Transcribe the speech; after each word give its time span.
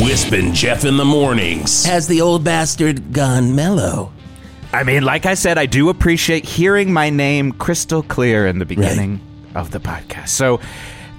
Wisp 0.00 0.32
and 0.32 0.54
Jeff 0.54 0.84
in 0.84 0.96
the 0.96 1.04
mornings. 1.04 1.84
Has 1.84 2.06
the 2.06 2.20
old 2.20 2.44
bastard 2.44 3.12
gone 3.12 3.54
mellow? 3.56 4.12
I 4.72 4.84
mean, 4.84 5.02
like 5.02 5.26
I 5.26 5.34
said, 5.34 5.58
I 5.58 5.66
do 5.66 5.88
appreciate 5.88 6.44
hearing 6.44 6.92
my 6.92 7.10
name 7.10 7.52
crystal 7.52 8.02
clear 8.02 8.46
in 8.46 8.58
the 8.58 8.64
beginning 8.66 9.20
of 9.54 9.70
the 9.70 9.80
podcast. 9.80 10.28
So 10.28 10.60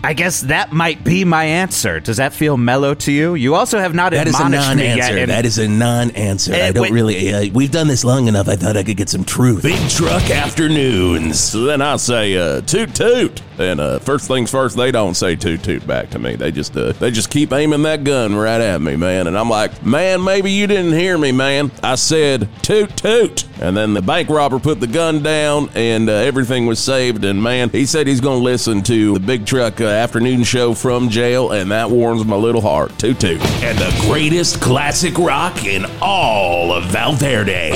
I 0.03 0.13
guess 0.13 0.41
that 0.41 0.71
might 0.71 1.03
be 1.03 1.25
my 1.25 1.43
answer. 1.43 1.99
Does 1.99 2.17
that 2.17 2.31
feel 2.31 2.55
mellow 2.57 2.93
to 2.95 3.11
you? 3.11 3.35
You 3.35 3.55
also 3.55 3.79
have 3.79 3.93
not 3.93 4.11
That 4.13 4.27
is 4.27 4.33
a 4.35 4.37
admonished 4.37 4.75
me 4.75 4.83
yet. 4.85 4.95
non-answer. 4.97 5.17
and- 5.17 5.31
That 5.31 5.45
is 5.45 5.57
a 5.57 5.67
non-answer. 5.67 6.53
Eh, 6.53 6.67
I 6.67 6.71
don't 6.71 6.83
wait. 6.83 6.91
really. 6.93 7.33
Uh, 7.33 7.49
we've 7.53 7.71
done 7.71 7.87
this 7.87 8.05
long 8.05 8.27
enough. 8.27 8.47
I 8.47 8.55
thought 8.55 8.77
I 8.77 8.83
could 8.83 8.97
get 8.97 9.09
some 9.09 9.25
truth. 9.25 9.63
Big 9.63 9.89
Truck 9.89 10.29
Afternoons. 10.29 11.51
Then 11.51 11.81
I 11.81 11.97
say, 11.97 12.37
uh, 12.37 12.61
toot 12.61 12.93
toot. 12.95 13.41
And 13.59 13.81
uh, 13.81 13.99
first 13.99 14.29
things 14.29 14.49
first, 14.49 14.77
they 14.77 14.89
don't 14.89 15.15
say 15.15 15.35
toot 15.35 15.61
toot 15.61 15.85
back 15.85 16.09
to 16.11 16.19
me. 16.19 16.37
They 16.37 16.49
just 16.49 16.75
uh, 16.77 16.93
they 16.93 17.11
just 17.11 17.29
keep 17.29 17.51
aiming 17.51 17.83
that 17.83 18.05
gun 18.05 18.33
right 18.33 18.61
at 18.61 18.81
me, 18.81 18.95
man. 18.95 19.27
And 19.27 19.37
I'm 19.37 19.49
like, 19.49 19.85
man, 19.85 20.23
maybe 20.23 20.49
you 20.49 20.65
didn't 20.65 20.93
hear 20.93 21.17
me, 21.17 21.33
man. 21.33 21.69
I 21.83 21.95
said 21.95 22.47
toot 22.61 22.95
toot. 22.95 23.45
And 23.61 23.75
then 23.75 23.93
the 23.93 24.01
bank 24.01 24.29
robber 24.29 24.59
put 24.59 24.79
the 24.79 24.87
gun 24.87 25.21
down, 25.21 25.69
and 25.75 26.09
uh, 26.09 26.13
everything 26.13 26.65
was 26.67 26.79
saved. 26.79 27.25
And 27.25 27.43
man, 27.43 27.69
he 27.69 27.85
said 27.85 28.07
he's 28.07 28.21
going 28.21 28.39
to 28.39 28.43
listen 28.43 28.81
to 28.83 29.15
the 29.15 29.19
Big 29.19 29.45
Truck 29.45 29.81
uh, 29.81 29.85
Afternoon 29.85 30.43
Show 30.43 30.73
from 30.73 31.09
jail, 31.09 31.51
and 31.51 31.69
that 31.71 31.89
warms 31.89 32.23
my 32.23 32.37
little 32.37 32.61
heart. 32.61 32.97
Toot 32.97 33.19
toot. 33.19 33.41
And 33.61 33.77
the 33.77 33.93
greatest 34.07 34.61
classic 34.61 35.17
rock 35.17 35.65
in 35.65 35.85
all 36.01 36.71
of 36.71 36.85
Val 36.85 37.11
Verde. 37.11 37.71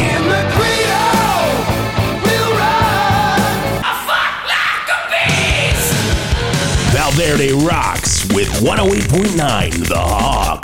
Val 7.15 7.37
Verde 7.37 7.53
rocks 7.65 8.25
with 8.33 8.47
108.9 8.61 9.87
The 9.87 9.95
Hawk. 9.97 10.63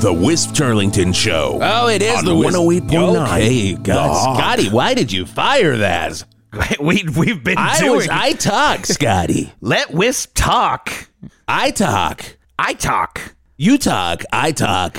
The 0.00 0.12
Wisp 0.12 0.50
Turlington 0.50 1.14
Show. 1.14 1.58
Oh, 1.60 1.88
it 1.88 2.02
is 2.02 2.18
On 2.18 2.24
the 2.24 2.34
Wisp- 2.34 2.56
108.9. 2.58 3.22
Okay, 3.26 3.42
Hey, 3.48 3.72
The 3.74 3.80
God, 3.80 4.08
Hawk. 4.12 4.38
Scotty, 4.38 4.68
why 4.70 4.94
did 4.94 5.10
you 5.12 5.26
fire 5.26 5.76
that? 5.78 6.22
we, 6.80 7.04
we've 7.16 7.42
been 7.42 7.58
I 7.58 7.78
doing. 7.80 7.96
was. 7.96 8.08
I 8.08 8.32
talk, 8.32 8.86
Scotty. 8.86 9.52
Let 9.60 9.92
Wisp 9.92 10.32
talk. 10.34 11.08
I 11.48 11.70
talk. 11.72 12.36
I 12.58 12.74
talk. 12.74 13.34
You 13.56 13.76
talk. 13.78 14.22
I 14.32 14.52
talk. 14.52 14.98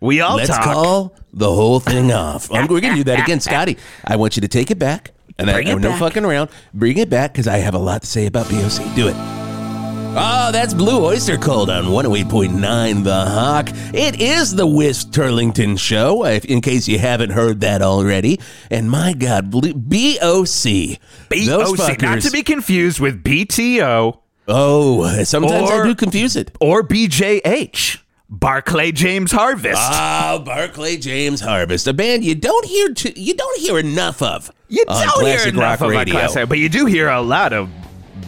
We 0.00 0.20
all 0.20 0.36
Let's 0.36 0.50
talk. 0.50 0.62
call 0.64 1.16
the 1.32 1.52
whole 1.52 1.80
thing 1.80 2.12
off. 2.12 2.50
I'm, 2.52 2.66
we're 2.68 2.80
gonna 2.80 2.94
do 2.96 3.04
that 3.04 3.20
again, 3.20 3.40
Scotty. 3.40 3.76
I 4.04 4.16
want 4.16 4.36
you 4.36 4.42
to 4.42 4.48
take 4.48 4.70
it 4.70 4.78
back, 4.78 5.10
and 5.38 5.48
Bring 5.50 5.68
I, 5.68 5.72
it 5.72 5.78
no 5.80 5.90
back. 5.90 5.98
fucking 5.98 6.24
around. 6.24 6.50
Bring 6.72 6.98
it 6.98 7.10
back 7.10 7.32
because 7.32 7.48
I 7.48 7.58
have 7.58 7.74
a 7.74 7.78
lot 7.78 8.02
to 8.02 8.06
say 8.06 8.26
about 8.26 8.48
BOC. 8.48 8.94
Do 8.94 9.08
it. 9.08 9.35
Oh, 10.18 10.50
that's 10.50 10.72
Blue 10.72 11.04
Oyster 11.04 11.36
Cult 11.36 11.68
on 11.68 11.84
108.9 11.84 13.04
The 13.04 13.24
Hawk. 13.26 13.68
It 13.92 14.18
is 14.20 14.54
the 14.54 14.66
Wisp 14.66 15.10
Turlington 15.10 15.78
Show, 15.78 16.24
if, 16.24 16.44
in 16.46 16.62
case 16.62 16.88
you 16.88 16.98
haven't 16.98 17.30
heard 17.30 17.60
that 17.60 17.82
already. 17.82 18.40
And 18.70 18.90
my 18.90 19.12
God, 19.12 19.50
Blue, 19.50 19.74
BOC. 19.74 20.98
Those 21.28 21.76
BOC, 21.76 22.00
not 22.00 22.22
to 22.22 22.30
be 22.30 22.42
confused 22.42 22.98
with 22.98 23.22
BTO 23.22 24.20
Oh, 24.48 25.24
sometimes 25.24 25.70
Or- 25.70 25.82
I 25.82 25.86
do 25.88 25.94
confuse 25.94 26.36
it. 26.36 26.56
or 26.60 26.82
BJH. 26.82 27.98
Barclay 28.30 28.92
James 28.92 29.32
Harvest. 29.32 29.78
Oh, 29.80 30.38
Barclay 30.44 30.96
James 30.96 31.40
Harvest, 31.40 31.86
a 31.86 31.92
band 31.92 32.24
you 32.24 32.34
don't 32.34 32.64
hear 32.64 32.88
too, 32.94 33.12
you 33.16 33.34
don't 33.34 33.60
hear 33.60 33.78
enough 33.78 34.22
of. 34.22 34.50
you 34.68 34.84
don't 34.86 35.24
hear 35.26 35.46
enough 35.48 35.80
of 35.82 35.90
radio. 35.90 36.12
classic, 36.14 36.48
but 36.48 36.58
you 36.58 36.68
do 36.68 36.86
hear 36.86 37.08
a 37.08 37.20
lot 37.20 37.52
of 37.52 37.68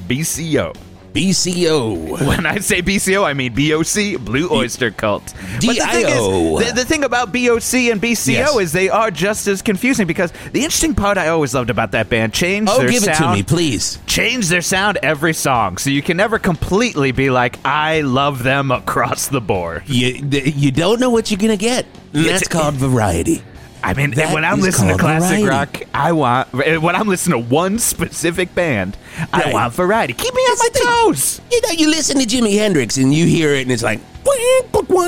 BCO. 0.06 0.74
BCO. 1.14 2.26
When 2.26 2.46
I 2.46 2.58
say 2.58 2.82
BCO, 2.82 3.24
I 3.24 3.32
mean 3.34 3.52
BOC, 3.54 4.24
Blue 4.24 4.48
Oyster 4.50 4.90
Cult. 4.90 5.26
The 5.60 5.74
DIO. 5.74 6.58
is, 6.58 6.68
the, 6.68 6.74
the 6.74 6.84
thing 6.84 7.04
about 7.04 7.32
BOC 7.32 7.90
and 7.90 8.00
BCO 8.00 8.28
Yes. 8.28 8.56
is 8.58 8.72
they 8.72 8.88
are 8.88 9.10
just 9.10 9.46
as 9.46 9.62
confusing 9.62 10.06
because 10.06 10.32
the 10.52 10.60
interesting 10.60 10.94
part 10.94 11.18
I 11.18 11.28
always 11.28 11.54
loved 11.54 11.70
about 11.70 11.92
that 11.92 12.08
band 12.08 12.32
changed 12.34 12.70
Oh, 12.72 12.78
their 12.78 12.90
give 12.90 13.04
it 13.04 13.14
to 13.14 13.32
me, 13.32 13.42
please. 13.42 13.98
Change 14.06 14.48
their 14.48 14.62
sound 14.62 14.98
every 15.02 15.32
song, 15.34 15.78
so 15.78 15.90
you 15.90 16.02
can 16.02 16.16
never 16.16 16.38
completely 16.38 17.12
be 17.12 17.30
like, 17.30 17.58
I 17.64 18.02
love 18.02 18.42
them 18.42 18.70
across 18.70 19.28
the 19.28 19.40
board. 19.40 19.84
You 19.86 20.08
you 20.30 20.70
don't 20.70 21.00
know 21.00 21.10
what 21.10 21.30
you're 21.30 21.38
gonna 21.38 21.56
get. 21.56 21.86
And 22.12 22.24
It's- 22.24 22.40
that's 22.40 22.48
called 22.48 22.74
variety. 22.74 23.42
I 23.82 23.94
mean, 23.94 24.10
That 24.12 24.34
when 24.34 24.44
I'm 24.44 24.60
listening 24.60 24.96
to 24.96 24.98
classic 24.98 25.44
variety. 25.44 25.48
rock, 25.48 25.82
I 25.94 26.12
want. 26.12 26.48
Eh, 26.64 26.76
when 26.76 26.96
I'm 26.96 27.08
listening 27.08 27.42
to 27.42 27.48
one 27.48 27.78
specific 27.78 28.54
band, 28.54 28.96
I 29.32 29.52
want 29.52 29.72
variety. 29.74 30.12
Keep 30.14 30.34
me 30.34 30.42
on 30.42 30.58
my 30.58 30.68
thing. 30.72 30.86
toes. 30.86 31.40
You 31.50 31.60
know, 31.62 31.70
you 31.70 31.88
listen 31.88 32.18
to 32.18 32.26
Jimi 32.26 32.58
Hendrix 32.58 32.96
and 32.96 33.14
you 33.14 33.26
hear 33.26 33.54
it, 33.54 33.62
and 33.62 33.72
it's 33.72 33.82
like, 33.82 34.00
eh, 34.00 34.62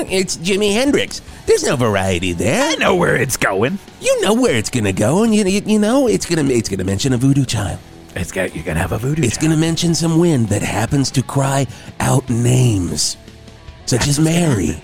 it's 0.09 0.37
Jimi 0.37 0.73
Hendrix. 0.73 1.21
There's 1.45 1.63
no 1.63 1.75
variety 1.75 2.33
there. 2.33 2.71
I 2.71 2.75
know 2.75 2.95
where 2.95 3.15
it's 3.15 3.37
going. 3.37 3.77
You 3.99 4.21
know 4.21 4.33
where 4.33 4.55
it's 4.55 4.69
gonna 4.69 4.93
go, 4.93 5.23
and 5.23 5.33
you 5.35 5.43
you, 5.43 5.61
you 5.65 5.79
know 5.79 6.07
it's 6.07 6.25
gonna 6.25 6.49
it's 6.49 6.69
gonna 6.69 6.83
mention 6.83 7.13
a 7.13 7.17
voodoo 7.17 7.45
child. 7.45 7.79
It's 8.15 8.31
got 8.31 8.55
you're 8.55 8.63
gonna 8.63 8.79
have 8.79 8.91
a 8.91 8.97
voodoo. 8.97 9.23
It's 9.23 9.37
gonna 9.37 9.57
mention 9.57 9.95
some 9.95 10.17
wind 10.19 10.49
that 10.49 10.61
happens 10.61 11.11
to 11.11 11.23
cry 11.23 11.67
out 11.99 12.29
names, 12.29 13.17
such 13.85 14.07
as 14.07 14.19
Mary. 14.19 14.81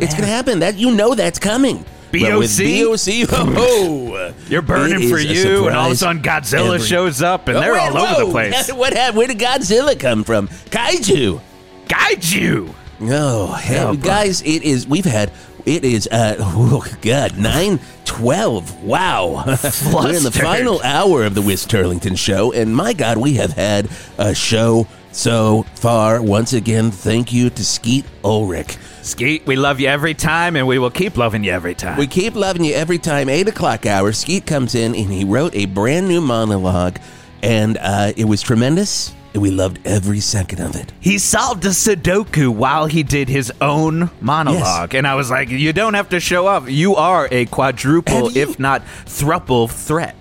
It's 0.00 0.14
gonna 0.14 0.26
happen. 0.26 0.60
That 0.60 0.76
you 0.76 0.90
know 0.94 1.14
that's 1.14 1.38
coming. 1.38 1.84
With 2.12 2.58
BOC? 2.58 3.28
BOC, 3.28 3.28
oh, 3.56 4.34
You're 4.48 4.62
burning 4.62 5.08
for 5.08 5.18
you, 5.18 5.68
and 5.68 5.76
all 5.76 5.86
of 5.86 5.92
a 5.92 5.96
sudden 5.96 6.22
Godzilla 6.22 6.74
every- 6.74 6.86
shows 6.86 7.22
up, 7.22 7.48
and 7.48 7.56
Oh, 7.56 7.60
they're 7.60 7.72
wait, 7.74 7.80
all 7.90 7.96
over 7.98 8.24
the 8.26 8.30
place. 8.30 8.72
What 8.80 8.92
happened? 8.94 9.16
Where 9.18 9.26
did 9.28 9.38
Godzilla 9.38 9.98
come 9.98 10.24
from? 10.24 10.48
Kaiju. 10.48 11.40
kaiju. 11.88 12.40
you. 12.40 12.74
Oh, 13.02 13.54
hey, 13.54 13.80
Oh, 13.82 13.94
guys, 13.94 14.42
it 14.42 14.62
is. 14.62 14.86
We've 14.86 15.04
had. 15.04 15.32
It 15.66 15.84
is. 15.84 16.08
Uh, 16.10 16.36
oh 16.40 16.84
God, 17.02 17.36
nine 17.38 17.80
twelve. 18.06 18.82
Wow, 18.82 19.44
we're 19.46 20.14
in 20.16 20.22
the 20.22 20.30
final 20.32 20.80
hour 20.82 21.24
of 21.24 21.34
the 21.34 21.42
Wisp 21.42 21.68
Turlington 21.68 22.16
show, 22.18 22.52
and 22.52 22.74
my 22.74 22.92
God, 22.94 23.18
we 23.18 23.34
have 23.34 23.52
had 23.52 23.88
a 24.18 24.34
show 24.34 24.86
so 25.12 25.64
far. 25.74 26.22
Once 26.22 26.52
again, 26.54 26.90
thank 26.90 27.32
you 27.32 27.50
to 27.50 27.64
Skeet 27.64 28.04
Ulrich. 28.24 28.76
Skeet, 29.02 29.46
we 29.46 29.56
love 29.56 29.80
you 29.80 29.88
every 29.88 30.14
time, 30.14 30.56
and 30.56 30.66
we 30.66 30.78
will 30.78 30.90
keep 30.90 31.16
loving 31.16 31.42
you 31.42 31.52
every 31.52 31.74
time. 31.74 31.96
We 31.98 32.06
keep 32.06 32.34
loving 32.34 32.64
you 32.64 32.74
every 32.74 32.98
time. 32.98 33.28
Eight 33.28 33.48
o'clock 33.48 33.86
hour. 33.86 34.12
Skeet 34.12 34.46
comes 34.46 34.74
in 34.74 34.94
and 34.94 35.10
he 35.10 35.24
wrote 35.24 35.54
a 35.54 35.66
brand 35.66 36.06
new 36.08 36.20
monologue, 36.20 36.98
and 37.42 37.78
uh, 37.80 38.12
it 38.16 38.26
was 38.26 38.42
tremendous. 38.42 39.12
And 39.32 39.42
we 39.42 39.52
loved 39.52 39.78
every 39.84 40.18
second 40.18 40.60
of 40.60 40.74
it. 40.74 40.92
he 40.98 41.16
solved 41.16 41.64
a 41.64 41.68
Sudoku 41.68 42.48
while 42.48 42.86
he 42.86 43.04
did 43.04 43.28
his 43.28 43.52
own 43.60 44.10
monologue, 44.20 44.92
and 44.94 45.06
I 45.06 45.14
was 45.14 45.30
like, 45.30 45.50
"You 45.50 45.72
don't 45.72 45.94
have 45.94 46.08
to 46.08 46.18
show 46.18 46.48
up. 46.48 46.68
You 46.68 46.96
are 46.96 47.28
a 47.30 47.46
quadruple, 47.46 48.26
Have 48.26 48.36
you- 48.36 48.42
if 48.42 48.58
not 48.58 48.82
thruple, 49.06 49.70
threat." 49.70 50.16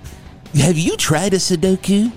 Have 0.56 0.78
you 0.78 0.96
tried 0.96 1.34
a 1.34 1.38
Sudoku? 1.38 2.12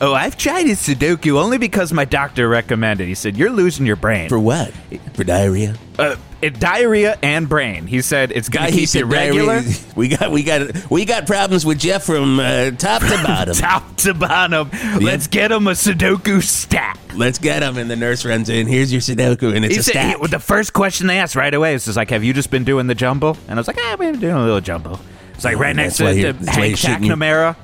Oh, 0.00 0.14
I've 0.14 0.36
tried 0.38 0.66
his 0.66 0.78
Sudoku 0.80 1.42
only 1.42 1.58
because 1.58 1.92
my 1.92 2.04
doctor 2.04 2.48
recommended. 2.48 3.08
He 3.08 3.16
said 3.16 3.36
you're 3.36 3.50
losing 3.50 3.84
your 3.84 3.96
brain 3.96 4.28
For 4.28 4.38
what? 4.38 4.72
For 5.14 5.24
diarrhea? 5.24 5.74
uh, 5.98 6.14
it, 6.40 6.60
diarrhea 6.60 7.18
and 7.20 7.48
brain. 7.48 7.88
He 7.88 8.00
said 8.00 8.30
it's 8.30 8.48
going 8.48 8.66
to 8.66 8.70
He 8.70 8.76
keep 8.76 8.80
you 8.82 8.86
said 8.86 9.10
regular. 9.10 9.60
diarrhea. 9.60 9.76
We 9.96 10.08
got 10.08 10.30
we 10.30 10.42
got 10.44 10.88
we 10.88 11.04
got 11.04 11.26
problems 11.26 11.66
with 11.66 11.80
Jeff 11.80 12.04
from 12.04 12.38
uh, 12.38 12.70
top 12.72 13.02
to 13.02 13.08
bottom. 13.26 13.54
Top 13.56 13.96
to 13.96 14.14
bottom. 14.14 14.70
Let's 15.00 15.26
get 15.26 15.50
him 15.50 15.66
a 15.66 15.72
Sudoku 15.72 16.42
stack. 16.44 16.96
Let's 17.16 17.40
get 17.40 17.64
him. 17.64 17.76
And 17.76 17.90
the 17.90 17.96
nurse 17.96 18.24
runs 18.24 18.48
in. 18.48 18.68
Here's 18.68 18.92
your 18.92 19.00
Sudoku, 19.00 19.52
and 19.56 19.64
it's 19.64 19.74
He 19.74 19.80
a 19.80 19.82
said 19.82 19.90
stack. 19.92 20.16
he- 20.20 20.26
the 20.28 20.38
first 20.38 20.72
question 20.74 21.08
they 21.08 21.18
asked 21.18 21.34
right 21.34 21.52
away 21.52 21.72
was 21.72 21.86
just 21.86 21.96
like, 21.96 22.10
"Have 22.10 22.22
you 22.22 22.32
just 22.32 22.52
been 22.52 22.62
doing 22.62 22.86
the 22.86 22.94
jumble?" 22.94 23.36
And 23.48 23.58
I 23.58 23.60
was 23.60 23.66
like, 23.66 23.78
"Ah, 23.80 23.96
we've 23.98 24.12
been 24.12 24.20
doing 24.20 24.36
a 24.36 24.44
little 24.44 24.60
jumble." 24.60 25.00
It's 25.34 25.44
like 25.44 25.58
right 25.58 25.74
next 25.74 25.98
that's 25.98 26.14
to, 26.16 26.32
to 26.32 26.32
that's 26.44 26.56
why 26.56 26.62
Hank 26.62 26.68
you're 26.70 26.76
shooting 26.76 27.02
you. 27.04 27.12
McNamara, 27.14 27.56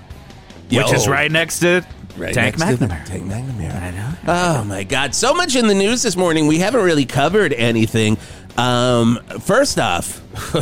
Yeah, 0.70 0.82
which 0.82 0.92
is 0.94 1.06
oh. 1.06 1.12
right 1.12 1.30
next 1.30 1.60
to 1.60 1.86
Right 2.16 2.32
Tank 2.32 2.58
next 2.58 2.70
to 2.70 2.76
the- 2.76 2.86
McNamara. 2.86 3.04
Tank 3.06 3.24
McNamara. 3.24 3.82
I 3.82 3.90
know. 3.90 4.10
Oh 4.28 4.64
my 4.64 4.84
God! 4.84 5.14
So 5.14 5.34
much 5.34 5.56
in 5.56 5.66
the 5.66 5.74
news 5.74 6.02
this 6.02 6.16
morning. 6.16 6.46
We 6.46 6.58
haven't 6.58 6.82
really 6.84 7.06
covered 7.06 7.52
anything. 7.52 8.16
Um, 8.56 9.18
first 9.40 9.80
off, 9.80 10.18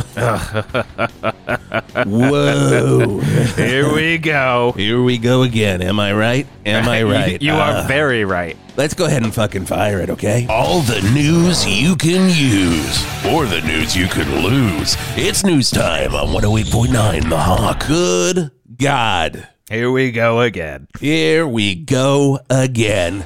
whoa! 2.05 3.19
Here 3.55 3.93
we 3.93 4.17
go. 4.17 4.71
Here 4.75 5.01
we 5.01 5.17
go 5.17 5.43
again. 5.43 5.81
Am 5.81 5.99
I 5.99 6.13
right? 6.13 6.47
Am 6.65 6.87
I 6.89 7.03
right? 7.13 7.41
You 7.41 7.53
Uh, 7.53 7.57
are 7.83 7.87
very 7.87 8.25
right. 8.25 8.57
Let's 8.75 8.95
go 8.95 9.05
ahead 9.05 9.21
and 9.23 9.33
fucking 9.33 9.65
fire 9.65 9.99
it, 9.99 10.09
okay? 10.09 10.47
All 10.49 10.81
the 10.81 11.01
news 11.13 11.67
you 11.67 11.95
can 11.95 12.29
use, 12.31 13.05
or 13.27 13.45
the 13.45 13.61
news 13.61 13.95
you 13.95 14.07
could 14.07 14.27
lose. 14.27 14.95
It's 15.15 15.43
news 15.43 15.69
time 15.69 16.15
on 16.15 16.29
108.9 16.29 17.29
The 17.29 17.37
Hawk. 17.37 17.85
Good 17.87 18.49
God. 18.77 19.47
Here 19.69 19.89
we 19.89 20.11
go 20.11 20.41
again. 20.41 20.87
Here 20.99 21.47
we 21.47 21.73
go 21.75 22.39
again. 22.49 23.25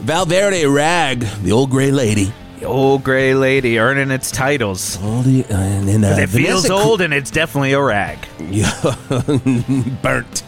Val 0.00 0.24
Verde 0.24 0.64
Rag, 0.66 1.20
the 1.42 1.50
old 1.50 1.70
gray 1.70 1.90
lady. 1.90 2.32
The 2.60 2.66
old 2.66 3.02
gray 3.02 3.34
lady 3.34 3.80
earning 3.80 4.12
its 4.12 4.30
titles. 4.30 4.96
Oldie, 4.98 5.48
and, 5.50 5.88
and, 5.88 6.04
uh, 6.04 6.08
It 6.20 6.28
feels 6.28 6.62
Vanessa 6.66 6.72
old 6.72 7.00
and 7.00 7.12
it's 7.12 7.32
definitely 7.32 7.72
a 7.72 7.80
rag. 7.82 8.18
Burnt. 10.02 10.42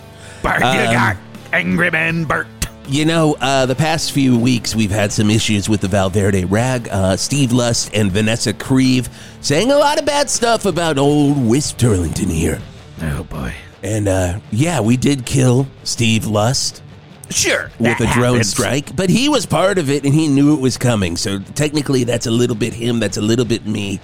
You 0.45 0.51
Um, 0.51 0.61
got 0.63 1.17
angry 1.53 1.91
man 1.91 2.25
Bert. 2.25 2.47
You 2.87 3.05
know, 3.05 3.35
uh, 3.41 3.67
the 3.67 3.75
past 3.75 4.13
few 4.13 4.39
weeks 4.39 4.77
we've 4.77 4.91
had 4.93 5.11
some 5.13 5.31
issues 5.31 5.69
with 5.69 5.81
the 5.81 5.89
Val 5.89 6.11
Verde 6.11 6.45
rag. 6.45 6.89
Uh, 6.93 7.17
Steve 7.17 7.51
Lust 7.51 7.91
and 7.93 8.13
Vanessa 8.13 8.53
Creve 8.53 9.09
saying 9.41 9.73
a 9.73 9.77
lot 9.77 9.99
of 9.99 10.05
bad 10.07 10.31
stuff 10.31 10.65
about 10.65 10.97
old 10.97 11.45
Wisp 11.45 11.79
Turlington 11.79 12.31
here. 12.31 12.61
Oh 13.03 13.25
boy. 13.25 13.53
And 13.85 14.09
uh, 14.09 14.41
yeah, 14.51 14.81
we 14.81 14.97
did 14.97 15.27
kill 15.27 15.69
Steve 15.85 16.27
Lust 16.27 16.83
Sure. 17.29 17.71
with 17.79 18.01
a 18.01 18.07
drone 18.15 18.43
strike, 18.43 18.97
but 18.97 19.11
he 19.11 19.29
was 19.29 19.45
part 19.45 19.77
of 19.77 19.91
it 19.91 20.05
and 20.05 20.15
he 20.15 20.27
knew 20.27 20.55
it 20.55 20.61
was 20.61 20.79
coming. 20.79 21.17
So 21.19 21.39
technically, 21.39 22.05
that's 22.05 22.27
a 22.27 22.31
little 22.31 22.57
bit 22.57 22.73
him, 22.73 22.99
that's 22.99 23.19
a 23.19 23.23
little 23.23 23.45
bit 23.45 23.67
me. 23.67 24.01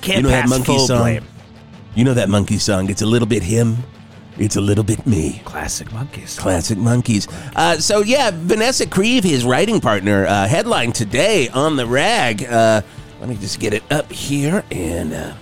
Can't 0.00 0.18
you 0.18 0.22
know 0.22 0.28
that 0.28 0.42
pass 0.42 0.50
monkey 0.50 0.64
full 0.64 0.86
song? 0.86 0.98
blame. 1.00 1.24
You 1.96 2.04
know 2.04 2.14
that 2.14 2.28
monkey 2.28 2.58
song? 2.58 2.88
It's 2.88 3.02
a 3.02 3.06
little 3.06 3.26
bit 3.26 3.42
him, 3.42 3.78
it's 4.38 4.54
a 4.54 4.60
little 4.60 4.84
bit 4.84 5.04
me. 5.06 5.42
Classic 5.44 5.88
Monkees. 5.88 6.38
Classic 6.38 6.78
Monkees. 6.78 7.28
Uh, 7.56 7.78
so 7.78 8.02
yeah, 8.02 8.30
Vanessa 8.32 8.86
Creve, 8.86 9.24
his 9.24 9.44
writing 9.44 9.80
partner, 9.80 10.24
uh, 10.24 10.46
headline 10.46 10.92
today 10.92 11.48
on 11.48 11.74
the 11.74 11.84
rag. 11.84 12.44
Uh, 12.44 12.80
let 13.18 13.28
me 13.28 13.34
just 13.36 13.58
get 13.58 13.74
it 13.74 13.82
up 13.90 14.10
here 14.12 14.64
and. 14.70 15.34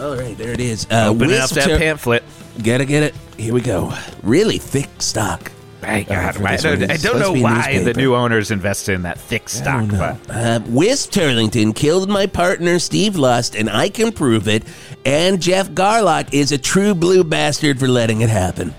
Uh, 0.00 0.08
all 0.08 0.16
right, 0.16 0.36
there 0.38 0.52
it 0.52 0.60
is. 0.60 0.86
Uh, 0.90 1.08
Open 1.10 1.32
up 1.32 1.50
that 1.50 1.78
pamphlet. 1.78 2.22
Gotta 2.62 2.84
get 2.84 3.02
it. 3.02 3.14
Here 3.36 3.52
we 3.54 3.60
go. 3.60 3.92
Really 4.22 4.58
thick 4.58 4.88
stock. 4.98 5.52
God, 5.82 6.34
for 6.34 6.46
I 6.46 6.56
don't, 6.56 6.90
I 6.90 6.96
don't 6.98 7.18
know 7.18 7.32
why 7.32 7.82
the 7.82 7.94
new 7.94 8.14
owners 8.14 8.50
invested 8.50 8.92
in 8.96 9.02
that 9.02 9.18
thick 9.18 9.48
stock, 9.48 9.88
but 9.88 10.18
Uh, 10.28 10.60
Wisp 10.66 11.10
Turlington 11.10 11.74
killed 11.74 12.08
my 12.10 12.26
partner 12.26 12.78
Steve 12.78 13.16
Lust, 13.16 13.54
and 13.54 13.70
I 13.70 13.88
can 13.88 14.12
prove 14.12 14.46
it. 14.46 14.62
And 15.06 15.40
Geoff 15.40 15.70
Garlock 15.70 16.34
is 16.34 16.52
a 16.52 16.58
true 16.58 16.94
blue 16.94 17.24
bastard 17.24 17.80
for 17.80 17.88
letting 17.88 18.20
it 18.20 18.28
happen. 18.28 18.74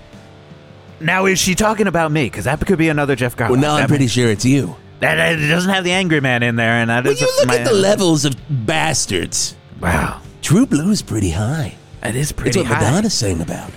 now 1.00 1.26
is 1.26 1.40
she 1.40 1.56
talking 1.56 1.88
about 1.88 2.12
me? 2.12 2.26
Because 2.26 2.44
that 2.44 2.64
could 2.64 2.78
be 2.78 2.88
another 2.88 3.16
Geoff 3.16 3.36
Garlock. 3.36 3.50
Well, 3.50 3.60
now 3.60 3.74
I'm 3.74 3.88
pretty 3.88 4.06
sure 4.06 4.30
it's 4.30 4.44
you. 4.44 4.76
That, 5.00 5.16
that- 5.16 5.40
it 5.40 5.48
doesn't 5.48 5.70
have 5.72 5.82
the 5.82 5.90
angry 5.92 6.20
man 6.20 6.44
in 6.44 6.54
there, 6.54 6.74
and 6.74 6.88
that 6.88 7.02
When 7.02 7.14
is 7.14 7.20
you 7.20 7.26
look 7.38 7.48
my- 7.48 7.56
at 7.58 7.64
the 7.66 7.72
levels 7.72 8.24
of 8.24 8.36
bastards, 8.48 9.56
Wow, 9.80 10.20
True 10.42 10.66
Blue's 10.66 11.02
pretty 11.02 11.30
high. 11.30 11.74
that 12.00 12.14
is 12.14 12.30
It's 12.30 12.32
pretty 12.32 12.62
high. 12.62 12.64
That's 12.64 12.70
what 12.74 12.78
high. 12.84 12.90
Madonna's 12.90 13.14
saying 13.14 13.40
about. 13.40 13.70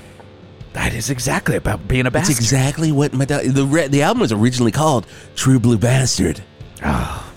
That 0.74 0.94
is 0.94 1.10
exactly 1.10 1.56
about 1.56 1.88
being 1.88 2.06
a 2.06 2.10
It's 2.10 2.14
bastard. 2.14 2.38
exactly 2.38 2.92
what 2.92 3.14
Madonna. 3.14 3.48
The 3.50 3.66
re- 3.66 3.88
the 3.88 4.02
album 4.02 4.20
was 4.22 4.32
originally 4.34 4.72
called 4.74 5.08
True 5.36 5.60
Blue 5.60 5.78
Bastard. 5.78 6.42
Ah. 6.84 7.32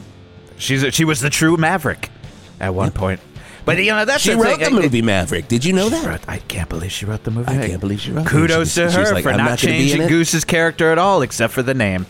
She's 0.57 0.83
a, 0.83 0.91
she 0.91 1.05
was 1.05 1.21
the 1.21 1.31
true 1.31 1.57
maverick 1.57 2.11
at 2.59 2.75
one 2.75 2.91
point. 2.91 3.21
But 3.65 3.77
you 3.85 3.93
know 3.93 4.05
that's 4.07 4.23
She 4.23 4.31
the 4.31 4.39
wrote 4.39 4.59
thing. 4.59 4.75
the 4.75 4.81
I- 4.81 4.83
movie 4.83 5.03
Maverick. 5.03 5.47
Did 5.47 5.65
you 5.65 5.73
know 5.75 5.89
that? 5.91 6.05
wrote- 6.05 6.21
I 6.27 6.39
can't 6.39 6.69
believe 6.69 6.91
she 6.91 7.05
wrote 7.05 7.23
the 7.23 7.31
movie. 7.31 7.53
I 7.53 7.67
can't 7.69 7.81
believe 7.81 8.01
she 8.01 8.11
wrote. 8.11 8.27
Kudos 8.27 8.73
She 8.75 8.81
was- 8.81 8.95
to 8.95 9.01
her 9.05 9.13
like, 9.15 9.23
for 9.23 9.31
"I'm 9.31 9.37
not, 9.37 9.51
not 9.51 9.61
gonna 9.61 9.75
be 9.75 9.83
in 9.83 9.89
changing. 9.99 10.09
Goose's 10.09 10.45
character 10.45 10.91
at 10.91 10.99
all, 10.99 11.21
except 11.23 11.53
for 11.53 11.63
the 11.63 11.75
name. 11.75 12.07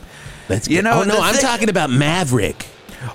Let's 0.49 0.67
You 0.69 0.77
get- 0.77 0.85
know, 0.85 1.01
oh 1.01 1.05
no, 1.05 1.21
I'm 1.21 1.35
thing- 1.35 1.43
talking 1.43 1.69
about 1.69 1.91
Maverick. 1.91 2.65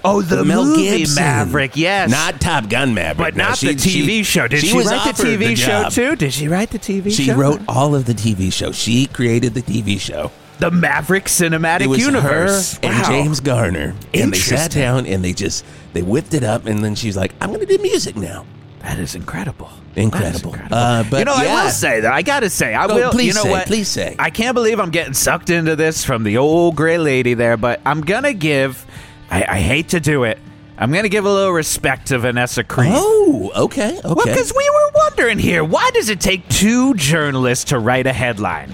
Oh, 0.06 0.22
the 0.22 0.44
Mel 0.46 0.64
movie 0.66 0.84
Gibson. 1.00 1.24
Maverick, 1.24 1.76
yes, 1.76 2.10
Not 2.10 2.40
Top 2.42 2.70
Gun 2.70 2.94
Maverick. 2.94 3.18
but 3.18 3.36
no, 3.36 3.50
not 3.50 3.58
she- 3.58 3.68
the 3.68 3.74
TV 3.74 4.06
she- 4.08 4.24
show. 4.24 4.48
Did 4.48 4.62
she, 4.62 4.74
was 4.76 4.88
write 4.88 5.16
the 5.16 5.24
TV 5.24 5.56
show 5.58 5.90
too? 5.90 6.16
Did 6.16 6.34
she 6.34 6.48
write 6.48 6.70
the 6.72 6.80
TV 6.80 7.06
She 7.06 7.26
show? 7.26 7.34
She 7.34 7.40
wrote 7.40 7.62
all 7.68 7.96
of 7.96 8.06
the 8.06 8.14
TV 8.14 8.52
show. 8.52 8.72
She 8.72 9.08
created 9.08 9.54
the 9.54 9.62
TV 9.62 10.00
show. 10.00 10.32
the 10.60 10.72
Maverick 10.72 11.26
Cinematic 11.26 11.98
Universe. 11.98 12.80
and 12.82 12.94
Wow. 13.02 13.10
James 13.10 13.40
Garner, 13.42 13.96
and 14.14 14.32
they 14.34 14.38
sat 14.38 14.72
down 14.72 15.06
and 15.06 15.24
they 15.24 15.34
just 15.34 15.66
they 15.94 16.02
whipped 16.02 16.34
it 16.34 16.44
up, 16.44 16.66
and 16.66 16.84
then 16.84 16.96
she's 16.96 17.18
like, 17.18 17.34
"I'm 17.42 17.50
going 17.50 17.60
to 17.60 17.66
do 17.66 17.82
music 17.84 18.16
now." 18.16 18.46
That 18.82 19.00
is 19.00 19.16
incredible. 19.16 19.70
Incredible. 19.96 20.36
Is 20.36 20.44
incredible. 20.60 20.78
Uh, 20.78 21.04
but 21.10 21.20
you 21.20 21.26
know, 21.26 21.34
I 21.36 21.64
will 21.66 21.70
say 21.72 22.00
though, 22.02 22.12
I 22.12 22.22
gotta 22.22 22.50
say, 22.50 22.74
I 22.74 22.88
Go, 22.88 22.96
will. 22.96 23.12
please 23.12 23.28
you 23.28 23.34
know 23.34 23.44
say, 23.44 23.50
what? 23.52 23.68
please 23.68 23.88
say. 23.88 24.16
I 24.20 24.30
can't 24.30 24.54
believe 24.56 24.80
I'm 24.80 24.90
getting 24.90 25.14
sucked 25.14 25.50
into 25.50 25.76
this 25.76 26.04
from 26.04 26.24
the 26.24 26.38
old 26.38 26.76
gray 26.76 26.98
lady 26.98 27.34
there, 27.34 27.58
but 27.58 27.80
I'm 27.86 28.02
gonna 28.02 28.34
give. 28.34 28.86
I, 29.32 29.44
I 29.48 29.60
hate 29.60 29.90
to 29.90 30.00
do 30.00 30.24
it. 30.24 30.38
I'm 30.78 30.92
gonna 30.92 31.10
give 31.10 31.26
a 31.26 31.32
little 31.32 31.52
respect 31.54 32.08
to 32.08 32.20
Vanessa 32.20 32.64
Creed. 32.64 32.92
Oh, 32.94 33.52
okay, 33.56 33.90
okay. 33.98 34.02
Well, 34.04 34.26
because 34.26 34.54
we 34.56 34.70
were 34.70 34.92
wondering 34.96 35.38
here, 35.40 35.64
why 35.64 35.90
does 35.94 36.10
it 36.10 36.20
take 36.20 36.48
two 36.50 36.94
journalists 36.96 37.66
to 37.66 37.80
write 37.80 38.08
a 38.08 38.14
headline? 38.14 38.74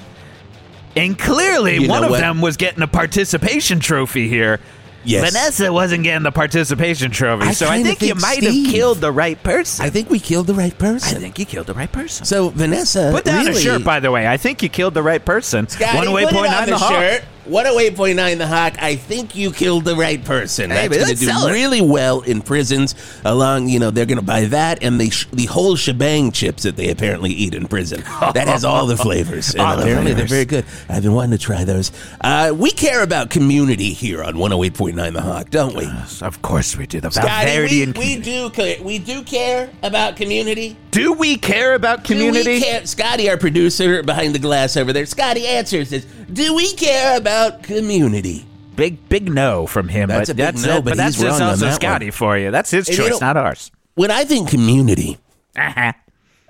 And 0.95 1.17
clearly, 1.19 1.75
You 1.77 1.89
one 1.89 2.01
know 2.01 2.07
of 2.07 2.11
what? 2.11 2.19
them 2.19 2.41
was 2.41 2.57
getting 2.57 2.81
a 2.81 2.87
participation 2.87 3.79
trophy 3.79 4.27
here. 4.27 4.59
Yes. 5.05 5.31
Vanessa 5.31 5.71
wasn't 5.71 6.03
getting 6.03 6.23
the 6.23 6.31
participation 6.31 7.11
trophy, 7.11 7.47
I 7.47 7.51
so 7.53 7.67
I 7.67 7.75
kinda 7.77 7.89
think, 7.89 8.01
you 8.01 8.07
think 8.09 8.21
might 8.21 8.37
Steve- 8.39 8.65
have 8.65 8.73
killed 8.73 8.97
the 8.99 9.11
right 9.11 9.41
person. 9.41 9.85
I 9.85 9.89
think 9.89 10.09
we 10.09 10.19
killed 10.19 10.47
the 10.47 10.53
right 10.53 10.77
person. 10.77 11.07
I 11.07 11.11
person. 11.11 11.21
think 11.21 11.39
you 11.39 11.45
killed 11.45 11.67
the 11.67 11.73
right 11.73 11.91
person. 11.91 12.25
so 12.25 12.49
Vanessa, 12.49 13.09
Put 13.13 13.23
down 13.23 13.45
really, 13.45 13.57
a 13.57 13.61
shirt, 13.61 13.83
by 13.85 13.99
the 14.01 14.11
way. 14.11 14.27
I 14.27 14.35
think 14.35 14.61
you 14.61 14.67
killed 14.67 14.93
the 14.93 15.03
right 15.03 15.23
person. 15.23 15.69
Scotty, 15.69 15.97
One 15.97 16.11
way 16.11 16.23
put 16.25 16.33
it 16.33 16.35
point 16.37 16.53
on 16.53 16.65
the 16.65 16.71
the 16.71 16.77
hawk. 16.77 16.91
shirt. 16.91 17.23
One 17.49 17.65
away 17.65 17.89
point 17.89 18.15
nine 18.17 18.37
the 18.37 18.45
hawk. 18.45 18.75
I 18.79 18.95
think 18.95 19.35
you 19.35 19.51
killed 19.51 19.83
the 19.83 19.95
right 19.95 20.23
person. 20.23 20.69
Hey, 20.69 20.87
That's 20.87 21.03
going 21.03 21.15
to 21.17 21.47
do 21.47 21.51
really 21.51 21.81
well 21.81 22.21
in 22.21 22.43
prisons. 22.43 22.93
Along, 23.25 23.67
you 23.67 23.79
know, 23.79 23.89
they're 23.89 24.05
going 24.05 24.19
to 24.19 24.25
buy 24.25 24.45
that 24.45 24.83
and 24.83 25.01
the 25.01 25.09
sh- 25.09 25.25
the 25.33 25.45
whole 25.45 25.75
shebang 25.75 26.31
chips 26.31 26.61
that 26.63 26.75
they 26.75 26.89
apparently 26.89 27.31
eat 27.31 27.55
in 27.55 27.67
prison. 27.67 28.01
That 28.01 28.47
has 28.47 28.63
all 28.63 28.85
the 28.85 28.97
flavors. 28.97 29.55
And 29.59 29.61
All 29.61 29.75
the 29.77 29.81
apparently 29.81 30.13
they're 30.13 30.27
very 30.27 30.45
good. 30.45 30.63
I've 30.87 31.01
been 31.01 31.13
wanting 31.13 31.31
to 31.31 31.43
try 31.43 31.63
those. 31.63 31.91
Uh, 32.21 32.53
we 32.55 32.69
care 32.71 33.01
about 33.01 33.31
community 33.31 33.93
here 33.93 34.23
on 34.23 34.37
one 34.37 34.51
hundred 34.51 34.65
eight 34.65 34.73
point 34.75 34.95
nine 34.95 35.13
the 35.13 35.21
hawk, 35.21 35.49
don't 35.49 35.75
we? 35.75 35.85
Yes, 35.85 36.21
Of 36.21 36.41
course 36.43 36.77
we 36.77 36.85
do. 36.85 37.01
The 37.01 37.09
Scotty, 37.09 37.59
we, 37.67 37.91
we 37.93 38.15
do 38.21 38.51
we 38.83 38.99
do 38.99 39.23
care 39.23 39.71
about 39.81 40.15
community. 40.17 40.77
Do 40.91 41.13
we 41.13 41.37
care 41.37 41.75
about 41.75 42.03
Do 42.03 42.13
community? 42.15 42.55
we 42.55 42.61
care? 42.61 42.85
Scotty, 42.85 43.29
our 43.29 43.37
producer 43.37 44.01
behind 44.03 44.33
the 44.33 44.39
glass 44.39 44.75
over 44.75 44.91
there. 44.93 45.05
Scotty 45.05 45.45
answers 45.47 45.89
this. 45.89 46.05
Do 46.31 46.55
we 46.55 46.73
care 46.73 47.17
about 47.17 47.63
community? 47.63 48.45
Big, 48.75 49.07
big 49.09 49.31
no 49.31 49.67
from 49.67 49.87
him. 49.89 50.07
That's 50.09 50.29
but 50.29 50.33
a 50.33 50.35
big 50.35 50.45
that's 50.45 50.65
no, 50.65 50.77
it. 50.77 50.85
but 50.85 50.97
that's 50.97 51.15
he's 51.15 51.23
just 51.25 51.39
wrong 51.39 51.47
on 51.47 51.53
also 51.53 51.65
that 51.65 51.75
Scotty 51.75 52.05
one. 52.07 52.11
for 52.11 52.37
you. 52.37 52.49
That's 52.51 52.71
his 52.71 52.87
And 52.87 52.97
you 52.97 53.03
choice, 53.03 53.21
know- 53.21 53.27
not 53.27 53.37
ours. 53.37 53.71
When 53.95 54.11
I 54.11 54.23
think 54.23 54.49
community, 54.49 55.17
oh, 55.57 55.91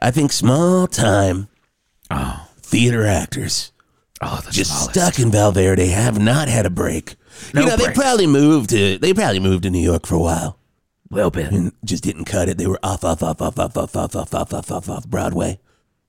I 0.02 0.12
think 0.12 0.32
small 0.32 0.86
time 0.86 1.48
oh. 2.12 2.48
theater 2.62 3.08
actors 3.08 3.72
oh, 4.22 4.40
the 4.46 4.52
just 4.52 4.70
smallest. 4.70 4.92
stuck 4.92 5.20
in 5.20 5.32
Val 5.32 5.52
Verde 5.52 5.88
have 5.88 6.20
not 6.20 6.48
had 6.48 6.68
a 6.68 6.70
break. 6.70 7.16
No 7.56 7.62
you 7.62 7.68
know, 7.68 7.78
break. 7.78 7.96
they 7.96 8.02
probably 8.02 8.28
moved 8.28 8.70
to 8.70 9.00
they 9.00 9.14
probably 9.16 9.40
moved 9.40 9.64
to 9.64 9.72
New 9.72 9.80
York 9.82 10.06
for 10.06 10.14
a 10.16 10.20
while 10.20 10.59
Well, 11.12 11.32
bit. 11.32 11.52
and 11.52 11.72
just 11.84 12.04
didn't 12.04 12.26
cut 12.26 12.50
it. 12.50 12.58
They 12.58 12.68
were 12.68 12.80
off, 12.84 13.04
off, 13.04 13.24
off, 13.24 13.42
off, 13.42 13.58
off, 13.60 13.78
off, 13.78 13.96
off, 13.96 14.16
off, 14.16 14.34
off, 14.34 14.54
off, 14.54 14.72
off, 14.72 14.90
off 14.90 15.08
Broadway. 15.08 15.60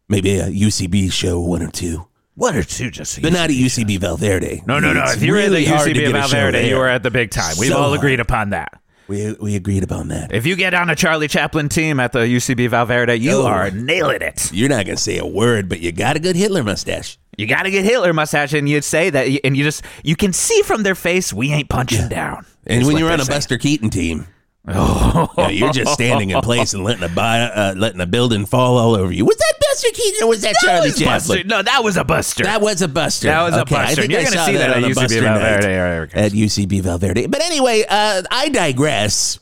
Maybe 0.08 0.38
a 0.38 0.49
UCB 0.49 1.11
show, 1.12 1.41
one 1.41 1.62
or 1.62 1.70
two, 1.70 2.06
One 2.35 2.56
or 2.56 2.62
two 2.64 2.91
just. 2.91 3.12
so 3.12 3.23
but 3.23 3.32
not 3.32 3.50
at 3.50 3.56
UCB 3.56 3.99
Val 4.00 4.17
Verde. 4.17 4.62
No, 4.67 4.79
no, 4.81 4.93
no. 4.93 5.02
It's 5.05 5.14
If 5.17 5.23
you 5.23 5.32
were 5.32 5.38
really 5.38 5.64
at 5.67 5.70
the 5.70 5.76
hard 5.76 5.88
to 5.88 5.94
UCB 5.94 5.94
get 5.94 6.05
a 6.05 6.11
show 6.11 6.12
Val 6.12 6.29
Verde, 6.29 6.58
you 6.62 6.64
there. 6.70 6.79
were 6.79 6.88
at 6.88 7.02
the 7.02 7.11
big 7.11 7.31
time. 7.31 7.55
We've 7.58 7.70
So 7.70 7.76
all 7.79 7.88
hard. 7.88 8.00
agreed 8.00 8.20
upon 8.20 8.50
that. 8.50 8.81
We 9.08 9.32
we 9.41 9.56
agreed 9.56 9.82
upon 9.82 10.08
that. 10.08 10.32
If 10.32 10.47
you 10.47 10.55
get 10.55 10.73
on 10.75 10.88
a 10.91 10.94
Charlie 10.97 11.26
Chaplin 11.29 11.69
team 11.69 11.98
at 11.98 12.13
the 12.13 12.20
UCB 12.20 12.69
Val 12.70 12.86
Verde, 12.86 13.15
you 13.19 13.32
Oh. 13.39 13.46
are 13.46 13.70
nailing 13.70 14.22
it. 14.22 14.53
You're 14.53 14.69
not 14.69 14.84
gonna 14.86 14.96
say 14.98 15.19
a 15.19 15.27
word, 15.27 15.69
but 15.69 15.81
you 15.81 15.91
got 15.93 16.17
a 16.17 16.20
good 16.20 16.36
Hitler 16.36 16.63
mustache. 16.63 17.19
You 17.39 17.46
got 17.46 17.63
to 17.63 17.70
get 17.70 17.84
Hitler 17.86 18.13
mustache, 18.13 18.53
and 18.53 18.69
you'd 18.69 18.84
say 18.84 19.08
that, 19.10 19.27
and 19.44 19.56
you 19.56 19.65
just 19.65 19.82
you 20.05 20.15
can 20.15 20.32
see 20.34 20.60
from 20.63 20.82
their 20.82 20.94
face 20.94 21.32
we 21.32 21.51
ain't 21.53 21.69
punching 21.70 22.08
down. 22.08 22.44
And 22.67 22.82
is 22.82 22.86
when 22.86 22.94
what 22.94 23.01
you're 23.01 23.10
on 23.10 23.19
they 23.19 23.22
a 23.22 23.27
say. 23.27 23.32
Buster 23.32 23.58
Keaton 23.58 23.89
team, 23.91 24.27
oh, 24.69 25.48
you're 25.50 25.72
just 25.72 25.93
standing 25.93 26.31
in 26.31 26.40
place 26.43 26.74
and 26.74 26.84
letting 26.84 27.02
a 27.02 27.08
buy, 27.08 27.40
uh, 27.40 27.74
letting 27.76 28.00
a 28.00 28.06
building 28.06 28.46
fall 28.46 28.79
all 28.79 28.94
over 28.94 29.12
you. 29.12 29.24
Was 29.24 29.36
that 29.36 29.55
Buster 29.60 29.88
Keaton 29.93 30.22
or 30.24 30.29
was 30.29 30.43
that, 30.43 30.55
That 30.62 30.67
Charlie 30.69 30.88
was 30.88 30.98
Chaplin? 30.98 31.14
Buster. 31.38 31.44
No, 31.44 31.62
that 31.62 31.82
was 31.84 31.96
a 31.96 32.05
Buster. 32.05 32.44
That 32.44 32.60
was 32.60 32.82
a 32.82 32.88
Buster. 32.88 33.29
That 33.29 33.43
was 33.43 33.55
a 33.55 33.60
Okay, 33.62 33.74
I 33.76 33.84
Buster. 33.86 34.00
think 34.02 34.12
You're 34.12 34.24
gonna 34.24 34.44
see 34.44 34.56
that 34.56 34.70
on 34.76 34.84
at 34.84 34.90
a 34.90 34.94
UCB 34.94 35.20
Val 35.22 35.38
Verde. 35.38 35.67
night 35.67 35.79
All 35.79 35.84
right, 35.84 35.98
okay. 36.00 36.24
At 36.26 36.32
UCB 36.32 36.81
Val 36.82 36.98
Verde. 36.98 37.26
But 37.26 37.43
anyway, 37.43 37.84
uh, 37.88 38.22
I 38.31 38.48
digress. 38.50 39.38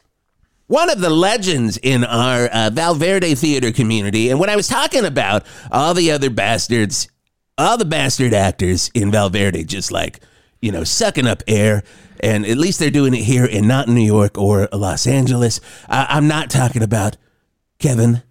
One 0.69 0.91
of 0.91 1.01
the 1.01 1.09
legends 1.11 1.79
in 1.79 2.05
our 2.05 2.47
uh, 2.47 2.71
Val 2.73 2.95
Verde 2.95 3.35
theater 3.35 3.73
community, 3.73 4.29
and 4.29 4.39
when 4.39 4.51
I 4.51 4.57
was 4.57 4.69
talking 4.69 5.07
about 5.07 5.47
all 5.73 5.95
the 5.95 6.11
other 6.13 6.29
bastards, 6.29 7.09
all 7.57 7.79
the 7.79 7.87
bastard 7.87 8.35
actors 8.35 8.91
in 8.95 9.11
Val 9.11 9.31
Verde, 9.31 9.65
just 9.65 9.91
like, 9.91 10.21
you 10.61 10.73
know, 10.73 10.85
sucking 10.85 11.27
up 11.27 11.43
air, 11.47 11.83
and 12.21 12.45
at 12.47 12.57
least 12.59 12.79
they're 12.79 12.91
doing 12.91 13.15
it 13.15 13.23
here 13.23 13.49
and 13.51 13.69
not 13.69 13.89
in 13.89 13.95
New 13.95 14.01
York 14.01 14.37
or 14.39 14.69
Los 14.73 15.07
Angeles. 15.07 15.61
Uh, 15.89 16.07
I'm 16.09 16.27
not 16.29 16.51
talking 16.51 16.83
about 16.83 17.17
Kevin 17.79 18.23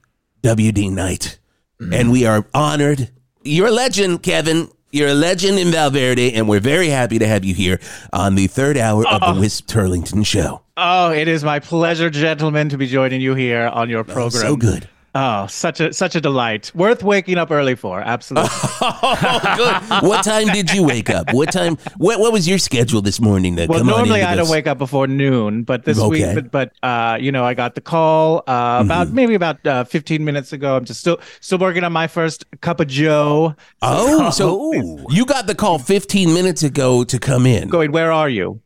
W.D. 0.42 0.90
Knight. 0.90 1.40
And 1.80 2.12
we 2.12 2.26
are 2.26 2.44
honored. 2.56 3.12
You're 3.44 3.68
a 3.68 3.72
legend, 3.72 4.24
Kevin. 4.24 4.70
You're 4.92 5.10
a 5.10 5.14
legend 5.14 5.60
in 5.60 5.70
Val 5.72 5.92
Verde, 5.92 6.34
and 6.34 6.50
we're 6.50 6.60
very 6.60 6.88
happy 6.88 7.20
to 7.20 7.28
have 7.28 7.46
you 7.46 7.54
here 7.54 7.80
on 8.12 8.34
the 8.36 8.48
third 8.48 8.78
hour 8.78 9.08
of 9.08 9.22
the 9.22 9.40
Wisp 9.40 9.68
Turlington 9.68 10.26
Show. 10.26 10.62
Oh, 10.76 11.12
it 11.12 11.28
is 11.28 11.44
my 11.44 11.60
pleasure, 11.60 12.10
gentlemen, 12.10 12.70
to 12.70 12.78
be 12.78 12.88
joining 12.88 13.22
you 13.22 13.36
here 13.36 13.68
on 13.68 13.90
your 13.90 14.04
program. 14.04 14.42
So 14.42 14.56
good. 14.56 14.90
Oh, 15.20 15.48
such 15.48 15.80
a 15.80 15.92
such 15.94 16.16
a 16.16 16.22
delight. 16.22 16.72
Worth 16.76 17.02
waking 17.02 17.40
up 17.40 17.50
early 17.50 17.74
for. 17.74 18.00
Absolutely. 18.02 18.50
Oh, 18.80 19.56
good. 19.58 20.08
what 20.08 20.24
time 20.24 20.48
did 20.48 20.72
you 20.72 20.84
wake 20.84 21.10
up? 21.10 21.34
What 21.34 21.52
time? 21.52 21.78
What, 21.98 22.20
what 22.20 22.32
was 22.32 22.48
your 22.48 22.60
schedule 22.60 23.02
this 23.02 23.20
morning 23.20 23.56
to 23.56 23.66
well, 23.66 23.84
normally 23.84 24.22
I 24.22 24.36
don't 24.36 24.50
wake 24.50 24.68
up 24.68 24.78
before 24.78 25.08
noon, 25.08 25.64
but 25.64 25.84
this 25.86 26.00
Okay. 26.00 26.36
week, 26.36 26.36
but, 26.36 26.52
but 26.52 26.88
uh, 26.88 27.18
you 27.20 27.32
know, 27.32 27.44
I 27.44 27.56
got 27.56 27.74
the 27.74 27.82
call 27.82 28.44
uh, 28.48 28.84
about 28.86 29.12
maybe 29.12 29.34
about 29.34 29.66
uh, 29.66 29.84
15 29.84 30.24
minutes 30.24 30.54
ago. 30.54 30.78
I'm 30.78 30.86
just 30.86 31.00
still 31.00 31.20
still 31.42 31.58
working 31.58 31.84
on 31.84 31.92
my 31.92 32.08
first 32.08 32.46
cup 32.62 32.80
of 32.80 32.88
Joe. 32.88 33.56
Oh, 33.82 34.30
so 34.30 34.72
you 35.10 35.26
got 35.26 35.48
the 35.48 35.56
call 35.56 35.80
15 35.80 36.34
minutes 36.34 36.62
ago 36.62 37.04
to 37.06 37.18
come 37.20 37.46
in. 37.48 37.70
Going, 37.70 37.92
where 37.92 38.12
are 38.12 38.30
you? 38.30 38.62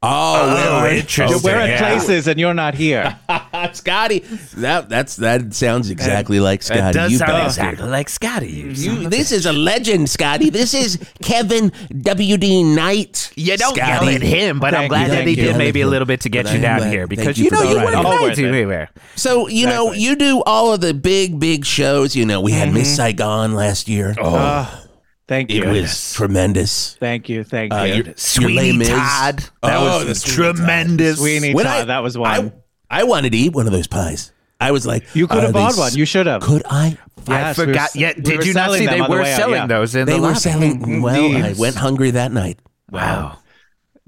Oh, 0.00 0.46
well, 0.54 0.86
interesting. 0.94 1.42
We're 1.42 1.56
at 1.58 1.70
yeah. 1.70 1.78
places 1.96 2.28
and 2.28 2.38
you're 2.38 2.54
not 2.54 2.74
here. 2.74 3.18
Scotty. 3.72 4.20
That 4.58 4.88
that's 4.88 5.16
that 5.16 5.52
sounds 5.54 5.90
exactly 5.90 6.38
like 6.38 6.62
Scotty. 6.62 6.80
It 6.90 6.92
does 6.92 7.10
you 7.12 7.18
sound 7.18 7.32
bastard. 7.32 7.64
exactly 7.64 7.88
like 7.90 8.08
Scotty. 8.08 8.48
You, 8.52 8.66
You, 8.70 9.08
this 9.08 9.32
is 9.32 9.44
a 9.44 9.52
legend, 9.52 10.08
Scotty. 10.08 10.50
This 10.50 10.72
is 10.72 10.98
Kevin 11.20 11.72
W.D. 12.00 12.62
Knight. 12.62 13.32
You 13.34 13.56
don't 13.56 13.74
Scotty. 13.74 14.06
yell 14.06 14.14
at 14.14 14.22
him, 14.22 14.60
but 14.60 14.72
I'm 14.72 14.86
glad 14.86 15.10
that 15.10 15.26
he 15.26 15.34
thank 15.34 15.38
you. 15.38 15.44
did 15.46 15.56
maybe 15.56 15.80
a 15.80 15.88
little 15.88 16.06
bit 16.06 16.20
to 16.20 16.28
get 16.28 16.44
But 16.44 16.52
you 16.52 16.56
I'm 16.58 16.62
down 16.62 16.78
glad- 16.78 16.92
here 16.92 17.06
because 17.08 17.36
you 17.36 17.46
you 17.46 17.50
know 17.50 17.62
the 17.64 17.68
you 17.70 17.76
right. 17.78 17.84
work 17.86 17.94
All 17.96 18.26
nights 18.26 18.40
worth 18.40 18.70
it. 18.70 18.88
So 19.16 19.48
you 19.48 19.66
know 19.66 19.92
you 19.92 20.14
do 20.14 20.44
all 20.46 20.72
of 20.72 20.80
the 20.80 20.94
big 20.94 21.40
big 21.40 21.64
shows. 21.64 22.14
You 22.14 22.24
know 22.24 22.40
we 22.40 22.52
had 22.52 22.72
Miss 22.72 22.94
Saigon 22.94 23.54
last 23.54 23.88
year. 23.88 24.14
Ah, 24.22 24.84
thank 25.28 25.50
you. 25.52 25.62
it 25.62 25.74
you. 25.74 25.82
was 25.82 26.12
tremendous. 26.14 26.96
Thank 26.96 27.28
you. 27.28 27.44
Thank 27.44 27.72
Uh, 27.72 27.82
you. 27.82 27.94
your- 27.94 28.04
your 28.06 28.14
Sweeney 28.16 28.72
Les 28.72 28.78
Mis. 28.78 28.88
Todd. 28.88 29.38
That 29.62 29.76
Oh, 29.78 30.04
was 30.06 30.20
Sweeney 30.22 30.52
tremendous. 30.54 31.18
Sweeney 31.18 31.54
When 31.54 31.64
Todd, 31.66 31.82
I- 31.82 31.84
that 31.84 32.02
was 32.02 32.18
one. 32.18 32.52
I, 32.90 33.00
I 33.00 33.04
wanted 33.04 33.30
to 33.32 33.38
eat 33.38 33.52
one 33.52 33.66
of 33.66 33.72
those 33.72 33.86
pies. 33.86 34.32
I 34.60 34.72
was 34.72 34.84
like, 34.86 35.04
you 35.14 35.28
could 35.28 35.44
have 35.44 35.52
bought 35.52 35.76
one. 35.76 35.94
You 35.94 36.04
should 36.04 36.26
have. 36.26 36.42
Could 36.42 36.62
I? 36.68 36.98
I 37.28 37.32
Yes, 37.32 37.58
we 37.58 37.66
were 37.66 37.72
forgot. 37.72 37.84
s- 37.90 37.96
Yeah, 37.96 38.12
we 38.16 38.22
did 38.22 38.36
were 38.38 38.44
you 38.44 38.54
not 38.54 38.64
selling 38.66 38.78
see 38.80 38.86
they 38.86 38.98
on 39.00 39.08
the 39.10 39.16
were 39.16 39.22
out, 39.22 39.36
selling 39.36 39.54
yeah. 39.54 39.66
those 39.66 39.94
in 39.94 40.06
the 40.06 40.12
store? 40.12 40.14
They 40.14 40.16
the 40.16 40.20
were 40.22 40.28
lobby? 40.28 40.40
selling. 40.80 41.02
Well, 41.02 41.44
I 41.46 41.52
went 41.58 41.76
hungry 41.76 42.10
that 42.12 42.32
night. 42.32 42.58
Wow. 42.90 43.38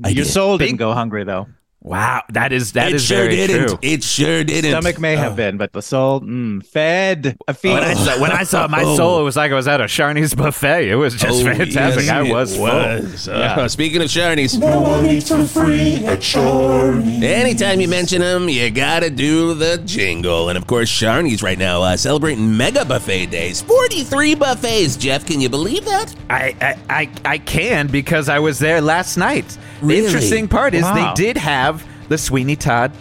I 0.03 0.09
Your 0.09 0.25
did. 0.25 0.31
soul 0.33 0.57
didn't 0.59 0.79
go 0.79 0.93
hungry 0.95 1.23
though. 1.25 1.47
Wow, 1.83 2.23
that 2.31 2.53
is 2.53 2.73
that 2.73 2.89
it 2.91 2.97
is 2.97 3.05
sure 3.07 3.23
very 3.25 3.37
didn't. 3.37 3.69
true. 3.69 3.79
It 3.81 4.05
sure 4.05 4.45
didn't. 4.45 4.73
Stomach 4.73 4.99
may 5.01 5.17
have 5.17 5.33
Oh. 5.33 5.37
been, 5.37 5.57
but 5.57 5.73
the 5.73 5.81
soul, 5.81 6.21
mm, 6.21 6.63
fed 6.67 7.39
a 7.49 7.55
feast. 7.55 7.73
When 7.75 7.83
I, 7.83 7.95
saw, 7.95 8.21
when 8.21 8.31
I 8.33 8.43
saw 8.43 8.69
my 8.69 8.83
Oh. 8.85 8.97
soul, 8.99 9.21
it 9.21 9.23
was 9.23 9.35
like 9.37 9.51
I 9.51 9.55
was 9.55 9.67
at 9.67 9.81
a 9.81 9.85
Sharney's 9.85 10.35
buffet. 10.35 10.91
It 10.91 10.97
was 10.97 11.15
just 11.15 11.41
Oh, 11.41 11.45
fantastic. 11.45 12.05
yes, 12.05 12.11
I 12.11 12.23
it 12.23 12.31
was 12.33 12.55
full. 12.55 12.65
was. 12.65 13.29
Uh, 13.29 13.67
Speaking 13.69 14.03
of 14.03 14.09
Sharney's, 14.09 14.59
One 14.59 15.07
eats 15.07 15.31
for 15.31 15.43
free 15.47 16.05
at 16.05 16.19
Sharney's. 16.21 17.23
anytime 17.23 17.81
you 17.81 17.89
mention 17.89 18.21
them, 18.21 18.49
you 18.51 18.71
gotta 18.71 19.09
do 19.09 19.55
the 19.55 19.79
jingle. 19.79 20.51
And 20.51 20.59
of 20.59 20.67
course, 20.67 20.91
Sharney's 20.91 21.43
right 21.43 21.59
now 21.59 21.83
uh, 21.83 21.97
celebrating 21.97 22.57
Mega 22.59 22.85
Buffet 22.85 23.27
Days. 23.27 23.63
43 23.63 24.35
buffets, 24.35 24.97
Jeff. 24.97 25.25
Can 25.25 25.41
you 25.41 25.49
believe 25.49 25.87
that? 25.87 26.15
I, 26.29 26.55
I, 26.61 26.77
I, 27.03 27.11
I 27.25 27.39
can 27.39 27.87
because 27.87 28.29
I 28.29 28.39
was 28.39 28.59
there 28.59 28.83
last 28.83 29.17
night. 29.17 29.57
Really? 29.81 30.01
The 30.03 30.07
interesting 30.09 30.47
part 30.47 30.75
is 30.75 30.83
Wow. 30.83 31.15
they 31.15 31.23
did 31.23 31.37
have 31.39 31.80
the 32.11 32.19
Sweeney 32.19 32.57
Todd 32.57 32.93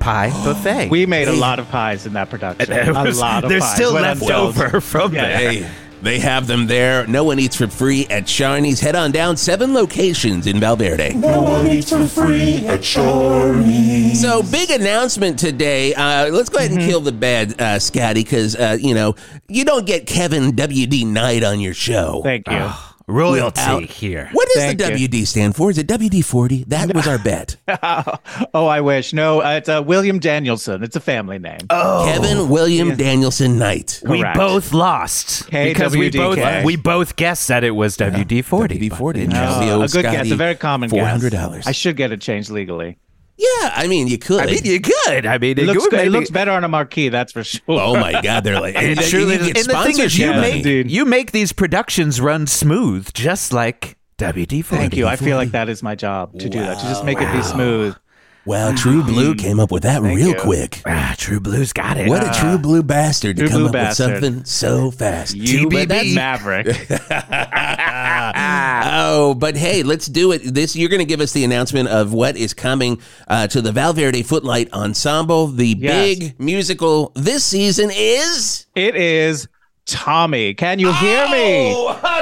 pie 0.00 0.30
buffet. 0.44 0.88
we 0.90 1.06
made 1.06 1.28
a 1.28 1.32
lot 1.32 1.58
of 1.60 1.68
pies 1.70 2.04
in 2.06 2.14
that 2.14 2.28
production. 2.30 2.72
It 2.72 2.88
a 2.88 2.92
lot 2.92 3.44
of 3.44 3.48
pies. 3.48 3.48
There's 3.50 3.62
pies. 3.62 3.74
still 3.74 3.94
Went 3.94 4.04
left 4.06 4.22
untold. 4.22 4.58
over 4.58 4.80
from 4.80 5.14
Yeah. 5.14 5.26
there. 5.26 5.52
Hey, 5.52 5.70
they 6.02 6.18
have 6.18 6.46
them 6.46 6.66
there. 6.66 7.06
No 7.06 7.24
one 7.24 7.38
eats 7.38 7.56
for 7.56 7.66
free 7.66 8.06
at 8.10 8.24
Sharney's. 8.24 8.78
Head 8.80 8.94
on 8.94 9.10
down. 9.10 9.38
Seven 9.38 9.72
locations 9.72 10.46
in 10.46 10.60
Val 10.60 10.76
Verde. 10.76 11.14
No 11.14 11.40
one 11.40 11.66
eats 11.66 11.90
for 11.90 12.06
free 12.06 12.66
at 12.66 12.80
Sharney's. 12.80 14.20
So 14.20 14.42
big 14.42 14.68
announcement 14.70 15.38
today. 15.38 15.94
Uh, 15.94 16.28
let's 16.28 16.48
go 16.50 16.58
ahead 16.58 16.72
and 16.72 16.80
kill 16.80 17.00
the 17.00 17.12
bad, 17.12 17.58
uh, 17.60 17.78
Scotty, 17.78 18.22
because 18.22 18.54
uh, 18.56 18.76
you 18.78 18.94
know 18.94 19.14
you 19.48 19.64
don't 19.64 19.86
get 19.86 20.06
Kevin 20.06 20.52
WD 20.52 21.06
Knight 21.06 21.42
on 21.42 21.60
your 21.60 21.74
show. 21.74 22.20
Thank 22.22 22.50
you. 22.50 22.70
Royalty 23.06 23.60
out 23.60 23.82
here. 23.82 24.30
What 24.32 24.48
does 24.48 24.62
Thank 24.62 24.78
the 24.78 24.98
you. 24.98 25.08
WD 25.08 25.26
stand 25.26 25.54
for? 25.54 25.70
Is 25.70 25.76
it 25.76 25.86
WD 25.86 26.24
forty? 26.24 26.64
That 26.64 26.94
was 26.94 27.06
our 27.06 27.18
bet. 27.18 27.56
oh, 28.54 28.66
I 28.66 28.80
wish. 28.80 29.12
No, 29.12 29.42
uh, 29.42 29.56
it's 29.56 29.68
uh, 29.68 29.82
William 29.84 30.18
Danielson. 30.18 30.82
It's 30.82 30.96
a 30.96 31.00
family 31.00 31.38
name. 31.38 31.58
Oh, 31.68 32.10
Kevin 32.10 32.48
William 32.48 32.96
Danielson 32.96 33.58
Knight. 33.58 34.02
we 34.06 34.24
both 34.34 34.72
lost 34.72 35.50
because 35.50 35.94
we 35.96 36.10
both 36.10 36.64
we 36.64 36.76
both 36.76 37.16
guessed 37.16 37.48
that 37.48 37.62
it 37.62 37.72
was 37.72 37.96
WD 37.98 38.42
forty. 38.44 38.78
WD 38.78 38.96
forty. 38.96 39.28
Oh, 39.30 39.82
a 39.82 39.88
good 39.88 40.02
guess. 40.02 40.30
A 40.30 40.36
very 40.36 40.54
common 40.54 40.88
Four 40.88 41.00
guess. 41.00 41.10
hundred 41.10 41.32
dollars. 41.32 41.66
I 41.66 41.72
should 41.72 41.96
get 41.96 42.10
it 42.10 42.20
changed 42.22 42.50
legally. 42.50 42.96
Yeah, 43.36 43.72
I 43.74 43.86
mean 43.88 44.06
you 44.06 44.16
could. 44.18 44.40
I 44.40 44.46
mean, 44.46 44.64
you 44.64 44.80
could. 44.80 45.26
I 45.26 45.38
mean, 45.38 45.58
It 45.58 45.64
looks 45.66 45.86
good. 45.88 46.06
It 46.06 46.10
looks 46.10 46.30
better 46.30 46.52
on 46.52 46.62
a 46.64 46.68
marquee, 46.68 47.08
that's 47.08 47.32
for 47.32 47.42
sure. 47.42 47.60
oh 47.68 47.94
my 47.98 48.20
God, 48.22 48.44
they're 48.44 48.60
like, 48.60 48.74
and, 48.76 48.86
It 48.92 48.96
you 48.98 49.02
surely 49.04 49.38
get. 49.38 49.56
And 49.58 49.66
the 49.66 49.82
thing 49.82 49.98
is, 49.98 50.16
you 50.18 50.26
sponsorship 50.26 50.34
Yeah, 50.34 50.40
make 50.40 50.62
dude. 50.62 50.90
you 50.90 51.04
make 51.04 51.32
these 51.32 51.52
productions 51.52 52.20
run 52.20 52.46
smooth, 52.46 53.12
just 53.12 53.52
like 53.52 53.96
WD 54.18 54.64
forty. 54.64 54.80
Thank 54.82 54.96
you. 54.96 55.06
I 55.08 55.16
feel 55.16 55.36
like 55.36 55.50
that 55.50 55.68
is 55.68 55.82
my 55.82 55.94
job 55.96 56.38
to 56.38 56.48
do 56.48 56.58
that, 56.60 56.78
to 56.78 56.84
just 56.84 57.04
make 57.04 57.20
it 57.20 57.32
be 57.32 57.42
smooth. 57.42 57.96
Well, 58.46 58.74
True 58.74 59.02
Blue 59.02 59.34
came 59.34 59.58
up 59.58 59.72
with 59.72 59.84
that 59.84 60.02
real 60.02 60.28
you. 60.28 60.34
quick. 60.34 60.82
Ah, 60.86 61.14
True 61.16 61.40
Blue's 61.40 61.72
got 61.72 61.96
it. 61.96 62.10
What 62.10 62.22
a 62.22 62.38
true 62.38 62.58
blue 62.58 62.82
bastard 62.82 63.38
to 63.38 63.48
come 63.48 63.60
blue 63.60 63.66
up 63.68 63.72
bastard. 63.72 64.12
with 64.12 64.22
something 64.22 64.44
so 64.44 64.90
fast. 64.90 65.34
You 65.34 65.66
TBB. 65.66 65.88
but 65.88 66.06
Maverick. 66.14 66.66
oh, 68.36 69.34
but 69.34 69.56
hey, 69.56 69.82
let's 69.82 70.06
do 70.06 70.32
it. 70.32 70.42
This 70.54 70.76
you're 70.76 70.88
going 70.88 71.00
to 71.00 71.04
give 71.04 71.20
us 71.20 71.32
the 71.32 71.44
announcement 71.44 71.88
of 71.88 72.12
what 72.12 72.36
is 72.36 72.54
coming 72.54 73.00
uh, 73.28 73.46
to 73.48 73.60
the 73.60 73.72
Val 73.72 73.92
Verde 73.92 74.22
Footlight 74.22 74.72
Ensemble. 74.72 75.46
The 75.48 75.68
Yes. 75.78 76.18
big 76.18 76.40
musical 76.40 77.12
this 77.14 77.44
season 77.44 77.90
is. 77.92 78.66
It 78.74 78.96
is 78.96 79.48
Tommy. 79.86 80.54
Can 80.54 80.78
you 80.78 80.92
hear 80.94 81.26
me? 81.28 81.74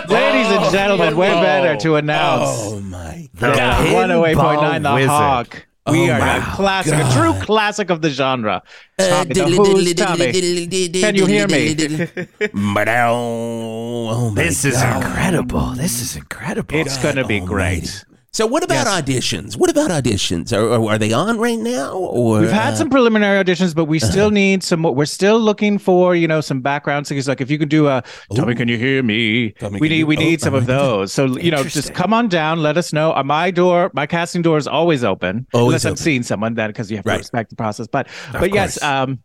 Ladies 0.08 0.46
and 0.52 0.72
gentlemen, 0.72 1.16
we're 1.16 1.30
better 1.30 1.76
to 1.80 1.96
announce. 1.96 2.48
Oh 2.50 2.80
my 2.80 3.28
The 3.34 3.48
Yeah, 3.48 3.84
Pinball 3.86 4.34
108.9 4.34 4.82
The 4.82 4.94
Wizard. 4.94 5.10
Hawk. 5.10 5.66
We 5.90 6.08
Oh 6.08 6.12
are 6.12 6.18
my 6.20 6.36
a 6.36 6.54
classic, 6.54 6.94
a 6.94 7.12
true 7.12 7.34
classic 7.44 7.90
of 7.90 8.02
the 8.02 8.10
genre. 8.10 8.62
Uh, 8.98 9.24
the 9.24 9.44
Who's 9.48 9.94
Tommy. 9.94 11.00
Can 11.00 11.16
you 11.16 11.26
hear 11.26 11.48
me? 11.48 11.74
oh 12.54 14.30
my 14.30 14.44
This 14.44 14.64
is 14.64 14.80
incredible. 14.80 15.72
This 15.74 16.00
is 16.00 16.14
incredible. 16.14 16.76
It's 16.76 17.02
going 17.02 17.16
to 17.16 17.24
be 17.24 17.40
great. 17.40 18.04
So, 18.34 18.46
what 18.46 18.64
about 18.64 18.86
auditions? 18.86 19.58
What 19.58 19.68
about 19.68 19.90
auditions? 19.90 20.56
Are, 20.56 20.66
are, 20.66 20.92
are 20.92 20.96
they 20.96 21.12
on 21.12 21.38
right 21.38 21.58
now? 21.58 21.92
Or 21.98 22.40
We've 22.40 22.50
had 22.50 22.72
uh, 22.72 22.76
some 22.76 22.88
preliminary 22.88 23.44
auditions, 23.44 23.74
but 23.74 23.84
we 23.84 23.98
still 23.98 24.30
need 24.30 24.62
some 24.62 24.80
more. 24.80 24.94
We're 24.94 25.04
still 25.04 25.38
looking 25.38 25.76
for, 25.76 26.16
you 26.16 26.26
know, 26.26 26.40
some 26.40 26.62
background 26.62 27.06
singers. 27.06 27.28
Like 27.28 27.42
if 27.42 27.50
you 27.50 27.58
could 27.58 27.68
do 27.68 27.88
a 27.88 28.02
Tommy, 28.34 28.54
can 28.54 28.68
you 28.68 28.78
hear 28.78 29.02
me? 29.02 29.50
Tommy, 29.50 29.80
we 29.80 29.88
can 29.88 29.92
need 29.92 29.98
you- 29.98 30.06
we 30.06 30.16
oh, 30.16 30.20
need 30.20 30.40
some 30.40 30.54
oh 30.54 30.58
of 30.58 30.64
those. 30.64 31.12
So 31.12 31.26
you 31.36 31.50
know, 31.50 31.62
just 31.62 31.92
come 31.92 32.14
on 32.14 32.28
down. 32.28 32.62
Let 32.62 32.78
us 32.78 32.90
know. 32.90 33.14
Uh, 33.14 33.22
my 33.22 33.50
door, 33.50 33.90
my 33.92 34.06
casting 34.06 34.40
door 34.40 34.56
is 34.56 34.66
always 34.66 35.04
open, 35.04 35.46
Always 35.52 35.66
unless 35.66 35.84
I'm 35.84 35.96
seeing 35.96 36.22
someone. 36.22 36.54
Then 36.54 36.70
because 36.70 36.90
you 36.90 36.96
have 36.96 37.04
Right. 37.04 37.16
to 37.16 37.18
respect 37.18 37.50
the 37.50 37.56
process. 37.56 37.86
But 37.86 38.08
but 38.32 38.54
yes, 38.54 38.82
um, 38.82 39.18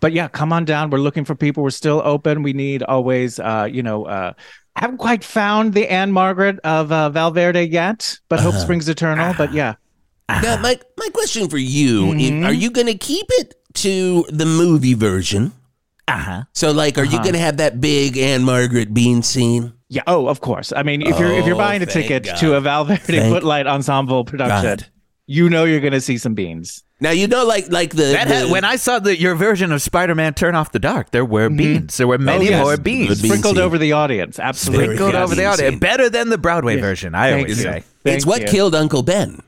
but 0.00 0.12
yeah, 0.12 0.28
come 0.28 0.52
on 0.52 0.66
down. 0.66 0.90
We're 0.90 0.98
looking 0.98 1.24
for 1.24 1.34
people. 1.34 1.62
We're 1.62 1.70
still 1.70 2.02
open. 2.04 2.42
We 2.42 2.52
need 2.52 2.82
always, 2.82 3.38
uh, 3.38 3.68
you 3.70 3.82
know, 3.82 4.04
uh, 4.04 4.34
haven't 4.76 4.98
quite 4.98 5.24
found 5.24 5.74
the 5.74 5.88
Ann-Margret 5.90 6.58
of 6.64 6.90
uh, 6.92 7.10
Val 7.10 7.30
Verde 7.30 7.62
yet, 7.66 8.18
but 8.28 8.38
Uh-huh. 8.38 8.50
hope 8.52 8.60
springs 8.60 8.88
eternal. 8.88 9.34
But 9.36 9.52
yeah. 9.52 9.74
Now, 10.28 10.56
my 10.62 10.78
my 10.96 11.08
question 11.12 11.48
for 11.48 11.58
you: 11.58 12.12
if- 12.14 12.44
Are 12.44 12.52
you 12.52 12.70
going 12.70 12.86
to 12.86 12.96
keep 12.96 13.26
it 13.30 13.54
to 13.74 14.24
the 14.30 14.46
movie 14.46 14.94
version? 14.94 15.52
Uh 16.08 16.12
huh. 16.18 16.42
So, 16.54 16.70
like, 16.72 16.98
are 16.98 17.04
you 17.04 17.14
Uh-huh. 17.16 17.22
going 17.24 17.34
to 17.34 17.40
have 17.40 17.56
that 17.58 17.80
big 17.80 18.16
Ann-Margret 18.16 18.94
Bean 18.94 19.22
scene? 19.22 19.72
Yeah. 19.88 20.02
Oh, 20.06 20.28
of 20.28 20.40
course. 20.40 20.72
I 20.74 20.82
mean, 20.84 21.02
if 21.02 21.18
you're 21.18 21.32
if 21.32 21.46
you're 21.46 21.56
Oh, 21.56 21.58
buying 21.58 21.82
a 21.82 21.86
ticket 21.86 22.24
God. 22.24 22.36
to 22.38 22.54
a 22.54 22.60
Val 22.60 22.84
Verde 22.84 23.02
Thank 23.02 23.34
Footlight 23.34 23.66
Ensemble 23.66 24.24
production, 24.24 24.62
God. 24.62 24.86
you 25.26 25.50
know 25.50 25.64
you're 25.64 25.80
going 25.80 25.92
to 25.94 26.00
see 26.00 26.16
some 26.16 26.34
beans. 26.34 26.84
Now, 27.00 27.10
you 27.10 27.26
know, 27.28 27.44
like 27.46 27.70
like 27.70 27.90
the, 27.94 28.12
That 28.12 28.28
the 28.28 28.34
had, 28.34 28.50
when 28.50 28.64
I 28.64 28.76
saw 28.76 28.98
the, 28.98 29.18
your 29.18 29.34
version 29.34 29.72
of 29.72 29.80
Spider-Man 29.80 30.34
Turn 30.34 30.54
Off 30.54 30.70
the 30.72 30.78
Dark, 30.78 31.10
there 31.10 31.24
were 31.24 31.48
mm-hmm. 31.48 31.56
beans. 31.56 31.96
There 31.96 32.06
were 32.06 32.16
oh, 32.16 32.18
many 32.18 32.48
Oh, 32.48 32.50
yes. 32.50 32.62
more 32.62 32.76
Good 32.76 32.84
beans. 32.84 33.22
bean 33.22 33.30
Sprinkled 33.30 33.56
scene. 33.56 33.64
over 33.64 33.78
the 33.78 33.92
audience. 33.92 34.38
Absolutely. 34.38 34.84
Sprinkled 34.96 35.12
Very 35.12 35.22
over 35.24 35.34
the 35.34 35.42
good 35.42 35.46
audience. 35.48 35.72
scene. 35.72 35.78
Better 35.78 36.10
than 36.10 36.28
the 36.28 36.38
Broadway 36.38 36.76
version, 36.76 37.14
I 37.14 37.30
Thank 37.30 37.38
always 37.44 37.56
you. 37.58 37.62
say. 37.64 37.76
it's 37.78 37.84
Thank 38.04 38.26
what 38.26 38.40
you. 38.42 38.48
killed 38.48 38.74
Uncle 38.74 39.02
Ben 39.02 39.40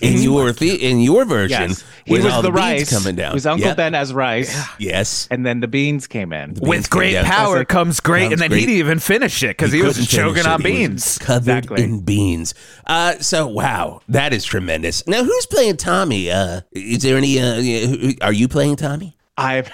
in 0.00 0.18
your 0.22 0.52
the, 0.52 0.74
in 0.74 1.00
your 1.00 1.24
version. 1.24 1.70
Yes. 1.70 1.84
He 2.04 2.12
was 2.14 2.26
all 2.26 2.42
the, 2.42 2.50
beans 2.50 2.56
rice. 2.58 2.90
coming 2.90 3.16
down. 3.16 3.30
It 3.32 3.34
was 3.34 3.46
Uncle 3.46 3.68
Yep. 3.68 3.76
Ben 3.78 3.94
as 3.94 4.12
rice. 4.12 4.54
Yes. 4.78 5.26
And 5.30 5.44
then 5.46 5.60
the 5.60 5.68
beans 5.68 6.06
came 6.06 6.32
in. 6.32 6.50
beans 6.54 6.60
With 6.60 6.90
great 6.90 7.12
down. 7.12 7.24
power 7.24 7.58
That's 7.58 7.68
comes 7.70 8.00
great, 8.00 8.22
Comes 8.24 8.32
and 8.32 8.40
then 8.42 8.50
great. 8.50 8.60
he 8.60 8.66
didn't 8.66 8.78
even 8.78 8.98
finish 8.98 9.42
it 9.42 9.56
because 9.56 9.72
he, 9.72 9.82
was 9.82 10.06
choking 10.06 10.44
on 10.46 10.62
beans. 10.62 11.16
covered 11.18 11.40
Exactly. 11.58 11.82
in 11.82 12.00
beans. 12.00 12.54
Uh, 12.86 13.14
so 13.20 13.46
wow, 13.46 14.00
that 14.08 14.32
is 14.32 14.44
tremendous. 14.44 15.06
Now, 15.06 15.24
who's 15.24 15.46
playing 15.46 15.78
Tommy? 15.78 16.30
Uh, 16.30 16.60
is 16.72 17.02
there 17.02 17.16
any? 17.16 17.38
Uh, 17.40 18.12
are 18.20 18.32
you 18.32 18.48
playing 18.48 18.76
Tommy? 18.76 19.16
I 19.36 19.64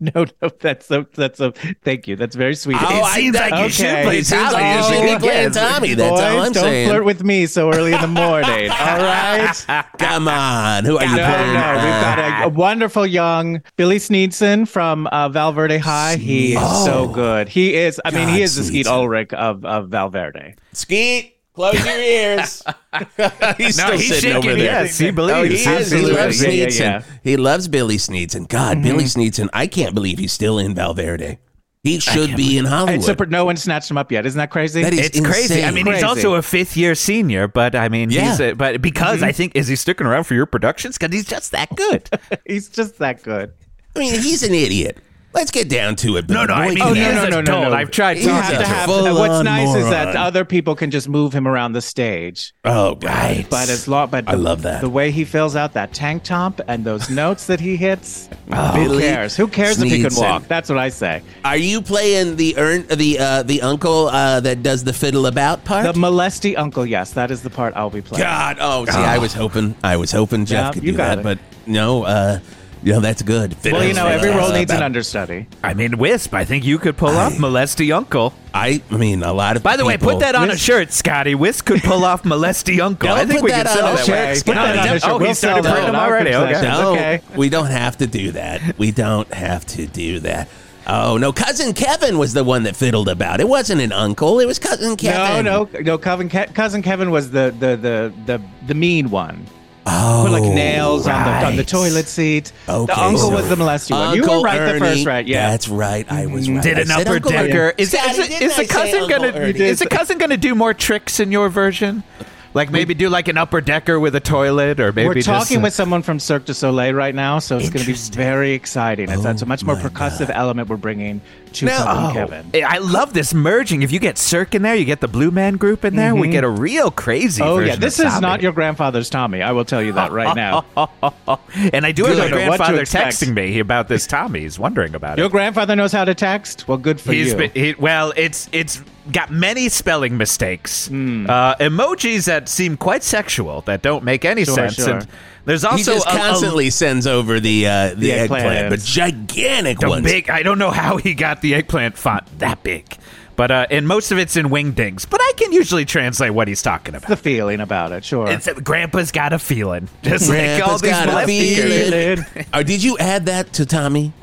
No, 0.14 0.24
no, 0.40 0.48
that's 0.60 0.90
a 0.90 1.06
that's 1.14 1.40
a 1.40 1.52
thank 1.84 2.08
you. 2.08 2.16
That's 2.16 2.34
very 2.34 2.54
sweet. 2.54 2.78
Oh, 2.80 2.84
It 2.98 3.02
I- 3.02 3.14
seems 3.16 3.36
like 3.36 3.52
okay. 3.52 3.62
you 3.64 3.68
should 3.68 4.02
play 4.04 4.22
Tommy. 4.22 4.52
like 4.54 4.62
You 4.62 4.78
you 4.78 4.82
should 4.82 4.94
should 4.94 5.04
be 5.04 5.14
be 5.14 5.28
playing 5.30 5.50
Tommy. 5.50 5.94
That's 5.94 6.10
Boys, 6.10 6.20
all 6.20 6.38
I'm 6.40 6.52
don't 6.52 6.64
saying. 6.64 6.88
flirt 6.88 7.04
with 7.04 7.22
me 7.22 7.44
so 7.46 7.70
early 7.70 7.92
in 7.92 8.00
the 8.00 8.06
morning. 8.06 8.70
All 8.70 8.96
right. 8.96 9.52
Come 9.98 10.26
on, 10.28 10.84
who 10.86 10.96
are 10.96 11.04
No, 11.04 11.10
you 11.10 11.16
no, 11.18 11.26
playing? 11.26 11.48
we've 11.50 12.00
got 12.00 12.18
a, 12.18 12.44
a 12.46 12.48
wonderful 12.48 13.06
young 13.06 13.62
Billy 13.76 13.98
Sneedson 13.98 14.66
from 14.66 15.06
uh, 15.08 15.28
Val 15.28 15.52
Verde 15.52 15.76
High. 15.78 16.16
He 16.16 16.54
is 16.54 16.84
so 16.84 17.06
good. 17.08 17.48
He 17.50 17.74
is. 17.74 18.00
I 18.04 18.10
mean, 18.10 18.28
he 18.28 18.36
God, 18.38 18.42
is 18.44 18.56
the 18.56 18.64
Skeet 18.64 18.86
Ulrich 18.86 19.34
of 19.34 19.64
of 19.66 19.90
Valverde. 19.90 20.54
Skeet, 20.72 21.36
close 21.54 21.84
your 21.84 21.96
ears. 21.96 22.62
he's 23.56 23.78
No, 23.78 23.84
still 23.84 23.90
he's 23.98 24.08
sitting 24.08 24.32
over 24.36 24.48
shaking 24.48 24.58
there. 24.64 24.78
Oh, 24.78 24.82
yes, 24.82 24.98
he 24.98 25.08
Oh, 25.08 25.12
believes. 25.12 25.64
he 25.64 25.70
is. 25.72 25.90
He 25.90 26.00
loves 26.06 26.42
Yeah, 26.42 26.48
yeah, 26.50 26.66
Sneedson. 26.66 26.80
yeah. 26.80 27.02
He 27.22 27.36
loves 27.36 27.68
Billy 27.68 27.96
Sneedson. 27.96 28.48
God, 28.48 28.78
mm-hmm. 28.78 28.82
Billy 28.84 29.04
Sneedson. 29.04 29.48
I 29.52 29.66
can't 29.66 29.94
believe 29.94 30.18
he's 30.18 30.32
still 30.32 30.58
in 30.58 30.74
Val 30.74 30.94
Verde. 30.94 31.38
He 31.82 31.98
should 31.98 32.36
be 32.36 32.58
in 32.58 32.66
Hollywood. 32.66 33.08
And 33.08 33.18
so 33.18 33.24
no 33.30 33.46
one 33.46 33.56
snatched 33.56 33.90
him 33.90 33.96
up 33.96 34.12
yet. 34.12 34.26
Isn't 34.26 34.36
that 34.36 34.50
crazy? 34.50 34.82
That 34.82 34.92
is 34.92 35.06
It's 35.06 35.20
crazy. 35.20 35.62
I 35.62 35.68
insane. 35.68 35.84
mean, 35.84 35.94
he's 35.94 36.02
also 36.02 36.34
a 36.34 36.42
fifth 36.42 36.76
year 36.76 36.94
senior, 36.94 37.48
but 37.48 37.74
I 37.74 37.88
mean, 37.88 38.10
Yeah. 38.10 38.28
he's 38.28 38.40
a, 38.40 38.52
but 38.52 38.82
because 38.82 39.22
I 39.22 39.28
mm-hmm. 39.30 39.36
think 39.36 39.56
is 39.56 39.66
he 39.68 39.76
sticking 39.76 40.06
around 40.06 40.24
for 40.24 40.34
your 40.34 40.44
productions 40.44 40.98
because 40.98 41.14
he's 41.14 41.24
just 41.24 41.52
that 41.52 41.74
good. 41.74 42.08
He's 42.46 42.68
just 42.68 42.98
that 42.98 43.22
good. 43.22 43.52
I 43.96 43.98
mean, 43.98 44.12
he's 44.20 44.42
an 44.42 44.52
idiot. 44.54 44.98
Let's 45.32 45.52
get 45.52 45.68
down 45.68 45.94
to 45.96 46.16
it. 46.16 46.28
No, 46.28 46.44
no, 46.44 46.54
I 46.54 46.68
mean, 46.70 46.78
can 46.78 46.94
he 46.96 47.04
I- 47.04 47.14
no, 47.14 47.28
no, 47.28 47.40
no, 47.40 47.68
no. 47.70 47.72
I've 47.72 47.92
tried 47.92 48.16
He's 48.16 48.26
You 48.26 48.32
talking 48.32 48.46
have 48.46 48.58
to 48.58 48.64
to 48.64 48.68
have. 48.68 48.86
full-on 48.86 49.14
What's 49.14 49.44
nice 49.44 49.74
is 49.76 49.88
that 49.88 50.16
other 50.16 50.44
people 50.44 50.74
can 50.74 50.90
just 50.90 51.08
move 51.08 51.32
him 51.32 51.46
around 51.46 51.72
the 51.72 51.80
stage. 51.80 52.52
Oh, 52.64 52.96
God. 52.96 53.46
But 53.48 53.68
as 53.68 53.86
long, 53.86 54.10
but 54.10 54.28
I 54.28 54.34
love 54.34 54.62
that. 54.62 54.80
the 54.80 54.88
way 54.88 55.12
he 55.12 55.24
fills 55.24 55.54
out 55.54 55.72
that 55.74 55.92
tank 55.94 56.24
top 56.24 56.60
and 56.66 56.84
those 56.84 57.08
notes 57.10 57.46
that 57.46 57.60
he 57.60 57.76
hits. 57.76 58.28
who 58.46 58.72
Billy 58.74 59.02
cares? 59.02 59.36
Who 59.36 59.46
cares 59.46 59.80
if 59.80 59.88
he 59.88 60.02
can 60.02 60.14
walk? 60.16 60.48
That's 60.48 60.68
what 60.68 60.78
I 60.78 60.88
say. 60.88 61.22
Are 61.44 61.56
you 61.56 61.80
playing 61.80 62.34
the 62.34 62.56
earn 62.58 62.86
the 62.88 63.18
uh, 63.20 63.42
the 63.44 63.62
uncle 63.62 64.08
uh, 64.08 64.40
that 64.40 64.64
does 64.64 64.82
the 64.82 64.92
fiddle 64.92 65.26
about 65.26 65.64
part? 65.64 65.84
The 65.94 65.98
molesty 65.98 66.56
uncle. 66.56 66.84
Yes, 66.84 67.12
that 67.12 67.30
is 67.30 67.42
the 67.42 67.50
part 67.50 67.72
I'll 67.76 67.88
be 67.88 68.02
playing. 68.02 68.24
God, 68.24 68.56
oh, 68.60 68.84
see, 68.86 68.92
I 68.98 69.18
was 69.18 69.32
hoping, 69.32 69.76
I 69.84 69.96
was 69.96 70.10
hoping 70.10 70.44
Jeff 70.44 70.66
Yeah, 70.66 70.72
could 70.72 70.82
do 70.84 70.92
that, 70.94 71.18
it. 71.20 71.22
but 71.22 71.38
no, 71.66 72.02
uh, 72.02 72.40
you 72.82 72.92
know 72.92 73.00
that's 73.00 73.22
good. 73.22 73.54
Well, 73.64 73.84
you 73.84 73.94
know, 73.94 74.06
every 74.06 74.30
role 74.30 74.52
needs 74.52 74.72
an 74.72 74.82
understudy. 74.82 75.46
I 75.62 75.74
mean, 75.74 75.98
Wisp. 75.98 76.32
I 76.34 76.44
think 76.44 76.64
you 76.64 76.78
could 76.78 76.96
pull 76.96 77.10
off 77.16 77.38
molesty 77.38 77.92
uncle. 77.92 78.32
I, 78.52 78.82
I 78.90 78.96
mean, 78.96 79.22
a 79.22 79.32
lot 79.32 79.56
of. 79.56 79.62
By 79.62 79.76
the 79.76 79.84
way, 79.84 79.96
people- 79.96 80.10
put 80.12 80.20
that 80.20 80.34
on 80.34 80.44
a 80.48 80.52
Wisp- 80.52 80.64
shirt, 80.64 80.92
Scotty. 80.92 81.34
Wisp 81.34 81.66
could 81.66 81.82
pull 81.82 82.04
off 82.04 82.24
molesty 82.24 82.80
uncle. 82.88 83.08
Don't 83.08 83.18
I 83.18 83.26
think 83.26 83.40
put 83.40 83.44
we 83.44 83.50
that 83.50 83.66
could 83.66 83.70
on 83.70 83.76
sell 83.76 83.92
a 83.92 83.96
that. 83.96 84.36
shirt. 84.36 84.46
Put 84.46 84.54
that 84.54 84.78
on 84.78 84.96
a 84.96 85.00
shirt. 85.00 85.10
Oh, 85.10 85.18
We'll 85.18 85.34
started 85.34 85.36
sell 85.36 85.62
that 85.62 85.72
printing 85.72 85.84
them 85.86 85.94
in 85.94 86.00
our 86.00 86.08
already. 86.08 86.34
Okay. 86.34 86.62
No, 86.62 86.92
Okay. 86.92 87.20
we 87.36 87.48
don't 87.48 87.66
have 87.70 87.96
to 87.98 88.06
do 88.06 88.32
that. 88.32 88.78
We 88.78 88.90
don't 88.90 89.32
have 89.32 89.64
to 89.66 89.86
do 89.86 90.20
that. 90.20 90.48
Oh 90.86 91.18
no, 91.18 91.32
cousin 91.32 91.74
Kevin 91.74 92.18
was 92.18 92.32
the 92.32 92.42
one 92.42 92.62
that 92.64 92.74
fiddled 92.74 93.08
about. 93.08 93.38
It 93.40 93.46
wasn't 93.48 93.80
an 93.82 93.92
uncle. 93.92 94.40
It 94.40 94.46
was 94.46 94.58
cousin 94.58 94.96
Kevin. 94.96 95.44
No, 95.44 95.64
no, 95.64 95.80
no. 95.82 95.98
Cousin, 95.98 96.28
Ke- 96.28 96.52
cousin 96.54 96.82
Kevin 96.82 97.10
was 97.10 97.30
the 97.30 97.54
the 97.60 97.76
the 97.76 98.12
the, 98.26 98.42
the 98.66 98.74
mean 98.74 99.10
one. 99.10 99.44
Oh, 99.86 100.24
Put 100.24 100.32
like 100.32 100.42
oh, 100.42 100.54
nails 100.54 101.06
on 101.06 101.24
the 101.24 101.46
on 101.46 101.56
the 101.56 101.64
toilet 101.64 102.06
seat. 102.06 102.52
Okay, 102.68 102.92
the 102.92 103.00
uncle 103.00 103.18
so 103.18 103.34
was 103.34 103.48
the 103.48 103.56
molesty 103.56 103.94
one. 103.94 104.14
You 104.14 104.22
Uncle 104.22 104.40
were 104.40 104.44
right 104.44 104.60
Ernie, 104.60 104.72
the 104.74 104.84
first 104.84 105.06
right. 105.06 105.26
Yeah. 105.26 105.50
that's 105.50 105.68
right. 105.68 106.10
I 106.10 106.26
was 106.26 106.48
mm, 106.48 106.56
right. 106.56 106.62
Did 106.62 106.78
I 106.78 106.80
an 106.82 106.90
upper 106.90 107.18
decker? 107.18 107.72
Is, 107.78 107.92
Scotty, 107.92 108.20
is, 108.20 108.28
is, 108.28 108.40
is 108.42 108.56
the 108.56 108.66
cousin 108.66 109.08
gonna 109.08 109.28
Ernie? 109.28 109.60
is 109.60 109.78
the 109.78 109.86
cousin 109.86 110.18
gonna 110.18 110.36
do 110.36 110.54
more 110.54 110.74
tricks 110.74 111.18
in 111.18 111.32
your 111.32 111.48
version? 111.48 112.02
Like 112.52 112.70
maybe 112.70 112.94
do 112.94 113.08
like 113.08 113.28
an 113.28 113.38
upper 113.38 113.60
decker 113.60 114.00
with 114.00 114.16
a 114.16 114.20
toilet, 114.20 114.80
or 114.80 114.92
maybe 114.92 115.06
We're 115.08 115.14
just, 115.14 115.26
talking 115.28 115.58
uh, 115.58 115.62
with 115.62 115.72
someone 115.72 116.02
from 116.02 116.18
Cirque 116.18 116.46
du 116.46 116.54
Soleil 116.54 116.94
right 116.94 117.14
now, 117.14 117.38
so 117.38 117.56
it's 117.56 117.70
going 117.70 117.84
to 117.84 117.92
be 117.92 117.96
very 118.16 118.52
exciting. 118.52 119.08
It's, 119.08 119.22
that's 119.22 119.42
a 119.42 119.46
much 119.46 119.62
more 119.62 119.76
Oh 119.76 119.78
percussive 119.78 120.30
element 120.34 120.68
we're 120.68 120.76
bringing 120.76 121.20
to 121.52 121.66
Now- 121.66 122.10
Oh. 122.10 122.12
Kevin. 122.12 122.50
I 122.64 122.78
love 122.78 123.12
this 123.12 123.32
merging. 123.32 123.82
If 123.82 123.92
you 123.92 124.00
get 124.00 124.18
Cirque 124.18 124.54
in 124.56 124.62
there, 124.62 124.74
you 124.74 124.84
get 124.84 125.00
the 125.00 125.06
Blue 125.08 125.30
Man 125.30 125.58
Group 125.58 125.84
in 125.84 125.94
there. 125.94 126.14
We 126.14 126.28
get 126.28 126.42
a 126.42 126.48
real 126.48 126.90
crazy. 126.90 127.42
Oh 127.42 127.58
yeah, 127.60 127.76
this 127.76 128.00
is 128.00 128.20
not 128.20 128.42
your 128.42 128.52
grandfather's 128.52 129.10
Tommy. 129.10 129.42
I 129.42 129.52
will 129.52 129.64
tell 129.64 129.82
you 129.82 129.92
that 129.92 130.10
right 130.12 130.34
now. 130.34 130.64
And 131.72 131.84
I 131.86 131.92
do 131.92 132.04
Good. 132.04 132.18
have 132.18 132.18
my 132.18 132.28
Don't 132.30 132.30
know 132.44 132.48
what 132.50 132.56
to 132.58 132.64
grandfather 132.72 132.82
texting 132.84 133.34
me 133.34 133.58
about 133.58 133.88
this 133.88 134.06
Tommy. 134.06 134.40
He's 134.40 134.58
wondering 134.58 134.94
about 134.94 135.18
Your 135.18 135.26
it. 135.26 135.28
Your 135.28 135.30
grandfather 135.30 135.76
knows 135.76 135.92
how 135.92 136.04
to 136.04 136.14
text. 136.14 136.66
Well, 136.68 136.78
good 136.78 137.00
for 137.00 137.12
He's 137.12 137.32
you. 137.32 137.36
been, 137.36 137.50
he, 137.52 137.74
well, 137.78 138.12
it's 138.16 138.48
it's 138.52 138.82
got 139.12 139.30
many 139.30 139.68
spelling 139.68 140.16
mistakes, 140.16 140.88
Hmm. 140.88 141.26
uh, 141.28 141.54
emojis 141.56 142.26
that 142.26 142.48
seem 142.48 142.76
quite 142.76 143.02
sexual 143.02 143.62
that 143.62 143.82
don't 143.82 144.04
make 144.04 144.24
any 144.24 144.44
Sure, 144.44 144.54
sense, 144.54 144.74
sure. 144.76 144.90
and 144.98 145.06
there's 145.46 145.64
also 145.64 145.76
He 145.76 145.80
also 145.80 145.94
just 145.94 146.06
a- 146.06 146.10
a- 146.10 146.28
constantly 146.28 146.70
sends 146.70 147.06
over 147.06 147.40
the 147.40 147.66
uh, 147.66 147.88
the, 147.90 147.94
The 147.94 148.12
eggplant, 148.12 148.44
eggplant. 148.46 148.70
but 148.70 148.80
gigantic 148.80 149.78
the 149.78 149.88
ones. 149.88 150.04
big. 150.04 150.28
I 150.30 150.42
don't 150.42 150.58
know 150.58 150.70
how 150.70 150.96
he 150.98 151.14
got 151.14 151.40
the 151.40 151.54
eggplant 151.54 151.96
font 151.98 152.24
that 152.38 152.62
big, 152.62 152.96
but 153.36 153.50
uh, 153.50 153.66
and 153.70 153.88
most 153.88 154.12
of 154.12 154.18
it's 154.18 154.36
in 154.36 154.46
wingdings. 154.50 155.06
But 155.08 155.20
I 155.22 155.32
can 155.36 155.52
usually 155.52 155.84
translate 155.86 156.32
what 156.32 156.46
he's 156.46 156.60
talking 156.62 156.94
about. 156.94 157.08
the 157.08 157.16
feeling 157.16 157.60
about 157.60 157.92
it, 157.92 158.04
sure. 158.04 158.28
It's 158.30 158.48
Grandpa's 158.62 159.12
got 159.12 159.32
a 159.32 159.38
feeling, 159.38 159.88
just 160.02 160.28
like 160.28 160.62
all 160.62 160.76
these 160.78 160.90
got 160.90 161.08
a 161.08 161.12
molesty 161.12 161.54
feeling. 161.56 162.24
Oh, 162.52 162.62
did 162.62 162.82
you 162.82 162.98
add 162.98 163.26
that 163.26 163.52
to 163.54 163.64
Tommy? 163.66 164.12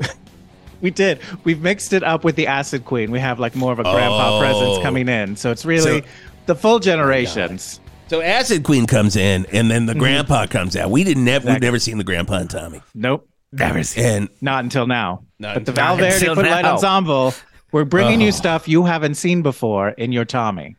we 0.80 0.90
did. 0.90 1.20
We've 1.44 1.60
mixed 1.60 1.92
it 1.92 2.02
up 2.02 2.24
with 2.24 2.36
the 2.36 2.46
Acid 2.46 2.84
Queen. 2.84 3.10
We 3.10 3.20
have 3.20 3.38
like 3.40 3.54
more 3.56 3.72
of 3.72 3.78
a 3.78 3.82
grandpa 3.84 4.36
Oh. 4.36 4.40
presence 4.40 4.82
coming 4.82 5.08
in, 5.08 5.36
so 5.36 5.50
it's 5.50 5.64
really 5.64 6.00
So- 6.02 6.06
the 6.46 6.54
full 6.54 6.78
generations. 6.78 7.80
So 8.08 8.22
Acid 8.22 8.62
Queen 8.64 8.86
comes 8.86 9.16
in, 9.16 9.44
and 9.52 9.70
then 9.70 9.84
the 9.86 9.94
grandpa 9.94 10.46
comes 10.46 10.76
out. 10.76 10.90
We 10.90 11.04
didn't 11.04 11.24
never, 11.26 11.46
we've 11.50 11.60
never 11.60 11.78
seen 11.78 11.98
the 11.98 12.04
grandpa 12.04 12.36
and 12.36 12.48
Tommy, 12.48 12.80
Nope, 12.94 13.28
Never 13.52 13.82
seen. 13.82 14.04
and 14.04 14.28
not 14.40 14.64
until 14.64 14.86
now. 14.86 15.24
Not 15.38 15.54
but 15.54 15.66
the 15.66 15.72
until- 15.72 15.84
Not 15.84 15.88
Val 15.88 15.96
Verde 15.98 16.14
until 16.16 16.34
Footlight. 16.36 16.64
Ensemble, 16.64 17.34
we're 17.70 17.84
bringing 17.84 18.22
you 18.22 18.32
stuff 18.32 18.66
you 18.66 18.84
haven't 18.84 19.16
seen 19.16 19.42
before 19.42 19.90
in 19.90 20.12
your 20.12 20.24
Tommy. 20.24 20.76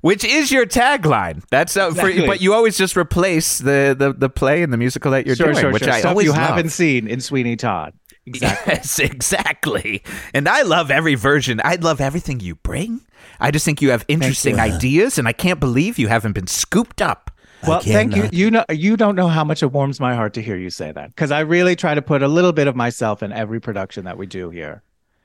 Which 0.00 0.24
is 0.24 0.50
your 0.50 0.66
tagline? 0.66 1.44
That's 1.50 1.76
uh, 1.76 1.92
for, 1.94 2.12
but 2.26 2.40
you 2.40 2.52
always 2.54 2.76
just 2.76 2.96
replace 2.96 3.58
the, 3.58 3.94
the, 3.96 4.12
the 4.12 4.28
play 4.28 4.64
and 4.64 4.72
the 4.72 4.76
musical 4.76 5.12
that 5.12 5.24
you're 5.24 5.36
sure, 5.36 5.52
doing, 5.52 5.58
sure, 5.58 5.70
which 5.70 5.84
sure. 5.84 5.92
I 5.92 6.00
Stuff 6.00 6.10
always 6.10 6.24
you 6.24 6.32
love. 6.32 6.40
haven't 6.40 6.70
seen 6.70 7.06
in 7.06 7.20
Sweeney 7.20 7.54
Todd. 7.54 7.92
Exactly. 8.26 8.74
Yes, 8.74 8.98
exactly. 8.98 10.02
And 10.32 10.48
I 10.48 10.62
love 10.62 10.90
every 10.90 11.14
version. 11.14 11.60
I 11.64 11.76
love 11.76 12.00
everything 12.00 12.40
you 12.40 12.54
bring. 12.56 13.00
I 13.40 13.50
just 13.50 13.64
think 13.64 13.82
you 13.82 13.90
have 13.90 14.04
interesting 14.08 14.56
you. 14.56 14.62
ideas, 14.62 15.18
and 15.18 15.26
I 15.26 15.32
can't 15.32 15.60
believe 15.60 15.98
you 15.98 16.08
haven't 16.08 16.32
been 16.32 16.46
scooped 16.46 17.02
up. 17.02 17.30
Well, 17.66 17.80
thank 17.80 18.16
you. 18.16 18.24
Uh, 18.24 18.28
you 18.32 18.50
know, 18.50 18.64
you 18.70 18.96
don't 18.96 19.14
know 19.14 19.28
how 19.28 19.44
much 19.44 19.62
it 19.62 19.66
warms 19.72 20.00
my 20.00 20.14
heart 20.14 20.34
to 20.34 20.42
hear 20.42 20.56
you 20.56 20.70
say 20.70 20.90
that 20.92 21.10
because 21.10 21.30
I 21.30 21.40
really 21.40 21.76
try 21.76 21.94
to 21.94 22.02
put 22.02 22.22
a 22.22 22.28
little 22.28 22.52
bit 22.52 22.66
of 22.66 22.74
myself 22.74 23.22
in 23.22 23.32
every 23.32 23.60
production 23.60 24.04
that 24.04 24.18
we 24.18 24.26
do 24.26 24.50
here, 24.50 24.82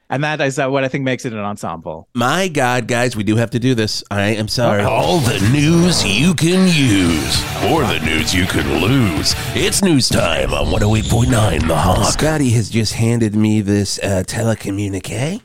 and 0.10 0.24
that 0.24 0.40
is 0.42 0.58
uh, 0.60 0.70
what 0.70 0.84
I 0.84 0.88
think 0.88 1.04
makes 1.04 1.26
it 1.26 1.34
an 1.34 1.40
ensemble. 1.40 2.08
my 2.14 2.48
God, 2.48 2.88
guys, 2.88 3.16
we 3.16 3.24
do 3.24 3.36
have 3.36 3.50
to 3.52 3.60
do 3.60 3.76
this. 3.76 4.04
I 4.10 4.30
am 4.36 4.48
sorry. 4.48 4.84
All 4.84 5.20
the 5.20 5.40
news 5.52 6.06
you 6.06 6.34
can 6.34 6.68
use, 6.68 7.42
or 7.72 7.82
the 7.84 8.00
news 8.06 8.34
you 8.34 8.46
can 8.46 8.82
lose. 8.82 9.34
It's 9.56 9.82
news 9.82 10.10
time 10.10 10.54
on 10.54 10.68
108.9 10.68 11.68
The 11.68 11.76
Hawk. 11.76 12.14
Scotty 12.14 12.50
has 12.52 12.70
just 12.70 12.94
handed 12.94 13.36
me 13.36 13.62
this 13.62 14.00
uh, 14.00 14.24
telecommunique, 14.26 15.42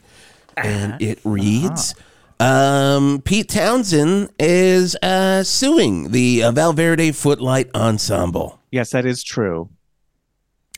and 0.56 1.00
it 1.02 1.18
reads. 1.24 1.94
Um, 2.40 3.22
Pete 3.24 3.48
Townshend 3.48 4.30
is 4.36 4.96
uh, 4.96 5.44
suing 5.44 6.10
the 6.10 6.42
uh, 6.42 6.50
Val 6.50 6.72
Verde 6.72 7.12
Footlight 7.12 7.70
Ensemble. 7.72 8.58
Yes, 8.72 8.90
that 8.90 9.06
is 9.06 9.22
true. 9.22 9.70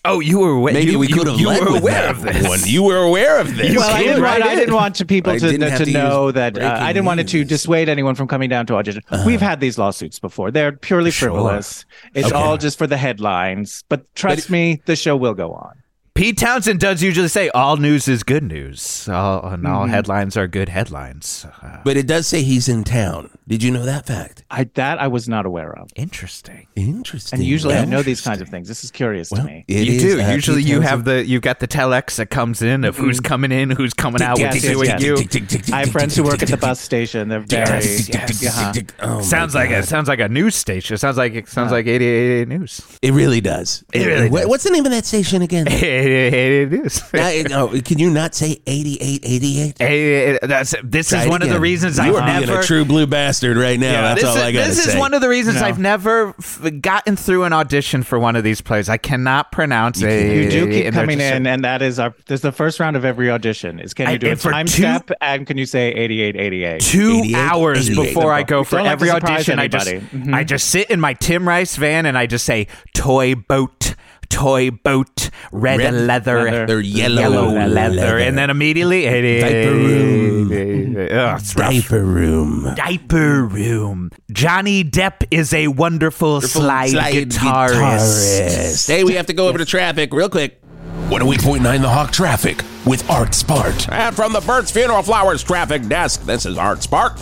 Oh, 0.07 0.21
you 0.21 0.39
were 0.41 0.51
aware. 0.51 0.75
Maybe 0.75 0.93
you, 0.93 0.99
we 0.99 1.09
you- 1.09 1.15
could 1.15 1.27
have 1.27 1.41
you 1.41 1.49
led 1.49 1.63
were 1.63 1.79
aware 1.79 2.11
of 2.11 2.21
this. 2.23 2.47
one. 2.47 2.61
You 2.65 2.83
were 2.83 2.99
aware 2.99 3.41
of 3.41 3.57
this. 3.57 3.75
well, 3.77 3.89
I 3.91 4.03
didn't, 4.03 4.23
right 4.23 4.41
want, 4.41 4.53
I 4.53 4.55
didn't 4.55 4.75
want 4.75 4.95
to 4.97 5.07
people 5.07 5.33
to, 5.39 5.57
to 5.59 5.85
to 5.85 5.91
know 5.93 6.31
that 6.31 6.59
uh, 6.59 6.77
I 6.81 6.93
didn't 6.93 7.07
want 7.07 7.21
it 7.21 7.29
to 7.29 7.43
dissuade 7.45 7.89
anyone 7.89 8.15
from 8.15 8.29
coming 8.29 8.51
down 8.51 8.67
to 8.67 8.75
audition. 8.77 9.03
We've 9.25 9.41
had 9.41 9.61
these 9.61 9.79
lawsuits 9.79 10.19
before. 10.19 10.51
They're 10.51 10.73
purely 10.73 11.11
Sure. 11.11 11.31
frivolous. 11.31 11.87
It's 12.15 12.29
Okay. 12.29 12.37
all 12.37 12.59
just 12.59 12.77
for 12.77 12.87
the 12.87 12.97
headlines. 12.99 13.85
But 13.89 14.15
trust 14.15 14.51
me, 14.51 14.83
the 14.85 14.97
show 14.97 15.17
will 15.17 15.35
go 15.35 15.53
on. 15.53 15.73
Pete 16.15 16.39
Townshend 16.39 16.79
does 16.79 17.03
usually 17.03 17.27
say 17.27 17.49
all 17.49 17.77
news 17.77 18.07
is 18.07 18.23
good 18.23 18.45
news, 18.45 19.09
all, 19.09 19.45
and 19.49 19.65
Mm-hmm. 19.65 19.75
all 19.75 19.87
headlines 19.87 20.37
are 20.37 20.47
good 20.47 20.69
headlines. 20.69 21.45
Uh, 21.61 21.79
But 21.83 21.97
it 21.97 22.07
does 22.07 22.29
say 22.29 22.43
he's 22.45 22.69
in 22.69 22.85
town. 22.85 23.31
Did 23.49 23.65
you 23.65 23.73
know 23.73 23.85
that 23.85 24.07
fact? 24.07 24.45
I 24.49 24.65
that 24.75 25.01
I 25.01 25.09
was 25.09 25.29
not 25.29 25.45
aware 25.45 25.77
of. 25.77 25.91
interesting. 25.97 26.69
Interesting. 26.77 27.41
And 27.41 27.47
usually 27.47 27.75
I 27.75 27.85
know 27.85 28.03
these 28.03 28.21
kinds 28.21 28.41
of 28.41 28.49
things. 28.49 28.69
This 28.69 28.85
is 28.85 28.93
curious 28.93 29.29
to 29.31 29.43
me. 29.43 29.65
you 29.67 29.93
is, 29.97 30.03
do. 30.03 30.21
uh, 30.23 30.31
Usually, 30.33 30.59
Pete 30.63 30.69
you 30.69 30.75
Townshend. 30.77 30.91
have 30.91 31.05
the 31.05 31.27
you've 31.27 31.43
got 31.43 31.59
the 31.59 31.67
telex 31.69 32.15
that 32.17 32.31
comes 32.31 32.63
in 32.63 32.85
of 32.85 32.97
who's 32.97 33.19
coming 33.19 33.51
in, 33.51 33.71
who's 33.71 33.93
coming 33.93 34.23
out, 34.23 34.39
Yes, 34.39 34.55
what's 34.55 34.65
yes, 34.65 34.73
doing 35.03 35.29
yes. 35.29 35.67
you. 35.67 35.75
I 35.75 35.81
have 35.81 35.91
friends 35.91 36.15
who 36.17 36.23
work 36.23 36.43
at 36.45 36.49
the 36.49 36.57
bus 36.57 36.81
station. 36.81 37.29
They're 37.29 37.41
very 37.41 37.65
uh-huh. 37.65 38.73
Oh 39.01 39.21
Sounds 39.21 39.55
like 39.55 39.71
God. 39.71 39.79
it 39.81 39.89
sounds 39.89 40.07
like 40.09 40.21
a 40.21 40.29
news 40.29 40.55
station. 40.55 40.95
It 40.95 40.99
sounds 40.99 41.17
like 41.19 41.35
it 41.35 41.49
sounds 41.49 41.73
like 41.73 41.87
eighty 41.89 42.07
eight 42.07 42.47
News. 42.49 42.81
It 43.03 43.13
really 43.13 43.41
does. 43.41 43.85
It 43.93 44.07
really 44.07 44.31
What- 44.31 44.43
does. 44.43 44.49
What's 44.49 44.65
the 44.65 44.71
name 44.71 44.87
of 44.87 44.93
that 44.93 45.05
station 45.05 45.43
again? 45.43 45.67
88 46.13 46.73
it 46.73 46.87
is. 46.87 47.03
Now, 47.13 47.69
no, 47.69 47.81
can 47.81 47.99
you 47.99 48.11
not 48.11 48.35
say 48.35 48.61
88, 48.67 49.21
88? 49.25 49.79
Hey, 49.79 50.39
that's, 50.43 50.75
this 50.83 51.09
Try 51.11 51.21
is 51.21 51.27
it 51.27 51.29
one 51.31 51.43
of 51.43 51.49
the 51.49 51.61
reasons 51.61 51.97
you 51.99 52.05
I've 52.05 52.15
are 52.17 52.41
being 52.47 52.59
a 52.59 52.63
true 52.63 52.85
blue 52.85 53.07
bastard 53.07 53.57
right 53.57 53.79
now. 53.79 54.03
That's 54.03 54.21
this 54.21 54.31
all 54.31 54.37
is, 54.37 54.43
I 54.43 54.53
got 54.53 54.59
to 54.67 54.75
say. 54.75 54.85
This 54.85 54.95
is 54.95 54.97
one 54.97 55.15
of 55.15 55.21
the 55.21 55.29
reasons 55.29 55.57
No. 55.61 55.67
I've 55.67 55.79
never 55.79 56.35
f- 56.39 56.61
gotten 56.81 57.17
through 57.17 57.45
an 57.45 57.53
audition 57.53 58.03
for 58.03 58.19
one 58.19 58.37
of 58.37 58.45
these 58.45 58.61
plays. 58.61 58.89
I 58.89 58.97
cannot 58.97 59.53
pronounce 59.53 60.01
it. 60.03 60.45
You 60.45 60.51
do 60.51 60.71
keep 60.71 60.93
coming 60.93 61.19
just- 61.19 61.35
in, 61.35 61.47
and 61.47 61.65
that 61.65 61.83
is 61.83 61.99
our. 61.99 62.15
This 62.27 62.39
is 62.39 62.43
the 62.43 62.53
first 62.53 62.81
round 62.81 62.97
of 62.97 63.05
every 63.05 63.31
audition. 63.31 63.81
Is 63.81 63.95
can 63.95 64.11
you 64.11 64.19
do 64.19 64.27
a 64.27 64.31
and 64.31 64.41
for 64.41 64.51
time 64.51 64.67
two- 64.67 64.83
step 64.83 65.11
and 65.21 65.47
can 65.47 65.57
you 65.59 65.67
say 65.67 65.89
88, 65.93 66.37
88? 66.37 66.81
two 66.81 67.21
88, 67.25 67.35
hours 67.37 67.89
88. 67.91 68.05
before 68.07 68.33
I 68.33 68.43
go 68.43 68.65
for 68.65 68.77
don't 68.77 68.87
like 68.87 68.93
every 68.93 69.09
to 69.09 69.15
surprise 69.15 69.33
audition. 69.49 69.59
I 69.59 69.69
just 69.69 69.89
anybody. 69.89 70.07
Mhm. 70.31 70.35
I 70.35 70.45
just 70.45 70.69
sit 70.69 70.91
in 70.91 71.01
my 71.01 71.15
Tim 71.15 71.47
Rice 71.49 71.77
van 71.77 72.07
and 72.07 72.17
I 72.19 72.27
just 72.27 72.45
say 72.45 72.67
toy 72.95 73.35
boat, 73.35 73.95
toy 74.29 74.71
boat, 74.71 75.31
red, 75.53 75.79
Red 75.81 75.95
leather, 75.95 76.43
leather. 76.45 76.67
They're 76.67 76.81
yellow, 76.81 77.49
leather, 77.49 77.69
leather. 77.69 78.19
and 78.19 78.37
then 78.39 78.51
immediately 78.51 79.05
Diaper 79.05 79.75
room. 79.75 80.97
Ugh, 80.97 81.41
it's 81.41 81.57
rough. 81.57 81.73
Diaper 81.73 82.03
room. 82.05 82.75
Diaper 82.75 83.45
room. 83.45 84.11
Johnny 84.33 84.85
Depp 84.85 85.25
is 85.31 85.53
a 85.53 85.69
wonderful, 85.69 86.41
slide, 86.41 86.91
guitarist. 86.93 88.89
Hey, 88.89 89.05
we 89.05 89.15
have 89.15 89.27
to 89.27 89.33
go 89.33 89.49
over 89.49 89.59
to 89.59 89.65
traffic 89.65 90.13
real 90.13 90.29
quick. 90.29 90.61
108.9 91.09 91.83
The 91.83 91.89
Hawk 91.89 92.13
Traffic 92.13 92.63
with 92.87 93.09
Art 93.11 93.35
Spark. 93.35 93.75
And 93.91 94.15
from 94.17 94.33
the 94.33 94.41
Burt's 94.41 94.71
Funeral 94.71 95.03
Flowers 95.03 95.43
traffic 95.43 95.87
desk, 95.87 96.25
this 96.25 96.47
is 96.47 96.57
Art 96.57 96.83
Spark. 96.83 97.19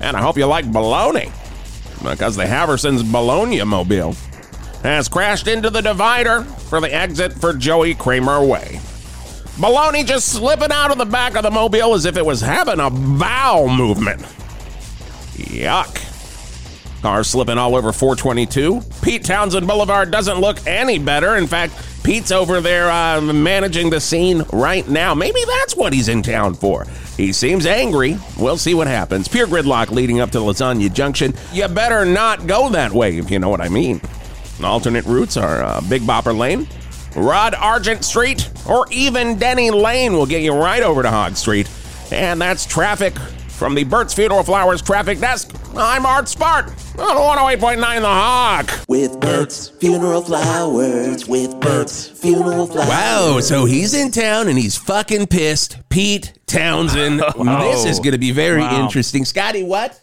And 0.00 0.16
I 0.16 0.20
hope 0.20 0.36
you 0.36 0.46
like 0.46 0.64
baloney. 0.66 1.30
Because 2.02 2.36
the 2.36 2.46
Haverson's 2.46 3.02
Bologna 3.02 3.62
mobile 3.64 4.14
has 4.82 5.08
crashed 5.08 5.48
into 5.48 5.70
the 5.70 5.82
divider 5.82 6.42
for 6.42 6.80
the 6.80 6.92
exit 6.92 7.32
for 7.32 7.52
Joey 7.52 7.94
Kramer 7.94 8.44
Way. 8.44 8.80
Baloney 9.56 10.04
just 10.06 10.28
slipping 10.28 10.70
out 10.70 10.90
of 10.90 10.98
the 10.98 11.06
back 11.06 11.34
of 11.34 11.42
the 11.42 11.50
mobile 11.50 11.94
as 11.94 12.04
if 12.04 12.16
it 12.16 12.26
was 12.26 12.40
having 12.40 12.78
a 12.78 12.90
bowel 12.90 13.68
movement. 13.68 14.20
Yuck. 15.32 16.02
Car 17.00 17.24
slipping 17.24 17.56
all 17.56 17.74
over 17.76 17.92
422. 17.92 18.80
Pete 19.00 19.24
Townshend 19.24 19.66
Boulevard 19.66 20.10
doesn't 20.10 20.40
look 20.40 20.66
any 20.66 20.98
better. 20.98 21.36
In 21.36 21.46
fact, 21.46 21.72
Pete's 22.02 22.32
over 22.32 22.60
there 22.60 22.90
uh, 22.90 23.20
managing 23.20 23.90
the 23.90 24.00
scene 24.00 24.42
right 24.52 24.86
now. 24.88 25.14
Maybe 25.14 25.40
that's 25.46 25.76
what 25.76 25.92
he's 25.92 26.08
in 26.08 26.22
town 26.22 26.54
for. 26.54 26.84
He 27.16 27.32
seems 27.32 27.64
angry. 27.64 28.18
We'll 28.38 28.56
see 28.58 28.74
what 28.74 28.88
happens. 28.88 29.28
Pure 29.28 29.46
gridlock 29.46 29.90
leading 29.90 30.20
up 30.20 30.30
to 30.32 30.38
Lasagna 30.38 30.92
Junction. 30.92 31.34
You 31.52 31.66
better 31.68 32.04
not 32.04 32.46
go 32.46 32.68
that 32.70 32.92
way, 32.92 33.18
if 33.18 33.30
you 33.30 33.38
know 33.38 33.48
what 33.48 33.60
I 33.60 33.68
mean. 33.68 34.00
Alternate 34.62 35.04
routes 35.04 35.36
are 35.36 35.62
uh, 35.62 35.80
Big 35.88 36.02
Bopper 36.02 36.36
Lane, 36.36 36.66
Rod 37.14 37.54
Argent 37.54 38.04
Street, 38.04 38.50
or 38.68 38.86
even 38.90 39.38
Denny 39.38 39.70
Laine 39.70 40.14
will 40.14 40.26
get 40.26 40.42
you 40.42 40.52
right 40.52 40.82
over 40.82 41.02
to 41.02 41.10
Hog 41.10 41.36
Street. 41.36 41.68
And 42.10 42.40
that's 42.40 42.64
traffic 42.66 43.16
from 43.48 43.74
the 43.74 43.84
Burt's 43.84 44.14
Funeral 44.14 44.42
Flowers 44.42 44.82
traffic 44.82 45.18
desk. 45.18 45.54
I'm 45.76 46.06
Art 46.06 46.28
Spark 46.28 46.68
on 46.98 47.16
108.9 47.16 48.00
The 48.00 48.06
Hawk. 48.06 48.70
With 48.88 49.18
Burt's 49.20 49.68
funeral 49.68 50.22
flowers, 50.22 51.26
with 51.26 51.58
Burt's 51.60 52.06
funeral 52.06 52.66
flowers. 52.66 52.88
Wow, 52.88 53.40
so 53.40 53.64
he's 53.66 53.92
in 53.94 54.10
town 54.10 54.48
and 54.48 54.58
he's 54.58 54.76
fucking 54.76 55.26
pissed. 55.26 55.78
Pete 55.90 56.32
Townshend. 56.46 57.20
This 57.36 57.84
is 57.84 57.98
going 57.98 58.12
to 58.12 58.18
be 58.18 58.30
very 58.30 58.60
Wow. 58.60 58.84
interesting. 58.84 59.24
Scotty, 59.24 59.62
what? 59.62 60.00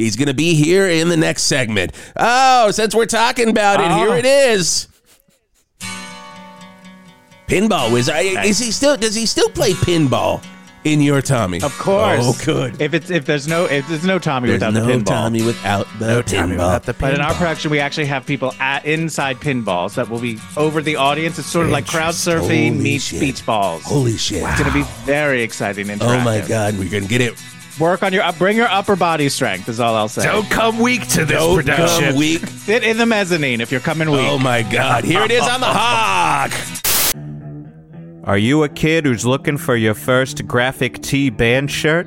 He's 0.00 0.16
going 0.16 0.28
to 0.28 0.34
be 0.34 0.54
here 0.54 0.86
in 0.88 1.08
the 1.08 1.16
next 1.16 1.42
segment. 1.42 1.92
Oh, 2.16 2.70
since 2.70 2.94
we're 2.94 3.06
talking 3.06 3.48
about 3.50 3.80
it, 3.80 3.90
here 3.92 4.08
Oh. 4.10 4.14
it 4.14 4.24
is. 4.24 4.88
Pinball 7.46 7.92
Wizard. 7.92 8.14
Is 8.44 8.58
he 8.58 8.70
still? 8.70 8.96
Does 8.96 9.14
he 9.14 9.26
still 9.26 9.48
play 9.50 9.72
pinball 9.72 10.42
in 10.84 11.00
your 11.00 11.20
Tommy? 11.20 11.60
Of 11.60 11.76
course. 11.78 12.20
Oh, 12.22 12.36
good. 12.44 12.80
If 12.80 12.94
it's 12.94 13.10
if 13.10 13.26
there's 13.26 13.48
no 13.48 13.64
if 13.64 13.88
there's 13.88 14.04
no 14.04 14.20
Tommy 14.20 14.48
There's 14.48 14.60
without 14.60 14.72
no 14.74 14.86
the 14.86 14.92
pinball. 14.92 15.04
Tommy 15.06 15.42
without 15.42 15.86
the 15.98 16.22
pinball. 16.22 16.98
But 17.00 17.14
in 17.14 17.20
our 17.20 17.34
production, 17.34 17.72
we 17.72 17.80
actually 17.80 18.06
have 18.06 18.24
people 18.24 18.54
at 18.60 18.84
inside 18.84 19.38
pinballs 19.38 19.94
that 19.96 20.08
will 20.08 20.20
be 20.20 20.38
over 20.56 20.80
the 20.80 20.94
audience. 20.94 21.40
It's 21.40 21.48
sort 21.48 21.66
of 21.66 21.72
like 21.72 21.86
crowd 21.88 22.14
surfing 22.14 22.40
Holy 22.40 22.70
meets 22.70 23.04
shit. 23.04 23.20
beach 23.20 23.44
balls. 23.44 23.82
Holy 23.82 24.16
shit! 24.16 24.44
It's 24.44 24.58
going 24.60 24.70
to 24.72 24.78
be 24.78 24.84
very 25.04 25.42
exciting. 25.42 25.90
And 25.90 26.00
Oh 26.02 26.20
my 26.20 26.40
God, 26.46 26.78
we're 26.78 26.88
gonna 26.88 27.06
get 27.08 27.20
it. 27.20 27.34
Work 27.78 28.02
on 28.02 28.12
your 28.12 28.22
up, 28.22 28.36
bring 28.36 28.56
your 28.56 28.68
upper 28.68 28.96
body 28.96 29.28
strength. 29.28 29.68
Is 29.68 29.80
all 29.80 29.94
I'll 29.94 30.08
say. 30.08 30.24
Don't 30.24 30.48
come 30.50 30.78
weak 30.78 31.06
to 31.08 31.24
this 31.24 31.38
Don't 31.38 31.56
production. 31.56 32.10
come 32.10 32.16
weak. 32.16 32.40
Sit 32.46 32.82
in 32.82 32.98
the 32.98 33.06
mezzanine 33.06 33.60
if 33.60 33.70
you're 33.70 33.80
coming 33.80 34.10
weak. 34.10 34.20
Oh 34.20 34.38
my 34.38 34.62
God! 34.62 35.04
Here 35.04 35.22
it 35.22 35.30
is 35.30 35.42
on 35.42 35.60
the 35.60 35.66
hawk. 35.66 36.52
Are 38.24 38.38
you 38.38 38.64
a 38.64 38.68
kid 38.68 39.06
who's 39.06 39.24
looking 39.24 39.56
for 39.56 39.76
your 39.76 39.94
first 39.94 40.46
graphic 40.46 41.00
tee 41.02 41.30
band 41.30 41.70
shirt? 41.70 42.06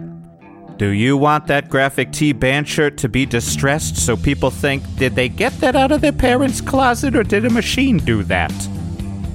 Do 0.78 0.90
you 0.90 1.18
want 1.18 1.48
that 1.48 1.70
graphic 1.70 2.12
tee 2.12 2.34
band 2.34 2.68
shirt 2.68 2.98
to 2.98 3.10
be 3.10 3.26
distressed 3.26 3.98
so 3.98 4.16
people 4.18 4.50
think, 4.52 4.84
did 4.98 5.16
they 5.16 5.30
get 5.30 5.54
that 5.60 5.76
out 5.76 5.92
of 5.92 6.02
their 6.02 6.12
parents' 6.12 6.62
closet 6.62 7.16
or 7.16 7.24
did 7.24 7.46
a 7.46 7.50
machine 7.50 7.98
do 7.98 8.24
that? 8.24 8.52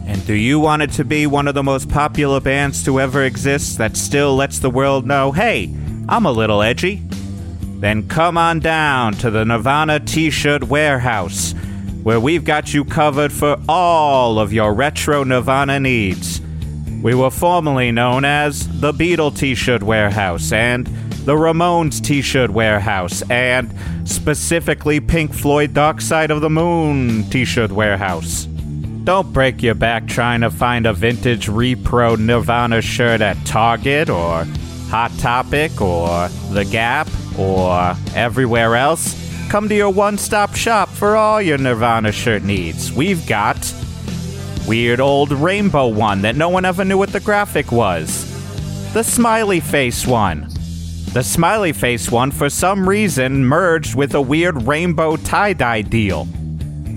And 0.06 0.24
do 0.26 0.34
you 0.34 0.58
want 0.58 0.82
it 0.82 0.90
to 0.92 1.04
be 1.04 1.26
one 1.26 1.48
of 1.48 1.54
the 1.54 1.62
most 1.62 1.88
popular 1.88 2.40
bands 2.40 2.84
to 2.86 2.98
ever 3.00 3.24
exist 3.24 3.78
that 3.78 3.96
still 3.96 4.34
lets 4.36 4.58
the 4.58 4.70
world 4.70 5.06
know, 5.06 5.32
hey, 5.32 5.66
I'm 6.10 6.24
a 6.24 6.32
little 6.32 6.62
edgy? 6.62 7.02
Then 7.80 8.08
come 8.08 8.38
on 8.38 8.60
down 8.60 9.12
to 9.14 9.30
the 9.30 9.44
Nirvana 9.44 10.00
T 10.00 10.30
shirt 10.30 10.64
warehouse, 10.64 11.52
where 12.02 12.18
we've 12.18 12.44
got 12.44 12.72
you 12.72 12.86
covered 12.86 13.30
for 13.30 13.60
all 13.68 14.38
of 14.38 14.50
your 14.50 14.72
retro 14.72 15.22
Nirvana 15.22 15.78
needs. 15.78 16.40
We 17.02 17.14
were 17.14 17.30
formerly 17.30 17.92
known 17.92 18.24
as 18.24 18.66
the 18.80 18.92
Beatle 18.92 19.36
T 19.36 19.54
shirt 19.54 19.82
warehouse 19.82 20.50
and 20.50 20.86
the 21.26 21.34
Ramones 21.34 22.02
T 22.02 22.22
shirt 22.22 22.50
warehouse 22.50 23.22
and 23.28 23.70
specifically 24.08 25.00
Pink 25.00 25.34
Floyd 25.34 25.74
Dark 25.74 26.00
Side 26.00 26.30
of 26.30 26.40
the 26.40 26.48
Moon 26.48 27.24
T 27.24 27.44
shirt 27.44 27.70
warehouse. 27.70 28.46
Don't 29.04 29.30
break 29.32 29.62
your 29.62 29.74
back 29.74 30.06
trying 30.06 30.40
to 30.40 30.50
find 30.50 30.86
a 30.86 30.94
vintage 30.94 31.48
repro 31.48 32.18
Nirvana 32.18 32.80
shirt 32.80 33.20
at 33.20 33.36
Target 33.44 34.08
or 34.08 34.46
Hot 34.90 35.10
Topic 35.18 35.80
or 35.80 36.28
The 36.50 36.64
Gap 36.64 37.08
or 37.38 37.94
everywhere 38.14 38.76
else. 38.76 39.14
Come 39.50 39.68
to 39.68 39.74
your 39.74 39.90
one 39.90 40.18
stop 40.18 40.54
shop 40.54 40.88
for 40.88 41.16
all 41.16 41.40
your 41.40 41.58
Nirvana 41.58 42.12
shirt 42.12 42.42
needs. 42.42 42.92
We've 42.92 43.26
got 43.26 43.56
weird 44.66 45.00
old 45.00 45.32
rainbow 45.32 45.88
one 45.88 46.22
that 46.22 46.36
no 46.36 46.48
one 46.48 46.64
ever 46.64 46.84
knew 46.84 46.98
what 46.98 47.12
the 47.12 47.20
graphic 47.20 47.72
was. 47.72 48.26
The 48.92 49.02
smiley 49.02 49.60
face 49.60 50.06
one. 50.06 50.48
The 51.12 51.22
smiley 51.22 51.72
face 51.72 52.10
one, 52.10 52.30
for 52.30 52.50
some 52.50 52.88
reason, 52.88 53.44
merged 53.44 53.94
with 53.94 54.14
a 54.14 54.20
weird 54.20 54.66
rainbow 54.66 55.16
tie 55.16 55.54
dye 55.54 55.82
deal. 55.82 56.28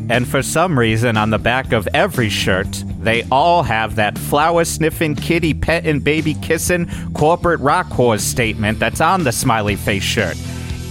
And 0.10 0.28
for 0.28 0.44
some 0.44 0.78
reason, 0.78 1.16
on 1.18 1.30
the 1.30 1.38
back 1.40 1.72
of 1.72 1.88
every 1.94 2.30
shirt, 2.30 2.84
they 3.00 3.24
all 3.32 3.64
have 3.64 3.96
that 3.96 4.18
flower 4.18 4.66
sniffing, 4.66 5.16
kitty 5.16 5.54
petting, 5.54 6.00
baby 6.02 6.34
kissing, 6.36 6.90
corporate 7.14 7.60
rock 7.62 7.88
whore 7.88 8.20
statement 8.20 8.80
that's 8.80 9.02
on 9.02 9.24
the 9.24 9.32
smiley 9.32 9.76
face 9.76 10.04
shirt, 10.04 10.38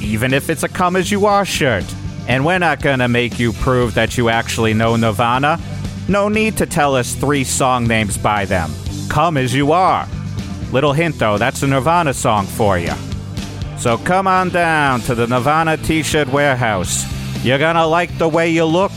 even 0.00 0.32
if 0.32 0.48
it's 0.48 0.62
a 0.62 0.68
come 0.68 0.96
as 0.96 1.10
you 1.10 1.26
are 1.26 1.44
shirt. 1.44 1.84
And 2.28 2.44
we're 2.44 2.58
not 2.58 2.82
gonna 2.82 3.08
make 3.08 3.38
you 3.38 3.52
prove 3.52 3.94
that 3.94 4.16
you 4.16 4.28
actually 4.28 4.74
know 4.74 4.96
Nirvana. 4.96 5.60
No 6.08 6.28
need 6.28 6.56
to 6.56 6.66
tell 6.66 6.94
us 6.94 7.14
three 7.14 7.44
song 7.44 7.86
names 7.86 8.16
by 8.16 8.44
them. 8.44 8.70
Come 9.08 9.36
as 9.36 9.54
you 9.54 9.72
are. 9.72 10.08
Little 10.72 10.92
hint 10.92 11.18
though, 11.18 11.38
that's 11.38 11.62
a 11.62 11.66
Nirvana 11.66 12.14
song 12.14 12.46
for 12.46 12.78
you. 12.78 12.92
So 13.78 13.98
come 13.98 14.26
on 14.26 14.50
down 14.50 15.00
to 15.02 15.14
the 15.14 15.26
Nirvana 15.26 15.76
T 15.76 16.02
shirt 16.02 16.28
warehouse. 16.28 17.04
You're 17.42 17.58
gonna 17.58 17.86
like 17.86 18.16
the 18.18 18.28
way 18.28 18.50
you 18.50 18.64
look 18.64 18.92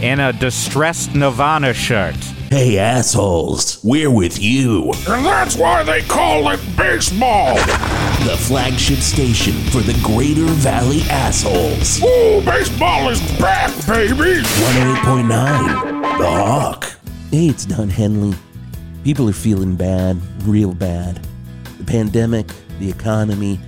in 0.00 0.20
a 0.20 0.32
distressed 0.32 1.14
Nirvana 1.14 1.74
shirt. 1.74 2.16
Hey 2.50 2.78
assholes, 2.78 3.82
we're 3.82 4.10
with 4.10 4.40
you. 4.40 4.92
And 5.08 5.26
that's 5.26 5.56
why 5.56 5.82
they 5.82 6.02
call 6.02 6.48
it 6.50 6.60
baseball. 6.76 7.56
The 7.56 8.36
flagship 8.38 8.98
station 8.98 9.54
for 9.70 9.80
the 9.80 9.98
Greater 10.02 10.44
Valley 10.44 11.02
assholes. 11.10 12.02
Ooh, 12.02 12.40
baseball 12.44 13.08
is 13.08 13.20
back, 13.38 13.70
baby. 13.86 14.42
108.9 14.42 16.18
The 16.18 16.30
Hawk. 16.30 16.84
Hey, 17.30 17.48
it's 17.48 17.64
Don 17.64 17.88
Henley. 17.88 18.36
People 19.02 19.28
are 19.28 19.32
feeling 19.34 19.76
bad, 19.76 20.16
real 20.44 20.72
bad. 20.72 21.20
The 21.78 21.84
pandemic, 21.84 22.46
the 22.78 22.88
economy, 22.88 23.58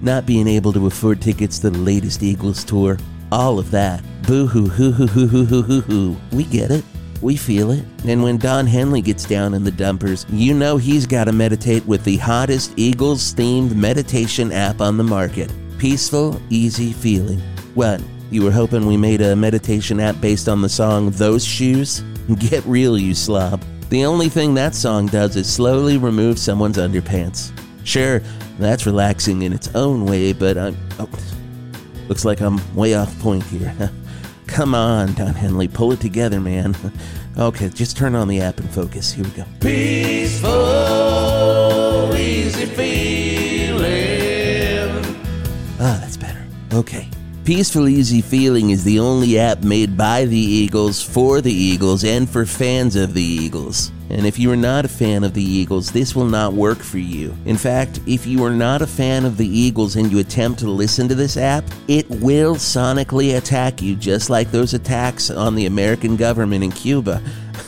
not 0.00 0.26
being 0.26 0.46
able 0.46 0.72
to 0.72 0.86
afford 0.86 1.20
tickets 1.20 1.58
to 1.58 1.70
the 1.70 1.78
latest 1.78 2.22
Eagles 2.22 2.64
tour, 2.64 2.98
all 3.32 3.58
of 3.58 3.70
that. 3.70 4.02
Boo 4.26 4.46
hoo 4.46 4.68
hoo 4.68 4.92
hoo 4.92 5.06
hoo 5.06 5.26
hoo 5.26 5.44
hoo 5.44 5.62
hoo 5.62 5.80
hoo. 5.80 6.16
We 6.32 6.44
get 6.44 6.70
it. 6.70 6.84
We 7.20 7.36
feel 7.36 7.70
it. 7.70 7.84
And 8.06 8.22
when 8.22 8.38
Don 8.38 8.66
Henley 8.66 9.00
gets 9.00 9.24
down 9.24 9.54
in 9.54 9.64
the 9.64 9.70
dumpers, 9.70 10.24
you 10.30 10.54
know 10.54 10.76
he's 10.76 11.06
got 11.06 11.24
to 11.24 11.32
meditate 11.32 11.84
with 11.86 12.04
the 12.04 12.16
hottest 12.16 12.72
Eagles 12.76 13.34
themed 13.34 13.74
meditation 13.74 14.52
app 14.52 14.80
on 14.80 14.96
the 14.96 15.04
market. 15.04 15.52
Peaceful, 15.78 16.40
easy 16.50 16.92
feeling. 16.92 17.40
What? 17.74 18.00
You 18.30 18.44
were 18.44 18.50
hoping 18.50 18.86
we 18.86 18.96
made 18.96 19.20
a 19.20 19.34
meditation 19.34 20.00
app 20.00 20.20
based 20.20 20.48
on 20.48 20.60
the 20.60 20.68
song 20.68 21.10
Those 21.10 21.44
Shoes? 21.44 22.00
Get 22.38 22.64
real, 22.66 22.98
you 22.98 23.14
slob. 23.14 23.62
The 23.88 24.04
only 24.04 24.28
thing 24.28 24.54
that 24.54 24.74
song 24.74 25.06
does 25.06 25.34
is 25.34 25.50
slowly 25.50 25.96
remove 25.96 26.38
someone's 26.38 26.76
underpants. 26.76 27.52
Sure, 27.84 28.20
that's 28.58 28.84
relaxing 28.84 29.42
in 29.42 29.52
its 29.54 29.74
own 29.74 30.04
way, 30.04 30.34
but 30.34 30.58
I'm. 30.58 30.76
Oh, 30.98 31.08
looks 32.08 32.24
like 32.24 32.40
I'm 32.40 32.58
way 32.74 32.94
off 32.94 33.16
point 33.20 33.44
here. 33.44 33.90
Come 34.46 34.74
on, 34.74 35.12
Don 35.12 35.34
Henley, 35.34 35.68
pull 35.68 35.92
it 35.92 36.00
together, 36.00 36.40
man. 36.40 36.74
Okay, 37.38 37.68
just 37.68 37.96
turn 37.96 38.16
on 38.16 38.26
the 38.26 38.40
app 38.40 38.58
and 38.58 38.68
focus. 38.68 39.12
Here 39.12 39.24
we 39.24 39.30
go. 39.30 39.44
Peaceful, 39.60 40.50
easy 42.16 42.66
feeling. 42.66 43.86
Ah, 45.78 45.98
that's 46.00 46.16
better. 46.16 46.44
Okay. 46.72 47.07
Peaceful 47.48 47.88
Easy 47.88 48.20
Feeling 48.20 48.68
is 48.68 48.84
the 48.84 48.98
only 48.98 49.38
app 49.38 49.62
made 49.62 49.96
by 49.96 50.26
the 50.26 50.36
Eagles, 50.36 51.02
for 51.02 51.40
the 51.40 51.50
Eagles, 51.50 52.04
and 52.04 52.28
for 52.28 52.44
fans 52.44 52.94
of 52.94 53.14
the 53.14 53.22
Eagles. 53.22 53.90
And 54.10 54.26
if 54.26 54.38
you 54.38 54.52
are 54.52 54.56
not 54.56 54.84
a 54.84 54.88
fan 54.88 55.24
of 55.24 55.32
the 55.32 55.42
Eagles, 55.42 55.90
this 55.90 56.14
will 56.14 56.26
not 56.26 56.52
work 56.52 56.76
for 56.76 56.98
you. 56.98 57.34
In 57.46 57.56
fact, 57.56 58.00
if 58.06 58.26
you 58.26 58.44
are 58.44 58.52
not 58.52 58.82
a 58.82 58.86
fan 58.86 59.24
of 59.24 59.38
the 59.38 59.48
Eagles 59.48 59.96
and 59.96 60.12
you 60.12 60.18
attempt 60.18 60.60
to 60.60 60.68
listen 60.68 61.08
to 61.08 61.14
this 61.14 61.38
app, 61.38 61.64
it 61.88 62.06
will 62.10 62.56
sonically 62.56 63.38
attack 63.38 63.80
you, 63.80 63.96
just 63.96 64.28
like 64.28 64.50
those 64.50 64.74
attacks 64.74 65.30
on 65.30 65.54
the 65.54 65.64
American 65.64 66.16
government 66.16 66.62
in 66.62 66.70
Cuba. 66.70 67.22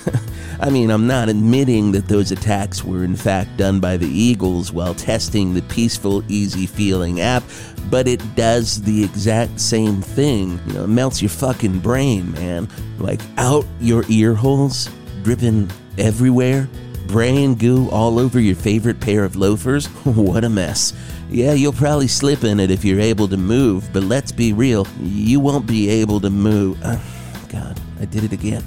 I 0.62 0.68
mean, 0.68 0.90
I'm 0.90 1.06
not 1.06 1.30
admitting 1.30 1.92
that 1.92 2.06
those 2.06 2.32
attacks 2.32 2.84
were 2.84 3.02
in 3.02 3.16
fact 3.16 3.56
done 3.56 3.80
by 3.80 3.96
the 3.96 4.06
Eagles 4.06 4.70
while 4.70 4.94
testing 4.94 5.54
the 5.54 5.62
peaceful, 5.62 6.22
easy 6.30 6.66
feeling 6.66 7.22
app, 7.22 7.42
but 7.88 8.06
it 8.06 8.20
does 8.36 8.82
the 8.82 9.02
exact 9.02 9.58
same 9.58 10.02
thing. 10.02 10.60
You 10.66 10.74
know, 10.74 10.84
it 10.84 10.88
melts 10.88 11.22
your 11.22 11.30
fucking 11.30 11.78
brain, 11.78 12.32
man. 12.32 12.68
Like 12.98 13.22
out 13.38 13.64
your 13.80 14.04
ear 14.10 14.34
holes, 14.34 14.90
dripping 15.22 15.70
everywhere, 15.96 16.68
brain 17.08 17.54
goo 17.54 17.88
all 17.88 18.18
over 18.18 18.38
your 18.38 18.56
favorite 18.56 19.00
pair 19.00 19.24
of 19.24 19.36
loafers. 19.36 19.86
what 20.04 20.44
a 20.44 20.50
mess. 20.50 20.92
Yeah, 21.30 21.54
you'll 21.54 21.72
probably 21.72 22.08
slip 22.08 22.44
in 22.44 22.60
it 22.60 22.70
if 22.70 22.84
you're 22.84 23.00
able 23.00 23.28
to 23.28 23.38
move, 23.38 23.90
but 23.94 24.02
let's 24.02 24.30
be 24.30 24.52
real, 24.52 24.86
you 25.00 25.40
won't 25.40 25.66
be 25.66 25.88
able 25.88 26.20
to 26.20 26.28
move. 26.28 26.78
God, 27.48 27.80
I 27.98 28.04
did 28.04 28.24
it 28.24 28.32
again. 28.34 28.62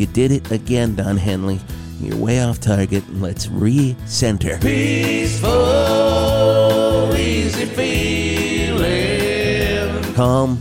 You 0.00 0.06
did 0.06 0.32
it 0.32 0.50
again, 0.50 0.94
Don 0.94 1.18
Henley. 1.18 1.60
You're 2.00 2.16
way 2.16 2.42
off 2.42 2.58
target. 2.58 3.04
Let's 3.16 3.48
re-center. 3.48 4.56
Peaceful, 4.56 5.50
easy 7.14 7.66
feeling. 7.66 8.80
Calm, 10.14 10.56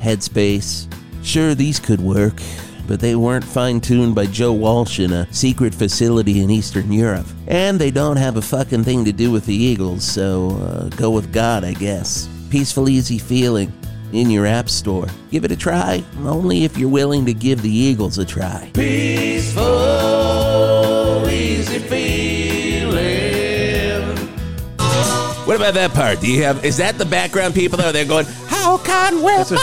headspace. 0.00 0.92
Sure, 1.22 1.54
these 1.54 1.78
could 1.78 2.00
work, 2.00 2.42
but 2.88 2.98
they 2.98 3.14
weren't 3.14 3.44
fine 3.44 3.80
tuned 3.80 4.16
by 4.16 4.26
Joe 4.26 4.52
Walsh 4.52 4.98
in 4.98 5.12
a 5.12 5.32
secret 5.32 5.72
facility 5.72 6.40
in 6.40 6.50
Eastern 6.50 6.90
Europe. 6.90 7.28
And 7.46 7.78
they 7.78 7.92
don't 7.92 8.16
have 8.16 8.36
a 8.38 8.42
fucking 8.42 8.82
thing 8.82 9.04
to 9.04 9.12
do 9.12 9.30
with 9.30 9.46
the 9.46 9.54
Eagles, 9.54 10.02
so 10.02 10.50
uh, 10.60 10.88
go 10.96 11.12
with 11.12 11.32
God, 11.32 11.62
I 11.62 11.74
guess. 11.74 12.28
Peaceful, 12.50 12.88
easy 12.88 13.18
feeling 13.18 13.72
in 14.12 14.30
your 14.30 14.46
app 14.46 14.68
store. 14.68 15.06
Give 15.30 15.44
it 15.44 15.52
a 15.52 15.56
try, 15.56 16.04
only 16.20 16.64
if 16.64 16.76
you're 16.78 16.88
willing 16.88 17.26
to 17.26 17.34
give 17.34 17.62
the 17.62 17.70
Eagles 17.70 18.18
a 18.18 18.24
try. 18.24 18.70
Peaceful, 18.74 19.64
easy 21.28 21.78
feeling. 21.78 22.18
What 25.46 25.56
about 25.56 25.74
that 25.74 25.92
part? 25.94 26.20
Do 26.20 26.30
you 26.30 26.42
have? 26.42 26.64
Is 26.64 26.76
that 26.76 26.98
the 26.98 27.06
background 27.06 27.54
people? 27.54 27.80
Are 27.80 27.92
they 27.92 28.04
going? 28.04 28.26
How 28.46 28.78
can 28.78 29.22
we 29.22 29.32
follow? 29.44 29.58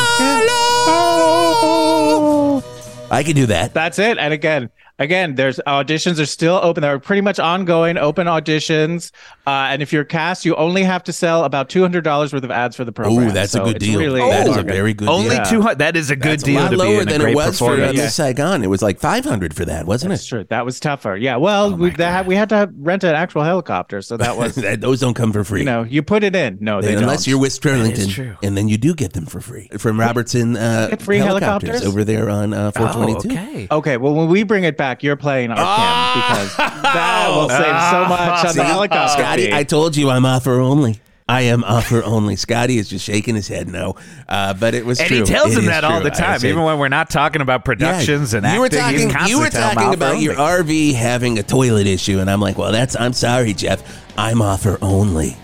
I 3.12 3.22
can 3.24 3.36
do 3.36 3.46
that. 3.46 3.74
That's 3.74 4.00
it. 4.00 4.18
And 4.18 4.34
again, 4.34 4.72
again, 5.00 5.36
there's 5.36 5.60
auditions 5.68 6.20
are 6.20 6.26
still 6.26 6.60
open. 6.62 6.82
They're 6.82 7.00
pretty 7.00 7.22
much 7.22 7.40
ongoing, 7.40 7.98
open 7.98 8.28
auditions. 8.28 9.12
Uh, 9.48 9.70
and 9.70 9.82
if 9.82 9.94
you're 9.94 10.04
cast, 10.04 10.46
you 10.46 10.56
only 10.56 10.84
have 10.84 11.04
to 11.04 11.14
sell 11.14 11.44
about 11.44 11.70
two 11.70 11.82
hundred 11.82 12.04
dollars 12.04 12.34
worth 12.34 12.44
of 12.44 12.52
ads 12.52 12.76
for 12.76 12.84
the 12.84 12.92
program. 12.92 13.28
Oh, 13.28 13.32
that's 13.32 13.52
So 13.52 13.64
a 13.64 13.74
good 13.74 13.80
deal. 13.80 14.00
Really 14.00 14.20
that 14.22 14.48
is 14.48 14.58
a 14.58 14.64
very 14.64 14.94
good 14.94 15.08
Only 15.08 15.36
deal. 15.36 15.46
two 15.46 15.62
hundred. 15.62 15.80
That 15.80 15.96
is 15.96 16.10
a 16.10 16.16
good 16.16 16.32
That's 16.40 16.44
deal 16.44 16.60
a 16.60 16.64
lot 16.64 16.70
to 16.72 16.78
lower 16.78 17.02
in 17.02 17.08
than 17.08 17.22
it 17.22 17.36
was 17.36 17.60
for 17.60 17.66
uh, 17.66 17.76
performance. 17.76 17.98
Miss 17.98 18.16
Saigon. 18.16 18.64
It 18.64 18.68
was 18.68 18.82
like 18.82 19.00
five 19.00 19.24
hundred 19.24 19.54
for 19.54 19.66
that, 19.66 19.86
wasn't 19.86 20.10
That's 20.10 20.26
it? 20.26 20.30
true. 20.30 20.44
That 20.50 20.66
was 20.66 20.80
tougher. 20.80 21.16
Yeah. 21.16 21.36
Well, 21.38 21.76
we 21.76 21.92
that, 21.92 22.12
had- 22.12 22.28
we 22.28 22.36
had 22.36 22.50
to 22.50 22.72
rent 22.78 23.04
an 23.04 23.14
actual 23.16 23.44
helicopter, 23.44 24.02
so 24.02 24.18
that 24.18 24.36
was 24.38 24.56
That- 24.66 24.82
Those 24.82 25.00
don't 25.00 25.14
come 25.14 25.32
for 25.32 25.44
free. 25.44 25.60
you 25.60 25.66
know 25.66 25.84
you 25.84 26.02
put 26.02 26.24
it 26.24 26.36
in. 26.36 26.58
No, 26.60 26.82
they 26.82 26.96
unless 26.96 27.26
don't. 27.26 27.32
you're 27.32 27.40
with 27.40 27.52
Sterlington, 27.52 28.10
true. 28.12 28.36
and 28.42 28.58
then 28.58 28.68
you 28.68 28.78
do 28.78 28.96
get 28.96 29.14
them 29.14 29.26
for 29.28 29.42
free 29.42 29.70
from 29.78 30.00
Robertson 30.00 30.58
uh, 30.58 30.88
Get 30.90 31.02
free 31.04 31.18
helicopters? 31.20 31.84
over 31.86 32.04
there 32.04 32.30
on 32.30 32.54
uh, 32.54 32.72
422. 32.72 33.30
Oh, 33.30 33.42
okay. 33.42 33.68
Okay, 33.72 33.98
well, 33.98 34.14
when 34.16 34.28
we 34.30 34.44
bring 34.44 34.64
it 34.64 34.76
back, 34.78 34.85
you're 35.04 35.15
playing 35.15 35.52
our 35.52 35.58
Kim 35.58 36.21
because 36.21 36.58
that 36.58 37.28
will 37.30 37.50
save 37.50 37.60
so 37.91 38.06
much 38.10 38.45
on 38.45 38.56
the 38.56 38.63
helicopter. 38.63 39.21
Scotty. 39.21 39.54
I 39.54 39.63
told 39.63 39.95
you 39.98 40.10
I'm 40.10 40.26
offer 40.26 40.60
only. 40.60 41.00
I 41.28 41.41
am 41.41 41.63
offer 41.63 42.04
only. 42.04 42.36
Scotty 42.36 42.78
is 42.78 42.88
just 42.88 43.04
shaking 43.04 43.34
his 43.34 43.48
head 43.48 43.67
no, 43.67 43.95
uh, 44.30 44.54
but 44.54 44.76
it 44.76 44.86
was 44.86 45.00
And 45.00 45.08
true. 45.08 45.17
he 45.17 45.24
tells 45.24 45.54
It 45.54 45.58
him 45.58 45.60
is 45.62 45.65
that 45.69 45.84
all 45.84 46.00
true. 46.00 46.10
the 46.12 46.15
I 46.15 46.19
time, 46.19 46.39
said- 46.39 46.50
even 46.52 46.62
when 46.62 46.78
we're 46.78 46.88
not 46.88 47.10
talking 47.10 47.41
about 47.41 47.65
productions 47.65 48.34
Yeah, 48.34 48.41
and 48.43 48.54
you 48.54 48.60
were 48.60 48.65
acting. 48.67 48.80
talking. 48.80 49.00
You 49.00 49.10
constantly 49.10 49.43
were 49.43 49.50
telling 49.50 49.69
him 49.69 49.76
talking 49.76 49.93
about 49.95 50.19
your 50.21 50.39
only. 50.39 50.91
RV 50.91 50.93
having 50.93 51.39
a 51.39 51.43
toilet 51.43 51.88
issue, 51.88 52.19
and 52.19 52.30
I'm 52.30 52.41
like, 52.41 52.60
well, 52.60 52.71
that's. 52.71 52.95
I'm 53.00 53.13
sorry, 53.13 53.54
Jeff. 53.56 53.82
I'm 54.19 54.39
offer 54.39 54.78
only. 54.84 55.36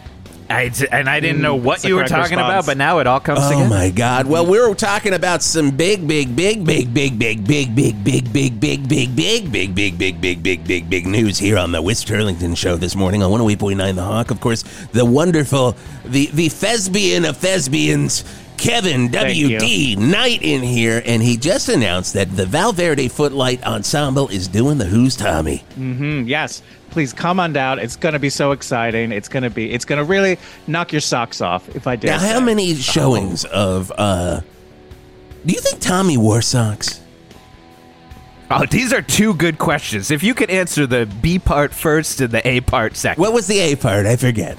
I 0.55 0.69
d- 0.69 0.87
and 0.91 1.09
I 1.09 1.19
didn't 1.19 1.41
know 1.41 1.55
what 1.55 1.83
you 1.83 1.95
were 1.95 2.03
talking 2.03 2.37
response. 2.37 2.51
about, 2.51 2.65
but 2.65 2.77
now 2.77 2.99
it 2.99 3.07
all 3.07 3.19
comes 3.19 3.39
Oh 3.41 3.49
together. 3.49 3.65
Oh 3.65 3.69
my 3.69 3.89
God! 3.89 4.27
Well, 4.27 4.45
we 4.45 4.59
were 4.59 4.75
talking 4.75 5.13
about 5.13 5.41
some 5.41 5.71
big, 5.71 6.07
big, 6.07 6.35
big, 6.35 6.65
big, 6.65 6.93
big, 6.93 7.17
big, 7.17 7.45
big, 7.45 7.73
big, 7.75 8.03
big, 8.03 8.33
big, 8.33 8.59
big, 8.59 8.87
big, 8.87 9.15
big, 9.15 9.15
big, 9.15 9.75
big, 9.75 9.97
big, 9.97 10.21
big, 10.21 10.43
big, 10.43 10.63
big, 10.67 10.89
big 10.89 11.05
news 11.07 11.37
here 11.37 11.57
on 11.57 11.71
the 11.71 11.81
Wisp 11.81 12.07
Turlington 12.07 12.55
Show 12.57 12.75
this 12.77 12.95
morning 12.95 13.23
on 13.23 13.31
108.9 13.31 13.95
The 13.95 14.03
Hawk. 14.03 14.31
Of 14.31 14.41
course, 14.41 14.63
the 14.91 15.05
wonderful, 15.05 15.75
the 16.05 16.27
the 16.33 16.49
thespian 16.49 17.25
of 17.25 17.37
thespians. 17.37 18.23
Kevin 18.57 19.09
W.D. 19.09 19.95
Knight 19.95 20.43
in 20.43 20.61
here, 20.61 21.01
and 21.07 21.23
he 21.23 21.35
just 21.35 21.67
announced 21.67 22.13
that 22.13 22.35
the 22.37 22.45
Val 22.45 22.71
Verde 22.71 23.07
Footlight 23.07 23.63
Ensemble 23.65 24.27
is 24.27 24.47
doing 24.47 24.77
the 24.77 24.85
Who's 24.85 25.15
Tommy. 25.15 25.63
Mm, 25.79 26.27
yes, 26.27 26.61
please 26.91 27.11
come 27.13 27.39
on 27.39 27.53
down. 27.53 27.79
It's 27.79 27.95
going 27.95 28.13
to 28.13 28.19
be 28.19 28.29
so 28.29 28.51
exciting. 28.51 29.11
It's 29.11 29.27
going 29.29 29.43
to 29.43 29.49
be. 29.49 29.71
It's 29.71 29.85
going 29.85 29.97
to 29.97 30.03
really 30.05 30.37
knock 30.67 30.91
your 30.91 31.01
socks 31.01 31.41
off. 31.41 31.67
If 31.75 31.87
I 31.87 31.95
dare. 31.95 32.11
Now, 32.11 32.19
how 32.19 32.39
say. 32.39 32.45
many 32.45 32.75
showings 32.75 33.45
of, 33.45 33.91
uh, 33.97 34.41
do 35.45 35.53
you 35.53 35.59
think 35.61 35.79
Tommy 35.81 36.17
wore 36.17 36.41
socks? 36.41 36.99
Oh, 38.53 38.65
these 38.65 38.91
are 38.91 39.01
two 39.01 39.33
good 39.35 39.57
questions. 39.57 40.11
If 40.11 40.23
you 40.23 40.33
could 40.33 40.49
answer 40.49 40.85
the 40.85 41.05
B 41.21 41.39
part 41.39 41.73
first 41.73 42.19
and 42.19 42.31
the 42.31 42.45
A 42.45 42.59
part 42.59 42.97
second, 42.97 43.21
What 43.21 43.31
was 43.33 43.47
the 43.47 43.59
A 43.59 43.75
part? 43.75 44.05
I 44.05 44.17
forget. 44.17 44.57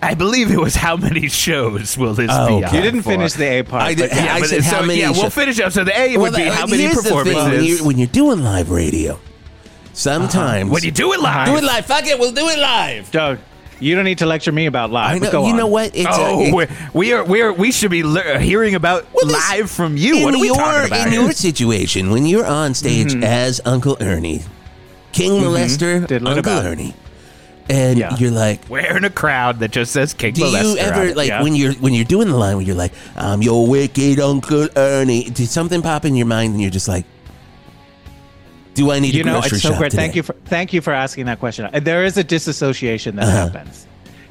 I 0.00 0.14
believe 0.14 0.52
it 0.52 0.60
was 0.60 0.76
how 0.76 0.96
many 0.96 1.26
shows 1.28 1.98
will 1.98 2.14
this 2.14 2.30
Oh, 2.32 2.60
be? 2.60 2.64
okay. 2.64 2.76
You 2.76 2.82
didn't 2.82 3.02
for? 3.02 3.10
finish 3.10 3.32
the 3.32 3.46
A 3.46 3.62
part. 3.64 3.82
I 3.82 3.94
did- 3.94 4.10
but 4.10 4.16
yeah, 4.18 4.34
I 4.34 4.40
but 4.40 4.48
said 4.50 4.62
so, 4.62 4.76
how 4.76 4.82
many 4.82 5.00
Yeah, 5.00 5.10
we'll 5.10 5.30
finish 5.30 5.58
up. 5.58 5.72
So 5.72 5.82
the 5.82 5.98
A 5.98 6.16
would 6.16 6.34
be 6.34 6.42
Well, 6.44 6.52
how 6.54 6.66
many 6.66 6.82
here's 6.84 6.96
the 6.96 7.02
thing, 7.02 7.12
performances. 7.24 7.50
when, 7.58 7.64
you're, 7.64 7.86
when 7.86 7.98
you're 7.98 8.06
doing 8.06 8.44
live 8.44 8.70
radio, 8.70 9.18
sometimes 9.96 10.70
when 10.70 10.82
you 10.84 10.90
do 10.90 11.12
it 11.12 11.20
live. 11.20 11.48
do 11.48 11.56
it 11.56 11.64
live. 11.64 11.86
Fuck 11.86 12.06
it, 12.06 12.18
we'll 12.18 12.32
do 12.32 12.46
it 12.48 12.58
live. 12.58 13.10
Doug, 13.10 13.38
you 13.80 13.94
don't 13.94 14.04
need 14.04 14.18
to 14.18 14.26
lecture 14.26 14.52
me 14.52 14.66
about 14.66 14.90
live. 14.90 15.16
I 15.16 15.18
but 15.18 15.24
know. 15.26 15.32
go 15.32 15.44
you 15.46 15.52
on. 15.52 15.56
know 15.56 15.66
what? 15.66 15.94
It's 15.96 16.06
Oh, 16.10 16.44
a, 16.46 16.52
we're, 16.54 16.68
we 16.94 17.12
are 17.12 17.24
we 17.24 17.40
are 17.42 17.52
we 17.52 17.72
should 17.72 17.90
be 17.90 18.02
le- 18.02 18.38
hearing 18.38 18.74
about 18.74 19.06
Well, 19.12 19.26
this- 19.26 19.50
live 19.50 19.70
from 19.70 19.96
you. 19.96 20.22
What 20.24 20.34
are 20.34 20.40
we 20.40 20.46
your, 20.48 20.56
talking 20.56 20.86
about? 20.86 21.06
In 21.06 21.12
here? 21.12 21.22
your 21.22 21.32
situation, 21.32 22.10
when 22.10 22.26
you're 22.26 22.46
on 22.46 22.74
stage 22.74 23.12
Mm-hmm. 23.12 23.24
as 23.24 23.60
Uncle 23.64 23.96
Ernie, 24.00 24.42
King 25.12 25.32
Molester, 25.42 26.06
Diddling 26.06 26.38
Uncle 26.38 26.52
about. 26.52 26.64
Ernie, 26.66 26.94
and 27.68 27.98
Yeah. 27.98 28.16
you're 28.16 28.30
like, 28.30 28.60
We're 28.68 28.96
in 28.96 29.04
a 29.04 29.10
crowd 29.10 29.58
that 29.60 29.72
just 29.72 29.92
says 29.92 30.14
King 30.14 30.34
Do 30.34 30.42
you 30.42 30.46
Molester 30.56 30.72
on 30.72 30.78
ever 30.78 31.02
it. 31.04 31.16
like 31.16 31.28
yeah. 31.28 31.42
when 31.42 31.54
you're 31.54 31.72
when 31.74 31.92
you're 31.94 32.04
doing 32.04 32.28
the 32.28 32.36
line 32.36 32.56
when 32.56 32.64
you're 32.66 32.76
like, 32.76 32.92
"I'm 33.16 33.42
your 33.42 33.66
wicked 33.66 34.20
Uncle 34.20 34.68
Ernie"? 34.76 35.24
Did 35.24 35.48
something 35.48 35.82
pop 35.82 36.04
in 36.04 36.14
your 36.16 36.26
mind 36.26 36.52
and 36.52 36.62
you're 36.62 36.70
just 36.70 36.88
like, 36.88 37.04
"Do 38.76 38.92
I 38.92 38.98
need 39.00 39.14
you 39.14 39.22
a 39.22 39.26
know 39.26 39.32
grocery 39.40 39.56
it's 39.56 39.62
so 39.62 39.70
shop 39.70 39.78
great 39.78 39.90
today?" 39.90 40.02
thank 40.04 40.14
you 40.16 40.22
for 40.22 40.34
thank 40.44 40.72
you 40.72 40.80
for 40.80 40.92
asking 40.92 41.26
that 41.26 41.40
question 41.40 41.68
Uh, 41.72 41.80
there 41.80 42.04
is 42.04 42.16
a 42.16 42.24
disassociation 42.24 43.16
that 43.16 43.24
Uh-huh. 43.26 43.46
happens 43.50 43.86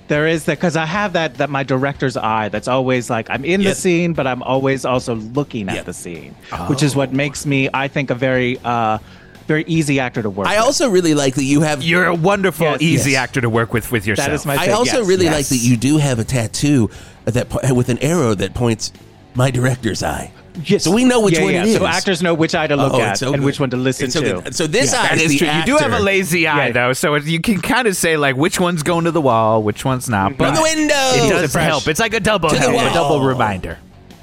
there 0.07 0.27
is 0.27 0.45
that 0.45 0.57
because 0.59 0.75
i 0.77 0.85
have 0.85 1.13
that 1.13 1.35
that 1.41 1.49
my 1.49 1.63
director's 1.63 2.15
eye 2.15 2.47
that's 2.49 2.67
always 2.67 3.09
like 3.09 3.27
i'm 3.31 3.43
in 3.43 3.61
Yep. 3.61 3.69
the 3.73 3.75
scene 3.81 4.13
but 4.13 4.25
i'm 4.27 4.43
always 4.43 4.85
also 4.85 5.15
looking 5.15 5.67
at 5.67 5.85
the 5.85 5.93
scene 5.93 6.35
which 6.67 6.83
is 6.83 6.95
what 6.95 7.11
makes 7.11 7.45
me 7.45 7.69
i 7.73 7.87
think 7.87 8.09
a 8.11 8.15
very 8.15 8.59
uh 8.63 8.99
very 9.47 9.63
easy 9.67 9.99
actor 9.99 10.21
to 10.23 10.29
work 10.29 10.47
I 10.47 10.55
with. 10.57 10.65
also 10.65 10.89
really 10.89 11.13
like 11.13 11.35
that 11.35 11.43
you 11.43 11.61
have. 11.61 11.83
You're 11.83 12.07
a 12.07 12.15
wonderful, 12.15 12.65
Yes. 12.65 12.81
easy 12.81 13.11
Yes. 13.11 13.19
actor 13.25 13.41
to 13.41 13.49
work 13.59 13.73
with 13.73 13.91
with 13.91 14.07
yourself. 14.07 14.29
that 14.29 14.33
is 14.33 14.43
my 14.43 14.55
I 14.57 14.69
also 14.69 14.99
yes. 15.01 15.07
really 15.07 15.25
yes. 15.25 15.33
like 15.35 15.45
that 15.53 15.57
you 15.57 15.77
do 15.77 15.97
have 15.99 16.17
a 16.17 16.23
tattoo 16.23 16.89
that 17.25 17.49
po- 17.49 17.71
with 17.75 17.89
an 17.89 17.99
arrow 17.99 18.33
that 18.33 18.55
points 18.55 18.91
my 19.35 19.51
director's 19.51 20.01
eye. 20.01 20.31
Yes. 20.63 20.83
So 20.83 20.91
we 20.91 21.03
know 21.03 21.21
which 21.21 21.35
yeah, 21.37 21.43
one 21.43 21.53
yeah. 21.53 21.63
it 21.63 21.67
is. 21.69 21.75
so 21.77 21.85
actors 21.85 22.21
know 22.23 22.33
which 22.33 22.55
eye 22.55 22.67
to 22.67 22.75
look 22.75 22.93
Oh, 22.93 23.01
at 23.01 23.17
so 23.17 23.27
and 23.27 23.37
good. 23.37 23.45
which 23.45 23.59
one 23.59 23.69
to 23.71 23.77
listen 23.77 24.09
so 24.11 24.21
to 24.21 24.41
good. 24.41 24.55
So 24.55 24.67
this 24.67 24.93
Yeah. 24.93 24.99
eye 25.01 25.07
That 25.09 25.15
is 25.17 25.21
is 25.23 25.31
the 25.31 25.37
true. 25.39 25.47
You 25.49 25.63
do 25.65 25.77
have 25.77 25.93
a 25.93 25.99
lazy 25.99 26.47
eye 26.47 26.67
Yeah. 26.67 26.71
though, 26.71 26.93
so 26.93 27.15
you 27.15 27.39
can 27.41 27.59
kind 27.61 27.87
of 27.87 27.95
say 27.97 28.15
like 28.17 28.35
which 28.37 28.59
one's 28.59 28.83
going 28.83 29.05
to 29.05 29.11
the 29.11 29.21
wall, 29.21 29.61
which 29.63 29.83
one's 29.83 30.07
not. 30.09 30.37
But 30.37 30.55
the 30.55 30.61
window. 30.61 30.93
It 30.95 31.29
does 31.29 31.51
fresh. 31.51 31.65
help. 31.67 31.87
It's 31.87 31.99
like 31.99 32.13
a 32.13 32.19
double 32.19 32.49
To 32.49 32.57
help, 32.57 32.73
a 32.73 32.93
double 32.93 33.21
reminder. 33.21 33.77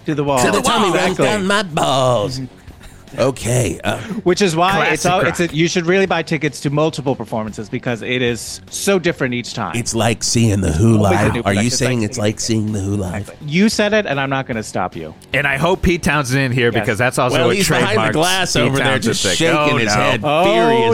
to 0.06 0.14
the 0.14 0.24
wall 0.24 0.38
To 0.44 0.50
the 0.50 0.60
Tommy 0.62 0.86
runs 0.90 1.12
Exactly. 1.18 1.26
down 1.26 1.46
my 1.46 1.62
balls. 1.62 2.40
Okay. 3.18 3.80
Uh, 3.84 3.98
Which 4.24 4.40
is 4.42 4.56
why 4.56 4.88
it's 4.88 5.04
all, 5.06 5.20
it's 5.20 5.40
a, 5.40 5.46
you 5.48 5.68
should 5.68 5.86
really 5.86 6.06
buy 6.06 6.22
tickets 6.22 6.60
to 6.60 6.70
multiple 6.70 7.14
performances 7.14 7.68
because 7.68 8.02
it 8.02 8.22
is 8.22 8.60
so 8.70 8.98
different 8.98 9.34
each 9.34 9.54
time. 9.54 9.76
it's 9.76 9.94
like 9.94 10.22
seeing 10.22 10.60
the 10.60 10.72
Who 10.72 10.96
Always 11.04 11.34
live. 11.34 11.46
Are 11.46 11.54
you 11.54 11.66
It's 11.66 11.76
saying 11.76 12.00
like 12.00 12.08
it's 12.10 12.18
like 12.18 12.40
seeing 12.40 12.72
the 12.72 12.80
Who 12.80 12.96
live? 12.96 13.34
you 13.42 13.68
said 13.68 13.92
it, 13.92 14.06
and 14.06 14.18
I'm 14.20 14.30
not 14.30 14.46
going 14.46 14.56
to 14.56 14.62
stop 14.62 14.96
you. 14.96 15.14
And 15.34 15.46
I 15.46 15.56
hope 15.58 15.82
Pete 15.82 16.02
Townshend 16.02 16.40
in 16.40 16.52
here 16.52 16.72
because 16.72 16.98
that's 16.98 17.18
also 17.18 17.36
Well, 17.36 17.50
a 17.50 17.54
he's 17.54 17.68
behind 17.68 18.08
the 18.08 18.12
glass 18.12 18.54
Pete 18.54 18.62
over 18.62 18.78
there, 18.78 18.98
just 18.98 19.22
thing. 19.22 19.34
shaking 19.36 19.56
Oh, 19.74 19.76
his 19.76 19.86
no. 19.88 19.92
head 20.00 20.20
Oh, 20.24 20.44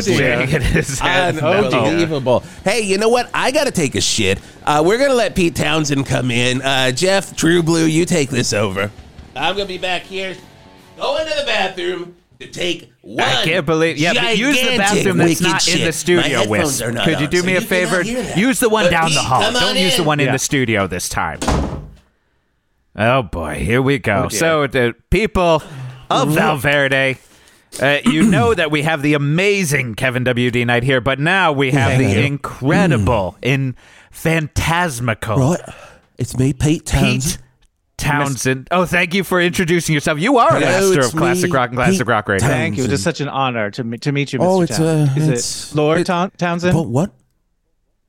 furiously. 0.01 0.17
dear. 0.17 0.41
Shaking 0.47 0.61
his 0.63 0.99
head. 0.99 1.39
Unbelievable. 1.39 2.41
Hey, 2.65 2.81
you 2.83 2.99
know 2.99 3.09
what? 3.09 3.31
I 3.35 3.51
got 3.51 3.65
to 3.65 3.71
take 3.71 3.95
a 3.95 4.01
shit. 4.01 4.39
Uh, 4.65 4.83
we're 4.85 4.99
going 4.99 5.11
to 5.11 5.17
let 5.17 5.35
Pete 5.35 5.55
Townshend 5.57 6.07
come 6.07 6.31
in. 6.31 6.61
Uh, 6.63 6.91
Jeff, 6.93 7.35
True 7.37 7.63
Blue, 7.63 7.87
you 7.87 8.05
take 8.05 8.31
this 8.31 8.53
over. 8.53 8.91
I'm 9.37 9.55
going 9.55 9.67
to 9.69 9.73
be 9.73 9.79
back 9.79 10.03
here. 10.03 10.37
Go 10.99 11.17
into 11.19 11.35
the 11.35 11.45
bathroom 11.47 12.17
to 12.41 12.47
take 12.49 12.93
one. 13.03 13.21
I 13.25 13.45
can't 13.45 13.65
believe. 13.67 13.99
Yeah, 13.99 14.15
but 14.15 14.37
use 14.39 14.61
the 14.61 14.77
bathroom 14.77 15.17
that's 15.19 15.41
wicked 15.41 15.43
not 15.43 15.69
in 15.69 15.85
the 15.85 15.93
studio. 15.93 16.39
headphones 16.41 16.81
With 16.81 16.83
are 16.89 16.93
not 16.93 17.05
could 17.05 17.21
you 17.21 17.27
do 17.29 17.41
so 17.41 17.47
me 17.47 17.57
a 17.57 17.61
you 17.61 17.67
cannot 17.67 18.07
favor? 18.07 18.39
Use 18.39 18.61
the 18.61 18.69
one 18.69 18.85
But 18.87 18.91
down 18.91 19.07
Pete, 19.07 19.15
the 19.15 19.21
hall. 19.23 19.53
Don't 19.53 19.77
use 19.77 19.97
the 19.97 20.03
in. 20.03 20.07
one 20.07 20.21
in 20.21 20.27
Yeah. 20.27 20.33
the 20.33 20.39
studio 20.39 20.87
this 20.87 21.09
time. 21.09 21.41
Oh 22.97 23.23
boy, 23.23 23.55
here 23.57 23.81
we 23.81 23.99
go. 23.99 24.25
Oh, 24.25 24.29
so 24.29 24.67
the 24.67 24.95
people 25.11 25.63
of 26.11 26.31
Val 26.31 26.57
Verde. 26.57 27.19
Uh, 27.81 27.99
you 28.05 28.23
know 28.31 28.55
that 28.55 28.71
we 28.71 28.83
have 28.83 29.03
the 29.03 29.15
amazing 29.15 29.95
Kevin 29.95 30.25
WD 30.25 30.67
Knight 30.67 30.83
here, 30.83 31.01
but 31.01 31.21
now 31.21 31.53
we 31.53 31.71
have 31.73 31.99
the 31.99 32.25
incredible, 32.25 33.37
in 33.43 33.77
phantasmical 34.11 35.37
Right. 35.39 35.61
It's 36.17 36.37
me, 36.37 36.53
Pete 36.53 36.87
Townshend. 36.87 37.23
Pete 37.23 37.39
Townshend. 37.99 38.69
Oh, 38.71 38.85
thank 38.87 39.13
you 39.13 39.25
for 39.25 39.41
introducing 39.41 39.93
yourself. 39.93 40.19
You 40.21 40.39
are 40.39 40.49
a 40.57 40.61
Hello, 40.61 40.89
master 40.89 40.99
it's 41.01 41.09
of 41.09 41.15
classic 41.17 41.51
me, 41.51 41.57
rock 41.57 41.71
and 41.71 41.77
classic 41.77 41.99
Pete 41.99 42.07
rock 42.07 42.29
radio. 42.29 42.49
Thank 42.49 42.77
you. 42.79 42.85
It 42.85 42.93
is 42.93 43.03
such 43.03 43.21
an 43.21 43.29
honor 43.29 43.71
to 43.73 43.85
meet, 43.85 44.01
to 44.03 44.13
meet 44.13 44.33
you, 44.33 44.39
Mr. 44.39 44.45
Oh, 44.47 44.61
it's, 44.63 44.77
Townshend. 44.77 45.11
uh, 45.11 45.15
is 45.21 45.29
it's- 45.29 45.73
it 45.73 45.77
Lord 45.77 45.99
it- 45.99 46.07
Townshend? 46.07 46.75
What? 46.77 46.89
what? 46.89 47.13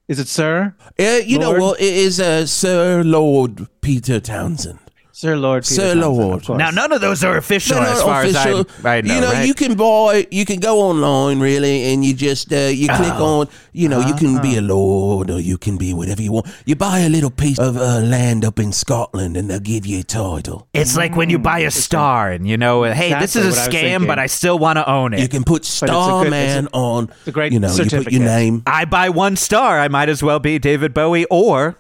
Is 0.08 0.20
it 0.20 0.28
Sir? 0.28 0.76
Uh, 1.00 1.04
you 1.26 1.38
know 1.38 1.52
well. 1.54 1.74
It 1.74 1.82
is 1.82 2.20
uh, 2.20 2.46
Sir 2.46 3.04
Lord 3.04 3.68
Peter 3.82 4.20
Townshend. 4.20 4.80
Sir 5.20 5.36
Lord 5.36 5.64
Peter 5.64 5.74
Sir 5.76 5.94
Townshend, 5.96 6.02
Lord. 6.18 6.38
of 6.40 6.46
course. 6.48 6.58
Now, 6.60 6.70
none 6.70 6.94
of 6.94 7.02
those 7.02 7.26
are 7.26 7.36
official 7.36 7.76
They're 7.76 7.84
not 7.88 7.96
as 7.98 8.02
far 8.04 8.22
official. 8.24 8.60
as 8.62 8.86
I, 8.86 8.98
I 8.98 9.02
know. 9.02 9.14
you 9.16 9.20
know, 9.20 9.32
right? 9.34 9.46
you 9.48 9.54
can 9.54 9.76
buy, 9.76 10.26
you 10.32 10.46
can 10.46 10.62
go 10.62 10.80
online 10.80 11.42
really, 11.42 11.92
and 11.92 12.06
you 12.06 12.14
just 12.14 12.54
uh, 12.54 12.56
you 12.72 12.88
click 12.88 13.12
Oh. 13.16 13.40
on, 13.42 13.48
you 13.74 13.90
know, 13.90 14.00
you 14.00 14.14
can 14.16 14.36
Uh-huh. 14.36 14.42
be 14.42 14.56
a 14.56 14.62
lord 14.62 15.30
or 15.30 15.42
you 15.42 15.58
can 15.58 15.76
be 15.78 15.94
whatever 15.94 16.22
you 16.22 16.32
want. 16.32 16.46
You 16.66 16.78
buy 16.78 17.00
a 17.00 17.10
little 17.10 17.32
piece 17.32 17.60
of 17.60 17.76
uh, 17.76 18.00
land 18.00 18.46
up 18.46 18.60
in 18.60 18.72
Scotland, 18.72 19.36
and 19.36 19.50
they'll 19.50 19.60
give 19.60 19.86
you 19.86 20.00
a 20.00 20.04
title. 20.04 20.70
It's 20.74 20.96
like 20.96 21.18
when 21.18 21.30
you 21.30 21.38
buy 21.38 21.60
a 21.60 21.72
star 21.72 22.32
and 22.32 22.48
you 22.48 22.56
know, 22.56 22.84
hey, 22.84 23.10
this 23.20 23.36
Exactly 23.36 23.42
is 23.42 23.46
a 23.46 23.50
what 23.50 23.58
I 23.58 23.66
was 23.68 23.76
scam, 23.76 23.82
thinking. 23.92 24.08
but 24.08 24.20
I 24.20 24.28
still 24.28 24.58
want 24.58 24.78
to 24.78 24.90
own 24.90 25.14
it. 25.14 25.20
You 25.20 25.28
can 25.28 25.44
put 25.44 25.64
a 25.64 25.66
Starman 25.70 26.32
good- 26.32 26.64
it's 26.66 26.74
a- 26.74 26.78
on. 26.78 27.10
a 27.28 27.32
great 27.32 27.52
you 27.52 27.60
know, 27.60 27.74
you 27.76 27.84
put 27.90 28.10
your 28.14 28.24
name 28.24 28.64
I 28.66 28.86
buy 28.86 29.10
one 29.10 29.36
star, 29.36 29.82
I 29.82 29.90
might 29.90 30.08
as 30.08 30.24
well 30.24 30.40
be 30.40 30.60
David 30.60 30.94
Bowie 30.94 31.26
or 31.30 31.76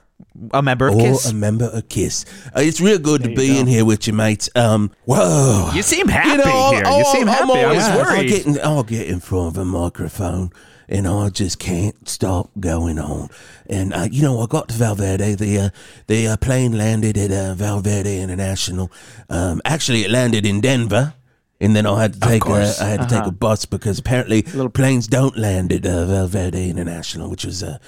a 0.52 0.62
member 0.62 0.88
of 0.88 0.96
or 0.96 1.00
Kiss. 1.00 1.30
a 1.30 1.34
member 1.34 1.66
of 1.66 1.90
Kiss. 1.90 2.26
Uh, 2.56 2.62
it's 2.62 2.80
real 2.80 3.00
good 3.00 3.24
to 3.24 3.34
be 3.36 3.58
in 3.60 3.68
here 3.68 3.86
with 3.86 4.08
you, 4.08 4.14
mates. 4.14 4.50
Um, 4.56 4.92
whoa. 5.06 5.72
you 5.74 5.82
seem 5.82 6.08
happy 6.08 6.30
you 6.30 6.38
know, 6.38 6.44
I'll- 6.46 6.72
here. 6.72 6.80
you 6.82 6.86
I'll- 6.88 7.06
seem 7.14 7.30
I'm 7.30 7.36
happy. 7.48 7.52
I 7.60 7.64
always 7.64 7.78
was 7.80 7.88
I'll 7.88 7.98
worried. 7.98 8.30
get, 8.30 8.46
in, 8.46 8.60
I'll 8.64 8.84
get 8.84 9.08
in 9.08 9.20
front 9.20 9.48
of 9.48 9.58
a 9.58 9.66
microphone 9.66 10.52
and 10.88 11.08
I 11.08 11.30
just 11.30 11.60
can't 11.60 12.08
stop 12.10 12.50
going 12.60 12.98
on. 13.00 13.30
And, 13.70 13.94
uh, 13.94 14.08
you 14.12 14.22
know, 14.24 14.40
I 14.42 14.48
got 14.48 14.70
to 14.70 14.76
Val 14.76 14.96
Verde. 14.96 15.36
The, 15.36 15.58
uh, 15.60 15.70
the 16.08 16.28
uh, 16.30 16.38
plane 16.38 16.78
landed 16.78 17.18
at 17.18 17.32
uh, 17.32 17.54
Val 17.54 17.80
Verde 17.82 18.20
International. 18.22 18.92
Um, 19.30 19.62
actually, 19.66 20.04
it 20.04 20.10
landed 20.10 20.46
in 20.46 20.62
Denver. 20.62 21.14
And 21.62 21.76
then 21.76 21.86
I 21.86 22.02
had 22.02 22.14
to 22.14 22.20
take 22.22 22.42
a, 22.44 22.46
course. 22.46 22.80
I 22.80 22.88
had 22.88 23.02
to 23.02 23.06
take 23.16 23.26
a 23.26 23.32
bus 23.32 23.66
because 23.66 24.00
apparently 24.00 24.44
little 24.44 24.70
planes 24.70 25.08
don't 25.08 25.38
land 25.38 25.74
at 25.74 25.86
uh, 25.86 26.06
Val 26.06 26.28
Verde 26.28 26.70
International, 26.70 27.30
which 27.30 27.44
was 27.44 27.62
uh, 27.62 27.80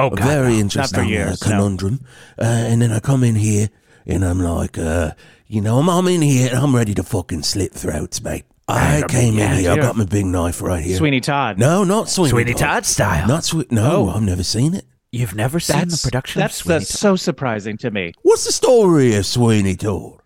Oh, 0.00 0.10
God, 0.10 0.26
very 0.26 0.52
no. 0.54 0.58
interesting 0.60 1.00
uh, 1.04 1.08
years, 1.08 1.40
no. 1.42 1.48
conundrum. 1.50 2.00
Uh, 2.38 2.44
and 2.44 2.82
then 2.82 2.92
I 2.92 3.00
come 3.00 3.24
in 3.24 3.34
here 3.34 3.68
and 4.06 4.24
I'm 4.24 4.40
like, 4.40 4.78
uh, 4.78 5.12
you 5.46 5.60
know, 5.60 5.78
I'm, 5.78 5.88
I'm 5.88 6.06
in 6.08 6.22
here 6.22 6.48
and 6.50 6.58
I'm 6.58 6.74
ready 6.74 6.94
to 6.94 7.02
fucking 7.02 7.42
slit 7.42 7.72
throats, 7.72 8.22
mate. 8.22 8.44
I 8.68 9.02
came 9.08 9.34
yeah, 9.34 9.52
in 9.52 9.58
here. 9.58 9.70
I 9.70 9.74
you're- 9.74 9.86
got 9.86 9.96
my 9.96 10.04
big 10.04 10.26
knife 10.26 10.62
right 10.62 10.82
here. 10.82 10.96
Sweeney 10.96 11.20
Todd. 11.20 11.58
No, 11.58 11.82
not 11.84 12.08
Sweeney, 12.08 12.30
Sweeney 12.30 12.54
Todd 12.54 12.86
style. 12.86 13.26
Not 13.26 13.44
Sweet. 13.44 13.72
No, 13.72 14.08
I've 14.10 14.22
never 14.22 14.44
seen 14.44 14.74
it. 14.74 14.84
You've 15.12 15.34
never 15.34 15.58
seen 15.58 15.78
That's 15.78 16.02
the 16.02 16.06
production 16.06 16.40
That's 16.40 16.60
of 16.60 16.64
Sweeney 16.64 16.78
that's 16.78 16.98
so 16.98 17.16
surprising 17.16 17.76
to 17.78 17.90
me. 17.90 18.12
What's 18.22 18.44
the 18.44 18.52
story 18.52 19.16
of 19.16 19.26
Sweeney 19.26 19.74
Todd? 19.74 20.19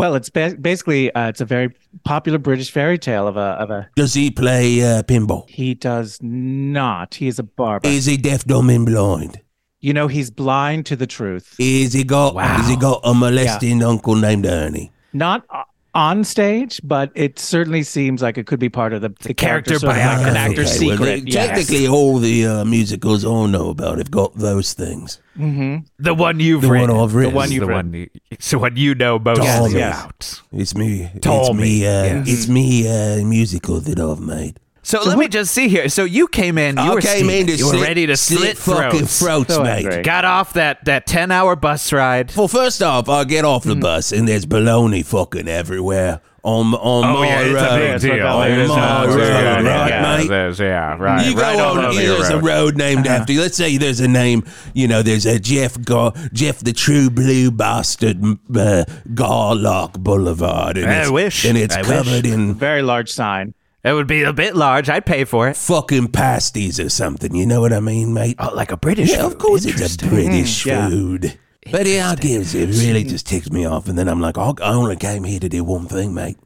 Well, 0.00 0.14
it's 0.14 0.30
ba- 0.30 0.56
basically 0.60 1.14
uh, 1.14 1.28
it's 1.28 1.40
a 1.40 1.44
very 1.44 1.74
popular 2.04 2.38
British 2.38 2.70
fairy 2.70 2.98
tale 2.98 3.28
of 3.28 3.36
a 3.36 3.40
of 3.62 3.70
a. 3.70 3.88
Does 3.96 4.14
he 4.14 4.30
play 4.30 4.80
uh, 4.82 5.02
pinball? 5.02 5.48
He 5.48 5.74
does 5.74 6.18
not. 6.22 7.14
He 7.14 7.28
is 7.28 7.38
a 7.38 7.42
barber. 7.42 7.86
Is 7.88 8.06
he 8.06 8.16
deaf, 8.16 8.44
dumb, 8.44 8.70
and 8.70 8.86
blind? 8.86 9.40
you 9.82 9.94
know, 9.94 10.08
he's 10.08 10.30
blind 10.30 10.84
to 10.86 10.94
the 10.96 11.06
truth. 11.06 11.54
Is 11.58 11.92
he 11.92 12.04
got? 12.04 12.36
Is 12.60 12.68
he 12.68 12.76
got 12.76 13.00
a 13.04 13.14
molesting 13.14 13.82
uncle 13.82 14.14
named 14.14 14.46
Ernie? 14.46 14.92
Not 15.12 15.44
o- 15.52 15.62
on 15.94 16.22
stage, 16.24 16.80
but 16.84 17.10
it 17.14 17.38
certainly 17.38 17.82
seems 17.82 18.22
like 18.22 18.38
it 18.38 18.46
could 18.46 18.60
be 18.60 18.68
part 18.68 18.92
of 18.92 19.02
the, 19.02 19.08
the, 19.22 19.34
character 19.34 19.78
sort 19.78 19.92
of 19.92 19.96
like 19.98 20.06
biography. 20.06 20.30
an 20.30 20.36
actor's 20.36 20.76
Okay, 20.76 20.86
well, 20.86 20.96
secret. 20.98 21.24
they- 21.26 21.30
yes. 21.32 21.46
Technically, 21.48 21.88
all 21.88 22.18
the 22.18 22.46
uh, 22.46 22.64
musicals 22.64 23.24
I 23.24 23.46
know 23.46 23.70
about 23.70 23.98
have 23.98 24.10
got 24.10 24.34
those 24.36 24.72
things. 24.72 25.20
The 25.36 26.14
one 26.14 26.38
you've 26.38 26.62
The 26.62 26.68
one 26.68 26.80
written. 26.80 26.96
I've 26.96 27.14
written. 27.14 27.32
The 27.32 27.36
one, 27.36 27.50
you've 27.50 27.60
the 27.60 27.66
written. 27.66 27.92
one 27.92 27.94
you, 27.94 28.08
so 28.38 28.58
what 28.58 28.76
you 28.76 28.94
know 28.94 29.18
most 29.18 29.38
Yes, 29.42 29.72
yes. 29.72 30.00
about. 30.02 30.40
It's 30.52 30.74
me. 30.74 31.10
it's 31.14 31.26
me. 31.26 31.52
me, 31.54 31.86
Uh, 31.86 32.04
yes. 32.04 32.28
It's 32.28 32.48
me. 32.48 32.86
Uh, 32.88 33.24
musical 33.24 33.80
that 33.80 33.98
I've 33.98 34.20
made. 34.20 34.60
So, 34.90 35.02
let 35.08 35.18
me 35.18 35.28
just 35.28 35.52
see 35.54 35.68
here. 35.68 35.88
So 35.88 36.04
you 36.04 36.26
came 36.28 36.58
in, 36.58 36.76
you 36.76 36.82
I 36.82 36.94
were 36.94 37.00
came 37.00 37.30
in 37.30 37.46
to 37.46 37.54
you 37.56 37.66
were 37.66 37.80
ready 37.80 38.06
to 38.06 38.16
slit, 38.16 38.58
fucking 38.58 39.00
throats. 39.06 39.18
throats, 39.20 39.54
So 39.54 39.62
mate. 39.62 39.86
angry. 39.86 40.02
Got 40.02 40.24
off 40.24 40.52
that 40.54 40.84
that 40.86 41.06
ten 41.06 41.30
hour 41.30 41.56
bus 41.56 41.92
ride. 41.92 42.32
Well, 42.36 42.48
first 42.48 42.82
off, 42.82 43.08
I 43.08 43.24
get 43.24 43.44
off 43.44 43.64
the 43.64 43.76
bus 43.76 44.12
and 44.12 44.26
there's 44.28 44.46
baloney 44.46 45.04
fucking 45.04 45.48
everywhere 45.48 46.20
on 46.42 46.72
on 46.74 47.04
Oh 47.04 47.20
my 47.20 47.26
yeah, 47.26 47.40
it's 47.42 47.52
road. 47.54 47.62
a 47.62 47.76
big 47.78 47.90
That's 47.90 48.04
what 48.04 48.14
deal. 48.14 48.22
Valley 48.24 48.50
It 48.50 48.58
is 48.58 48.70
is 48.70 48.76
now. 48.76 49.02
a- 49.04 49.06
Road, 49.08 49.18
yeah, 49.20 49.54
right, 49.60 49.88
yeah, 49.90 50.16
mate? 50.16 50.24
it 50.30 50.48
is, 50.50 50.58
yeah, 50.60 50.96
right. 50.96 51.26
You 51.26 51.34
go 51.34 51.42
right 51.42 51.60
on. 51.60 51.84
over 51.84 52.02
your 52.02 52.16
There's 52.16 52.28
a 52.30 52.34
road. 52.36 52.44
road 52.44 52.76
named 52.78 53.06
Uh-huh. 53.06 53.16
after 53.20 53.32
you. 53.34 53.40
Let's 53.42 53.56
say 53.58 53.76
there's 53.76 54.00
a 54.00 54.08
name. 54.08 54.44
You 54.72 54.88
know, 54.88 55.02
there's 55.02 55.26
a 55.26 55.38
Geoff 55.38 55.80
Gar, 55.84 56.12
Geoff 56.32 56.58
the 56.60 56.72
True 56.72 57.10
Blue 57.10 57.50
Bastard 57.50 58.22
uh, 58.24 58.84
Garlock 59.12 59.98
Boulevard. 60.00 60.78
And 60.78 60.90
I 60.90 61.02
it's, 61.02 61.10
wish. 61.10 61.44
And 61.44 61.58
it's 61.58 61.76
I 61.76 61.82
covered 61.82 62.24
in 62.26 62.54
Very 62.54 62.80
large 62.82 63.10
sign. 63.12 63.52
It 63.82 63.92
would 63.92 64.06
be 64.06 64.22
a 64.22 64.32
bit 64.32 64.54
large. 64.54 64.90
I'd 64.90 65.06
pay 65.06 65.24
for 65.24 65.48
it. 65.48 65.56
fucking 65.56 66.08
pasties 66.08 66.78
or 66.78 66.90
something. 66.90 67.34
You 67.34 67.46
know 67.46 67.62
what 67.62 67.72
I 67.72 67.80
mean, 67.80 68.12
mate? 68.12 68.36
Oh, 68.38 68.52
like 68.54 68.72
a 68.72 68.76
British. 68.76 69.10
Yeah, 69.10 69.24
of 69.24 69.38
course 69.38 69.64
it's 69.64 69.94
a 69.94 70.06
British 70.08 70.64
hmm, 70.64 70.68
yeah. 70.68 70.88
food. 70.88 71.38
But 71.70 71.86
yeah, 71.86 72.10
I 72.10 72.14
gives 72.16 72.54
it 72.54 72.68
really 72.68 73.04
just 73.04 73.26
ticks 73.26 73.50
me 73.50 73.66
off, 73.66 73.88
and 73.88 73.98
then 73.98 74.08
I'm 74.08 74.20
like, 74.20 74.38
I 74.38 74.52
I 74.62 74.72
only 74.72 74.96
came 74.96 75.24
here 75.24 75.40
to 75.40 75.48
do 75.48 75.62
one 75.62 75.86
thing, 75.86 76.14
mate, 76.14 76.38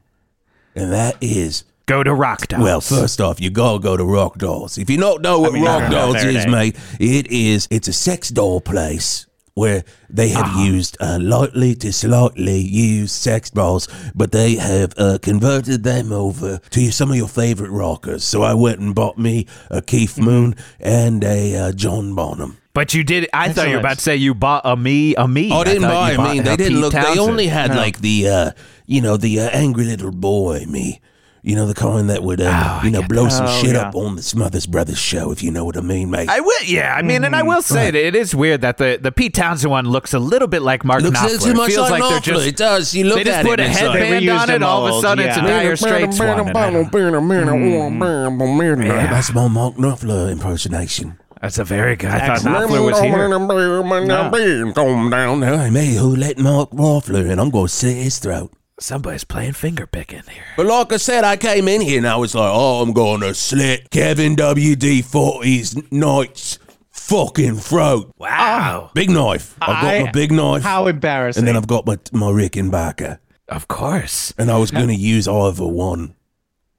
and 0.75 0.93
that 0.93 1.17
is 1.21 1.65
Go 1.87 2.03
to 2.03 2.15
Rock 2.15 2.49
Dolls. 2.49 2.63
well, 2.63 2.81
first 2.81 3.21
off, 3.21 3.41
you 3.41 3.51
gotta 3.51 3.79
go 3.79 3.97
to 3.97 4.05
Rock 4.05 4.39
Dolls. 4.39 4.79
If 4.79 4.89
you 4.89 4.97
don't 4.97 5.21
know 5.21 5.41
what 5.41 5.53
mean, 5.53 5.65
Rock 5.65 5.91
Dolls 5.91 6.23
is, 6.25 6.47
mate, 6.47 6.77
it 6.99 7.27
is 7.27 7.69
it's 7.71 7.89
a 7.89 7.93
sex 7.93 8.31
doll 8.31 8.61
place 8.61 9.27
where 9.55 9.85
they 10.11 10.29
have 10.31 10.47
Uh-huh. 10.47 10.63
used 10.65 10.97
uh, 11.01 11.19
lightly 11.21 11.75
to 11.77 11.93
slightly 11.93 12.59
used 12.59 13.13
sex 13.15 13.51
dolls, 13.51 13.89
but 14.15 14.33
they 14.33 14.57
have 14.57 14.93
uh, 14.99 15.19
converted 15.23 15.85
them 15.85 16.11
over 16.13 16.59
to 16.71 16.91
some 16.91 17.11
of 17.11 17.17
your 17.17 17.29
favorite 17.29 17.71
rockers. 17.71 18.25
So 18.25 18.43
I 18.43 18.55
went 18.55 18.81
and 18.81 18.95
bought 18.95 19.17
me 19.17 19.47
a 19.71 19.81
Keith 19.81 20.15
Mm-hmm. 20.17 20.25
Moon 20.25 20.55
and 20.81 21.23
a 21.25 21.57
uh, 21.57 21.73
John 21.73 22.15
Bonham. 22.15 22.59
but 22.75 22.93
you 22.95 23.05
did. 23.05 23.29
I 23.33 23.53
thought 23.53 23.69
you 23.69 23.75
were 23.75 23.81
about 23.81 23.99
to 23.99 24.03
say 24.03 24.17
you 24.17 24.35
bought 24.35 24.63
a 24.65 24.77
me, 24.77 25.15
a 25.15 25.29
me. 25.29 25.51
Oh, 25.53 25.61
I 25.61 25.65
didn't 25.65 25.83
thought 25.83 25.93
buy 25.93 26.09
you 26.13 26.15
I 26.15 26.17
bought 26.17 26.31
mean, 26.35 26.41
a 26.41 26.45
they 26.45 26.57
didn't 26.57 26.73
Pete 26.75 26.81
look. 26.83 26.93
They 26.93 27.19
only 27.21 27.47
had 27.47 27.71
like 27.77 28.01
the, 28.01 28.29
uh, 28.29 28.51
you 28.87 29.01
know, 29.01 29.17
the 29.17 29.39
uh, 29.41 29.51
angry 29.51 29.85
little 29.85 30.11
boy 30.11 30.65
me. 30.69 31.01
You 31.47 31.55
know, 31.57 31.67
the 31.67 31.75
kind 31.75 32.09
that 32.09 32.23
would, 32.23 32.41
uh, 32.41 32.81
you 32.83 32.91
know, 32.91 33.03
blow 33.03 33.29
some 33.29 33.45
Oh, 33.47 33.61
shit 33.61 33.75
yeah. 33.75 33.89
up 33.89 33.95
on 33.95 34.17
the 34.17 34.23
Smothers 34.23 34.65
Brothers 34.65 34.97
show, 34.97 35.31
if 35.31 35.43
you 35.43 35.51
know 35.51 35.67
what 35.67 35.77
I 35.77 35.83
mean, 35.83 36.09
mate. 36.09 36.31
I 36.31 36.41
will, 36.41 36.63
yeah. 36.65 36.95
I 36.97 37.03
mean, 37.03 37.23
and 37.23 37.37
I 37.37 37.43
will 37.43 37.61
say 37.61 37.91
that 37.91 37.99
it 38.03 38.17
is 38.17 38.35
weird 38.35 38.63
that 38.63 38.79
the, 38.79 38.99
the 38.99 39.13
Pete 39.13 39.35
Townshend 39.35 39.71
one 39.71 39.85
looks 39.87 40.15
a 40.15 40.19
little 40.19 40.49
bit 40.49 40.63
like 40.63 40.87
Mark 40.87 41.03
looks 41.03 41.19
Knopfler. 41.21 41.45
too 41.45 41.53
much 41.53 41.69
it 41.69 41.75
feels 41.75 41.91
like, 41.91 42.03
they're 42.03 42.19
Knopfler. 42.19 42.23
just 42.23 42.47
it 42.47 42.57
does. 42.57 42.95
You 42.95 43.05
look 43.05 43.17
they 43.19 43.25
just 43.25 43.39
at 43.41 43.45
put 43.45 43.61
it, 43.61 43.65
a 43.65 43.67
and 43.67 43.73
it's 43.75 43.83
like- 43.83 43.99
headband 43.99 44.29
on 44.31 44.51
it. 44.51 44.63
a 44.63 44.67
All 44.67 44.81
of 44.85 44.87
a 44.87 44.91
mold, 44.93 45.03
sudden, 45.03 45.27
it's 45.29 45.37
a 45.37 45.41
yeah. 45.41 45.47
Dire 45.47 45.77
Straits 45.77 46.19
one. 46.19 46.29
and 46.41 46.57
I 46.57 46.71
don't- 46.71 46.91
That's 49.11 49.35
my 49.35 49.49
Mark 49.49 49.75
Knopfler 49.77 50.33
impersonation. 50.33 51.19
That's 51.43 51.59
a 51.59 51.65
very 51.65 51.97
good. 51.97 52.09
I 52.11 52.21
thought 52.21 52.31
Excellent. 52.37 52.71
Knopfler 52.71 52.85
was 52.87 53.01
here. 53.01 53.29
Now, 54.07 55.59
hey, 55.59 55.71
me, 55.71 55.95
who 55.97 56.17
let 56.17 56.39
Mark 56.39 56.71
Knopfler 56.71 57.31
in? 57.31 57.39
I'm 57.39 57.51
going 57.51 57.67
to 57.67 57.73
slit 57.73 57.97
his 57.97 58.19
throat. 58.19 58.51
Somebody's 58.81 59.23
playing 59.23 59.53
finger 59.53 59.87
picking 59.87 60.23
here. 60.29 60.43
But 60.57 60.67
like 60.67 60.93
I 60.93 60.97
said, 60.97 61.23
I 61.23 61.37
came 61.37 61.69
in 61.69 61.81
here 61.81 61.99
and 61.99 62.09
I 62.09 62.17
was 62.17 62.35
like, 62.35 62.51
oh, 62.53 62.83
I'm 62.83 62.93
going 62.93 63.21
to 63.21 63.33
slit 63.33 63.89
Kevin 63.91 64.35
WD-40's 64.35 65.93
Knight's 65.93 66.59
fucking 66.91 67.57
throat. 67.57 68.13
Wow. 68.19 68.29
Ah. 68.31 68.91
Big 68.93 69.11
knife. 69.11 69.57
I've 69.63 69.81
got 69.81 69.85
I- 69.95 70.03
my 70.05 70.11
big 70.11 70.33
knife. 70.33 70.63
How 70.65 70.89
embarrassing. 70.89 71.41
and 71.43 71.47
then 71.49 71.57
I've 71.57 71.69
got 71.69 71.87
my, 71.87 71.99
my 72.13 72.27
Rickenbacker. 72.27 73.19
Of 73.49 73.69
course. 73.69 74.35
And 74.39 74.51
I 74.51 74.57
was 74.59 74.71
going 74.73 74.89
to 74.89 74.95
use 74.95 75.29
either 75.29 75.67
one. 75.67 76.17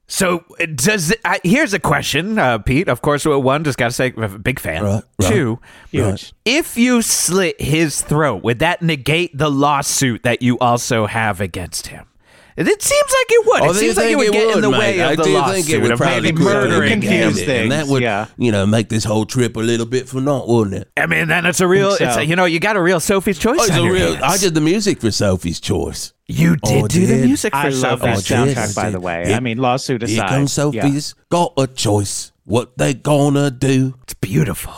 So 0.08 0.44
uh, 0.60 0.66
does 0.74 1.10
it, 1.10 1.20
here's 1.42 1.74
a 1.74 1.80
question, 1.80 2.38
uh, 2.38 2.58
Pete. 2.58 2.88
Of 2.88 3.02
course, 3.02 3.26
uh, 3.26 3.38
one 3.38 3.64
just 3.64 3.78
got 3.78 3.86
to 3.86 3.92
say, 3.92 4.12
uh, 4.16 4.28
big 4.38 4.60
fan. 4.60 4.84
Right, 4.84 5.02
right. 5.20 5.28
Two, 5.32 5.58
Huge. 5.90 6.32
if 6.44 6.76
you 6.76 7.02
slit 7.02 7.60
his 7.60 8.02
throat, 8.02 8.42
would 8.44 8.60
that 8.60 8.82
negate 8.82 9.36
the 9.36 9.50
lawsuit 9.50 10.22
that 10.22 10.42
you 10.42 10.58
also 10.58 11.06
have 11.06 11.40
against 11.40 11.88
him? 11.88 12.06
It 12.56 12.82
seems 12.82 13.10
like 13.10 13.26
it 13.28 13.46
would. 13.46 13.62
Oh, 13.62 13.70
it 13.70 13.74
seems 13.74 13.96
like 13.98 14.06
it 14.06 14.08
think 14.08 14.18
would 14.18 14.32
get 14.32 14.56
in 14.56 14.62
the 14.62 14.70
mate? 14.70 14.78
way 14.78 15.00
of 15.00 15.10
I 15.10 15.16
the 15.16 15.22
do 15.24 15.34
lawsuit 15.34 15.54
think 15.66 15.68
it 15.70 15.82
would 15.82 15.96
probably 15.98 16.20
maybe 16.22 16.36
could 16.38 16.44
murdering 16.44 17.00
confuse 17.02 17.36
things. 17.44 17.48
and 17.64 17.72
that 17.72 17.86
would, 17.86 18.02
yeah. 18.02 18.26
you 18.38 18.50
know, 18.50 18.64
make 18.66 18.88
this 18.88 19.04
whole 19.04 19.26
trip 19.26 19.56
a 19.56 19.60
little 19.60 19.84
bit 19.84 20.08
for 20.08 20.20
naught, 20.22 20.48
wouldn't 20.48 20.74
it? 20.74 20.90
I 20.96 21.06
mean, 21.06 21.28
then 21.28 21.44
it's 21.44 21.60
a 21.60 21.68
real. 21.68 21.90
Think 21.96 22.08
It's 22.08 22.16
a, 22.16 22.24
you 22.24 22.34
know, 22.34 22.46
you 22.46 22.58
got 22.58 22.76
a 22.76 22.80
real 22.82 22.98
Sophie's 23.00 23.38
choice. 23.38 23.58
Oh, 23.60 23.64
it's 23.64 23.72
on 23.72 23.80
a 23.80 23.82
your 23.84 23.92
real. 23.92 24.12
hands. 24.14 24.22
I 24.22 24.36
did 24.38 24.54
the 24.54 24.60
music 24.62 25.00
for 25.02 25.10
Sophie's 25.10 25.60
Choice. 25.60 26.14
You 26.28 26.56
oh, 26.62 26.68
did 26.68 26.84
Oh, 26.84 26.88
do 26.88 27.06
the 27.06 27.26
music 27.26 27.52
for 27.52 27.58
I 27.58 27.68
love 27.68 28.00
that 28.00 28.18
Sophie's 28.20 28.32
Oh, 28.32 28.44
Choice. 28.46 28.56
yes. 28.56 28.72
soundtrack, 28.72 28.74
by 28.82 28.90
the 28.90 29.00
way. 29.00 29.26
Here- 29.26 29.36
I 29.36 29.40
mean, 29.40 29.58
lawsuit 29.58 30.02
aside. 30.02 30.14
Here 30.14 30.24
comes 30.26 30.56
yeah. 30.56 30.82
Sophie's 30.82 31.14
got 31.30 31.52
a 31.58 31.66
choice. 31.66 32.32
What 32.44 32.78
they 32.78 32.94
gonna 32.94 33.50
do? 33.50 33.94
It's 34.04 34.14
beautiful. 34.14 34.72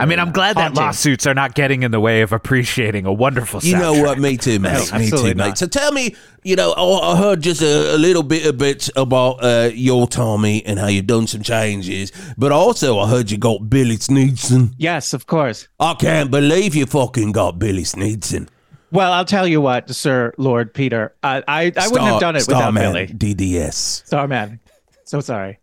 I 0.00 0.06
mean, 0.06 0.18
I'm 0.18 0.32
glad 0.32 0.56
that 0.56 0.62
Haunting. 0.62 0.82
lawsuits 0.82 1.26
are 1.26 1.34
not 1.34 1.54
getting 1.54 1.82
in 1.82 1.90
the 1.90 2.00
way 2.00 2.22
of 2.22 2.32
appreciating 2.32 3.06
a 3.06 3.12
wonderful 3.12 3.60
soundtrack. 3.60 3.64
You 3.66 3.76
know 3.76 4.02
what? 4.02 4.18
Me 4.18 4.36
too, 4.36 4.58
mate. 4.58 4.72
No, 4.72 4.78
me 4.78 5.04
absolutely 5.04 5.30
too, 5.32 5.36
mate. 5.36 5.36
not. 5.36 5.58
So 5.58 5.66
tell 5.66 5.92
me, 5.92 6.16
you 6.42 6.56
know, 6.56 6.72
I, 6.72 7.12
I 7.12 7.16
heard 7.16 7.42
just 7.42 7.60
a, 7.62 7.94
a 7.94 7.98
little 7.98 8.22
bit 8.22 8.46
of 8.46 8.56
bits 8.58 8.90
about 8.96 9.44
uh, 9.44 9.70
your 9.74 10.06
Tommy 10.08 10.64
and 10.64 10.78
how 10.78 10.86
you've 10.86 11.06
done 11.06 11.26
some 11.26 11.42
changes, 11.42 12.12
but 12.38 12.50
also 12.50 12.98
I 12.98 13.08
heard 13.10 13.30
you 13.30 13.38
got 13.38 13.68
Billy 13.68 13.96
Sneedson. 13.98 14.74
Yes, 14.78 15.12
of 15.12 15.26
course. 15.26 15.68
I 15.78 15.94
can't 15.94 16.30
believe 16.30 16.74
you 16.74 16.86
fucking 16.86 17.32
got 17.32 17.58
Billy 17.58 17.82
Sneedson. 17.84 18.48
Well, 18.92 19.12
I'll 19.12 19.24
tell 19.24 19.46
you 19.46 19.60
what, 19.60 19.88
Sir 19.94 20.32
Lord 20.36 20.74
Peter. 20.74 21.14
I 21.22 21.44
I, 21.46 21.72
I 21.76 21.88
wouldn't 21.88 22.10
have 22.10 22.20
done 22.20 22.34
it 22.36 22.46
without 22.48 22.72
Starman, 22.72 22.82
Billy. 22.82 23.06
DDS. 23.06 23.74
Starman. 24.06 24.60
So 25.04 25.20
sorry. 25.20 25.58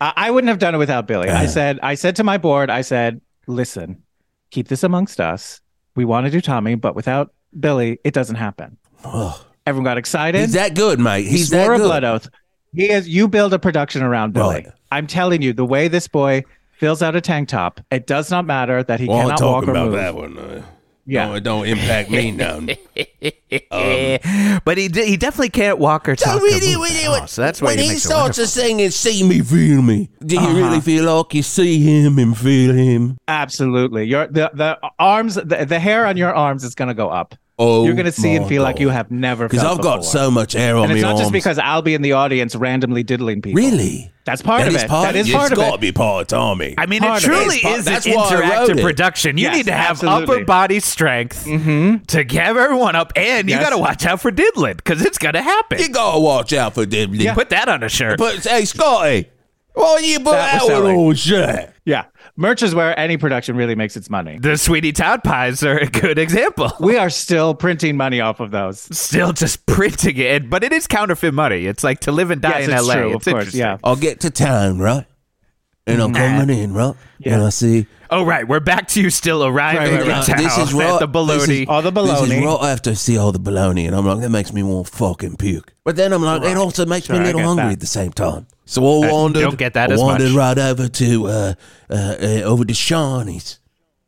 I, 0.00 0.12
I 0.16 0.30
wouldn't 0.30 0.48
have 0.50 0.58
done 0.60 0.74
it 0.74 0.78
without 0.78 1.06
Billy. 1.08 1.28
I 1.28 1.44
Uh. 1.44 1.48
said 1.48 1.80
I 1.82 1.94
said 1.94 2.16
to 2.16 2.24
my 2.24 2.38
board, 2.38 2.70
I 2.70 2.82
said, 2.82 3.20
listen, 3.50 4.02
keep 4.50 4.68
this 4.68 4.82
amongst 4.82 5.20
us. 5.20 5.60
We 5.96 6.04
want 6.04 6.26
to 6.26 6.30
do 6.30 6.40
Tommy, 6.40 6.74
but 6.76 6.94
without 6.94 7.32
Billy, 7.58 7.98
it 8.04 8.14
doesn't 8.14 8.36
happen. 8.36 8.76
Everyone 9.66 9.84
got 9.84 9.98
excited. 9.98 10.40
He's 10.40 10.52
that 10.54 10.74
good, 10.74 10.98
mate. 11.00 11.24
He 11.24 11.30
He's 11.38 11.48
swore 11.50 11.68
that 11.76 11.80
a 11.80 11.84
blood 11.84 12.04
oath. 12.04 12.28
He 12.74 12.90
is. 12.90 13.08
You 13.08 13.28
build 13.28 13.52
a 13.52 13.58
production 13.58 14.02
around 14.02 14.32
Billy. 14.32 14.54
Right. 14.54 14.68
I'm 14.92 15.06
telling 15.06 15.42
you, 15.42 15.52
the 15.52 15.64
way 15.64 15.88
this 15.88 16.08
boy 16.08 16.44
fills 16.78 17.02
out 17.02 17.14
a 17.16 17.20
tank 17.20 17.48
top, 17.48 17.80
it 17.90 18.06
does 18.06 18.30
not 18.30 18.46
matter 18.46 18.82
that 18.82 19.00
he 19.00 19.06
Well, 19.06 19.18
I'm 19.18 19.36
cannot 19.36 19.42
walk 19.42 19.66
or 19.68 19.70
about 19.72 19.84
move. 19.90 19.94
that 19.94 20.14
one. 20.14 20.38
Uh, 20.38 20.62
Yeah. 21.10 21.26
no, 21.26 21.34
it 21.34 21.40
don't 21.40 21.66
impact 21.66 22.08
me 22.08 22.30
none. 22.30 22.66
but 24.64 24.78
he 24.78 24.86
d- 24.86 25.06
he 25.06 25.16
definitely 25.16 25.48
can't 25.48 25.78
walk 25.78 26.08
or 26.08 26.14
talk. 26.14 26.34
So 26.34 26.38
or 26.38 26.42
really, 26.42 26.76
move 26.76 26.84
really, 26.84 27.06
oh, 27.06 27.14
at 27.16 27.20
all. 27.22 27.26
So 27.26 27.42
that's 27.42 27.60
why 27.60 27.70
when 27.70 27.78
he 27.78 27.88
he 27.88 27.96
starts 27.96 28.36
to 28.36 28.46
sing 28.46 28.80
and 28.80 28.94
see 28.94 29.24
me, 29.24 29.40
feel 29.40 29.82
me, 29.82 30.08
do 30.24 30.36
you 30.36 30.48
really 30.48 30.62
uh-huh. 30.62 30.80
feel 30.80 31.16
like 31.16 31.34
you 31.34 31.42
see 31.42 31.80
him 31.80 32.16
and 32.20 32.38
feel 32.38 32.72
him? 32.72 33.18
Absolutely. 33.26 34.04
Your 34.04 34.28
the 34.28 34.52
the 34.54 34.78
arms, 35.00 35.34
the, 35.34 35.66
the 35.68 35.80
hair 35.80 36.06
on 36.06 36.16
your 36.16 36.32
arms 36.32 36.62
is 36.62 36.76
going 36.76 36.88
to 36.88 36.94
go 36.94 37.08
up. 37.08 37.34
Oh, 37.62 37.84
You're 37.84 37.92
going 37.94 38.06
to 38.06 38.12
see 38.12 38.34
and 38.36 38.44
my 38.44 38.48
feel 38.48 38.62
like 38.62 38.80
you 38.80 38.88
have 38.88 39.10
never. 39.10 39.46
Because 39.46 39.62
I've 39.62 39.82
got 39.82 39.98
before. 39.98 40.10
so 40.12 40.30
much 40.30 40.54
hair 40.54 40.76
on 40.76 40.84
And 40.84 40.92
me 40.94 40.98
it's 41.00 41.02
not 41.02 41.10
arms. 41.10 41.20
just 41.20 41.32
because 41.32 41.58
I'll 41.58 41.82
be 41.82 41.94
in 41.94 42.00
the 42.00 42.12
audience 42.12 42.56
randomly 42.56 43.02
diddling 43.02 43.42
people. 43.42 43.60
really. 43.60 44.10
That's 44.24 44.40
part 44.42 44.60
That 44.62 44.68
of 44.68 44.74
it. 44.76 44.88
part 44.88 45.12
that 45.12 45.16
is 45.16 45.26
it's 45.28 45.34
part 45.36 45.52
of 45.52 45.58
it. 45.58 45.60
It's 45.60 45.68
got 45.70 45.74
to 45.76 45.80
be 45.80 45.92
part 45.92 46.22
of 46.22 46.26
Tommy. 46.28 46.74
I 46.78 46.86
mean, 46.86 47.00
Part 47.00 47.22
it 47.22 47.26
truly 47.26 47.56
It's 47.56 47.78
is 47.80 47.84
that's 47.84 48.06
an 48.06 48.12
why 48.14 48.28
I 48.28 48.34
wrote 48.34 48.68
interactive 48.70 48.82
production. 48.82 49.36
You 49.38 49.44
Yes, 49.44 49.56
need 49.56 49.66
to 49.66 49.72
have 49.72 49.90
absolutely. 49.92 50.36
upper 50.36 50.44
body 50.44 50.80
strength 50.80 51.44
mm-hmm. 51.44 52.04
to 52.04 52.24
give 52.24 52.40
everyone 52.56 52.96
up, 52.96 53.12
and 53.16 53.48
you 53.50 53.56
got 53.58 53.70
to 53.70 53.78
watch 53.78 54.06
out 54.06 54.20
for 54.20 54.30
diddling 54.30 54.76
because 54.76 55.04
it's 55.04 55.18
going 55.18 55.34
to 55.34 55.42
happen. 55.42 55.80
you 55.80 55.88
gotta 55.88 56.20
watch 56.20 56.52
out 56.52 56.74
for 56.74 56.86
them. 56.86 57.14
Yeah. 57.14 57.34
Put 57.34 57.50
that 57.50 57.68
on 57.68 57.82
a 57.82 57.88
shirt. 57.88 58.18
But 58.18 58.36
hey, 58.44 58.64
Scotty, 58.64 59.28
why 59.74 59.98
you 60.04 60.18
put 60.20 60.32
That 60.32 60.62
out 60.62 60.68
was 60.70 60.82
with 60.82 60.92
all 60.94 61.14
shit? 61.14 61.72
Yeah. 61.84 62.04
Merch 62.40 62.62
is 62.62 62.74
where 62.74 62.98
any 62.98 63.18
production 63.18 63.54
really 63.54 63.74
makes 63.74 63.98
its 63.98 64.08
money. 64.08 64.38
the 64.38 64.56
Sweetie 64.56 64.92
Todd 64.92 65.22
pies 65.22 65.62
are 65.62 65.76
a 65.76 65.86
good 65.86 66.18
example. 66.18 66.72
We 66.80 66.96
are 66.96 67.10
still 67.10 67.54
printing 67.54 67.98
money 67.98 68.20
off 68.22 68.40
of 68.40 68.50
those. 68.50 68.80
Still 68.96 69.34
just 69.34 69.66
printing 69.66 70.16
it, 70.16 70.48
but 70.48 70.64
it 70.64 70.72
is 70.72 70.86
counterfeit 70.86 71.34
money. 71.34 71.66
It's 71.66 71.84
like 71.84 72.00
to 72.00 72.12
live 72.12 72.30
and 72.30 72.40
die 72.40 72.60
Yes, 72.60 72.68
in 72.68 72.74
it's 72.74 72.86
LA. 72.86 72.94
true, 72.94 73.14
it's 73.16 73.26
of 73.26 73.32
course. 73.34 73.54
Yeah. 73.54 73.76
I'll 73.84 73.94
get 73.94 74.20
to 74.20 74.30
town, 74.30 74.78
right? 74.78 75.04
And 75.86 76.00
I'm 76.00 76.14
coming 76.14 76.56
in, 76.56 76.72
right? 76.72 76.94
And 77.26 77.42
I 77.42 77.50
see. 77.50 77.86
Oh 78.10 78.24
right, 78.24 78.46
we're 78.48 78.58
back 78.60 78.88
to 78.88 79.02
you 79.02 79.10
still 79.10 79.44
arriving 79.44 79.82
Right, 79.82 79.92
right, 79.92 80.02
in 80.02 80.08
right. 80.08 80.24
town 80.26 80.36
This 80.38 80.56
is 80.58 80.74
at 80.74 80.80
right. 80.80 80.98
the 80.98 81.08
baloney. 81.08 81.62
Is, 81.62 81.68
All 81.68 81.82
the 81.82 81.92
baloney. 81.92 82.20
This 82.20 82.22
is 82.22 82.28
baloney. 82.42 82.60
right 82.60 82.72
after 82.72 82.90
I 82.90 82.94
see 82.94 83.18
all 83.18 83.32
the 83.32 83.38
baloney, 83.38 83.86
and 83.86 83.94
I'm 83.94 84.06
like, 84.06 84.20
that 84.20 84.30
makes 84.30 84.52
me 84.52 84.62
want 84.62 84.86
to 84.88 84.92
fucking 84.96 85.36
puke. 85.36 85.74
But 85.84 85.96
then 85.96 86.12
I'm 86.12 86.22
like, 86.22 86.42
it 86.42 86.56
also 86.56 86.86
makes 86.86 87.06
Sure, 87.06 87.16
me 87.16 87.22
a 87.22 87.26
little 87.26 87.42
hungry 87.42 87.66
that. 87.66 87.72
at 87.74 87.80
the 87.80 87.86
same 87.86 88.12
time. 88.12 88.46
So 88.70 89.02
I 89.02 89.10
wandered. 89.10 89.40
don't 89.40 89.58
get 89.58 89.74
that 89.74 89.90
I 89.90 89.94
as 89.94 90.00
wandered 90.00 90.28
much. 90.28 90.36
right 90.36 90.58
over 90.58 90.86
to 90.88 91.26
uh, 91.26 91.54
uh, 91.90 91.94
uh, 91.94 92.24
over 92.44 92.64
to 92.64 92.72
Sharney's. 92.72 93.58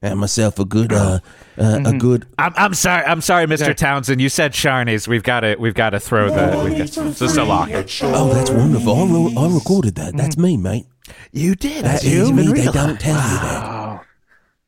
Had 0.00 0.14
myself 0.14 0.58
a 0.58 0.64
good, 0.64 0.92
uh, 0.92 1.20
uh, 1.56 1.62
Mm-hmm. 1.62 1.86
a 1.86 1.98
good. 1.98 2.26
I'm, 2.38 2.52
I'm 2.56 2.74
sorry, 2.74 3.04
I'm 3.04 3.20
sorry, 3.20 3.46
Mr. 3.46 3.74
Townshend. 3.74 4.20
You 4.20 4.28
said 4.28 4.52
Sharney's. 4.52 5.06
We've 5.06 5.22
got 5.22 5.40
to, 5.40 5.54
we've 5.58 5.74
got 5.74 5.90
to 5.90 6.00
throw 6.00 6.28
the. 6.30 6.62
We've 6.64 6.76
got, 6.78 6.88
so, 6.88 7.26
so 7.28 7.44
long. 7.44 7.72
Oh, 7.72 8.34
that's 8.34 8.50
wonderful. 8.50 8.94
I, 8.94 9.04
re- 9.04 9.34
I 9.36 9.54
recorded 9.54 9.94
that. 9.96 10.16
That's 10.16 10.36
me, 10.36 10.56
mate. 10.56 10.86
You 11.32 11.54
did. 11.54 11.84
That 11.84 12.04
is 12.04 12.30
me. 12.32 12.46
They 12.52 12.64
don't 12.66 12.98
tell 13.00 13.14
you 13.14 13.38
that. 13.38 14.04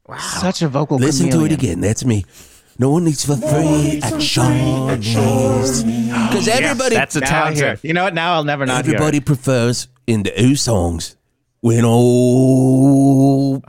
Wow. 0.07 0.19
Such 0.19 0.63
a 0.63 0.69
vocal 0.69 0.99
Listen 0.99 1.27
to 1.27 1.33
chameleon. 1.33 1.53
it 1.53 1.59
again. 1.59 1.81
That's 1.81 2.05
me. 2.05 2.25
No 2.79 2.91
one 2.91 3.07
eats 3.07 3.25
for 3.25 3.37
free 3.37 4.01
at 4.03 4.15
Sharney's. 4.15 5.85
Because 5.85 6.49
everybody, 6.49 6.97
That's 6.97 7.15
a 7.17 7.21
Now 7.21 7.45
I 7.45 7.55
hear 7.55 7.69
it. 7.69 7.85
You 7.85 7.93
know 7.95 8.05
what? 8.05 8.15
Now 8.15 8.35
I'll 8.35 8.45
never 8.45 8.67
not 8.67 8.81
everybody 8.81 9.17
hear 9.17 9.23
it. 9.23 9.27
prefers 9.27 9.89
in 10.07 10.25
the 10.25 10.33
Ooh 10.43 10.57
songs 10.57 11.17
when 11.61 11.85
old 11.85 13.65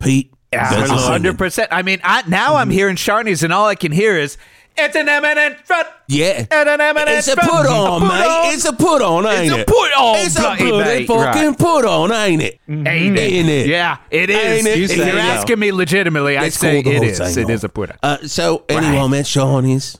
Pete 0.00 0.32
does 0.50 0.70
the 0.70 0.86
singing. 0.86 1.02
hundred 1.02 1.38
percent. 1.38 1.68
I 1.70 1.82
mean, 1.82 2.00
I, 2.02 2.22
now 2.28 2.56
I'm 2.56 2.70
hearing 2.70 2.96
Sharney's, 2.96 3.42
and 3.42 3.52
all 3.52 3.66
I 3.66 3.74
can 3.74 3.92
hear 3.92 4.16
is 4.16 4.38
it's 4.78 4.96
an 4.96 5.08
Eminence 5.08 5.56
Front. 5.64 5.86
Yeah. 6.08 6.46
And 6.50 6.68
an 6.68 6.80
eminent 6.80 7.08
It's 7.10 7.28
a 7.28 7.34
front. 7.34 7.50
put 7.50 7.66
on, 7.66 8.00
put 8.00 8.08
mate. 8.08 8.26
on. 8.26 8.54
It's 8.54 8.64
a 8.64 8.72
put 8.72 9.02
on, 9.02 9.26
ain't 9.26 9.34
it? 9.36 9.44
It's 9.46 9.52
a 9.54 9.60
it? 9.60 9.66
put 9.66 9.92
on, 9.96 10.18
It's 10.18 10.36
a 10.36 10.40
bloody 10.40 10.64
bloody 10.70 10.84
mate. 11.00 11.06
fucking 11.08 11.48
Right. 11.48 11.58
put 11.58 11.84
on, 11.84 12.12
ain't 12.12 12.42
it? 12.42 12.60
Ain't 12.68 12.86
it? 12.86 13.18
Ain't 13.20 13.48
it? 13.48 13.66
Yeah, 13.66 13.96
it 14.10 14.30
is. 14.30 14.36
Ain't 14.58 14.66
it? 14.68 14.78
You 14.78 14.84
if 14.84 14.96
you're 14.96 15.06
so. 15.10 15.18
asking 15.18 15.58
me 15.58 15.72
legitimately, 15.72 16.36
I 16.38 16.42
Let's 16.42 16.58
say 16.58 16.82
call 16.82 16.92
the 16.92 16.96
it 16.96 16.98
whole 17.02 17.08
is. 17.26 17.34
thing 17.34 17.44
It 17.44 17.50
is 17.52 17.64
a 17.64 17.68
put 17.68 17.90
on. 17.90 17.96
Uh, 18.02 18.18
so 18.26 18.64
anyway, 18.68 18.98
I'm 18.98 19.14
at 19.14 19.24
Sharney's. 19.24 19.98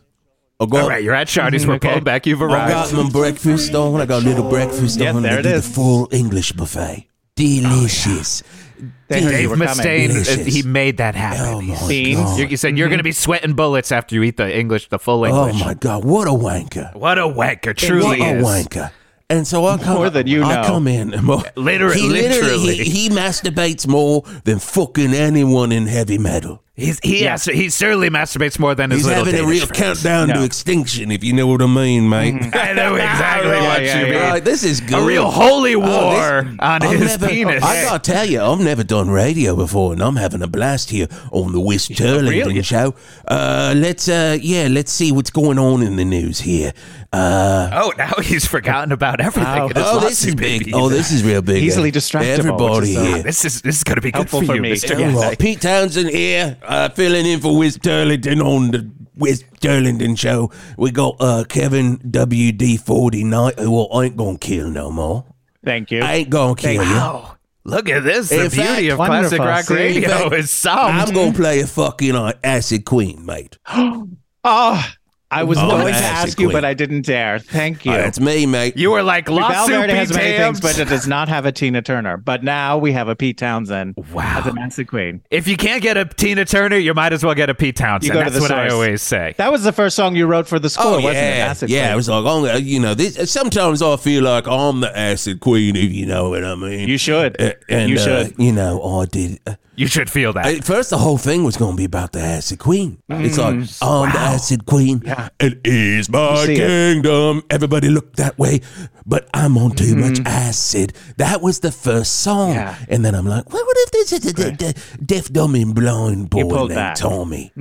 I 0.61 0.65
got, 0.67 0.83
All 0.85 0.89
right, 0.89 1.03
you're 1.03 1.15
at 1.15 1.27
Sharney's. 1.27 1.67
We're 1.67 1.75
Okay. 1.75 1.89
pulling 1.89 2.05
back. 2.05 2.27
You've 2.27 2.41
arrived. 2.41 2.73
I 2.73 2.91
got 2.91 3.05
my 3.05 3.11
breakfast 3.11 3.75
on. 3.75 4.01
I 4.01 4.07
got 4.07 4.23
a 4.23 4.25
little 4.25 4.49
breakfast 4.49 4.99
Yep, 5.01 5.15
on. 5.17 5.23
there 5.23 5.35
They 5.35 5.39
it 5.41 5.43
did 5.43 5.55
is. 5.57 5.69
The 5.69 5.75
full 5.75 6.09
English 6.13 6.53
buffet. 6.53 7.09
Delicious. 7.35 8.43
They 8.43 8.47
heard 8.49 8.66
you 8.79 8.91
Dave 9.09 9.51
were. 9.51 9.57
Mustaine, 9.57 10.11
uh, 10.11 10.13
Delicious. 10.13 10.47
he 10.55 10.63
made 10.63 10.97
that 10.99 11.15
happen. 11.15 11.41
Oh 11.47 11.61
my 11.61 11.89
Beans. 11.89 12.21
god. 12.21 12.39
You, 12.39 12.47
you 12.47 12.57
said 12.57 12.77
you're 12.79 12.89
going 12.89 12.99
to 12.99 13.05
be 13.05 13.13
sweating 13.13 13.55
bullets 13.55 13.93
after 13.93 14.15
you 14.15 14.23
eat 14.23 14.37
the 14.37 14.57
English, 14.59 14.89
the 14.89 14.99
full 14.99 15.25
English. 15.25 15.55
Oh 15.61 15.65
my 15.65 15.75
god, 15.75 16.05
what 16.05 16.29
a 16.29 16.33
wanker. 16.33 16.95
What 16.95 17.19
a 17.19 17.23
wanker, 17.23 17.77
truly 17.77 18.21
what 18.21 18.21
a 18.21 18.37
is. 18.39 18.45
wanker. 18.47 18.91
And 19.29 19.45
so 19.47 19.67
I 19.67 19.77
come, 19.79 19.97
More 19.97 20.09
than 20.11 20.29
you 20.29 20.41
know. 20.41 20.47
I 20.47 20.63
know. 20.63 20.69
come 20.69 20.87
in. 20.87 21.13
and 21.13 21.23
more- 21.27 21.43
Literally- 21.57 22.01
he 22.01 22.09
literally. 22.09 22.77
he, 22.77 22.85
he 22.85 23.09
masturbates 23.09 23.87
more 23.87 24.23
than 24.45 24.59
fucking 24.61 25.13
anyone 25.15 25.73
in 25.73 25.87
heavy 25.89 26.17
metal. 26.19 26.63
He's, 26.79 27.01
he 27.03 27.23
has, 27.23 27.47
he 27.47 27.71
certainly 27.71 28.11
masturbates 28.11 28.59
more 28.59 28.75
than 28.75 28.91
his 28.91 28.99
He's 29.01 29.07
little 29.07 29.25
having 29.25 29.41
a 29.41 29.43
Danish 29.45 29.59
real 29.61 29.67
friends. 29.67 30.03
countdown 30.03 30.29
to 30.29 30.35
No. 30.35 30.43
extinction, 30.45 31.11
if 31.11 31.25
you 31.25 31.33
know 31.33 31.47
what 31.47 31.63
I 31.63 31.67
mean, 31.67 32.07
mate. 32.07 32.35
I 32.55 32.75
know 32.75 32.95
exactly 32.97 33.51
Yeah, 33.51 33.67
what 33.69 33.83
yeah, 33.83 33.99
you 34.01 34.05
mean. 34.05 34.13
yeah. 34.13 34.29
Right, 34.31 34.45
this 34.45 34.63
is 34.63 34.83
good. 34.83 34.99
A 35.03 35.07
real 35.07 35.31
holy 35.31 35.75
war 35.75 35.89
Oh, 35.89 36.43
this- 36.43 36.57
on 36.61 36.83
I've 36.83 36.91
his 37.01 37.19
never- 37.19 37.29
penis. 37.29 37.65
I 37.65 37.83
gotta 37.85 37.99
tell 38.13 38.27
you, 38.29 38.43
I've 38.43 38.61
never 38.61 38.85
done 38.85 39.09
radio 39.09 39.57
before, 39.57 39.95
and 39.95 40.03
I'm 40.03 40.17
having 40.17 40.43
a 40.43 40.47
blast 40.47 40.91
here 40.91 41.09
on 41.33 41.53
the 41.53 41.61
Wisp 41.61 41.93
Turlington 41.93 42.29
really? 42.47 42.63
show. 42.63 42.95
Uh, 43.27 43.73
let's, 43.75 44.07
uh, 44.11 44.37
yeah, 44.39 44.69
let's 44.71 44.93
see 44.93 45.13
what's 45.13 45.31
going 45.31 45.59
on 45.59 45.83
in 45.83 45.97
the 45.97 46.05
news 46.05 46.41
here. 46.41 46.75
Uh, 47.11 47.71
oh, 47.73 47.93
now 47.97 48.13
he's 48.23 48.45
forgotten 48.47 48.93
about 48.93 49.21
everything. 49.23 49.45
Wow. 49.45 49.69
in 49.69 49.77
his 49.77 49.85
oh, 49.87 50.01
this 50.01 50.25
is 50.27 50.35
big. 50.35 50.65
baby. 50.65 50.75
Oh, 50.75 50.91
this 50.91 51.11
is 51.11 51.25
real 51.25 51.41
big. 51.41 51.63
Easily 51.63 51.91
distractible, 51.91 52.39
Everybody 52.39 52.81
which 52.81 52.89
is, 52.91 52.97
uh, 52.99 53.05
here. 53.05 53.23
This 53.23 53.45
is 53.47 53.63
this 53.63 53.77
is 53.79 53.85
going 53.85 53.95
to 53.95 54.03
be 54.03 54.11
good 54.11 54.19
Helpful 54.19 54.41
for 54.41 54.47
for 54.49 54.55
you, 54.57 54.61
me. 54.61 54.71
Mister. 54.71 54.97
All 55.01 55.13
right, 55.23 55.39
Pete 55.39 55.61
Townshend 55.63 56.11
here, 56.11 56.59
uh, 56.67 56.89
filling 56.91 57.27
in 57.27 57.41
for 57.41 57.57
Wisp 57.57 57.83
Turlington 57.83 58.43
on 58.45 58.71
the 58.71 58.91
Wisp 59.17 59.45
Turlington 59.61 60.19
show. 60.19 60.51
We 60.77 60.91
got 60.91 61.17
uh, 61.21 61.45
Kevin 61.49 61.99
WD49, 61.99 63.59
who 63.61 63.87
I 63.89 64.05
ain't 64.05 64.17
gonna 64.17 64.39
kill 64.39 64.69
no 64.71 64.91
more. 64.91 65.25
Thank 65.65 65.91
you. 65.91 66.03
I 66.03 66.15
ain't 66.17 66.31
gonna 66.31 66.55
kill 66.55 66.73
you. 66.75 66.79
Wow. 66.81 67.37
Look 67.65 67.89
at 67.89 68.05
this. 68.05 68.29
The 68.29 68.45
In 68.45 68.51
beauty 68.51 68.57
fact, 68.63 68.87
of 68.91 68.97
classic 68.97 69.39
wonderful. 69.41 69.47
rock 69.47 69.65
See, 69.65 69.75
in 69.75 69.81
radio 69.81 70.09
fact, 70.09 70.33
is 70.35 70.51
sound. 70.51 70.97
I'm 71.01 71.13
gonna 71.13 71.33
play 71.33 71.61
a 71.61 71.67
fucking 71.67 72.15
uh, 72.15 72.33
acid 72.45 72.85
queen, 72.85 73.27
mate. 73.27 73.59
Oh, 73.67 74.09
I 75.29 75.43
was 75.43 75.59
Oh, 75.59 75.69
going 75.69 75.87
to 75.87 75.93
Acid 75.93 76.05
ask 76.29 76.41
you, 76.41 76.53
but 76.53 76.65
I 76.65 76.73
didn't 76.75 77.05
dare. 77.05 77.41
Thank 77.41 77.85
you. 77.85 77.93
Oh, 77.93 77.97
that's 77.97 78.21
me, 78.21 78.47
mate. 78.47 78.77
You 78.77 78.93
were 78.93 79.03
like 79.03 79.29
lawsuit 79.29 79.55
Val 79.57 79.67
Verde 79.81 79.93
be 79.93 79.99
has 79.99 80.13
many 80.13 80.37
damned. 80.37 80.57
things, 80.59 80.61
but 80.61 80.79
it 80.79 80.89
does 80.89 81.09
not 81.09 81.29
have 81.29 81.47
a 81.47 81.51
Tina 81.53 81.83
Turner. 81.83 82.17
But 82.17 82.45
now 82.45 82.79
we 82.79 82.93
have 82.93 83.09
a 83.09 83.17
Pete 83.17 83.37
Townshend 83.37 83.97
Wow. 84.13 84.39
as 84.39 84.47
an 84.47 84.57
acid 84.59 84.87
queen. 84.87 85.23
If 85.31 85.49
you 85.49 85.57
can't 85.57 85.83
get 85.83 85.97
a 85.97 86.05
Tina 86.05 86.45
Turner, 86.45 86.77
you 86.77 86.95
might 86.95 87.13
as 87.13 87.25
well 87.25 87.35
get 87.35 87.51
a 87.51 87.55
Pete 87.55 87.75
Townshend. 87.75 88.05
You 88.05 88.13
go 88.13 88.19
to 88.25 88.31
That's 88.31 88.37
the 88.37 88.41
what 88.43 88.53
I 88.53 88.69
always 88.69 89.03
say. 89.03 89.35
That 89.37 89.51
was 89.51 89.65
the 89.65 89.73
first 89.73 89.97
song 89.97 90.15
you 90.15 90.27
wrote 90.27 90.47
for 90.47 90.61
the 90.61 90.71
score, 90.71 90.87
Oh 90.87 91.01
wasn't 91.01 91.17
it? 91.17 91.37
yeah, 91.39 91.47
Acid 91.47 91.71
yeah. 91.71 91.81
Queen. 91.87 91.93
It 91.93 91.97
was 91.97 92.09
like, 92.09 92.25
oh, 92.25 92.57
you 92.59 92.79
know, 92.81 92.95
this. 92.95 93.31
Sometimes 93.31 93.83
I 93.83 93.97
feel 93.97 94.23
like 94.23 94.47
I'm 94.47 94.81
the 94.81 94.97
acid 94.97 95.41
queen, 95.41 95.75
if 95.75 95.91
you 95.93 96.07
know 96.07 96.31
what 96.31 96.45
I 96.45 96.55
mean. 96.55 96.89
You 96.89 96.99
should. 96.99 97.41
Uh, 97.41 97.55
and 97.69 97.91
you 97.91 97.97
uh, 97.97 97.99
should. 98.27 98.35
you 98.39 98.53
know, 98.53 98.81
I 99.01 99.07
did. 99.07 99.41
You 99.77 99.87
should 99.87 100.09
feel 100.11 100.33
that. 100.33 100.47
at 100.47 100.65
first, 100.65 100.91
the 100.91 100.99
whole 100.99 101.19
thing 101.19 101.45
was 101.45 101.57
going 101.57 101.73
to 101.73 101.77
be 101.77 101.85
about 101.85 102.13
the 102.13 102.21
acid 102.21 102.59
queen. 102.59 102.99
It's 103.09 103.37
like 103.39 103.55
Mm. 103.57 103.79
I'm 103.83 104.13
the 104.13 104.19
acid 104.19 104.67
queen. 104.67 105.03
Yeah. 105.05 105.29
It 105.39 105.61
is 105.67 106.09
my 106.09 106.45
see 106.47 106.55
it. 106.55 106.59
kingdom. 106.59 107.43
Everybody 107.51 107.89
look 107.91 108.17
that 108.17 108.39
way, 108.39 108.61
but 109.05 109.29
I'm 109.35 109.57
on 109.59 109.73
too 109.73 109.95
much 109.97 110.15
Mm-hmm. 110.15 110.27
acid. 110.27 110.93
That 111.19 111.43
was 111.43 111.61
the 111.61 111.71
first 111.73 112.21
song, 112.21 112.55
Yeah. 112.55 112.75
and 112.89 113.05
then 113.05 113.15
I'm 113.15 113.27
like, 113.27 113.45
what, 113.53 113.67
what 113.67 113.77
if 113.81 113.91
this 113.93 114.13
is 114.13 114.33
a, 114.39 114.47
a, 114.49 114.69
a 114.71 114.99
deaf, 115.05 115.31
dumb, 115.31 115.55
and 115.55 115.75
blind 115.75 116.31
boy 116.31 116.43
pulled 116.43 116.71
named 116.71 116.79
that. 116.79 116.97
Tommy? 116.97 117.53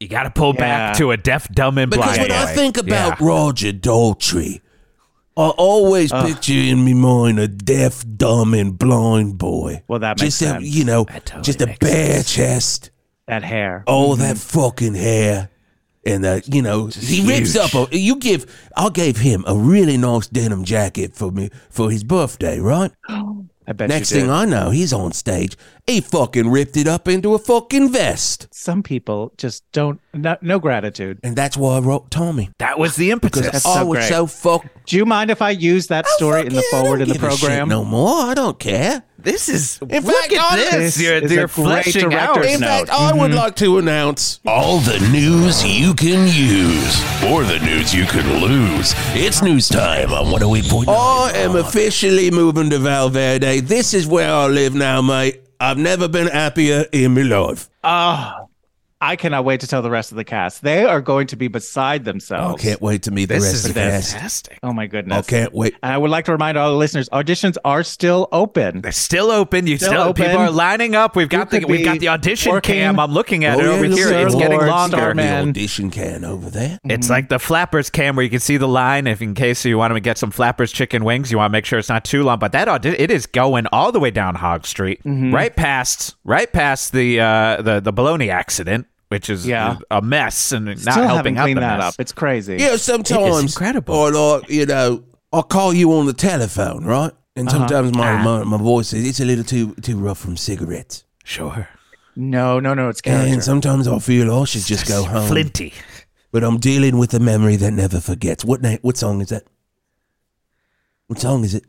you 0.00 0.08
got 0.08 0.24
to 0.24 0.30
pull 0.30 0.52
back 0.52 0.94
Yeah. 0.94 0.98
to 0.98 1.10
a 1.12 1.16
deaf, 1.16 1.46
dumb, 1.52 1.78
and 1.78 1.90
blind 1.90 2.02
boy. 2.02 2.12
Because 2.12 2.26
blind. 2.26 2.30
when 2.30 2.38
I 2.48 2.50
boy. 2.50 2.54
think 2.60 2.76
about 2.78 3.20
Yeah. 3.20 3.26
Roger 3.26 3.72
Daltrey, 3.72 4.60
I 5.36 5.48
always 5.48 6.12
picture 6.12 6.52
in 6.52 6.84
my 6.84 6.92
mind 6.92 7.38
a 7.38 7.48
deaf, 7.48 8.04
dumb, 8.16 8.52
and 8.54 8.78
blind 8.78 9.38
boy. 9.38 9.82
Well, 9.88 10.00
that 10.00 10.20
makes 10.20 10.40
just 10.40 10.56
a, 10.56 10.62
you 10.62 10.84
know, 10.84 11.04
totally 11.06 11.42
just 11.42 11.60
a 11.62 11.66
makes 11.66 11.78
bare 11.78 12.22
chest, 12.22 12.90
That 13.26 13.42
hair. 13.42 13.82
all 13.86 14.16
that 14.16 14.36
fucking 14.36 14.94
hair, 14.94 15.48
and 16.04 16.26
uh, 16.26 16.40
you 16.44 16.60
know, 16.60 16.86
he 16.88 17.26
rips 17.26 17.56
up. 17.56 17.72
A, 17.74 17.96
you 17.96 18.16
give, 18.16 18.44
I 18.76 18.90
gave 18.90 19.16
him 19.18 19.44
a 19.46 19.56
really 19.56 19.96
nice 19.96 20.26
denim 20.26 20.64
jacket 20.64 21.14
for 21.14 21.30
me 21.30 21.48
for 21.70 21.90
his 21.90 22.04
birthday, 22.04 22.58
right? 22.60 22.92
I 23.66 23.72
bet 23.72 23.88
Next 23.88 24.10
you 24.12 24.22
thing. 24.22 24.30
I 24.30 24.44
know, 24.44 24.70
he's 24.70 24.92
on 24.92 25.12
stage. 25.12 25.56
He 25.86 26.00
fucking 26.00 26.50
ripped 26.50 26.76
it 26.76 26.86
up 26.88 27.06
into 27.08 27.34
a 27.34 27.38
fucking 27.38 27.92
vest, 27.92 28.48
Some 28.52 28.82
people 28.82 29.32
just 29.36 29.64
don't. 29.72 30.00
No, 30.14 30.36
no 30.42 30.58
gratitude. 30.58 31.20
and 31.22 31.36
that's 31.36 31.56
why 31.56 31.76
I 31.76 31.80
wrote 31.80 32.10
Tommy. 32.10 32.50
that 32.58 32.78
was 32.78 32.96
the 32.96 33.10
impetus. 33.10 33.42
That's 33.50 33.66
I 33.66 33.74
so 33.74 33.80
oh, 33.82 33.86
was 33.86 33.98
great. 33.98 34.08
so 34.08 34.26
fuck. 34.26 34.66
Do 34.86 34.96
you 34.96 35.06
mind 35.06 35.30
if 35.30 35.40
I 35.42 35.50
use 35.50 35.86
that 35.88 36.06
story 36.08 36.38
Fuck 36.42 36.46
in 36.48 36.54
the 36.54 36.64
yeah, 36.72 36.78
I 36.78 36.82
forward 36.82 36.98
don't 36.98 37.02
in 37.02 37.08
the 37.08 37.14
give 37.14 37.24
a 37.24 37.30
shit 37.30 37.40
program? 37.40 37.68
No 37.68 37.84
more. 37.84 38.18
I 38.26 38.34
don't 38.34 38.58
care. 38.58 39.04
This 39.22 39.48
is 39.48 39.78
In 39.82 40.04
look 40.04 40.14
fact, 40.14 40.32
at 40.32 40.56
this. 40.56 40.96
This 40.96 41.00
You're, 41.00 41.26
you're 41.26 41.48
fleshing 41.48 42.12
out. 42.12 42.44
In 42.44 42.60
note. 42.60 42.66
fact, 42.66 42.90
I 42.90 43.12
would 43.12 43.30
mm-hmm. 43.30 43.36
like 43.38 43.56
to 43.56 43.78
announce 43.78 44.40
All 44.44 44.78
the 44.78 44.98
news 45.12 45.64
you 45.64 45.94
can 45.94 46.26
use, 46.26 47.00
or 47.24 47.44
the 47.44 47.60
news 47.60 47.94
you 47.94 48.04
could 48.06 48.26
lose. 48.26 48.94
It's 49.14 49.40
news 49.42 49.68
time 49.68 50.12
on 50.12 50.26
108.9. 50.26 50.88
I 50.88 51.32
am 51.36 51.54
officially 51.54 52.30
moving 52.32 52.70
to 52.70 52.78
Val 52.78 53.10
Verde. 53.10 53.60
This 53.60 53.94
is 53.94 54.06
where 54.06 54.32
I 54.32 54.46
live 54.46 54.74
now, 54.74 55.00
mate. 55.00 55.40
I've 55.60 55.78
never 55.78 56.08
been 56.08 56.26
happier 56.26 56.86
in 56.90 57.14
my 57.14 57.22
life. 57.22 57.70
Oh, 57.84 58.41
I 59.02 59.16
cannot 59.16 59.44
wait 59.44 59.60
to 59.60 59.66
tell 59.66 59.82
the 59.82 59.90
rest 59.90 60.12
of 60.12 60.16
the 60.16 60.24
cast. 60.24 60.62
They 60.62 60.84
are 60.84 61.00
going 61.00 61.26
to 61.26 61.36
be 61.36 61.48
beside 61.48 62.04
themselves. 62.04 62.62
I 62.62 62.66
can't 62.68 62.80
wait 62.80 63.02
to 63.02 63.10
meet 63.10 63.26
the 63.26 63.34
This 63.34 63.44
rest 63.52 63.66
of 63.68 63.74
the 63.74 63.80
cast. 63.80 64.12
fantastic. 64.12 64.58
Oh 64.62 64.72
my 64.72 64.86
goodness. 64.86 65.18
I 65.26 65.28
can't 65.28 65.52
wait. 65.52 65.74
And 65.82 65.92
I 65.92 65.98
would 65.98 66.10
like 66.10 66.24
to 66.26 66.32
remind 66.32 66.56
all 66.56 66.70
the 66.70 66.76
listeners, 66.76 67.08
auditions 67.08 67.56
are 67.64 67.82
still 67.82 68.28
open. 68.30 68.80
They're 68.80 68.92
still 68.92 69.30
open. 69.32 69.66
You 69.66 69.76
Still 69.76 69.88
still, 69.90 70.02
open. 70.02 70.24
people 70.24 70.38
are 70.40 70.50
lining 70.52 70.94
up. 70.94 71.16
We've 71.16 71.28
got 71.28 71.52
You 71.52 71.60
the 71.60 71.66
we've 71.66 71.84
got 71.84 71.98
the 71.98 72.08
audition 72.08 72.52
working- 72.52 72.76
cam. 72.76 73.00
I'm 73.00 73.10
looking 73.12 73.44
at 73.44 73.56
Oh, 73.56 73.60
it 73.60 73.64
yeah, 73.64 73.70
over 73.70 73.88
look 73.88 73.98
here. 73.98 74.08
at 74.12 74.22
It's 74.24 74.34
the 74.34 74.38
getting 74.38 74.56
Lord 74.58 74.68
longer. 74.70 74.96
Starman. 74.96 75.52
The 75.52 75.60
audition 75.60 75.90
can 75.90 76.24
over 76.24 76.48
there. 76.48 76.78
It's 76.84 77.10
like 77.10 77.28
the 77.28 77.40
flappers 77.40 77.90
cam 77.90 78.14
where 78.14 78.22
you 78.22 78.30
can 78.30 78.38
see 78.40 78.56
the 78.56 78.68
line. 78.68 79.08
If 79.08 79.20
in 79.20 79.34
case 79.34 79.64
you 79.64 79.76
want 79.78 79.92
to 79.94 80.00
get 80.00 80.16
some 80.16 80.30
flappers 80.30 80.70
chicken 80.70 81.02
wings, 81.04 81.32
you 81.32 81.38
want 81.38 81.50
to 81.50 81.52
make 81.52 81.64
sure 81.66 81.80
it's 81.80 81.88
not 81.88 82.04
too 82.04 82.22
long. 82.22 82.38
But 82.38 82.52
that 82.52 82.68
audi- 82.68 82.90
it 82.90 83.10
is 83.10 83.26
going 83.26 83.66
all 83.72 83.90
the 83.90 83.98
way 83.98 84.12
down 84.12 84.36
Hog 84.36 84.64
Street, 84.64 85.00
right 85.04 85.54
past 85.56 86.14
right 86.24 86.52
past 86.52 86.92
the 86.92 87.18
uh, 87.20 87.62
the 87.62 87.80
the 87.80 87.92
bologna 87.92 88.30
accident, 88.30 88.86
which 89.12 89.28
is 89.28 89.46
Yeah. 89.46 89.76
a 89.90 90.00
mess 90.00 90.52
and 90.52 90.64
not 90.64 90.78
Still 90.78 90.94
helping 91.04 91.36
haven't 91.36 91.58
out 91.58 91.60
the 91.60 91.60
that 91.60 91.78
mess. 91.78 91.88
up. 91.88 91.94
It's 91.98 92.12
crazy. 92.12 92.56
Yeah, 92.58 92.76
sometimes 92.76 93.42
incredible. 93.42 93.94
Or 93.94 94.10
like, 94.10 94.48
you 94.48 94.64
know, 94.64 95.04
I 95.32 95.42
call 95.42 95.74
you 95.74 95.92
on 95.92 96.06
the 96.06 96.14
telephone, 96.14 96.84
right? 96.84 97.12
And 97.36 97.46
uh-huh. 97.48 97.58
sometimes 97.58 97.94
my, 97.94 98.10
ah. 98.12 98.22
my 98.24 98.44
my 98.44 98.56
voice 98.56 98.92
is 98.94 99.06
it's 99.06 99.20
a 99.20 99.24
little 99.26 99.44
too 99.44 99.74
too 99.82 99.98
rough 99.98 100.18
from 100.18 100.36
cigarettes. 100.38 101.04
Sure, 101.24 101.68
No, 102.16 102.58
no, 102.60 102.72
no. 102.74 102.88
It's 102.88 103.00
character. 103.02 103.32
And 103.32 103.44
sometimes 103.44 103.86
I 103.86 103.98
feel 103.98 104.32
I 104.34 104.44
should 104.44 104.62
just 104.64 104.86
go 104.88 105.04
home. 105.04 105.28
flinty. 105.28 105.72
But 106.32 106.42
I'm 106.44 106.58
dealing 106.58 106.96
with 106.98 107.12
a 107.14 107.20
memory 107.20 107.56
that 107.56 107.72
never 107.72 108.00
forgets. 108.00 108.44
What 108.44 108.62
name? 108.62 108.78
What 108.82 108.96
song 108.96 109.20
is 109.20 109.28
that? 109.28 109.44
What 111.06 111.18
song 111.20 111.44
is 111.44 111.54
it? 111.54 111.64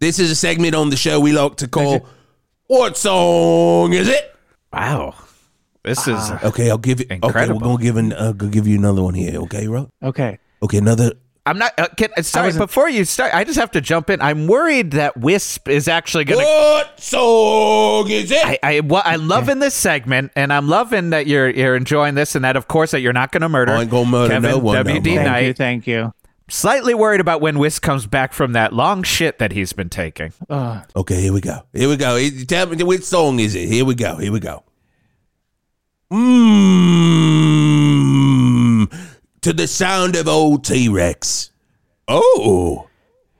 This 0.00 0.18
is 0.18 0.30
a 0.30 0.34
segment 0.34 0.74
on 0.74 0.90
the 0.90 0.96
show 0.96 1.20
we 1.20 1.32
like 1.32 1.54
to 1.62 1.68
call 1.68 2.06
"What 2.66 2.96
Song 2.96 3.92
Is 3.92 4.08
It?" 4.08 4.24
Wow, 4.72 5.14
this 5.84 6.08
is 6.08 6.30
Okay, 6.42 6.70
I'll 6.70 6.78
give 6.78 7.00
it. 7.00 7.10
Okay, 7.10 7.48
we're 7.50 7.58
gonna 7.58 7.82
give 7.82 7.96
an, 7.96 8.12
uh, 8.12 8.32
gonna 8.32 8.50
give 8.50 8.66
you 8.66 8.78
another 8.78 9.02
one 9.02 9.14
here. 9.14 9.40
Okay, 9.42 9.68
right? 9.68 9.86
okay. 10.02 10.38
Okay, 10.62 10.78
another. 10.78 11.12
I'm 11.46 11.58
not. 11.58 11.78
Uh, 11.78 11.88
can, 11.94 12.08
uh, 12.16 12.22
sorry, 12.22 12.52
before 12.52 12.88
you 12.88 13.04
start, 13.04 13.34
I 13.34 13.44
just 13.44 13.58
have 13.58 13.70
to 13.72 13.82
jump 13.82 14.08
in. 14.08 14.22
I'm 14.22 14.46
worried 14.46 14.92
that 14.92 15.18
Wisp 15.18 15.68
is 15.68 15.88
actually 15.88 16.24
going 16.24 16.40
to. 16.40 16.46
What 16.46 16.98
song 16.98 18.08
is 18.08 18.30
it? 18.30 18.44
I 18.46 18.58
I, 18.62 18.80
what, 18.80 19.06
I'm 19.06 19.28
loving 19.28 19.58
this 19.58 19.74
segment, 19.74 20.32
and 20.36 20.50
I'm 20.54 20.68
loving 20.68 21.10
that 21.10 21.26
you're 21.26 21.50
you're 21.50 21.76
enjoying 21.76 22.14
this, 22.14 22.34
and 22.34 22.46
that 22.46 22.56
of 22.56 22.66
course 22.66 22.92
that 22.92 23.00
you're 23.00 23.12
not 23.12 23.30
going 23.30 23.42
to 23.42 23.50
murder. 23.50 23.72
I 23.72 23.82
ain't 23.82 23.90
gonna 23.90 24.08
murder 24.08 24.34
Kevin 24.34 24.50
no 24.52 24.58
one, 24.58 24.74
no, 24.74 24.84
WD 24.84 24.86
man. 24.86 25.02
Thank 25.02 25.06
you. 25.06 25.22
Knight. 25.22 25.56
Thank 25.58 25.86
you. 25.86 26.14
Slightly 26.48 26.94
worried 26.94 27.20
about 27.20 27.42
when 27.42 27.58
Wisp 27.58 27.82
comes 27.82 28.06
back 28.06 28.32
from 28.32 28.52
that 28.52 28.72
long 28.72 29.02
shit 29.02 29.38
that 29.38 29.52
he's 29.52 29.72
been 29.74 29.88
taking. 29.90 30.32
Okay, 30.50 31.20
here 31.20 31.32
we 31.32 31.40
go. 31.40 31.60
Here 31.72 31.88
we 31.88 31.96
go. 31.96 32.18
Tell 32.46 32.66
me 32.66 32.82
which 32.84 33.02
song 33.02 33.38
is 33.38 33.54
it? 33.54 33.68
Here 33.68 33.84
we 33.84 33.94
go. 33.94 34.16
Here 34.16 34.32
we 34.32 34.40
go. 34.40 34.62
Mmm. 37.64 38.92
To 39.42 39.52
the 39.52 39.66
sound 39.66 40.16
of 40.16 40.28
old 40.28 40.64
T 40.64 40.88
Rex. 40.88 41.50
Oh. 42.08 42.88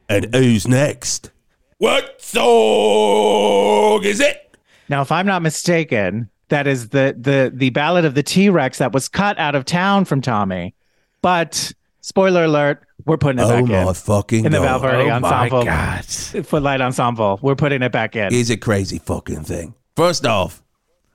And 0.08 0.34
who's 0.34 0.66
next? 0.68 1.30
What 1.78 2.20
song 2.20 4.02
is 4.04 4.20
it? 4.20 4.56
Now, 4.88 5.02
if 5.02 5.12
I'm 5.12 5.26
not 5.26 5.42
mistaken, 5.42 6.28
that 6.48 6.66
is 6.66 6.88
the 6.90 7.16
the 7.18 7.50
the 7.54 7.70
ballad 7.70 8.04
of 8.04 8.14
the 8.14 8.22
T 8.22 8.48
Rex 8.50 8.78
that 8.78 8.92
was 8.92 9.08
cut 9.08 9.38
out 9.38 9.54
of 9.54 9.64
town 9.64 10.04
from 10.04 10.20
Tommy. 10.20 10.74
But 11.22 11.72
spoiler 12.00 12.44
alert, 12.44 12.84
we're 13.06 13.16
putting 13.16 13.38
it 13.38 13.44
Oh 13.44 13.48
back 13.48 13.62
in. 13.64 13.70
Oh 13.70 13.82
my 13.84 13.88
in. 13.88 13.94
fucking 13.94 14.44
In 14.46 14.52
the 14.52 14.58
god. 14.58 14.64
Val 14.64 14.78
Verde 14.80 15.10
oh 15.10 15.14
ensemble. 15.14 15.64
my 15.64 15.64
god! 15.64 16.04
Footlight 16.04 16.80
ensemble. 16.80 17.38
We're 17.40 17.54
putting 17.56 17.82
it 17.82 17.92
back 17.92 18.16
in. 18.16 18.32
Is 18.34 18.50
a 18.50 18.56
crazy 18.56 18.98
fucking 18.98 19.44
thing. 19.44 19.74
First 19.96 20.26
off, 20.26 20.62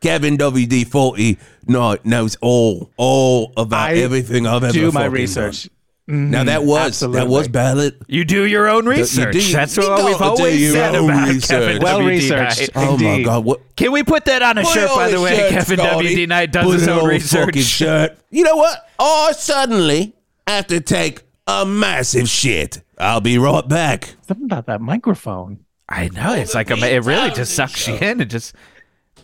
Kevin 0.01 0.37
WD 0.37 0.87
forty 0.87 1.37
no, 1.67 1.97
knows 2.03 2.37
all 2.41 2.89
all 2.97 3.51
about 3.57 3.91
I 3.91 3.95
everything 3.97 4.47
I've 4.47 4.63
ever 4.63 4.73
seen. 4.73 4.81
Do 4.83 4.91
my 4.91 5.05
research. 5.05 5.63
done. 5.63 6.31
Now 6.31 6.43
that 6.45 6.61
mm-hmm. 6.61 6.69
was 6.69 6.99
that 7.01 7.27
was 7.27 7.47
ballad. 7.47 8.01
You 8.07 8.25
do 8.25 8.45
your 8.45 8.67
own 8.67 8.87
research. 8.87 9.31
do- 9.31 9.51
That's 9.51 9.77
you 9.77 9.83
what 9.83 10.05
we've 10.05 10.19
always 10.21 10.59
your 10.59 10.71
said 10.73 10.95
own 10.95 11.09
about 11.09 11.27
research. 11.27 11.49
Kevin 11.49 11.81
Well 11.83 11.99
WD 11.99 12.07
researched. 12.07 12.75
Knight. 12.75 12.87
Oh 12.87 12.97
my 12.97 13.21
god! 13.21 13.45
What? 13.45 13.75
Can 13.75 13.91
we 13.91 14.01
put 14.03 14.25
that 14.25 14.41
on 14.41 14.57
a 14.57 14.63
Put 14.63 14.73
shirt, 14.73 14.89
by 14.89 15.09
the 15.09 15.21
way? 15.21 15.35
shirt, 15.37 15.51
Kevin 15.51 15.77
Scotty. 15.77 16.15
WD 16.15 16.27
Knight 16.27 16.51
does 16.51 16.65
Put 16.65 16.73
his 16.73 16.87
it 16.87 16.89
own 16.89 16.99
on 17.01 17.15
a 17.15 17.19
fucking 17.19 17.45
research. 17.47 17.65
shirt. 17.65 18.17
You 18.31 18.43
know 18.43 18.55
what? 18.55 18.89
I 18.97 19.33
suddenly 19.33 20.15
have 20.47 20.65
to 20.67 20.79
take 20.81 21.21
a 21.45 21.63
massive 21.65 22.27
shit. 22.27 22.81
I'll 22.97 23.21
be 23.21 23.37
right 23.37 23.67
back. 23.67 24.15
Something 24.27 24.45
about 24.45 24.65
that 24.65 24.81
microphone. 24.81 25.59
I 25.87 26.09
know 26.09 26.33
it's 26.33 26.53
like 26.55 26.69
a, 26.71 26.75
it 26.75 27.03
really 27.05 27.31
just 27.31 27.55
sucks 27.55 27.87
you 27.87 27.95
in. 27.95 28.19
It 28.21 28.25
just 28.25 28.55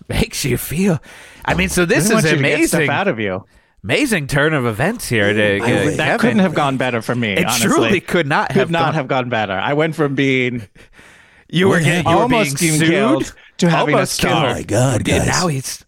makes 0.09 0.43
you 0.45 0.57
feel. 0.57 1.01
I 1.45 1.53
mean, 1.53 1.69
so 1.69 1.85
this 1.85 2.05
is 2.09 2.11
you 2.11 2.15
to 2.21 2.27
get 2.29 2.37
amazing, 2.39 2.67
stuff 2.85 2.89
out 2.89 3.07
of 3.07 3.19
you. 3.19 3.45
amazing 3.83 4.27
turn 4.27 4.53
of 4.53 4.65
events 4.65 5.07
here. 5.07 5.31
To, 5.33 5.57
uh, 5.63 5.65
that 5.65 5.97
Kevin. 5.97 6.19
couldn't 6.19 6.39
have 6.39 6.53
gone 6.55 6.77
better 6.77 7.01
for 7.01 7.15
me. 7.15 7.33
It 7.33 7.45
honestly. 7.45 7.67
truly 7.67 8.01
could 8.01 8.27
not 8.27 8.49
could 8.49 8.57
have 8.57 8.71
not 8.71 8.85
gone- 8.85 8.93
have 8.95 9.07
gone 9.07 9.29
better. 9.29 9.53
I 9.53 9.73
went 9.73 9.95
from 9.95 10.15
being 10.15 10.67
You 11.49 11.69
were 11.69 11.79
getting 11.79 12.09
you 12.09 12.15
were 12.15 12.23
almost 12.23 12.59
being 12.59 12.71
being 12.71 12.79
sued 12.79 12.89
killed 12.89 13.35
to 13.57 13.69
having 13.69 13.93
a 13.93 13.97
almost 13.97 14.13
star. 14.13 14.47
Oh 14.47 14.53
my 14.53 14.63
god, 14.63 15.03
guys! 15.05 15.27
now 15.27 15.47
he's. 15.47 15.85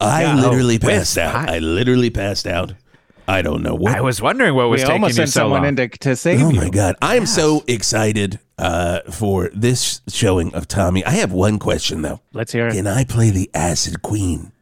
I 0.00 0.22
Yeah. 0.22 0.34
literally 0.36 0.76
Oh, 0.82 0.86
passed 0.86 1.16
out. 1.16 1.34
hi. 1.48 1.56
I 1.56 1.58
literally 1.60 2.10
passed 2.10 2.46
out. 2.46 2.74
I 3.26 3.42
don't 3.42 3.62
know 3.62 3.74
what. 3.74 3.96
I 3.96 4.00
was 4.00 4.20
wondering 4.20 4.54
what 4.54 4.68
was 4.68 4.80
we 4.80 4.84
taking 4.84 4.92
almost 4.94 5.10
you 5.12 5.22
sent 5.22 5.30
so 5.30 5.40
someone 5.40 5.60
long. 5.62 5.68
in 5.68 5.76
to, 5.76 5.88
to 5.88 6.16
save 6.16 6.42
Oh 6.42 6.50
you. 6.50 6.60
my 6.60 6.68
god! 6.70 6.96
I 7.00 7.16
am 7.16 7.26
so 7.26 7.64
excited 7.66 8.38
uh, 8.58 9.00
for 9.10 9.50
this 9.54 10.00
showing 10.08 10.54
of 10.54 10.68
Tommy. 10.68 11.04
I 11.04 11.10
have 11.12 11.32
one 11.32 11.58
question 11.58 12.02
though. 12.02 12.20
Let's 12.32 12.52
hear 12.52 12.68
it. 12.68 12.74
Can 12.74 12.86
I 12.86 13.04
play 13.04 13.30
the 13.30 13.50
Acid 13.54 14.02
Queen? 14.02 14.52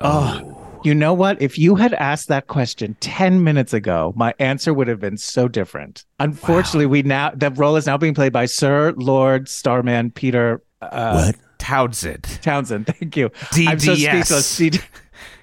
Oh, 0.00 0.60
you 0.84 0.94
know 0.94 1.14
what? 1.14 1.40
If 1.40 1.56
you 1.58 1.76
had 1.76 1.94
asked 1.94 2.28
that 2.28 2.46
question 2.46 2.96
10 3.00 3.42
minutes 3.44 3.72
ago, 3.72 4.12
my 4.16 4.34
answer 4.38 4.74
would 4.74 4.88
have 4.88 5.00
been 5.00 5.16
so 5.16 5.48
different. 5.48 6.04
Unfortunately, 6.20 6.86
we 6.86 7.02
now 7.02 7.30
the 7.34 7.50
role 7.50 7.76
is 7.76 7.86
now 7.86 7.96
being 7.96 8.14
played 8.14 8.32
by 8.32 8.46
Sir 8.46 8.92
Lord 8.96 9.48
Starman 9.48 10.10
Peter 10.10 10.62
uh, 10.82 11.24
what? 11.26 11.36
Townshend. 11.58 12.24
Townshend. 12.42 12.86
Thank 12.98 13.16
you. 13.16 13.30
I'm 13.52 13.78
so 13.78 13.94
DDS. 13.94 14.24
speechless. 14.24 14.46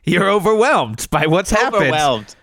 C- 0.05 0.11
You're 0.13 0.29
overwhelmed 0.29 1.07
by 1.09 1.27
what's 1.27 1.49
happened. 1.51 1.83
Overwhelmed. 1.83 2.35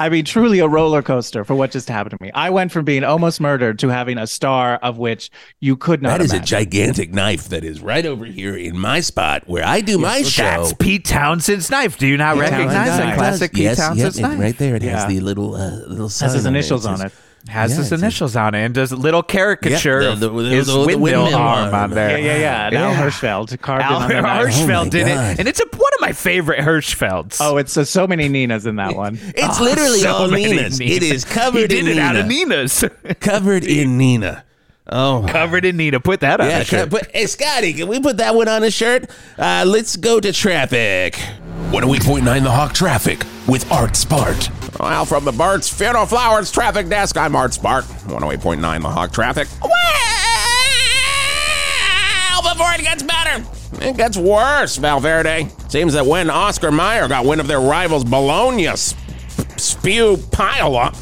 I 0.00 0.08
mean, 0.08 0.24
truly 0.24 0.58
a 0.58 0.66
roller 0.66 1.02
coaster 1.02 1.44
for 1.44 1.54
what 1.54 1.70
just 1.70 1.88
happened 1.88 2.18
to 2.18 2.24
me. 2.24 2.32
I 2.34 2.50
went 2.50 2.72
from 2.72 2.84
being 2.84 3.04
almost 3.04 3.40
murdered 3.40 3.78
to 3.78 3.88
having 3.88 4.18
a 4.18 4.26
star 4.26 4.74
of 4.82 4.98
which 4.98 5.30
you 5.60 5.76
could 5.76 6.02
not. 6.02 6.18
That 6.18 6.20
is 6.20 6.32
a 6.32 6.40
gigantic 6.40 7.12
knife 7.12 7.48
that 7.50 7.62
is 7.62 7.80
right 7.80 8.04
over 8.04 8.24
here 8.24 8.56
in 8.56 8.76
my 8.76 8.98
spot 9.00 9.44
where 9.46 9.64
I 9.64 9.80
do 9.82 9.96
my 9.98 10.22
show. 10.22 10.42
That's 10.42 10.72
Pete 10.74 11.04
Townshend's 11.04 11.70
knife. 11.70 11.96
Do 11.96 12.08
you 12.08 12.16
not 12.16 12.34
Pete 12.34 12.40
recognize 12.42 12.74
Townshend's 12.74 12.98
that 12.98 13.04
knife. 13.06 13.18
classic 13.18 13.52
Pete 13.52 13.62
yes, 13.62 13.76
Townshend's 13.78 14.18
yep, 14.18 14.30
knife? 14.30 14.40
Right 14.40 14.58
there, 14.58 14.74
it 14.74 14.82
Yeah. 14.82 14.98
has 14.98 15.06
the 15.06 15.20
little 15.20 15.54
uh, 15.54 15.70
little 15.86 16.08
sign 16.08 16.26
has 16.26 16.34
his 16.34 16.46
on 16.46 16.54
initials 16.56 16.86
It 16.86 16.90
on 16.90 17.06
it. 17.06 17.12
Has 17.48 17.72
Yeah, 17.72 17.76
his 17.76 17.92
it's 17.92 18.00
a- 18.00 18.04
initials 18.04 18.36
on 18.36 18.54
it 18.54 18.64
and 18.64 18.74
does 18.74 18.90
a 18.90 18.96
little 18.96 19.22
caricature 19.22 20.00
Yeah, 20.02 20.10
the- 20.14 20.28
the- 20.30 20.42
the- 20.42 20.48
his 20.48 20.66
the- 20.66 20.72
the 20.72 20.78
windmill, 20.86 21.24
windmill 21.24 21.38
arm 21.38 21.64
arm. 21.66 21.74
on 21.74 21.90
there. 21.90 22.18
Yeah, 22.18 22.24
yeah, 22.36 22.38
yeah. 22.38 22.66
And 22.68 22.76
Al 22.76 22.94
Hirschfeld 22.94 23.60
carved 23.60 23.84
Al 23.84 24.10
it 24.10 24.16
on. 24.16 24.24
Hirschfeld 24.24 24.86
Oh 24.86 24.90
did 24.90 25.06
God. 25.06 25.32
it, 25.34 25.38
and 25.40 25.46
it's 25.48 25.60
a, 25.60 25.64
one 25.76 25.90
of 25.94 26.00
my 26.00 26.12
favorite 26.12 26.60
Hirschfelds. 26.60 27.36
Oh, 27.40 27.58
it's 27.58 27.76
uh, 27.76 27.84
so 27.84 28.06
many 28.06 28.28
Ninas 28.30 28.64
in 28.64 28.76
that 28.76 28.96
one. 28.96 29.18
It's 29.36 29.60
Oh, 29.60 29.62
literally 29.62 29.98
so 30.00 30.14
all 30.14 30.28
many 30.28 30.46
Nina's. 30.46 30.80
Ninas. 30.80 30.96
It 30.96 31.02
is 31.02 31.24
he 31.24 31.34
covered 31.34 31.68
did 31.68 31.80
in 31.80 31.86
it 31.88 31.90
Nina. 31.96 32.02
out 32.02 32.16
of 32.16 32.26
Nina's. 32.26 32.82
Covered 33.20 33.64
in 33.64 33.98
Nina. 33.98 34.42
Oh. 34.88 35.26
Covered 35.28 35.66
in 35.66 35.76
Nina. 35.76 36.00
Put 36.00 36.20
that 36.20 36.40
on 36.40 36.48
Yeah, 36.48 36.58
a 36.60 36.64
shirt. 36.64 36.88
but 36.90 37.10
hey, 37.14 37.26
Scotty, 37.26 37.74
can 37.74 37.88
we 37.88 38.00
put 38.00 38.16
that 38.18 38.34
one 38.34 38.48
on 38.48 38.62
a 38.64 38.70
shirt? 38.70 39.10
Uh, 39.38 39.64
let's 39.66 39.96
go 39.96 40.18
to 40.18 40.32
traffic. 40.32 41.14
108.9 41.70 42.42
The 42.42 42.50
Hawk 42.50 42.72
Traffic 42.72 43.22
with 43.46 43.70
Art 43.70 43.96
Spark. 43.96 44.36
Well, 44.80 45.04
from 45.04 45.24
the 45.24 45.32
Bart's 45.32 45.68
Funeral 45.68 46.06
Flowers 46.06 46.50
traffic 46.50 46.88
desk, 46.88 47.16
I'm 47.16 47.36
Art 47.36 47.54
Spark, 47.54 47.84
108.9 47.84 48.82
The 48.82 48.88
Hawk 48.88 49.12
Traffic. 49.12 49.46
Well, 49.62 49.72
before 52.52 52.72
it 52.74 52.80
gets 52.82 53.02
better, 53.02 53.44
it 53.80 53.96
gets 53.96 54.16
worse, 54.16 54.76
Val 54.76 54.98
Verde. 55.00 55.48
Seems 55.68 55.94
that 55.94 56.04
when 56.06 56.28
Oscar 56.28 56.72
Mayer 56.72 57.06
got 57.08 57.24
wind 57.24 57.40
of 57.40 57.46
their 57.46 57.60
rivals 57.60 58.04
Bologna 58.04 58.66
sp- 58.74 58.98
spew 59.56 60.16
pile 60.32 60.76
up, 60.76 60.96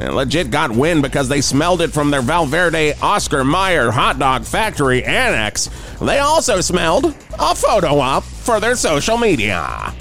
and 0.00 0.14
legit 0.14 0.50
got 0.50 0.70
wind 0.70 1.02
because 1.02 1.28
they 1.28 1.40
smelled 1.42 1.82
it 1.82 1.92
from 1.92 2.10
their 2.10 2.22
Val 2.22 2.46
Verde 2.46 2.94
Oscar 3.02 3.44
Mayer 3.44 3.90
hot 3.90 4.18
dog 4.18 4.44
factory 4.44 5.04
annex. 5.04 5.68
They 6.00 6.18
also 6.20 6.60
smelled 6.62 7.14
a 7.38 7.54
photo 7.54 7.98
op 7.98 8.22
for 8.24 8.58
their 8.58 8.74
social 8.76 9.18
media. 9.18 9.94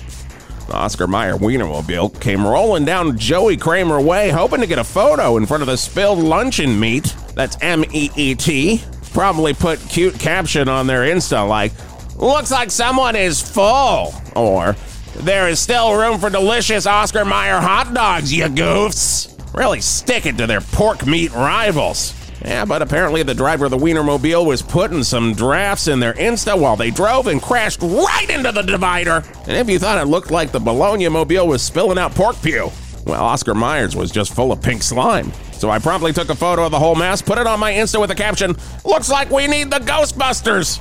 Oscar 0.72 1.08
Mayer 1.08 1.36
Wienermobile 1.36 2.20
came 2.20 2.46
rolling 2.46 2.86
down 2.86 3.18
Joey 3.18 3.58
Kramer 3.58 4.02
Way, 4.02 4.30
hoping 4.30 4.62
to 4.62 4.68
get 4.68 4.80
a 4.80 4.84
photo 4.84 5.38
in 5.38 5.46
front 5.46 5.64
of 5.64 5.68
the 5.68 5.78
spilled 5.78 6.20
luncheon 6.20 6.80
meat. 6.80 7.16
That's 7.36 7.58
M 7.62 7.84
E 7.92 8.10
E 8.16 8.36
T. 8.36 8.84
Probably 9.14 9.54
put 9.54 9.80
cute 9.90 10.20
caption 10.20 10.70
on 10.70 10.88
their 10.88 11.02
Insta 11.02 11.48
like, 11.48 11.72
"Looks 12.18 12.52
like 12.52 12.72
someone 12.72 13.16
is 13.16 13.42
full," 13.42 14.14
or 14.36 14.76
"There 15.16 15.48
is 15.48 15.60
still 15.60 15.96
room 15.96 16.20
for 16.20 16.30
delicious 16.30 16.86
Oscar 16.86 17.26
Mayer 17.26 17.60
hot 17.60 17.94
dogs, 17.94 18.34
you 18.34 18.46
goofs." 18.46 19.34
Really 19.54 19.82
stick 19.82 20.26
it 20.26 20.38
to 20.38 20.46
their 20.46 20.62
pork 20.62 21.08
meat 21.08 21.34
rivals. 21.34 22.14
Yeah, 22.44 22.66
but 22.66 22.82
apparently 22.82 23.24
the 23.24 23.34
driver 23.34 23.66
of 23.66 23.72
the 23.72 23.78
Wienermobile 23.78 24.46
was 24.46 24.62
putting 24.62 25.04
some 25.04 25.34
drafts 25.34 25.88
in 25.88 26.00
their 26.00 26.14
Insta 26.14 26.60
while 26.60 26.76
they 26.76 26.92
drove 26.92 27.28
and 27.28 27.42
crashed 27.42 27.82
right 27.82 28.30
into 28.30 28.52
the 28.52 28.62
divider. 28.62 29.24
And 29.48 29.58
if 29.58 29.70
you 29.70 29.80
thought 29.80 30.02
it 30.02 30.08
looked 30.08 30.32
like 30.32 30.52
the 30.52 30.60
Bologna 30.60 31.10
Mobile 31.10 31.48
was 31.48 31.62
spilling 31.62 31.98
out 31.98 32.14
pork 32.14 32.42
pew, 32.42 32.72
well, 33.06 33.24
Oscar 33.24 33.56
Mayer's 33.56 33.96
was 33.96 34.12
just 34.12 34.34
full 34.34 34.52
of 34.52 34.62
pink 34.62 34.84
slime. 34.84 35.32
So 35.54 35.70
I 35.70 35.80
promptly 35.80 36.14
took 36.14 36.30
a 36.30 36.36
photo 36.36 36.66
of 36.66 36.72
the 36.72 36.80
whole 36.80 36.96
mess, 36.96 37.22
put 37.22 37.38
it 37.40 37.48
on 37.48 37.60
my 37.60 37.74
Insta 37.74 38.00
with 38.00 38.10
the 38.10 38.16
caption, 38.16 38.56
Looks 38.86 39.10
like 39.10 39.32
we 39.32 39.48
need 39.48 39.72
the 39.72 39.80
Ghostbusters! 39.80 40.80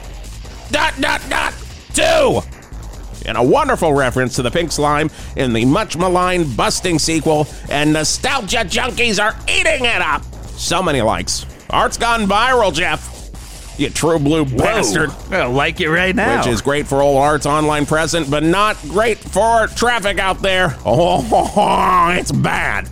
Dot, 0.71 0.95
dot, 1.01 1.23
dot, 1.31 1.55
two! 1.95 2.41
and 3.27 3.37
a 3.37 3.43
wonderful 3.43 3.93
reference 3.93 4.37
to 4.37 4.43
the 4.43 4.51
pink 4.51 4.71
slime 4.71 5.11
in 5.35 5.53
the 5.53 5.65
much 5.65 5.97
maligned 5.97 6.57
busting 6.57 6.99
sequel, 6.99 7.47
and 7.69 7.93
nostalgia 7.93 8.59
junkies 8.59 9.21
are 9.23 9.35
eating 9.49 9.85
it 9.85 10.01
up. 10.01 10.23
So 10.57 10.83
many 10.83 11.03
likes. 11.03 11.47
Art's 11.71 11.99
gone 11.99 12.27
viral, 12.27 12.73
Geoff. 12.73 13.13
You 13.79 13.91
true 13.91 14.19
blue 14.19 14.45
bastard. 14.47 15.11
I 15.31 15.45
like 15.45 15.81
it 15.81 15.91
right 15.91 16.15
now. 16.17 16.39
Which 16.39 16.47
is 16.47 16.63
great 16.63 16.87
for 16.87 17.03
old 17.03 17.19
Art's 17.19 17.45
online 17.45 17.85
present, 17.85 18.31
but 18.31 18.43
not 18.43 18.77
great 18.83 19.19
for 19.19 19.67
traffic 19.69 20.19
out 20.19 20.41
there. 20.41 20.77
Oh, 20.87 22.09
it's 22.19 22.33
bad. 22.33 22.89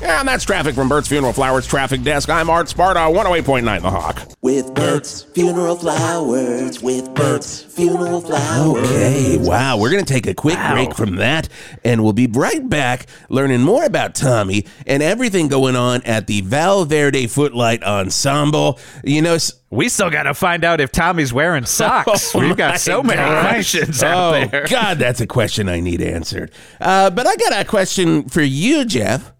And 0.00 0.28
that's 0.28 0.44
traffic 0.44 0.76
from 0.76 0.88
Bert's 0.88 1.08
Funeral 1.08 1.32
Flowers 1.32 1.66
Traffic 1.66 2.02
Desk. 2.02 2.28
I'm 2.30 2.48
Art 2.48 2.68
Sparta, 2.68 3.00
108.9 3.00 3.82
The 3.82 3.90
Hawk. 3.90 4.28
With 4.42 4.72
Bert's 4.72 5.22
funeral 5.22 5.74
flowers. 5.74 6.80
With 6.80 7.12
Bert's 7.14 7.62
funeral 7.62 8.20
flowers. 8.20 8.88
Okay, 8.88 9.38
wow. 9.38 9.76
We're 9.76 9.90
going 9.90 10.04
to 10.04 10.12
take 10.12 10.28
a 10.28 10.34
quick 10.34 10.58
break 10.70 10.94
from 10.94 11.16
that, 11.16 11.48
and 11.84 12.04
we'll 12.04 12.12
be 12.12 12.28
right 12.28 12.66
back 12.68 13.06
learning 13.28 13.62
more 13.62 13.84
about 13.84 14.14
Tommy 14.14 14.66
and 14.86 15.02
everything 15.02 15.48
going 15.48 15.74
on 15.74 16.02
at 16.02 16.28
the 16.28 16.42
Val 16.42 16.84
Verde 16.84 17.26
Footlight 17.26 17.82
Ensemble. 17.82 18.78
You 19.02 19.22
know, 19.22 19.36
we 19.70 19.88
still 19.88 20.10
got 20.10 20.24
to 20.24 20.34
find 20.34 20.62
out 20.62 20.80
if 20.80 20.92
Tommy's 20.92 21.32
wearing 21.32 21.64
socks. 21.66 22.36
Oh 22.36 22.38
We've 22.38 22.56
got 22.56 22.78
so 22.78 23.02
many 23.02 23.16
gosh. 23.16 23.48
questions 23.48 24.02
oh, 24.04 24.06
out 24.06 24.50
there. 24.52 24.66
God, 24.68 24.98
that's 24.98 25.20
a 25.20 25.26
question 25.26 25.68
I 25.68 25.80
need 25.80 26.00
answered. 26.00 26.52
Uh, 26.80 27.10
but 27.10 27.26
I 27.26 27.34
got 27.34 27.60
a 27.60 27.64
question 27.64 28.28
for 28.28 28.42
you, 28.42 28.84
Geoff. 28.84 29.32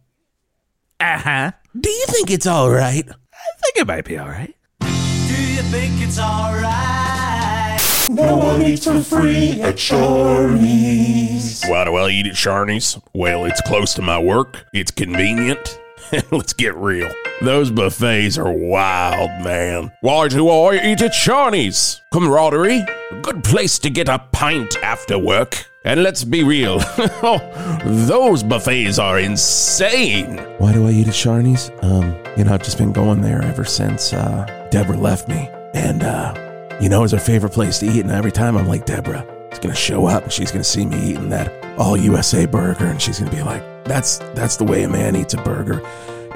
Uh 1.01 1.19
huh. 1.19 1.53
Do 1.79 1.89
you 1.91 2.07
think 2.09 2.31
it's 2.31 2.47
all 2.47 2.71
right? 2.71 3.09
I 3.09 3.63
think 3.63 3.77
it 3.77 3.87
might 3.87 4.05
be 4.05 4.19
all 4.19 4.27
right. 4.29 4.53
Do 4.81 4.87
you 4.89 5.63
think 5.63 6.03
it's 6.03 6.19
all 6.19 6.53
right? 6.55 7.79
No 8.11 8.37
one 8.37 8.63
eats 8.63 8.85
for 8.85 9.01
free 9.01 9.61
at 9.63 9.79
Shorty's. 9.79 11.63
Why 11.67 11.85
do 11.85 11.95
I 11.95 12.09
eat 12.09 12.27
at 12.27 12.33
Sharney's? 12.33 12.99
Well, 13.15 13.45
it's 13.45 13.61
close 13.61 13.95
to 13.95 14.03
my 14.03 14.19
work, 14.19 14.65
it's 14.75 14.91
convenient. 14.91 15.79
Let's 16.33 16.53
get 16.53 16.75
real. 16.75 17.13
Those 17.43 17.71
buffets 17.71 18.37
are 18.37 18.51
wild, 18.51 19.31
man. 19.45 19.93
Why 20.01 20.27
do 20.27 20.49
I 20.49 20.75
eat 20.85 21.03
at 21.03 21.13
Sharney's? 21.13 22.01
Camaraderie, 22.13 22.85
a 23.13 23.21
good 23.23 23.45
place 23.45 23.79
to 23.81 23.91
get 23.91 24.09
a 24.09 24.19
pint 24.33 24.77
after 24.83 25.17
work. 25.17 25.68
And 25.89 26.03
let's 26.03 26.23
be 26.23 26.45
real, 26.45 26.81
those 27.87 28.43
buffets 28.43 28.99
are 28.99 29.19
insane. 29.19 30.37
Why 30.59 30.75
do 30.75 30.87
I 30.87 30.91
eat 30.91 31.09
at 31.09 31.15
Sharney's? 31.15 31.71
Um, 31.81 32.15
you 32.37 32.45
know, 32.45 32.53
I've 32.53 32.63
just 32.63 32.77
been 32.77 32.93
going 32.93 33.23
there 33.23 33.43
ever 33.43 33.65
since 33.65 34.13
uh, 34.13 34.69
Deborah 34.71 34.99
left 34.99 35.29
me. 35.29 35.49
And, 35.73 36.03
uh, 36.03 36.77
you 36.79 36.91
know, 36.91 37.05
it's 37.05 37.15
her 37.15 37.19
favorite 37.19 37.55
place 37.55 37.79
to 37.79 37.87
eat. 37.87 38.01
And 38.01 38.11
every 38.11 38.31
time 38.31 38.59
I'm 38.59 38.69
like, 38.69 38.85
Deborah, 38.85 39.27
is 39.51 39.59
going 39.61 39.75
to 39.75 39.81
show 39.81 40.05
up 40.05 40.25
and 40.25 40.31
she's 40.31 40.51
going 40.51 40.63
to 40.63 40.69
see 40.69 40.85
me 40.85 41.13
eating 41.13 41.31
that 41.31 41.51
all 41.79 41.97
USA 41.97 42.45
burger. 42.45 42.85
And 42.85 43.01
she's 43.01 43.19
going 43.19 43.31
to 43.31 43.37
be 43.39 43.43
like, 43.43 43.63
that's, 43.85 44.19
that's 44.35 44.59
the 44.59 44.65
way 44.65 44.83
a 44.83 44.91
man 44.91 45.17
eats 45.17 45.33
a 45.33 45.39
burger. 45.39 45.81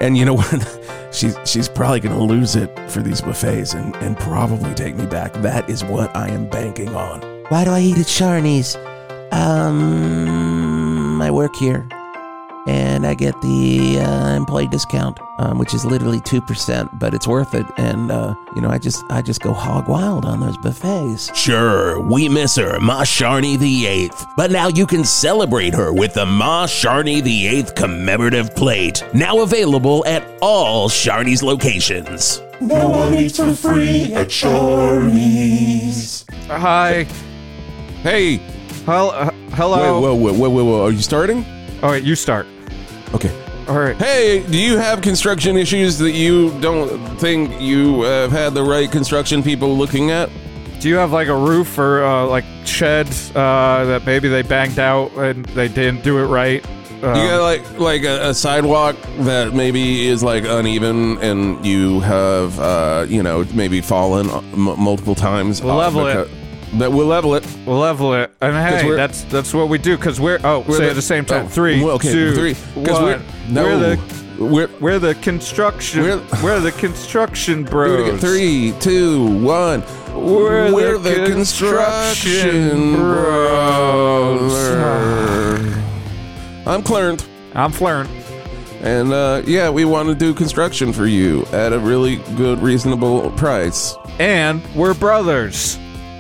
And 0.01 0.17
you 0.17 0.25
know 0.25 0.35
what? 0.37 1.11
she's, 1.11 1.37
she's 1.45 1.69
probably 1.69 2.01
going 2.01 2.17
to 2.17 2.25
lose 2.25 2.57
it 2.57 2.91
for 2.91 3.03
these 3.03 3.21
buffets 3.21 3.75
and, 3.75 3.95
and 3.97 4.19
probably 4.19 4.73
take 4.73 4.97
me 4.97 5.05
back. 5.05 5.35
That 5.35 5.69
is 5.69 5.85
what 5.85 6.17
I 6.17 6.29
am 6.29 6.49
banking 6.49 6.97
on. 6.97 7.21
Why 7.51 7.65
do 7.65 7.71
I 7.73 7.81
eat 7.81 7.99
at 7.99 8.07
Sharney's? 8.07 8.79
Um, 9.33 11.23
I 11.23 11.31
work 11.31 11.57
here 11.57 11.89
and 12.67 13.07
I 13.07 13.15
get 13.15 13.41
the 13.43 13.99
uh, 13.99 14.35
employee 14.37 14.69
discount, 14.69 15.19
um, 15.39 15.59
which 15.59 15.75
is 15.75 15.85
literally 15.85 16.21
two 16.21 16.41
percent, 16.41 16.97
but 16.99 17.13
it's 17.15 17.27
worth 17.27 17.55
it. 17.55 17.67
And 17.77 18.13
uh, 18.13 18.35
you 18.55 18.61
know, 18.63 18.69
I 18.69 18.79
just 18.79 19.03
I 19.11 19.23
just 19.23 19.41
go 19.41 19.53
hog 19.53 19.89
wild 19.89 20.25
on 20.25 20.41
those 20.41 20.57
buffets. 20.59 21.35
Sure, 21.37 21.99
we 22.01 22.29
miss 22.29 22.55
her, 22.57 22.79
Ma 22.79 23.03
Sharney 23.03 23.59
the 23.59 23.87
Eighth, 23.87 24.27
but 24.37 24.51
now 24.51 24.69
you 24.69 24.87
can 24.87 25.05
celebrate 25.05 25.75
her 25.75 25.93
with 25.93 26.15
the 26.15 26.27
Ma 26.27 26.67
Sharney 26.67 27.23
the 27.23 27.47
Eighth 27.47 27.75
commemorative 27.75 28.55
plate, 28.55 29.03
now 29.13 29.41
available 29.41 30.05
at 30.07 30.23
all 30.41 30.89
Sharney's 30.89 31.43
locations. 31.43 32.41
No 32.61 32.89
one 32.89 33.15
eats 33.15 33.39
for 33.39 33.55
free 33.55 34.15
at 34.15 34.31
Shorty's. 34.31 36.25
Hi. 36.47 37.07
Hey, 38.03 38.41
Hel- 38.87 39.11
uh, 39.13 39.31
hello. 39.55 40.01
whoa, 40.01 40.15
whoa, 40.15 40.33
whoa, 40.33 40.51
whoa, 40.51 40.65
whoa, 40.65 40.85
are 40.87 40.91
you 40.91 41.03
starting? 41.03 41.45
All 41.83 41.91
right, 41.91 42.03
you 42.03 42.15
start. 42.17 42.47
Okay. 43.15 43.31
All 43.69 43.79
right. 43.79 43.97
Hey, 43.97 44.45
do 44.51 44.59
you 44.59 44.77
have 44.77 45.03
construction 45.03 45.57
issues 45.57 45.99
that 45.99 46.13
you 46.13 46.59
don't 46.61 46.99
think 47.19 47.61
you 47.61 48.03
have 48.03 48.33
had 48.33 48.55
the 48.55 48.63
right 48.63 48.91
construction 48.91 49.43
people 49.43 49.77
looking 49.77 50.11
at? 50.11 50.31
Do 50.81 50.89
you 50.89 50.97
have 50.97 51.13
like 51.13 51.29
a 51.29 51.37
roof 51.37 51.79
or 51.79 52.05
uh, 52.05 52.27
like 52.27 52.45
sheds 52.65 53.31
uh, 53.37 53.85
that 53.87 54.05
maybe 54.05 54.29
they 54.29 54.43
banged 54.43 54.81
out 54.81 55.13
and 55.13 55.45
they 55.47 55.69
didn't 55.69 56.03
do 56.03 56.19
it 56.19 56.27
right? 56.27 56.65
Um, 57.05 57.17
You 57.17 57.29
got 57.29 57.43
like 57.43 57.79
like 57.79 58.03
a, 58.03 58.31
a 58.31 58.35
sidewalk 58.35 58.97
that 59.21 59.55
maybe 59.55 60.07
is 60.09 60.23
like 60.25 60.45
uneven, 60.45 61.19
and 61.19 61.65
you 61.65 62.01
have 62.01 62.59
uh, 62.59 63.07
you 63.09 63.23
know 63.23 63.45
maybe 63.55 63.81
fallen 63.81 64.29
m- 64.31 64.81
multiple 64.81 65.15
times. 65.15 65.63
Level 65.63 66.07
it. 66.07 66.29
That 66.75 66.91
we'll 66.91 67.07
level 67.07 67.35
it. 67.35 67.47
we'll 67.67 67.79
level 67.81 68.15
it. 68.15 68.33
And 68.41 68.55
hey, 68.57 68.91
that's 68.97 69.25
that's 69.25 69.53
what 69.53 69.69
we 69.69 69.77
do 69.77 69.97
because 69.97 70.19
we're 70.19 70.41
oh 70.43 70.61
We're 70.61 70.79
say 70.79 70.85
the- 70.85 70.91
at 70.91 70.97
the 70.97 71.03
same 71.03 71.25
time. 71.27 71.45
oh, 71.45 71.49
Three, 71.49 71.83
well, 71.85 71.97
okay, 71.97 72.11
two, 72.13 72.35
three. 72.35 72.57
We're 72.75 73.21
no, 73.51 73.65
we're 73.65 73.79
the 73.79 73.99
we're 74.39 74.71
we're 74.81 74.99
the 74.99 75.15
construction. 75.17 76.03
We're- 76.03 76.23
We're, 76.43 76.61
the 76.61 76.73
construction 76.73 77.65
bros. 77.71 78.21
Three, 78.21 78.73
two, 78.81 79.27
one. 79.41 79.83
We're, 80.15 80.73
We're 80.75 80.99
the 80.99 81.27
construction 81.27 82.95
brothers. 82.97 84.53
I'm 86.67 86.83
Clarence. 86.83 87.27
I'm 87.55 87.73
Flern. 87.73 88.09
And 88.83 89.13
uh, 89.13 89.43
yeah, 89.47 89.71
we 89.71 89.85
want 89.85 90.09
to 90.09 90.15
do 90.15 90.35
construction 90.35 90.93
for 90.93 91.07
you 91.07 91.45
at 91.53 91.73
a 91.73 91.79
really 91.79 92.17
good, 92.37 92.59
reasonable 92.61 93.31
price. 93.33 93.95
And 94.19 94.63
we're 94.75 94.95
brothers. 94.95 95.79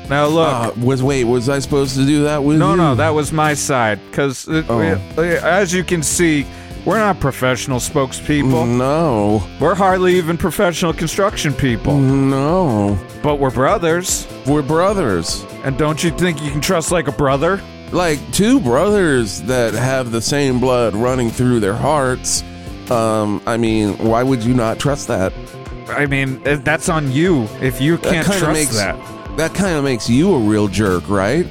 Now 0.09 0.27
look. 0.27 0.49
Uh, 0.49 0.73
was 0.81 1.03
wait, 1.03 1.25
was 1.25 1.49
I 1.49 1.59
supposed 1.61 1.97
to 1.97 2.05
do 2.05 2.25
that 2.25 2.43
with 2.45 2.59
no, 2.59 2.73
you? 2.73 2.77
no, 2.77 2.95
that 2.97 3.11
was 3.11 3.33
my 3.33 3.55
side. 3.55 3.99
Because, 4.11 4.47
Oh. 4.49 4.81
as 5.19 5.73
you 5.73 5.85
can 5.85 6.03
see, 6.03 6.45
we're 6.85 6.99
not 6.99 7.21
professional 7.21 7.79
spokespeople. 7.79 8.67
No, 8.77 9.43
We're 9.61 9.75
hardly 9.77 10.17
even 10.17 10.37
professional 10.37 10.93
construction 10.93 11.55
people. 11.55 11.97
no, 11.99 12.99
But 13.23 13.37
we're 13.39 13.51
brothers. 13.51 14.27
we're 14.47 14.63
brothers. 14.63 15.45
And 15.65 15.79
don't 15.79 16.03
you 16.03 16.11
think 16.11 16.43
you 16.43 16.51
can 16.51 16.61
trust 16.61 16.91
like 16.91 17.07
a 17.09 17.13
brother? 17.13 17.61
Like 17.93 18.19
two 18.33 18.59
brothers 18.59 19.43
that 19.43 19.75
have 19.75 20.11
the 20.13 20.21
same 20.21 20.59
blood 20.61 20.95
running 20.95 21.31
through 21.31 21.61
their 21.61 21.75
hearts. 21.77 22.43
Um, 22.91 23.41
I 23.47 23.57
mean, 23.57 23.97
why 23.99 24.23
would 24.23 24.43
you 24.43 24.55
not 24.55 24.79
trust 24.81 25.09
that? 25.09 25.33
I 25.89 26.07
mean, 26.07 26.41
eh, 26.45 26.57
that's 26.63 26.89
on 26.89 27.13
you 27.13 27.49
if 27.61 27.81
you 27.81 27.99
can't 27.99 28.27
kinda 28.27 28.41
trust 28.41 28.53
makes 28.53 28.77
that. 28.77 28.97
That 29.37 29.55
kind 29.55 29.77
of 29.77 29.85
makes 29.85 30.09
you 30.11 30.35
a 30.35 30.39
real 30.39 30.69
jerk, 30.69 31.09
right? 31.09 31.47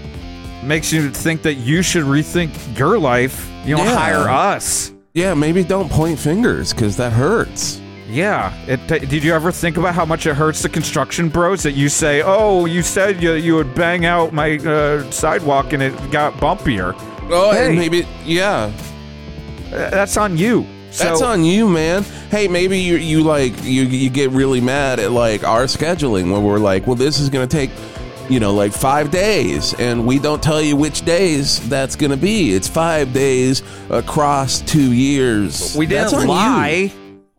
Makes 0.63 0.91
you 0.93 1.09
think 1.09 1.41
that 1.43 1.55
you 1.55 1.81
should 1.81 2.03
rethink 2.03 2.77
your 2.77 2.99
life. 2.99 3.49
You 3.65 3.75
know, 3.77 3.83
Yeah. 3.83 3.95
hire 3.95 4.29
us. 4.29 4.91
Yeah, 5.13 5.33
maybe 5.33 5.63
don't 5.63 5.89
point 5.89 6.17
fingers 6.19 6.73
because 6.73 6.95
that 6.97 7.11
hurts. 7.11 7.81
Yeah. 8.09 8.53
It, 8.67 8.85
did 8.87 9.23
you 9.23 9.33
ever 9.33 9.51
think 9.51 9.77
about 9.77 9.95
how 9.95 10.05
much 10.05 10.25
it 10.25 10.35
hurts 10.35 10.61
the 10.61 10.69
construction 10.69 11.29
bros 11.29 11.63
that 11.63 11.73
you 11.73 11.89
say, 11.89 12.21
"Oh, 12.23 12.65
you 12.65 12.81
said 12.81 13.21
you, 13.23 13.33
you 13.33 13.55
would 13.55 13.73
bang 13.73 14.05
out 14.05 14.33
my 14.33 14.57
uh, 14.57 15.09
sidewalk 15.11 15.73
and 15.73 15.81
it 15.81 15.93
got 16.11 16.33
bumpier." 16.35 16.93
Oh, 17.29 17.51
Hey. 17.51 17.67
and 17.69 17.77
maybe 17.77 18.05
yeah, 18.25 18.71
That's 19.69 20.17
on 20.17 20.37
you. 20.37 20.65
So, 20.91 21.05
that's 21.05 21.21
on 21.21 21.43
you, 21.45 21.67
man. 21.69 22.03
Hey, 22.29 22.47
maybe 22.47 22.77
you 22.79 22.95
you 22.97 23.23
like 23.23 23.53
you 23.63 23.83
you 23.83 24.09
get 24.09 24.29
really 24.31 24.59
mad 24.61 24.99
at 24.99 25.11
like 25.11 25.43
our 25.43 25.63
scheduling 25.63 26.31
where 26.31 26.41
we're 26.41 26.59
like, 26.59 26.85
well, 26.85 26.95
this 26.95 27.19
is 27.19 27.29
gonna 27.29 27.47
take. 27.47 27.71
You 28.29 28.39
know, 28.39 28.53
like 28.53 28.71
five 28.71 29.11
days, 29.11 29.73
and 29.73 30.05
we 30.07 30.17
don't 30.17 30.41
tell 30.41 30.61
you 30.61 30.77
which 30.77 31.01
days 31.01 31.67
that's 31.67 31.97
gonna 31.97 32.15
be. 32.15 32.53
It's 32.53 32.67
five 32.67 33.11
days 33.11 33.61
across 33.89 34.61
two 34.61 34.93
years. 34.93 35.75
We 35.75 35.85
That's 35.85 36.11
didn't 36.11 36.27
you. 36.27 36.29
lie. 36.29 36.93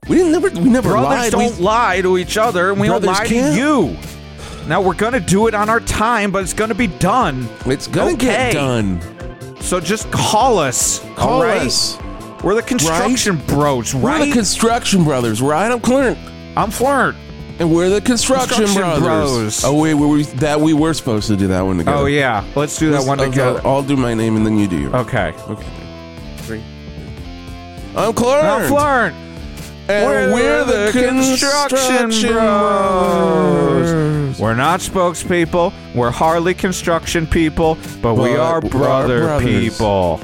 We 0.06 0.16
didn't 0.16 0.32
never. 0.32 0.50
We 0.60 0.68
never 0.68 0.90
Brothers 0.90 1.08
lied. 1.08 1.32
don't 1.32 1.56
We- 1.56 1.62
lie 1.64 2.00
to 2.02 2.18
each 2.18 2.36
other, 2.36 2.72
and 2.72 2.80
we 2.80 2.88
don't 2.88 3.02
lie 3.04 3.24
can't. 3.26 3.54
to 3.54 3.58
you. 3.58 3.96
Now 4.68 4.82
we're 4.82 4.92
gonna 4.94 5.20
do 5.20 5.46
it 5.46 5.54
on 5.54 5.70
our 5.70 5.80
time, 5.80 6.30
but 6.30 6.42
it's 6.42 6.52
gonna 6.52 6.74
be 6.74 6.88
done. 6.88 7.48
it's 7.64 7.86
gonna 7.86 8.10
Okay. 8.12 8.26
get 8.26 8.52
done. 8.52 9.00
So 9.60 9.80
just 9.80 10.10
call 10.10 10.58
us. 10.58 11.00
Call 11.16 11.42
right? 11.42 11.62
us. 11.62 11.96
We're 12.42 12.56
the 12.56 12.62
construction 12.62 13.36
bros, 13.46 13.94
We're 13.94 14.26
the 14.26 14.32
construction 14.32 15.04
brothers, 15.04 15.40
right? 15.40 15.70
I'm 15.70 15.78
Clint. 15.80 16.18
I'm 16.56 16.70
Flirt. 16.72 17.14
And 17.60 17.72
we're 17.72 17.88
the 17.88 18.00
construction, 18.00 18.64
Construction 18.64 19.02
brothers. 19.02 19.60
bros. 19.60 19.64
Oh 19.64 19.80
wait, 19.80 19.94
were 19.94 20.08
we, 20.08 20.24
that 20.24 20.60
we 20.60 20.74
were 20.74 20.92
supposed 20.94 21.28
to 21.28 21.36
do 21.36 21.46
that 21.48 21.60
one 21.62 21.78
together. 21.78 21.98
Oh 21.98 22.06
yeah, 22.06 22.44
let's 22.56 22.76
do 22.78 22.90
that 22.90 23.06
one 23.06 23.20
okay, 23.20 23.30
together. 23.30 23.60
I'll 23.64 23.82
do 23.84 23.96
my 23.96 24.14
name 24.14 24.36
and 24.36 24.44
then 24.44 24.58
you 24.58 24.66
do 24.66 24.80
yours. 24.80 24.94
Okay. 24.94 25.32
Okay. 25.48 25.66
Three. 26.38 26.64
I'm 27.94 28.12
Clarence. 28.14 28.64
I'm 28.64 28.68
Flirt. 28.68 29.12
And 29.88 30.32
we're, 30.32 30.64
the, 30.64 30.90
construction, 30.92 32.32
bros. 32.32 34.40
We're 34.40 34.54
not 34.54 34.80
spokespeople. 34.80 35.72
We're 35.94 36.10
hardly 36.10 36.54
construction 36.54 37.26
people, 37.26 37.76
but, 38.00 38.14
we 38.14 38.30
But 38.30 38.40
are 38.40 38.60
we 38.60 38.68
are 38.68 38.70
brother 38.70 39.40
people. 39.40 40.20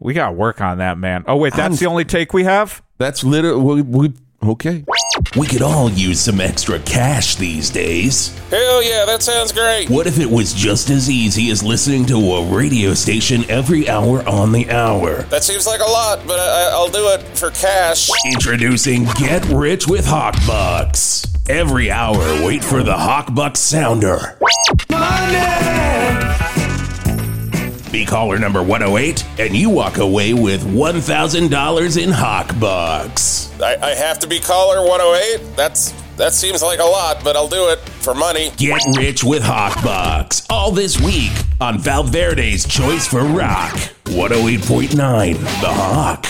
We 0.00 0.14
got 0.14 0.26
to 0.26 0.32
work 0.32 0.60
on 0.60 0.78
that, 0.78 0.98
man. 0.98 1.24
Oh 1.26 1.36
wait, 1.36 1.54
that's 1.54 1.60
I'm- 1.60 1.76
the 1.76 1.86
only 1.86 2.04
take 2.04 2.32
we 2.32 2.44
have. 2.44 2.82
That's 2.98 3.22
literally 3.24 3.82
we, 3.82 4.08
we 4.08 4.12
okay. 4.50 4.84
We 5.36 5.46
could 5.48 5.62
all 5.62 5.90
use 5.90 6.20
some 6.20 6.40
extra 6.40 6.78
cash 6.80 7.34
these 7.36 7.70
days. 7.70 8.36
Hell 8.50 8.82
yeah, 8.82 9.04
that 9.04 9.22
sounds 9.22 9.50
great. 9.52 9.90
What 9.90 10.06
if 10.06 10.18
it 10.20 10.30
was 10.30 10.54
just 10.54 10.90
as 10.90 11.10
easy 11.10 11.50
as 11.50 11.62
listening 11.62 12.06
to 12.06 12.16
a 12.16 12.44
radio 12.54 12.94
station 12.94 13.48
every 13.50 13.88
hour 13.88 14.26
on 14.28 14.52
the 14.52 14.70
hour? 14.70 15.22
That 15.24 15.42
seems 15.44 15.66
like 15.66 15.80
a 15.80 15.90
lot, 15.90 16.24
but 16.26 16.38
I, 16.38 16.70
I'll 16.70 16.88
do 16.90 17.08
it 17.08 17.22
for 17.36 17.50
cash. 17.50 18.08
Introducing 18.26 19.04
Get 19.18 19.44
Rich 19.46 19.88
with 19.88 20.06
Hawkbucks. 20.06 21.26
Every 21.50 21.90
hour, 21.90 22.18
wait 22.46 22.62
for 22.62 22.82
the 22.82 22.92
Hawkbucks 22.94 23.56
sounder. 23.56 24.36
Be 27.90 28.04
caller 28.04 28.38
number 28.38 28.62
108, 28.62 29.24
and 29.40 29.56
you 29.56 29.70
walk 29.70 29.96
away 29.96 30.34
with 30.34 30.62
$1,000 30.62 32.02
in 32.02 32.10
Hawkbucks. 32.10 33.60
I, 33.62 33.76
I 33.82 33.94
have 33.94 34.18
to 34.18 34.26
be 34.26 34.38
caller 34.40 34.86
108. 34.86 35.56
That's 35.56 35.92
that 36.16 36.34
seems 36.34 36.62
like 36.62 36.80
a 36.80 36.84
lot, 36.84 37.22
but 37.24 37.34
I'll 37.36 37.48
do 37.48 37.68
it 37.70 37.78
for 37.78 38.12
money. 38.14 38.50
Get 38.56 38.82
rich 38.96 39.24
with 39.24 39.42
Hawkbucks. 39.42 40.46
All 40.50 40.70
this 40.70 41.00
week 41.00 41.30
on 41.60 41.78
Val 41.78 42.02
Verde's 42.02 42.66
Choice 42.66 43.06
for 43.06 43.22
Rock. 43.22 43.72
108.9 44.04 44.90
The 44.90 45.68
Hawk. 45.68 46.26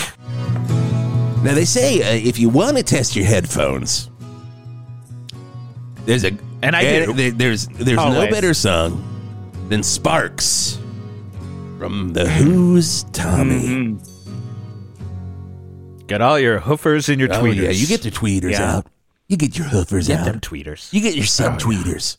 Now 1.43 1.53
they 1.55 1.65
say 1.65 2.01
uh, 2.01 2.27
if 2.27 2.39
you 2.39 2.47
want 2.49 2.77
to 2.77 2.83
test 2.83 3.15
your 3.15 3.25
headphones, 3.25 4.09
there's 6.05 6.23
a 6.23 6.31
And 6.61 6.75
I 6.75 6.83
eh, 6.83 7.05
do. 7.05 7.13
there- 7.13 7.31
there's 7.31 7.67
there's 7.67 7.97
no 7.97 8.03
Always. 8.03 8.29
better 8.31 8.53
song 8.53 9.03
than 9.69 9.83
Sparks 9.83 10.78
from 11.79 12.13
the 12.13 12.27
Who's 12.29 13.03
Tommy. 13.13 13.61
Mm-hmm. 13.61 14.05
Get 16.07 16.21
all 16.21 16.39
your 16.39 16.59
hoofers 16.59 17.07
and 17.09 17.19
your 17.19 17.31
Oh 17.33 17.41
tweeters. 17.41 17.55
yeah, 17.63 17.69
you 17.69 17.87
get 17.87 18.03
your 18.03 18.11
tweeters 18.11 18.51
Yeah. 18.51 18.77
out. 18.77 18.87
You 19.27 19.37
get 19.37 19.57
your 19.57 19.67
hoofers 19.67 20.07
Get 20.07 20.19
out. 20.19 20.25
them 20.25 20.39
tweeters. 20.41 20.91
You 20.91 21.01
get 21.01 21.15
your 21.15 21.25
sub 21.25 21.59
tweeters. 21.59 22.17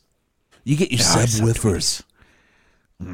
You 0.63 0.77
get 0.77 0.91
your 0.91 0.99
sub 0.99 1.27
woofers. 1.45 2.03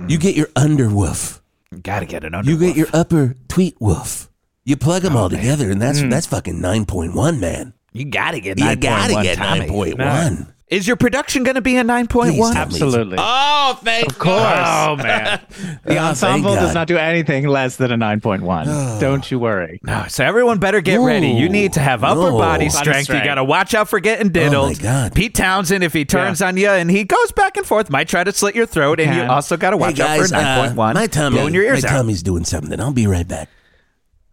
You 0.07 0.17
get 0.17 0.35
your 0.35 0.47
underwoof. 0.47 1.41
Gotta 1.81 2.05
get 2.05 2.23
an 2.23 2.33
under. 2.35 2.49
You 2.49 2.57
get 2.57 2.75
your 2.77 2.87
upper 2.93 3.35
tweet 3.47 3.75
woof. 3.81 4.29
You 4.63 4.77
plug 4.77 5.01
them 5.01 5.15
all 5.17 5.29
together, 5.29 5.65
and 5.71 5.77
Mm. 5.77 5.79
that's 5.79 6.01
that's 6.01 6.25
fucking 6.27 6.61
nine 6.61 6.85
point 6.85 7.15
one, 7.15 7.39
man. 7.39 7.73
You 7.93 8.05
gotta 8.05 8.39
get. 8.39 8.59
You 8.59 8.75
gotta 8.75 9.13
9.1 9.13 9.23
get 9.23 9.39
nine 9.39 9.67
point 9.69 9.97
one. 9.97 10.53
Is 10.69 10.85
your 10.85 10.97
production 10.97 11.43
gonna 11.43 11.61
be 11.61 11.77
a 11.77 11.83
nine 11.83 12.07
point 12.07 12.31
Please 12.31 12.39
one? 12.41 12.53
tell 12.53 12.65
me. 12.67 12.73
Absolutely. 12.73 13.15
Oh, 13.17 13.79
thank 13.81 14.09
Of 14.09 14.19
course. 14.19 14.35
Oh 14.37 14.97
man. 14.97 15.41
the 15.85 15.95
Oh, 15.95 16.07
ensemble 16.07 16.55
thank 16.55 16.65
does 16.65 16.73
not 16.73 16.87
do 16.87 16.97
anything 16.97 17.47
less 17.47 17.77
than 17.77 17.89
a 17.93 17.95
9.1. 17.97 18.99
Don't 18.99 19.31
you 19.31 19.39
worry. 19.39 19.79
No, 19.83 20.05
so 20.09 20.25
everyone 20.25 20.59
better 20.59 20.81
get 20.81 20.97
ready. 20.99 21.29
You 21.29 21.47
need 21.47 21.71
to 21.73 21.79
have 21.79 22.03
upper 22.03 22.19
no. 22.19 22.37
body 22.37 22.65
Body 22.65 22.69
strength. 22.69 22.97
You 22.97 23.03
strength. 23.05 23.23
got 23.25 23.35
to 23.35 23.45
watch 23.45 23.73
out 23.73 23.87
for 23.87 24.01
getting 24.01 24.29
diddled. 24.29 24.71
Oh, 24.71 24.73
my 24.75 24.81
God. 24.81 25.15
Pete 25.15 25.33
Townshend, 25.33 25.85
if 25.85 25.93
he 25.93 26.03
turns 26.03 26.41
on 26.41 26.57
you 26.57 26.67
and 26.69 26.91
he 26.91 27.05
goes 27.05 27.31
back 27.31 27.55
and 27.55 27.65
forth, 27.65 27.89
might 27.89 28.09
try 28.09 28.25
to 28.25 28.33
slit 28.33 28.53
your 28.53 28.65
throat, 28.65 28.99
and 28.99 29.15
you 29.15 29.21
Can. 29.21 29.29
also 29.29 29.55
got 29.55 29.69
to 29.69 29.77
watch 29.77 29.91
hey 29.97 30.03
guys, 30.03 30.33
out 30.33 30.39
for 30.39 30.43
nine 30.43 30.59
point 30.59 30.71
uh, 30.73 30.75
one. 30.75 30.93
my 30.95 31.07
tummy, 31.07 31.37
blowing 31.37 31.53
your 31.53 31.63
ears 31.63 31.83
my 31.83 31.89
out. 31.89 31.93
tummy's 31.93 32.21
doing 32.23 32.43
something. 32.43 32.77
I'll 32.81 32.91
be 32.91 33.07
right 33.07 33.27
back. 33.27 33.47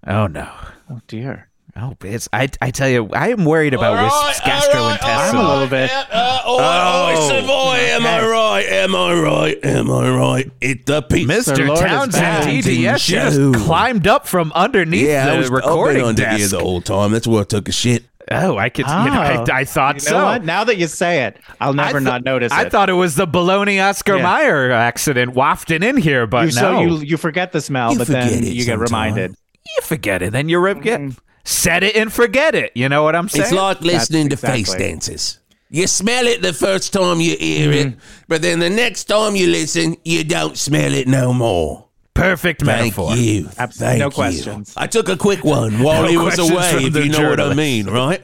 Oh 0.05 0.27
no. 0.27 0.51
Oh, 0.91 1.01
dear. 1.07 1.49
Oh, 1.77 1.97
it's 2.05 2.29
I. 2.33 2.49
I 2.63 2.71
tell 2.71 2.89
you, 2.89 3.09
I 3.13 3.29
am 3.31 3.45
worried 3.45 3.75
about 3.75 4.05
Wisp's 4.05 4.41
gastrointestinal. 4.43 4.99
I'm 5.03 5.37
a 5.37 5.53
little 5.55 5.69
bit. 5.69 5.91
Uh, 5.91 6.41
oh, 6.45 6.59
oh, 6.61 6.63
I 6.63 7.29
said, 7.29 7.47
boy, 7.47 7.77
am 7.95 8.07
I 8.07 8.25
right? 8.31 8.67
Am 8.67 8.95
I 8.95 9.15
right? 9.21 9.65
Am 9.65 9.91
I 9.91 10.09
right? 10.17 10.51
It's 10.61 10.85
the 10.85 11.03
Pete. 11.03 11.27
Mr. 11.29 11.67
Lord 11.67 11.81
Townshend. 11.81 12.63
TDS, 12.65 13.09
you 13.09 13.17
just 13.51 13.65
climbed 13.65 14.07
up 14.07 14.29
from 14.29 14.53
underneath 14.55 15.09
yeah, 15.09 15.33
I 15.33 15.37
was 15.39 15.51
recording 15.51 16.03
up 16.03 16.09
and 16.11 16.21
under 16.21 16.29
here 16.31 16.39
desk. 16.39 16.51
the 16.53 16.61
whole 16.61 16.81
time. 16.81 17.11
That's 17.11 17.27
where 17.27 17.41
I 17.41 17.45
took 17.45 17.69
a 17.69 17.73
shit. 17.73 18.05
Oh, 18.31 18.57
I 18.57 18.69
could. 18.69 18.87
You 18.87 18.93
know, 18.93 19.21
I, 19.21 19.45
I 19.53 19.65
thought 19.65 19.97
You 19.97 20.11
know 20.13 20.19
so. 20.19 20.25
what? 20.25 20.45
Now 20.45 20.63
that 20.65 20.77
you 20.79 20.87
say 20.87 21.25
it, 21.25 21.39
I'll 21.61 21.75
never 21.75 21.99
th- 21.99 22.05
not 22.05 22.23
notice 22.25 22.53
I 22.53 22.63
it. 22.67 22.71
thought 22.73 22.89
it 22.89 22.93
was 22.95 23.17
the 23.17 23.27
baloney 23.27 23.85
Oscar 23.85 24.17
Yeah. 24.17 24.23
Mayer 24.23 24.71
accident 24.71 25.33
wafting 25.35 25.83
in 25.83 25.97
here, 25.97 26.27
but 26.27 26.49
you, 26.49 26.55
no. 26.55 26.61
so 26.61 26.81
you 26.81 26.97
you 27.01 27.17
forget 27.19 27.51
the 27.53 27.61
smell, 27.61 27.93
You 27.93 27.99
but 27.99 28.07
then 28.07 28.29
forget 28.29 28.45
it 28.45 28.55
you 28.55 28.65
get 28.65 28.79
reminded. 28.79 29.33
you 29.67 29.83
forget 29.83 30.23
it, 30.23 30.33
then 30.33 30.49
you 30.49 30.59
re- 30.59 30.73
get 30.75 31.01
set 31.45 31.83
it 31.83 31.95
and 31.97 32.13
forget 32.13 32.55
it. 32.55 32.73
You 32.75 32.89
know 32.89 33.03
what 33.03 33.15
I'm 33.15 33.29
saying? 33.29 33.45
It's 33.45 33.53
like 33.53 33.81
listening 33.81 34.29
to 34.31 34.35
exactly. 34.35 34.65
face 34.65 34.75
dances. 34.75 35.39
You 35.71 35.87
smell 35.87 36.27
it 36.27 36.41
the 36.43 36.53
first 36.53 36.93
time 36.93 37.21
you 37.21 37.37
hear 37.37 37.71
Mm-hmm. 37.73 37.89
it, 37.91 37.95
but 38.29 38.43
then 38.43 38.61
the 38.61 38.71
next 38.71 39.05
time 39.05 39.35
you 39.35 39.49
listen, 39.49 39.97
you 40.05 40.23
don't 40.25 40.57
smell 40.57 40.93
it 40.95 41.09
no 41.09 41.33
more. 41.33 41.87
perfect 42.15 42.63
Thank 42.63 42.97
metaphor. 42.97 43.17
you. 43.17 43.49
Abs- 43.59 43.77
Thank 43.79 43.99
no 43.99 44.07
you. 44.07 44.11
questions. 44.13 44.73
I 44.77 44.87
took 44.87 45.09
a 45.09 45.17
quick 45.17 45.45
one 45.45 45.81
while 45.83 46.03
No 46.05 46.09
he 46.09 46.17
was 46.17 46.39
away, 46.39 46.85
if 46.85 46.95
you 46.97 47.09
know 47.09 47.29
what 47.29 47.41
I 47.41 47.55
mean, 47.55 47.87
right? 47.87 48.23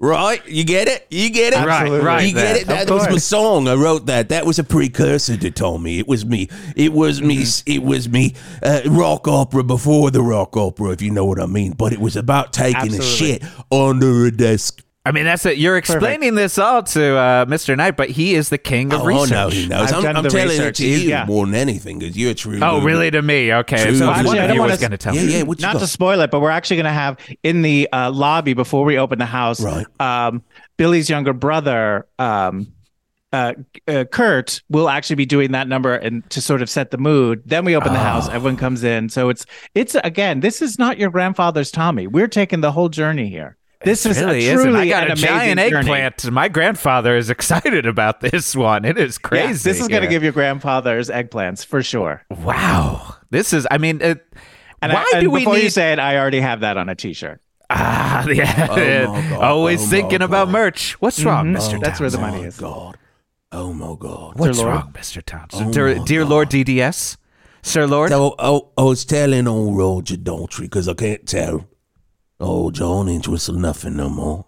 Right? 0.00 0.46
You 0.46 0.62
get 0.62 0.86
it? 0.86 1.06
You 1.10 1.28
get 1.30 1.52
it? 1.52 1.58
Absolutely. 1.58 2.06
right, 2.06 2.26
You 2.26 2.32
get 2.32 2.56
it? 2.56 2.66
That 2.68 2.88
Of 2.88 2.94
was 2.94 3.10
my 3.10 3.18
song. 3.18 3.66
I 3.66 3.74
wrote 3.74 4.06
that. 4.06 4.28
That 4.28 4.46
was 4.46 4.60
a 4.60 4.64
precursor 4.64 5.36
to 5.36 5.50
Tommy. 5.50 5.98
It 5.98 6.06
was 6.06 6.24
me. 6.24 6.48
It 6.76 6.92
was 6.92 7.20
me. 7.20 7.38
Mm-hmm. 7.38 7.70
It 7.70 7.82
was 7.82 8.08
me. 8.08 8.34
Uh, 8.62 8.82
rock 8.86 9.26
opera 9.26 9.64
before 9.64 10.12
the 10.12 10.22
rock 10.22 10.56
opera, 10.56 10.90
if 10.90 11.02
you 11.02 11.10
know 11.10 11.24
what 11.24 11.40
I 11.40 11.46
mean. 11.46 11.72
But 11.72 11.92
it 11.92 11.98
was 11.98 12.14
about 12.14 12.52
taking 12.52 12.94
a 12.94 13.02
shit 13.02 13.42
under 13.72 14.26
a 14.26 14.30
desk. 14.30 14.84
I 15.08 15.12
mean, 15.12 15.24
that's 15.24 15.46
it. 15.46 15.56
You're 15.56 15.78
explaining 15.78 16.34
this 16.34 16.58
all 16.58 16.82
to 16.82 17.16
uh, 17.16 17.46
Mr. 17.46 17.74
Knight, 17.74 17.96
but 17.96 18.10
he 18.10 18.34
is 18.34 18.50
the 18.50 18.58
king 18.58 18.92
of 18.92 19.00
Oh, 19.00 19.04
research. 19.06 19.30
no, 19.30 19.48
he 19.48 19.66
knows. 19.66 19.88
I've 19.90 19.96
I'm, 19.96 20.02
done 20.02 20.16
I'm 20.16 20.22
the 20.22 20.28
telling 20.28 20.48
research. 20.48 20.80
it 20.80 20.82
to 20.82 20.86
you 20.86 21.08
Yeah. 21.08 21.24
more 21.24 21.46
than 21.46 21.54
anything 21.54 21.98
because 21.98 22.14
you're 22.16 22.32
a 22.32 22.34
true. 22.34 22.58
Oh, 22.62 22.78
blue. 22.78 22.86
really? 22.86 23.10
To 23.12 23.22
me? 23.22 23.52
Okay. 23.54 23.84
True. 23.86 23.96
So 23.96 24.06
Well, 24.06 24.14
actually, 24.14 24.40
I 24.40 24.46
don't 24.48 24.58
wanna 24.58 24.72
was 24.72 24.80
going 24.80 24.90
to 24.90 24.98
tell 24.98 25.14
Yeah, 25.14 25.22
me. 25.22 25.32
yeah. 25.38 25.42
What 25.44 25.60
Not 25.60 25.72
got? 25.74 25.78
to 25.80 25.86
spoil 25.86 26.20
it, 26.20 26.30
but 26.30 26.40
we're 26.40 26.50
actually 26.50 26.76
going 26.76 26.84
to 26.84 26.90
have 26.92 27.16
in 27.42 27.62
the 27.62 27.88
uh, 27.90 28.10
lobby 28.10 28.52
before 28.52 28.84
we 28.84 28.98
open 28.98 29.18
the 29.18 29.24
house. 29.26 29.60
Right. 29.62 29.86
Um, 29.98 30.42
Billy's 30.76 31.08
younger 31.08 31.32
brother, 31.32 32.06
um, 32.18 32.68
uh, 33.32 33.54
uh, 33.86 34.04
Kurt, 34.04 34.60
will 34.68 34.90
actually 34.90 35.16
be 35.16 35.26
doing 35.26 35.52
that 35.52 35.68
number 35.68 35.94
and 35.94 36.28
to 36.30 36.40
sort 36.42 36.60
of 36.60 36.68
set 36.68 36.90
the 36.90 36.98
mood. 36.98 37.42
Then 37.46 37.64
we 37.64 37.74
open 37.76 37.92
the 37.94 37.98
house. 37.98 38.28
Everyone 38.28 38.56
comes 38.58 38.84
in. 38.84 39.08
So 39.08 39.28
it's 39.30 39.46
it's 39.74 39.94
again. 40.04 40.40
This 40.40 40.60
is 40.60 40.78
not 40.78 40.98
your 40.98 41.10
grandfather's 41.10 41.70
Tommy. 41.70 42.06
We're 42.06 42.28
taking 42.28 42.60
the 42.60 42.72
whole 42.72 42.88
journey 42.90 43.28
here. 43.30 43.56
This 43.84 44.04
is 44.06 44.18
really 44.20 44.48
a 44.48 44.52
isn't. 44.54 44.66
truly 44.72 44.80
I 44.80 44.88
got 44.88 45.04
an 45.04 45.10
a 45.10 45.12
amazing 45.12 45.28
giant 45.28 45.60
journey. 45.60 45.76
eggplant. 45.92 46.30
My 46.32 46.48
grandfather 46.48 47.16
is 47.16 47.30
excited 47.36 47.86
about 47.86 48.20
this 48.20 48.56
one. 48.56 48.84
It 48.84 48.98
is 48.98 49.18
Yeah, 49.22 49.28
crazy. 49.28 49.70
this 49.70 49.80
is 49.80 49.88
going 49.88 50.02
to 50.02 50.08
here. 50.08 50.10
give 50.10 50.22
your 50.24 50.32
grandfather's 50.32 51.08
eggplants 51.10 51.64
for 51.64 51.82
sure. 51.82 52.22
Wow. 52.30 53.14
This 53.30 53.52
is. 53.52 53.66
I 53.70 53.78
mean, 53.78 54.00
it, 54.00 54.26
And, 54.82 54.92
why 54.92 55.00
I, 55.12 55.18
and 55.18 55.24
do 55.24 55.30
we 55.30 55.40
before 55.40 55.54
need? 55.54 55.64
you 55.64 55.70
say 55.70 55.92
it, 55.92 55.98
I 55.98 56.16
already 56.18 56.40
have 56.40 56.60
that 56.60 56.76
on 56.76 56.88
a 56.88 56.94
T-shirt. 56.94 57.40
ah, 57.70 58.26
yeah. 58.28 58.66
Oh, 58.70 58.76
God. 59.30 59.42
Always 59.44 59.82
Oh, 59.82 59.86
thinking 59.86 60.22
about 60.22 60.46
God. 60.46 60.52
merch. 60.52 60.92
What's 61.00 61.22
wrong, 61.22 61.52
Mister? 61.52 61.74
Mm-hmm. 61.76 61.84
That's 61.84 62.00
where 62.00 62.10
the 62.10 62.18
Oh, 62.18 62.22
money 62.22 62.40
my 62.40 62.46
is. 62.46 62.56
God. 62.56 62.96
Oh 63.52 63.72
my 63.72 63.94
God. 63.98 64.38
What's 64.38 64.58
Lord? 64.58 64.70
wrong, 64.74 64.92
Mister 64.94 65.20
Townshend? 65.22 65.68
Oh, 65.68 65.72
dear, 65.72 65.98
dear 66.04 66.24
Lord 66.24 66.50
DDS, 66.50 67.16
Sir 67.62 67.86
Lord. 67.86 68.10
So 68.10 68.34
I, 68.38 68.60
I 68.80 68.82
was 68.84 69.04
telling 69.04 69.46
old 69.46 69.76
Roger 69.78 70.16
Daltrey 70.16 70.62
because 70.62 70.88
I 70.88 70.94
can't 70.94 71.26
tell 71.26 71.64
old 72.40 72.74
John 72.74 73.08
ain't 73.08 73.28
whistle 73.28 73.54
nothing 73.54 73.96
no 73.96 74.08
more. 74.08 74.46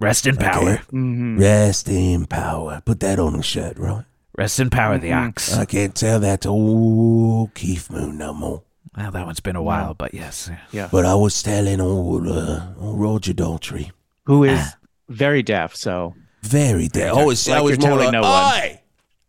Rest 0.00 0.26
in 0.26 0.36
power. 0.36 0.80
Okay? 0.92 1.36
Rest 1.38 1.88
in 1.88 2.26
power. 2.26 2.82
Put 2.84 3.00
that 3.00 3.18
on 3.18 3.36
the 3.36 3.42
shirt, 3.42 3.78
right? 3.78 4.04
Rest 4.36 4.58
in 4.60 4.70
power. 4.70 4.98
The 4.98 5.10
Mm-hmm. 5.10 5.28
ox. 5.28 5.56
I 5.56 5.64
can't 5.64 5.94
tell 5.94 6.18
that 6.20 6.40
to 6.42 6.48
old 6.48 7.54
Keith 7.54 7.90
Moon 7.90 8.18
no 8.18 8.32
more. 8.32 8.62
well, 8.96 9.10
that 9.12 9.26
one's 9.26 9.40
been 9.40 9.56
a 9.56 9.62
while, 9.62 9.94
but 9.94 10.12
yes. 10.14 10.50
Yeah. 10.72 10.88
But 10.90 11.04
I 11.04 11.14
was 11.14 11.40
telling 11.42 11.80
old, 11.80 12.26
uh, 12.26 12.66
old 12.80 12.98
Roger 13.00 13.32
Daltrey, 13.32 13.90
Who 14.24 14.44
is 14.44 14.74
very 15.08 15.42
deaf? 15.42 15.76
So 15.76 16.14
very 16.42 16.88
dead. 16.88 17.10
I 17.10 17.24
was, 17.24 17.48
I 17.48 17.60
was 17.60 17.72
you're 17.76 17.78
more 17.88 17.98
telling 18.00 18.06
like, 18.06 18.12
no 18.12 18.22
one. 18.22 18.78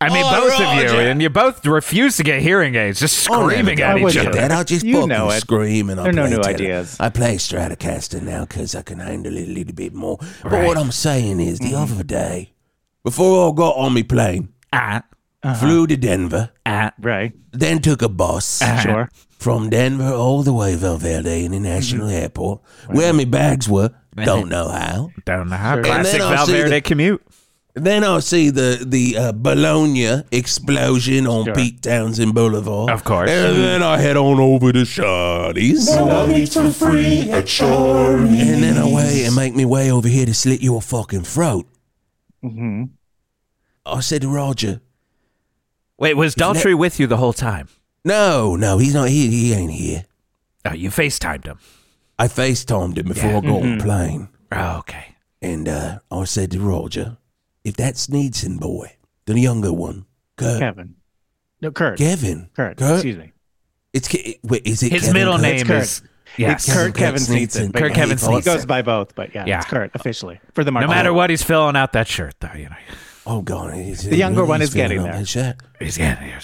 "Oi!" 0.02 0.06
I 0.06 0.08
mean, 0.12 0.24
Oh, 0.26 0.30
both 0.48 0.60
of 0.60 0.82
you, 0.92 0.98
and 1.00 1.22
you 1.22 1.30
both 1.30 1.64
refuse 1.66 2.16
to 2.18 2.22
get 2.22 2.42
hearing 2.42 2.74
aids, 2.74 3.00
just 3.00 3.30
I'll 3.30 3.40
never 3.40 3.50
screaming 3.52 3.76
get 3.76 3.88
at 3.90 3.94
Why 3.96 4.02
would 4.02 4.10
each 4.14 4.22
you? 4.22 4.28
other. 4.28 4.38
That 4.40 4.50
I 4.52 4.62
just 4.64 4.84
You 4.84 4.94
fucking 4.94 5.08
know 5.08 5.30
it. 5.30 5.40
scream 5.40 5.90
and 5.90 6.00
I 6.00 6.04
There 6.04 6.12
are 6.12 6.14
no 6.14 6.26
new 6.26 6.36
tele- 6.42 6.48
ideas. 6.54 6.96
I 7.00 7.08
play 7.08 7.36
Stratocaster 7.36 8.20
now 8.22 8.44
because 8.44 8.74
I 8.74 8.82
can 8.82 8.98
handle 8.98 9.36
it 9.36 9.48
a 9.48 9.52
little 9.52 9.74
bit 9.74 9.94
more. 9.94 10.18
But 10.42 10.64
what 10.66 10.76
I'm 10.78 10.92
saying 10.92 11.40
is, 11.40 11.58
the 11.58 11.66
Mm-hmm. 11.72 11.92
other 11.94 12.02
day, 12.04 12.52
before 13.02 13.50
I 13.50 13.54
got 13.54 13.76
on 13.76 13.94
my 13.94 14.02
plane, 14.02 14.48
Ah, 14.72 15.02
flew 15.58 15.86
to 15.86 15.96
Denver, 15.96 16.50
ah, 16.66 16.90
right, 17.00 17.32
then 17.52 17.80
took 17.80 18.02
a 18.02 18.08
bus 18.08 18.62
sure. 18.82 19.08
from 19.38 19.70
Denver 19.70 20.12
all 20.12 20.42
the 20.42 20.52
way 20.52 20.72
to 20.72 20.76
Val 20.78 20.96
Verde 20.96 21.44
International 21.44 22.08
Mm-hmm. 22.08 22.16
Airport, 22.22 22.60
where 22.88 23.12
my 23.12 23.24
bags 23.24 23.68
were. 23.68 23.90
Don't 24.16 24.48
know 24.48 24.68
how. 24.68 25.10
don't 25.24 25.48
know 25.48 25.56
how. 25.56 25.74
Sure. 25.74 25.84
Classic 25.84 26.12
then 26.12 26.22
I'll 26.22 26.36
Val 26.36 26.46
Verde 26.46 26.70
the- 26.70 26.80
commute. 26.80 27.22
Then 27.76 28.04
I 28.04 28.20
see 28.20 28.50
the 28.50 28.84
the 28.86 29.16
uh, 29.16 29.32
Bologna 29.32 30.22
explosion 30.30 31.26
on 31.26 31.46
Sure. 31.46 31.54
Pete 31.54 31.82
Townshend 31.82 32.32
Boulevard. 32.32 32.90
Of 32.90 33.02
course. 33.02 33.28
And 33.28 33.56
then 33.56 33.82
I 33.82 33.98
head 33.98 34.16
on 34.16 34.38
over 34.38 34.72
to 34.72 34.84
Shawty's. 34.84 35.90
Now 35.90 36.28
eat 36.28 36.52
for 36.52 36.70
free 36.70 37.30
at 37.32 37.46
Charlie. 37.48 38.40
And 38.40 38.62
then 38.62 38.78
I 38.78 38.86
way 38.86 39.24
and 39.24 39.34
make 39.34 39.56
me 39.56 39.64
way 39.64 39.90
over 39.90 40.06
here 40.06 40.24
to 40.24 40.34
slit 40.34 40.62
your 40.62 40.80
fucking 40.80 41.22
throat. 41.24 41.66
Mm-hmm. 42.44 42.84
I 43.86 44.00
said 44.00 44.22
to 44.22 44.28
Roger, 44.28 44.80
Wait, 45.98 46.14
was 46.14 46.34
Daltrey 46.36 46.76
with 46.78 47.00
you 47.00 47.06
the 47.08 47.16
whole 47.16 47.32
time? 47.32 47.68
no, 48.04 48.54
no, 48.54 48.78
he's 48.78 48.94
not 48.94 49.08
here. 49.08 49.30
He 49.30 49.52
ain't 49.52 49.72
here. 49.72 50.04
Oh, 50.64 50.74
you 50.74 50.90
FaceTimed 50.90 51.46
him. 51.46 51.58
I 52.18 52.28
FaceTimed 52.28 52.98
him 52.98 53.08
before 53.08 53.30
I 53.30 53.40
got 53.40 53.62
on 53.62 53.78
the 53.78 53.82
plane. 53.84 54.28
Oh, 54.52 54.78
okay. 54.78 55.16
And 55.42 55.68
uh, 55.68 55.98
I 56.10 56.24
said 56.24 56.50
to 56.52 56.60
Roger, 56.60 57.16
if 57.64 57.76
that 57.76 57.94
Sneedson 57.94 58.60
boy, 58.60 58.96
the 59.26 59.38
younger 59.38 59.72
one, 59.72 60.06
Kurt, 60.36 60.60
Kevin, 60.60 60.96
no 61.60 61.70
Kurt, 61.70 61.98
Kevin, 61.98 62.48
Kurt, 62.54 62.76
Kurt, 62.76 62.92
excuse 62.94 63.16
me. 63.16 63.32
it's 63.92 64.08
Ke- 64.08 64.38
wait, 64.42 64.66
is 64.66 64.82
it 64.82 64.92
His 64.92 65.02
Kevin 65.02 65.14
middle 65.14 65.34
Kurt? 65.34 65.42
name 65.42 65.66
Kurt. 65.66 65.82
is 65.82 66.02
yes. 66.36 66.66
It's 66.68 66.74
Kurt 66.76 66.94
Kevin 66.94 67.20
Sneedson. 67.20 67.68
Sneedson. 67.70 67.74
Kurt 67.74 67.90
yeah, 67.90 67.94
Kevin 67.96 68.18
he 68.34 68.40
goes 68.42 68.66
by 68.66 68.82
both, 68.82 69.14
but 69.14 69.34
yeah, 69.34 69.44
Yeah. 69.46 69.58
it's 69.58 69.66
Kurt 69.66 69.90
officially 69.94 70.40
for 70.52 70.64
the 70.64 70.70
market. 70.72 70.88
No 70.88 70.94
matter 70.94 71.12
what, 71.12 71.30
he's 71.30 71.42
filling 71.42 71.76
out 71.76 71.92
that 71.92 72.08
shirt, 72.08 72.34
though. 72.40 72.50
You 72.54 72.68
know, 72.70 72.76
Oh 73.26 73.40
God, 73.40 73.72
he's, 73.74 74.02
The 74.02 74.16
younger 74.16 74.44
one 74.44 74.60
is 74.60 74.74
getting 74.74 74.98
filling 74.98 75.08
up 75.10 75.14
there. 75.14 75.22
that 75.22 75.28
shirt. 75.28 75.56
he's 75.78 75.96
getting 75.96 76.24
here. 76.28 76.40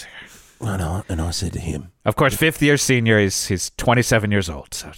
And 0.62 0.82
I, 0.82 1.02
and 1.08 1.20
I 1.20 1.30
said 1.30 1.52
to 1.54 1.58
him, 1.60 1.90
Of 2.04 2.16
course, 2.16 2.34
fifth 2.34 2.62
year 2.62 2.76
senior. 2.76 3.18
He's 3.18 3.46
he's 3.46 3.70
27 3.76 4.30
years 4.30 4.48
old, 4.48 4.72
so 4.74 4.88
a 4.88 4.92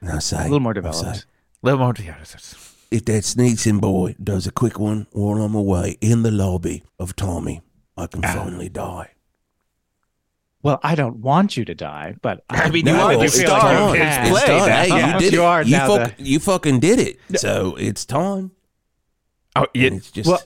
and 0.00 0.10
I 0.12 0.18
say, 0.18 0.38
a 0.38 0.42
little 0.42 0.60
more 0.60 0.72
I 0.72 0.74
say, 0.74 0.80
developed. 0.82 1.26
little 1.62 1.80
more. 1.80 1.94
Yeah, 1.98 2.16
it's- 2.20 2.73
if 2.94 3.04
that 3.06 3.24
Sneedson 3.24 3.80
boy 3.80 4.14
does 4.22 4.46
a 4.46 4.52
quick 4.52 4.78
one 4.78 5.08
while 5.10 5.42
I'm 5.42 5.54
away 5.56 5.98
in 6.00 6.22
the 6.22 6.30
lobby 6.30 6.84
of 7.00 7.16
Tommy, 7.16 7.60
I 7.96 8.06
can 8.06 8.24
ah. 8.24 8.32
finally 8.32 8.68
die. 8.68 9.10
Well, 10.62 10.78
I 10.84 10.94
don't 10.94 11.16
want 11.16 11.56
you 11.56 11.64
to 11.64 11.74
die, 11.74 12.14
but 12.22 12.44
I 12.50 12.70
mean, 12.70 12.84
No, 12.84 12.92
you 12.92 12.98
wanted 13.00 13.18
to 13.18 13.24
it's 13.24 13.40
star 13.40 13.60
done. 13.60 13.96
It's 13.96 14.30
It's 14.30 14.44
play. 14.44 14.58
Hey, 14.70 15.12
you 15.12 15.18
did 15.18 15.32
You 15.32 15.42
it. 15.42 15.44
are 15.44 15.62
you, 15.64 15.70
now 15.72 15.86
fuck- 15.88 16.14
you 16.18 16.38
fucking 16.38 16.78
did 16.78 17.00
it. 17.00 17.18
So 17.36 17.74
it's 17.80 18.04
time. 18.04 18.52
Oh, 19.56 19.66
And 19.74 19.82
you, 19.82 19.86
it's 19.96 20.10
just 20.12 20.28
Well, 20.28 20.40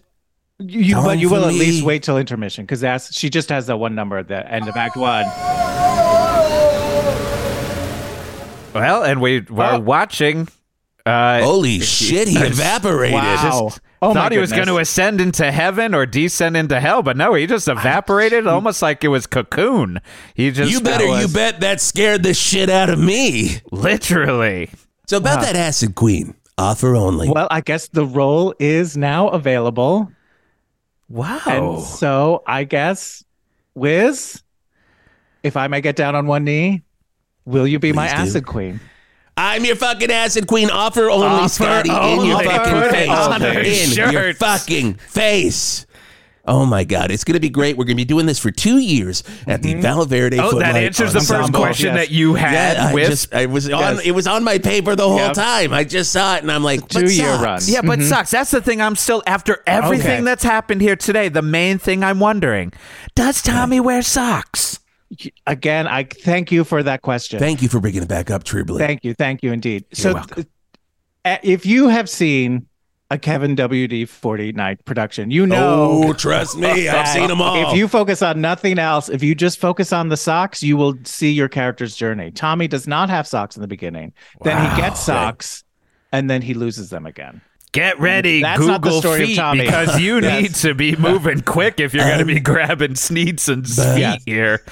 you, 0.58 0.94
Time 0.94 1.04
but 1.04 1.18
you 1.18 1.28
for 1.28 1.34
will 1.36 1.44
at 1.44 1.54
least 1.54 1.84
wait 1.84 2.02
till 2.02 2.16
intermission 2.16 2.64
because 2.64 2.80
that's 2.80 3.14
she 3.16 3.28
just 3.28 3.50
has 3.50 3.66
that 3.66 3.76
one 3.76 3.94
number 3.94 4.16
at 4.16 4.28
the 4.28 4.50
end 4.50 4.68
of 4.68 4.76
Act 4.76 4.96
One. 4.96 5.26
well, 8.74 9.02
and 9.04 9.20
we 9.20 9.40
were 9.42 9.74
Oh. 9.74 9.78
watching. 9.80 10.48
Uh, 11.08 11.42
holy 11.42 11.80
shit, 11.96 12.28
he 12.28 12.36
evaporated. 12.38 13.14
Wow! 13.14 13.70
Oh 14.00 14.08
my 14.08 14.14
thought 14.14 14.32
he 14.32 14.38
was 14.38 14.52
going 14.52 14.66
to 14.68 14.78
ascend 14.78 15.20
into 15.20 15.50
heaven 15.50 15.92
or 15.94 16.06
descend 16.06 16.56
into 16.56 16.78
hell, 16.78 17.02
but 17.02 17.16
no, 17.16 17.34
he 17.34 17.46
just 17.46 17.66
evaporated 17.66 18.46
almost 18.46 18.80
like 18.82 19.02
it 19.02 19.08
was 19.08 19.26
cocoon. 19.26 20.00
He 20.34 20.50
just 20.52 20.70
You 20.70 20.80
better, 20.80 21.04
you 21.20 21.26
bet 21.28 21.60
that 21.60 21.80
scared 21.80 22.22
the 22.22 22.32
shit 22.34 22.70
out 22.70 22.90
of 22.90 22.98
me. 22.98 23.56
literally. 23.72 24.70
So 25.08 25.16
about 25.16 25.40
that 25.40 25.56
acid 25.56 25.94
queen, 25.96 26.34
offer 26.58 26.94
only. 26.94 27.28
Well, 27.30 27.48
I 27.50 27.60
guess 27.62 27.88
the 27.88 28.04
role 28.06 28.54
is 28.60 28.96
now 28.96 29.28
available, 29.28 30.12
Wow. 31.08 31.40
and 31.46 31.82
so 31.82 32.42
I 32.46 32.64
guess, 32.64 33.24
Wisp, 33.74 34.44
if 35.42 35.56
I 35.56 35.66
may 35.68 35.80
get 35.80 35.96
down 35.96 36.14
on 36.14 36.26
one 36.26 36.44
knee, 36.44 36.82
will 37.46 37.66
you 37.66 37.78
be 37.78 37.92
my 37.92 38.06
Please 38.08 38.14
do. 38.16 38.22
acid 38.22 38.46
queen? 38.46 38.80
I'm 39.38 39.64
your 39.64 39.76
fucking 39.76 40.10
acid 40.10 40.48
queen. 40.48 40.68
Offer 40.68 41.10
only, 41.10 41.26
Offer 41.28 41.48
Scotty, 41.48 41.90
in 41.90 42.26
your 42.26 42.42
fucking 42.42 42.90
face. 42.90 43.08
on 43.08 43.40
her 43.40 43.60
in 43.60 44.12
your 44.12 44.34
fucking 44.34 44.94
face. 44.94 45.86
Oh 46.44 46.64
my 46.64 46.82
God, 46.82 47.10
it's 47.10 47.24
gonna 47.24 47.38
be 47.38 47.50
great. 47.50 47.76
We're 47.76 47.84
gonna 47.84 47.94
be 47.94 48.06
doing 48.06 48.24
this 48.26 48.38
for 48.38 48.50
two 48.50 48.78
years 48.78 49.22
at 49.46 49.62
the 49.62 49.72
mm-hmm. 49.72 49.82
Val 49.82 50.06
Verde. 50.06 50.38
oh, 50.38 50.44
that 50.44 50.50
Footlight 50.50 50.74
answers 50.76 51.12
the 51.12 51.20
first 51.20 51.52
question 51.52 51.94
yes. 51.94 51.96
that 51.96 52.10
you 52.10 52.34
had 52.34 52.76
Yeah, 52.78 52.86
I 52.88 52.94
with. 52.94 53.06
just 53.10 53.34
I 53.34 53.46
was 53.46 53.68
on 53.70 53.96
Yes. 53.96 54.06
it 54.06 54.12
was 54.12 54.26
on 54.26 54.42
my 54.42 54.58
paper 54.58 54.96
the 54.96 55.06
whole 55.06 55.18
Yep. 55.18 55.34
time. 55.34 55.72
I 55.74 55.84
just 55.84 56.10
saw 56.10 56.36
it 56.36 56.42
and 56.42 56.50
I'm 56.50 56.64
like, 56.64 56.88
two-year 56.88 57.10
sucks. 57.10 57.42
run. 57.42 57.60
yeah, 57.66 57.82
but 57.82 57.98
mm-hmm. 57.98 58.08
sucks. 58.08 58.30
That's 58.30 58.50
the 58.50 58.62
thing. 58.62 58.80
I'm 58.80 58.96
still 58.96 59.22
after 59.26 59.62
everything 59.66 60.10
Okay. 60.10 60.24
that's 60.24 60.42
happened 60.42 60.80
here 60.80 60.96
today. 60.96 61.28
The 61.28 61.42
main 61.42 61.78
thing 61.78 62.02
I'm 62.02 62.18
wondering: 62.18 62.72
Does 63.14 63.42
Tommy 63.42 63.78
wear 63.78 64.00
socks? 64.02 64.80
Again, 65.46 65.86
I 65.86 66.04
thank 66.04 66.52
you 66.52 66.64
for 66.64 66.82
that 66.82 67.02
question. 67.02 67.38
Thank 67.38 67.62
you 67.62 67.68
for 67.68 67.80
bringing 67.80 68.02
it 68.02 68.08
back 68.08 68.30
up, 68.30 68.44
Tribly. 68.44 68.78
Thank 68.78 69.04
you, 69.04 69.14
thank 69.14 69.42
you 69.42 69.52
indeed. 69.52 69.84
so, 69.92 70.14
welcome. 70.14 70.46
uh, 71.24 71.38
if 71.42 71.64
you 71.64 71.88
have 71.88 72.08
seen 72.10 72.66
a 73.10 73.16
Kevin 73.16 73.56
WD 73.56 74.06
forty 74.06 74.52
night 74.52 74.84
production, 74.84 75.30
you 75.30 75.46
know. 75.46 76.02
Oh, 76.04 76.12
trust 76.12 76.58
me, 76.58 76.88
I've 76.88 77.08
seen 77.08 77.28
them 77.28 77.40
all. 77.40 77.70
If 77.70 77.76
you 77.76 77.88
focus 77.88 78.20
on 78.20 78.42
nothing 78.42 78.78
else, 78.78 79.08
if 79.08 79.22
you 79.22 79.34
just 79.34 79.58
focus 79.58 79.94
on 79.94 80.10
the 80.10 80.16
socks, 80.18 80.62
you 80.62 80.76
will 80.76 80.94
see 81.04 81.30
your 81.32 81.48
character's 81.48 81.96
journey. 81.96 82.30
Tommy 82.30 82.68
does 82.68 82.86
not 82.86 83.08
have 83.08 83.26
socks 83.26 83.56
in 83.56 83.62
the 83.62 83.68
beginning. 83.68 84.12
Then 84.42 84.70
he 84.70 84.76
gets 84.76 85.00
socks, 85.00 85.64
and 86.12 86.28
then 86.28 86.42
he 86.42 86.52
loses 86.52 86.90
them 86.90 87.06
again. 87.06 87.40
Get 87.72 88.00
ready, 88.00 88.40
That's 88.40 88.58
Google 88.60 88.72
not 88.72 88.82
the 88.82 88.92
story 88.98 89.22
of 89.22 89.26
feet, 89.28 89.36
Tommy. 89.36 89.60
because 89.66 90.00
you 90.00 90.18
Yes. 90.22 90.42
need 90.42 90.54
to 90.56 90.74
be 90.74 90.96
moving 90.96 91.42
quick 91.42 91.80
if 91.80 91.92
you're 91.92 92.04
going 92.04 92.18
to 92.18 92.24
be 92.24 92.40
grabbing 92.40 92.92
Sneedson's 92.94 93.76
feet 93.76 94.00
Yes. 94.00 94.22
here. 94.24 94.64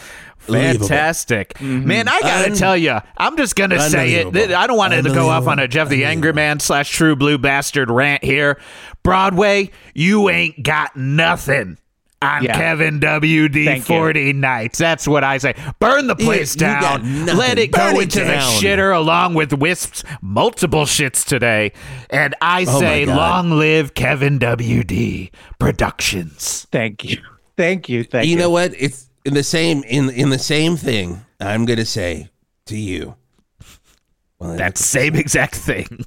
Unbelievable. 0.48 0.88
Fantastic, 0.88 1.54
mm-hmm. 1.54 1.86
man! 1.86 2.08
I 2.08 2.20
gotta 2.20 2.54
tell 2.54 2.76
you, 2.76 2.98
I'm 3.16 3.36
just 3.36 3.56
gonna 3.56 3.80
say 3.88 4.14
it. 4.14 4.52
I 4.52 4.66
don't 4.66 4.76
want 4.76 4.94
it 4.94 5.02
to 5.02 5.12
go 5.12 5.28
off 5.28 5.46
on 5.46 5.58
a 5.58 5.68
Geoff 5.68 5.88
the 5.88 6.04
Angry 6.04 6.32
Man 6.32 6.60
slash 6.60 6.90
True 6.90 7.16
Blue 7.16 7.38
Bastard 7.38 7.90
rant 7.90 8.24
here. 8.24 8.58
Broadway, 9.02 9.70
you 9.94 10.28
ain't 10.28 10.62
got 10.62 10.96
nothing. 10.96 11.78
on 12.22 12.42
Yeah. 12.42 12.56
Kevin 12.56 12.98
WD 12.98 13.64
Thank 13.64 13.84
40 13.84 14.32
nights. 14.32 14.78
That's 14.78 15.06
what 15.06 15.22
I 15.22 15.38
say. 15.38 15.54
Burn 15.78 16.06
the 16.06 16.16
place 16.16 16.54
you 16.54 16.60
got 16.60 17.02
down. 17.02 17.26
Let 17.26 17.58
it 17.58 17.72
Burn 17.72 17.94
go 17.94 18.00
it 18.00 18.04
into 18.04 18.20
the 18.20 18.36
shitter 18.36 18.96
along 18.96 19.34
with 19.34 19.52
Wisp's 19.52 20.02
multiple 20.20 20.84
shits 20.84 21.24
today. 21.24 21.72
And 22.10 22.34
I 22.40 22.64
Oh 22.66 22.80
say, 22.80 23.06
God. 23.06 23.16
long 23.16 23.50
live 23.52 23.94
Kevin 23.94 24.38
WD 24.38 25.30
Productions. 25.58 26.66
Thank 26.72 27.04
you. 27.04 27.18
Thank 27.56 27.88
you. 27.88 28.04
Thank 28.04 28.26
you. 28.26 28.32
you 28.32 28.38
know 28.38 28.50
what? 28.50 28.72
It's 28.78 29.08
in 29.26 29.34
the 29.34 29.42
same 29.42 29.82
in 29.84 30.08
in 30.10 30.30
the 30.30 30.38
same 30.38 30.76
thing. 30.76 31.24
I'm 31.40 31.64
gonna 31.66 31.84
say 31.84 32.30
to 32.66 32.76
you. 32.76 33.14
Well, 34.38 34.56
That 34.56 34.76
same 34.76 35.16
exact 35.16 35.54
thing. 35.54 36.04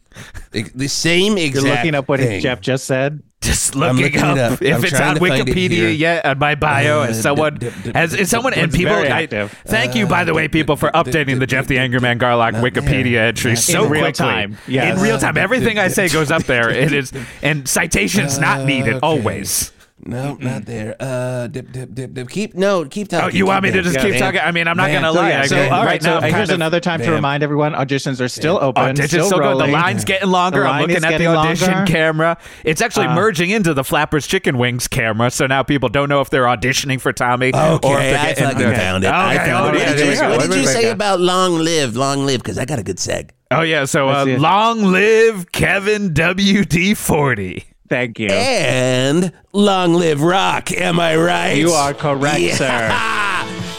the, 0.51 0.63
the 0.75 0.87
same 0.87 1.37
You're 1.37 1.61
looking 1.63 1.95
up 1.95 2.07
what 2.07 2.19
thing. 2.19 2.41
Geoff 2.41 2.61
just 2.61 2.85
said. 2.85 3.23
Just 3.41 3.73
I'm 3.75 3.95
looking, 3.97 4.03
looking 4.03 4.19
it 4.19 4.37
up, 4.37 4.51
up. 4.53 4.61
if 4.61 4.75
I'm 4.75 4.83
it's 4.83 4.99
on 4.99 5.15
to 5.15 5.19
find 5.21 5.47
it 5.47 5.55
Wikipedia 5.55 5.69
here. 5.69 5.89
yet 5.89 6.25
on 6.25 6.37
my 6.39 6.55
bio. 6.55 7.01
Uh, 7.03 7.05
as 7.07 7.21
someone 7.21 7.55
d- 7.55 7.69
d- 7.83 7.91
has 7.95 8.13
is 8.13 8.29
someone 8.29 8.53
and 8.53 8.71
people. 8.71 8.93
very 8.93 9.09
I, 9.09 9.47
thank 9.65 9.95
you, 9.95 10.05
by 10.07 10.25
the 10.25 10.33
uh, 10.33 10.35
way, 10.35 10.47
people, 10.49 10.75
for 10.75 10.91
updating 10.91 11.39
the 11.39 11.47
Geoff 11.47 11.67
the 11.67 11.77
Angry 11.79 12.01
Man 12.01 12.19
Garlock 12.19 12.53
uh, 12.55 12.61
Wikipedia 12.61 13.29
entry 13.29 13.55
so 13.55 13.85
In 13.85 13.89
real 13.91 14.01
quickly. 14.03 14.13
time, 14.25 14.57
yes. 14.67 14.97
in 14.97 15.01
real 15.03 15.17
time. 15.17 15.37
Everything 15.47 15.79
I 15.79 15.87
say 15.87 16.09
goes 16.09 16.31
up 16.31 16.43
there. 16.43 16.69
It 16.69 16.91
is, 16.91 17.13
and 17.41 17.67
citations 17.67 18.37
not 18.39 18.65
needed 18.65 18.95
uh, 18.95 18.97
Okay. 18.97 19.05
always. 19.07 19.71
No, 20.05 20.35
not 20.39 20.65
there. 20.65 20.95
Uh, 20.99 21.47
dip, 21.47 21.71
dip, 21.73 21.93
dip, 21.93 22.13
dip. 22.13 22.29
Keep 22.29 22.55
no, 22.55 22.85
keep 22.85 23.09
talking. 23.09 23.25
Oh, 23.25 23.37
you 23.37 23.45
want 23.45 23.63
me 23.63 23.69
keep 23.69 23.75
to 23.77 23.81
just 23.83 23.95
going. 23.97 24.13
keep 24.13 24.19
Man, 24.21 24.33
talking? 24.33 24.47
I 24.47 24.51
mean, 24.51 24.67
I'm 24.67 24.77
not 24.77 24.89
man, 24.91 25.01
gonna 25.01 25.13
so 25.13 25.19
lie. 25.19 25.29
yeah, 25.29 25.43
So, 25.43 25.55
mean, 25.57 25.65
all 25.73 25.79
right 25.83 25.85
right. 25.87 26.01
now, 26.01 26.19
So 26.21 26.27
here's 26.27 26.49
of- 26.49 26.55
another 26.55 26.79
time 26.79 27.01
to 27.01 27.11
remind 27.11 27.43
everyone: 27.43 27.73
auditions 27.73 28.21
are 28.21 28.29
still 28.29 28.57
open. 28.61 28.81
Auditions 28.95 29.07
still 29.07 29.25
still 29.25 29.39
go. 29.39 29.43
The 29.43 29.49
rolling. 29.65 29.71
line's 29.73 30.05
getting 30.05 30.29
longer. 30.29 30.61
The 30.61 30.67
I'm 30.69 30.81
looking 30.83 31.03
at 31.03 31.17
the 31.17 31.25
audition 31.27 31.71
longer. 31.73 31.91
camera. 31.91 32.37
It's 32.63 32.81
actually 32.81 33.07
Uh, 33.07 33.15
merging 33.15 33.49
into 33.49 33.73
the 33.73 33.83
Flappers 33.83 34.25
Chicken 34.25 34.57
Wings 34.57 34.87
camera. 34.87 35.31
So 35.31 35.47
now 35.47 35.63
people 35.63 35.89
don't 35.89 36.07
know 36.07 36.21
if 36.21 36.29
they're 36.29 36.45
auditioning 36.45 37.01
for 37.01 37.11
Tommy 37.11 37.51
or 37.53 37.57
if 37.57 37.83
Okay, 37.85 38.15
I 38.15 38.25
getting. 38.33 38.43
fucking 38.45 38.75
found 38.75 39.03
it. 39.03 39.07
I 39.07 39.35
Okay, 39.35 39.45
found 39.45 39.65
oh, 39.65 39.69
it. 39.73 39.79
yeah, 39.81 39.87
What 39.89 39.97
did 39.97 40.05
you 40.07 40.13
you, 40.13 40.29
what 40.29 40.41
did 40.49 40.55
you 40.55 40.65
say 40.67 40.89
about 40.91 41.19
long 41.19 41.55
live, 41.59 41.97
long 41.97 42.25
live? 42.25 42.41
Because 42.41 42.57
I 42.57 42.63
got 42.63 42.79
a 42.79 42.83
good 42.83 42.97
seg. 42.97 43.31
Oh 43.51 43.61
yeah, 43.61 43.83
so 43.85 44.07
uh, 44.07 44.13
Let's 44.13 44.25
see 44.25 44.31
it. 44.33 44.39
long 44.39 44.83
live 44.83 45.51
Kevin 45.51 46.13
WD 46.13 46.95
forty. 46.95 47.65
Thank 47.89 48.19
you. 48.19 48.27
And 48.29 49.31
long 49.51 49.93
live 49.93 50.21
rock. 50.21 50.71
Am 50.71 50.99
I 50.99 51.15
right? 51.15 51.57
You 51.57 51.71
are 51.71 51.93
correct, 51.93 52.39
yeah. 52.39 52.55
sir. 52.55 53.15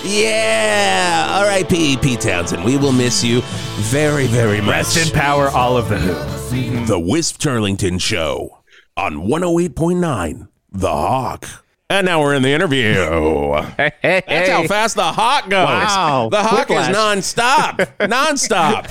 Yeah. 0.02 1.26
All 1.32 1.44
right, 1.44 1.68
P. 1.68 1.96
Pete 1.98 2.22
Townshend. 2.22 2.64
We 2.64 2.78
will 2.78 2.90
miss 2.90 3.22
you 3.22 3.42
very, 3.76 4.26
very 4.26 4.60
much. 4.60 4.70
Rest 4.70 5.06
in 5.06 5.12
power, 5.12 5.48
all 5.50 5.76
of 5.76 5.90
the 5.90 5.98
Who. 5.98 6.86
The 6.86 6.98
Wisp 6.98 7.38
Turlington 7.38 8.00
Show 8.00 8.62
on 8.96 9.16
108.9 9.28 10.48
The 10.72 10.88
Hawk. 10.88 11.46
And 11.90 12.06
now 12.06 12.20
we're 12.20 12.34
in 12.36 12.42
the 12.42 12.50
interview. 12.50 12.94
Hey, 13.76 13.90
hey, 14.00 14.22
That's 14.28 14.48
how 14.48 14.64
fast 14.68 14.94
the 14.94 15.02
hawk 15.02 15.48
goes. 15.50 15.66
Wow. 15.66 16.28
The 16.30 16.40
hawk 16.40 16.68
Whiplash. 16.68 16.88
is 16.90 16.96
nonstop. 16.96 17.76
nonstop. 18.08 18.86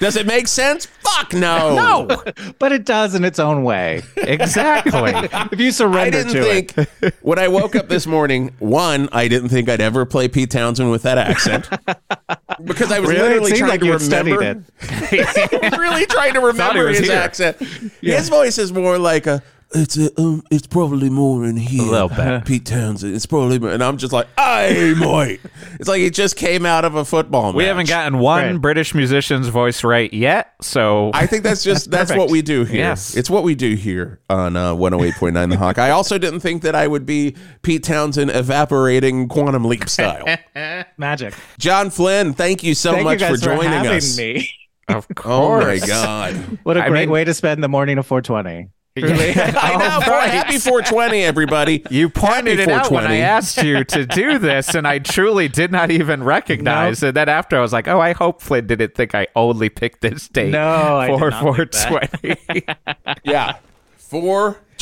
Does 0.00 0.16
it 0.16 0.26
make 0.26 0.48
sense? 0.48 0.86
Fuck 0.86 1.32
no. 1.32 2.06
No, 2.06 2.22
But 2.58 2.72
it 2.72 2.84
does 2.84 3.14
in 3.14 3.24
its 3.24 3.38
own 3.38 3.62
way. 3.62 4.02
exactly. 4.16 5.12
If 5.52 5.60
you 5.60 5.68
I 5.68 5.70
surrender 5.70 6.24
didn't 6.24 6.68
to 6.68 6.84
it. 7.06 7.14
when 7.22 7.38
I 7.38 7.46
woke 7.46 7.76
up 7.76 7.88
this 7.88 8.08
morning, 8.08 8.50
one, 8.58 9.08
I 9.12 9.28
didn't 9.28 9.50
think 9.50 9.68
I'd 9.68 9.80
ever 9.80 10.04
play 10.04 10.26
Pete 10.26 10.50
Townshend 10.50 10.90
with 10.90 11.02
that 11.02 11.16
accent. 11.18 11.68
Because 12.64 12.90
I 12.90 12.98
was 12.98 13.10
Really? 13.10 13.28
Literally 13.38 13.52
trying 13.52 13.70
like 13.70 13.80
to 13.80 13.86
you 13.86 13.92
remember. 13.96 14.42
it. 14.42 14.58
I 14.90 15.58
was 15.70 15.78
really 15.78 16.06
trying 16.06 16.34
to 16.34 16.40
remember 16.46 16.88
his 16.88 17.00
here. 17.06 17.12
accent. 17.16 17.58
His 18.00 18.28
voice 18.28 18.58
is 18.58 18.72
more 18.72 18.98
like 18.98 19.26
a 19.28 19.42
it's 19.74 19.96
a, 19.98 20.20
um, 20.20 20.42
it's 20.50 20.66
probably 20.66 21.10
more 21.10 21.44
in 21.44 21.56
here. 21.56 21.82
A 21.82 21.84
little 21.84 22.08
bit. 22.08 22.44
Pete 22.44 22.64
Townshend. 22.64 23.14
It's 23.14 23.26
probably, 23.26 23.58
more, 23.58 23.70
and 23.70 23.82
I'm 23.82 23.96
just 23.96 24.12
like, 24.12 24.26
hey, 24.38 24.94
mate. 24.98 25.40
It's 25.80 25.88
like 25.88 26.00
he 26.00 26.10
just 26.10 26.36
came 26.36 26.64
out 26.64 26.84
of 26.84 26.94
a 26.94 27.04
football 27.04 27.46
match. 27.52 27.56
We 27.56 27.64
haven't 27.64 27.88
gotten 27.88 28.18
one 28.18 28.44
Right. 28.52 28.60
British 28.60 28.94
musician's 28.94 29.48
voice 29.48 29.82
right 29.84 30.12
yet, 30.12 30.52
so 30.60 31.10
I 31.14 31.26
think 31.26 31.42
that's 31.44 31.62
just 31.64 31.90
that's, 31.90 32.10
perfect. 32.10 32.18
what 32.20 32.30
we 32.30 32.40
do 32.42 32.64
here. 32.64 32.78
Yes. 32.78 33.16
It's 33.16 33.28
what 33.28 33.42
we 33.42 33.54
do 33.54 33.74
here 33.74 34.20
on 34.30 34.56
uh, 34.56 34.74
108.9 34.74 35.50
The 35.50 35.56
Hawk. 35.56 35.78
I 35.78 35.90
also 35.90 36.18
didn't 36.18 36.40
think 36.40 36.62
that 36.62 36.74
I 36.74 36.86
would 36.86 37.04
be 37.06 37.34
Pete 37.62 37.82
Townshend 37.84 38.30
evaporating 38.30 39.28
quantum 39.28 39.64
leap 39.64 39.88
style. 39.88 40.24
Magic. 40.96 41.34
John 41.58 41.90
Flynn, 41.90 42.32
thank 42.34 42.62
you 42.62 42.74
so 42.74 42.92
Thank 42.92 43.04
much 43.04 43.20
you 43.20 43.28
guys 43.28 43.40
for 43.40 43.44
joining 43.44 43.70
having 43.72 43.92
us. 43.92 44.16
me. 44.16 44.48
of 44.88 45.08
course. 45.14 45.64
Oh 45.64 45.66
my 45.66 45.78
god. 45.86 46.34
What 46.62 46.76
a 46.76 46.84
I 46.84 46.88
great 46.88 47.02
mean- 47.02 47.10
way 47.10 47.24
to 47.24 47.34
spend 47.34 47.62
the 47.62 47.68
morning 47.68 47.98
of 47.98 48.06
420. 48.06 48.68
I 48.96 49.76
know. 49.76 50.00
For- 50.04 50.12
Happy 50.12 50.58
420 50.58 51.22
everybody. 51.24 51.84
You 51.90 52.08
pointed 52.08 52.60
it 52.60 52.68
out 52.68 52.92
when 52.92 53.04
I 53.04 53.16
asked 53.16 53.62
you 53.62 53.82
to 53.84 54.06
do 54.06 54.38
this, 54.38 54.74
and 54.74 54.86
I 54.86 55.00
truly 55.00 55.48
did 55.48 55.72
not 55.72 55.90
even 55.90 56.22
recognize 56.22 57.02
it. 57.02 57.14
Then 57.14 57.28
after 57.28 57.56
I 57.56 57.60
was 57.60 57.72
like, 57.72 57.88
"Oh, 57.88 58.00
I 58.00 58.12
hope 58.12 58.40
Flynn 58.40 58.66
didn't 58.68 58.94
think 58.94 59.14
I 59.14 59.26
only 59.34 59.68
picked 59.68 60.00
this 60.00 60.28
date 60.28 60.50
No, 60.50 60.96
I 60.96 61.08
did 61.08 61.18
for 61.18 61.30
not 61.30 61.56
think 61.56 61.70
that. 61.72 62.20
420." 62.20 63.18
Yeah. 63.24 63.56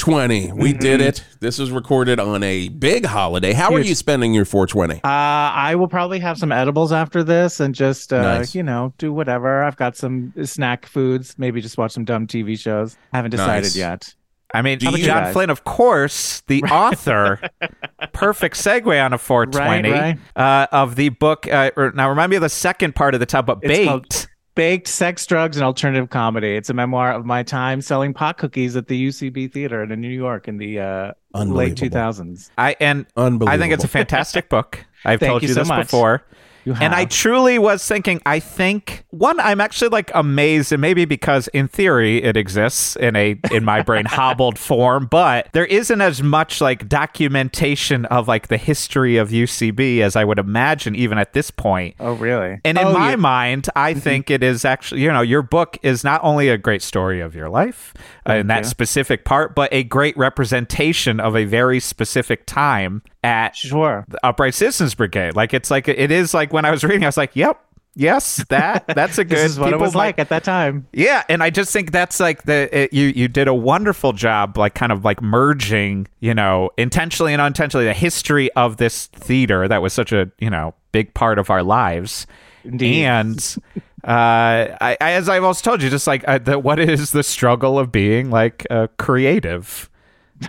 420. 0.03 0.53
We 0.53 0.73
did 0.73 1.01
Mm-hmm. 1.01 1.09
it. 1.09 1.25
This 1.41 1.59
is 1.59 1.71
recorded 1.71 2.19
on 2.21 2.43
a 2.43 2.69
big 2.69 3.05
holiday. 3.07 3.53
How 3.53 3.73
are 3.73 3.81
you 3.81 3.95
spending 3.95 4.35
your 4.35 4.45
420? 4.45 4.97
Uh, 5.05 5.09
I 5.09 5.75
will 5.77 5.89
probably 5.89 6.19
have 6.21 6.37
some 6.39 6.51
edibles 6.53 6.93
after 6.93 7.23
this 7.23 7.61
and 7.61 7.75
just, 7.75 8.13
uh, 8.13 8.21
Nice. 8.39 8.55
you 8.55 8.63
know, 8.63 8.93
do 8.99 9.13
whatever. 9.13 9.63
I've 9.63 9.77
got 9.77 9.97
some 9.97 10.33
snack 10.45 10.87
foods, 10.87 11.37
maybe 11.39 11.61
just 11.61 11.79
watch 11.79 11.93
some 11.93 12.05
dumb 12.05 12.27
TV 12.27 12.59
shows. 12.59 12.97
Haven't 13.13 13.31
decided 13.31 13.63
Nice. 13.65 13.77
yet. 13.77 14.15
I 14.55 14.61
mean, 14.61 14.79
John 14.81 14.93
guys? 15.01 15.33
Flynn, 15.33 15.49
of 15.49 15.65
course, 15.65 16.43
the 16.47 16.63
author. 16.65 17.41
perfect 18.13 18.57
segue 18.57 19.03
on 19.03 19.13
a 19.15 19.19
420 19.19 19.91
Right, 19.91 20.19
Uh, 20.37 20.67
of 20.73 20.97
the 20.97 21.09
book. 21.09 21.47
Uh, 21.51 21.71
now, 21.95 22.11
remind 22.11 22.29
me 22.31 22.37
of 22.37 22.43
the 22.43 22.51
second 22.51 22.95
part 22.95 23.15
of 23.15 23.21
the 23.21 23.27
title, 23.27 23.55
but 23.55 23.59
It's 23.63 23.89
called 23.89 24.27
baked. 24.55 24.73
Baked 24.73 24.89
Sex, 24.89 25.27
Drugs, 25.27 25.57
and 25.57 25.65
Alternative 25.65 26.09
Comedy. 26.09 26.57
It's 26.57 26.71
a 26.71 26.75
memoir 26.75 27.13
of 27.13 27.27
my 27.27 27.43
time 27.43 27.81
selling 27.81 28.15
pot 28.15 28.39
cookies 28.39 28.77
at 28.77 28.89
the 28.89 29.09
UCB 29.09 29.53
Theater 29.53 29.83
in 29.83 30.01
New 30.01 30.09
York 30.09 30.49
in 30.49 30.57
the 30.57 30.81
uh, 30.81 31.13
late 31.35 31.75
2000s. 31.75 32.51
I 32.59 32.77
and 32.81 33.07
I 33.17 33.59
think 33.59 33.73
it's 33.73 33.85
a 33.85 33.89
fantastic 33.89 34.49
book. 34.49 34.85
I've 35.05 35.21
Thank 35.21 35.31
told 35.31 35.43
you 35.43 35.49
you, 35.49 35.55
so 35.55 35.61
this 35.61 35.69
much. 35.69 35.87
before. 35.87 36.25
You 36.65 36.75
And 36.75 36.95
I 36.95 37.05
truly 37.07 37.59
was 37.59 37.87
thinking, 37.87 38.21
I 38.25 38.39
think 38.39 39.02
one, 39.13 39.39
I'm 39.41 39.61
actually 39.61 39.91
like 39.91 40.11
amazed, 40.15 40.73
and 40.73 40.81
maybe 40.81 41.05
because 41.05 41.47
in 41.49 41.69
theory 41.69 42.23
it 42.23 42.35
exists 42.37 42.97
in 42.97 43.15
a 43.15 43.39
in 43.51 43.63
my 43.65 43.83
brain 43.83 44.05
hobbled 44.09 44.59
form, 44.59 45.07
but 45.07 45.49
there 45.53 45.67
isn't 45.67 46.01
as 46.01 46.23
much 46.23 46.61
like 46.63 46.89
documentation 46.89 48.07
of 48.07 48.27
like 48.27 48.49
the 48.49 48.57
history 48.57 49.19
of 49.19 49.29
UCB 49.29 50.01
as 50.01 50.17
I 50.17 50.25
would 50.25 50.39
imagine 50.39 50.97
even 50.97 51.19
at 51.19 51.35
this 51.35 51.51
point. 51.51 51.95
Oh, 52.01 52.15
really? 52.15 52.61
And 52.65 52.79
in 52.79 52.87
Oh, 52.87 52.93
my 52.95 53.13
you- 53.13 53.17
mind, 53.19 53.69
I 53.77 53.95
think 53.95 54.31
it 54.31 54.43
is 54.43 54.65
actually, 54.65 55.03
you 55.03 55.13
know, 55.13 55.21
your 55.23 55.43
book 55.43 55.79
is 55.83 56.03
not 56.05 56.21
only 56.25 56.49
a 56.49 56.57
great 56.59 56.83
story 56.83 57.21
of 57.21 57.35
your 57.35 57.49
life 57.49 57.93
uh, 58.29 58.33
in 58.35 58.47
that 58.47 58.65
you. 58.65 58.71
specific 58.71 59.25
part, 59.25 59.55
but 59.55 59.69
a 59.73 59.85
great 59.85 60.17
representation 60.17 61.21
of 61.21 61.37
a 61.37 61.45
very 61.45 61.81
specific 61.81 62.47
time 62.47 63.03
at 63.23 63.55
Sure. 63.55 64.05
the 64.09 64.19
Upright 64.27 64.55
Citizens 64.55 64.95
Brigade. 64.95 65.37
Like 65.37 65.55
it's 65.55 65.71
like 65.71 65.87
it 65.87 66.11
is 66.11 66.35
like 66.35 66.53
when 66.53 66.65
I 66.65 66.71
was 66.71 66.83
reading, 66.83 67.05
I 67.05 67.09
was 67.09 67.17
like, 67.17 67.37
"Yep, 67.37 67.61
yes, 67.95 68.45
that 68.49 68.87
that's 68.89 69.19
a 69.19 69.25
good." 69.25 69.39
This 69.39 69.53
is 69.53 69.59
what 69.59 69.73
it 69.73 69.79
was 69.79 69.95
might- 69.95 69.99
like 70.07 70.19
at 70.19 70.29
that 70.31 70.45
time. 70.45 70.87
yeah, 70.93 71.23
and 71.29 71.43
I 71.43 71.51
just 71.51 71.73
think 71.73 71.93
that's 71.93 72.21
like 72.21 72.43
the 72.45 72.69
it, 72.77 72.93
you 72.93 73.07
you 73.07 73.29
did 73.29 73.49
a 73.49 73.55
wonderful 73.55 74.13
job, 74.13 74.57
like 74.59 74.75
kind 74.75 74.93
of 74.93 75.05
like 75.05 75.21
merging, 75.23 76.09
you 76.21 76.35
know, 76.35 76.71
intentionally 76.77 77.33
and 77.33 77.41
unintentionally, 77.43 77.87
the 77.87 77.93
history 77.95 78.51
of 78.53 78.77
this 78.79 79.07
theater 79.09 79.67
that 79.69 79.83
was 79.83 79.93
such 79.93 80.13
a 80.13 80.31
you 80.39 80.51
know 80.51 80.75
big 80.93 81.15
part 81.15 81.39
of 81.39 81.51
our 81.51 81.63
lives, 81.63 82.27
Indeed. 82.65 83.05
and. 83.05 83.57
Uh, 84.05 84.77
I, 84.81 84.97
as 85.01 85.29
I've 85.29 85.45
also 85.45 85.63
told 85.63 85.81
you, 85.81 85.89
just 85.89 86.09
like 86.09 86.25
uh, 86.27 86.39
the, 86.39 86.59
what 86.59 86.81
is 86.81 87.13
the 87.13 87.23
struggle 87.23 87.79
of 87.79 87.93
being 87.93 88.31
like 88.31 88.67
uh, 88.69 88.89
creative 88.99 89.89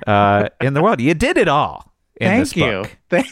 uh, 0.07 0.49
in 0.59 0.73
the 0.73 0.81
world? 0.81 0.99
You 0.99 1.13
did 1.13 1.37
it 1.37 1.47
all 1.47 1.93
in 2.19 2.45
Thank 2.45 2.55
you. 2.57 2.85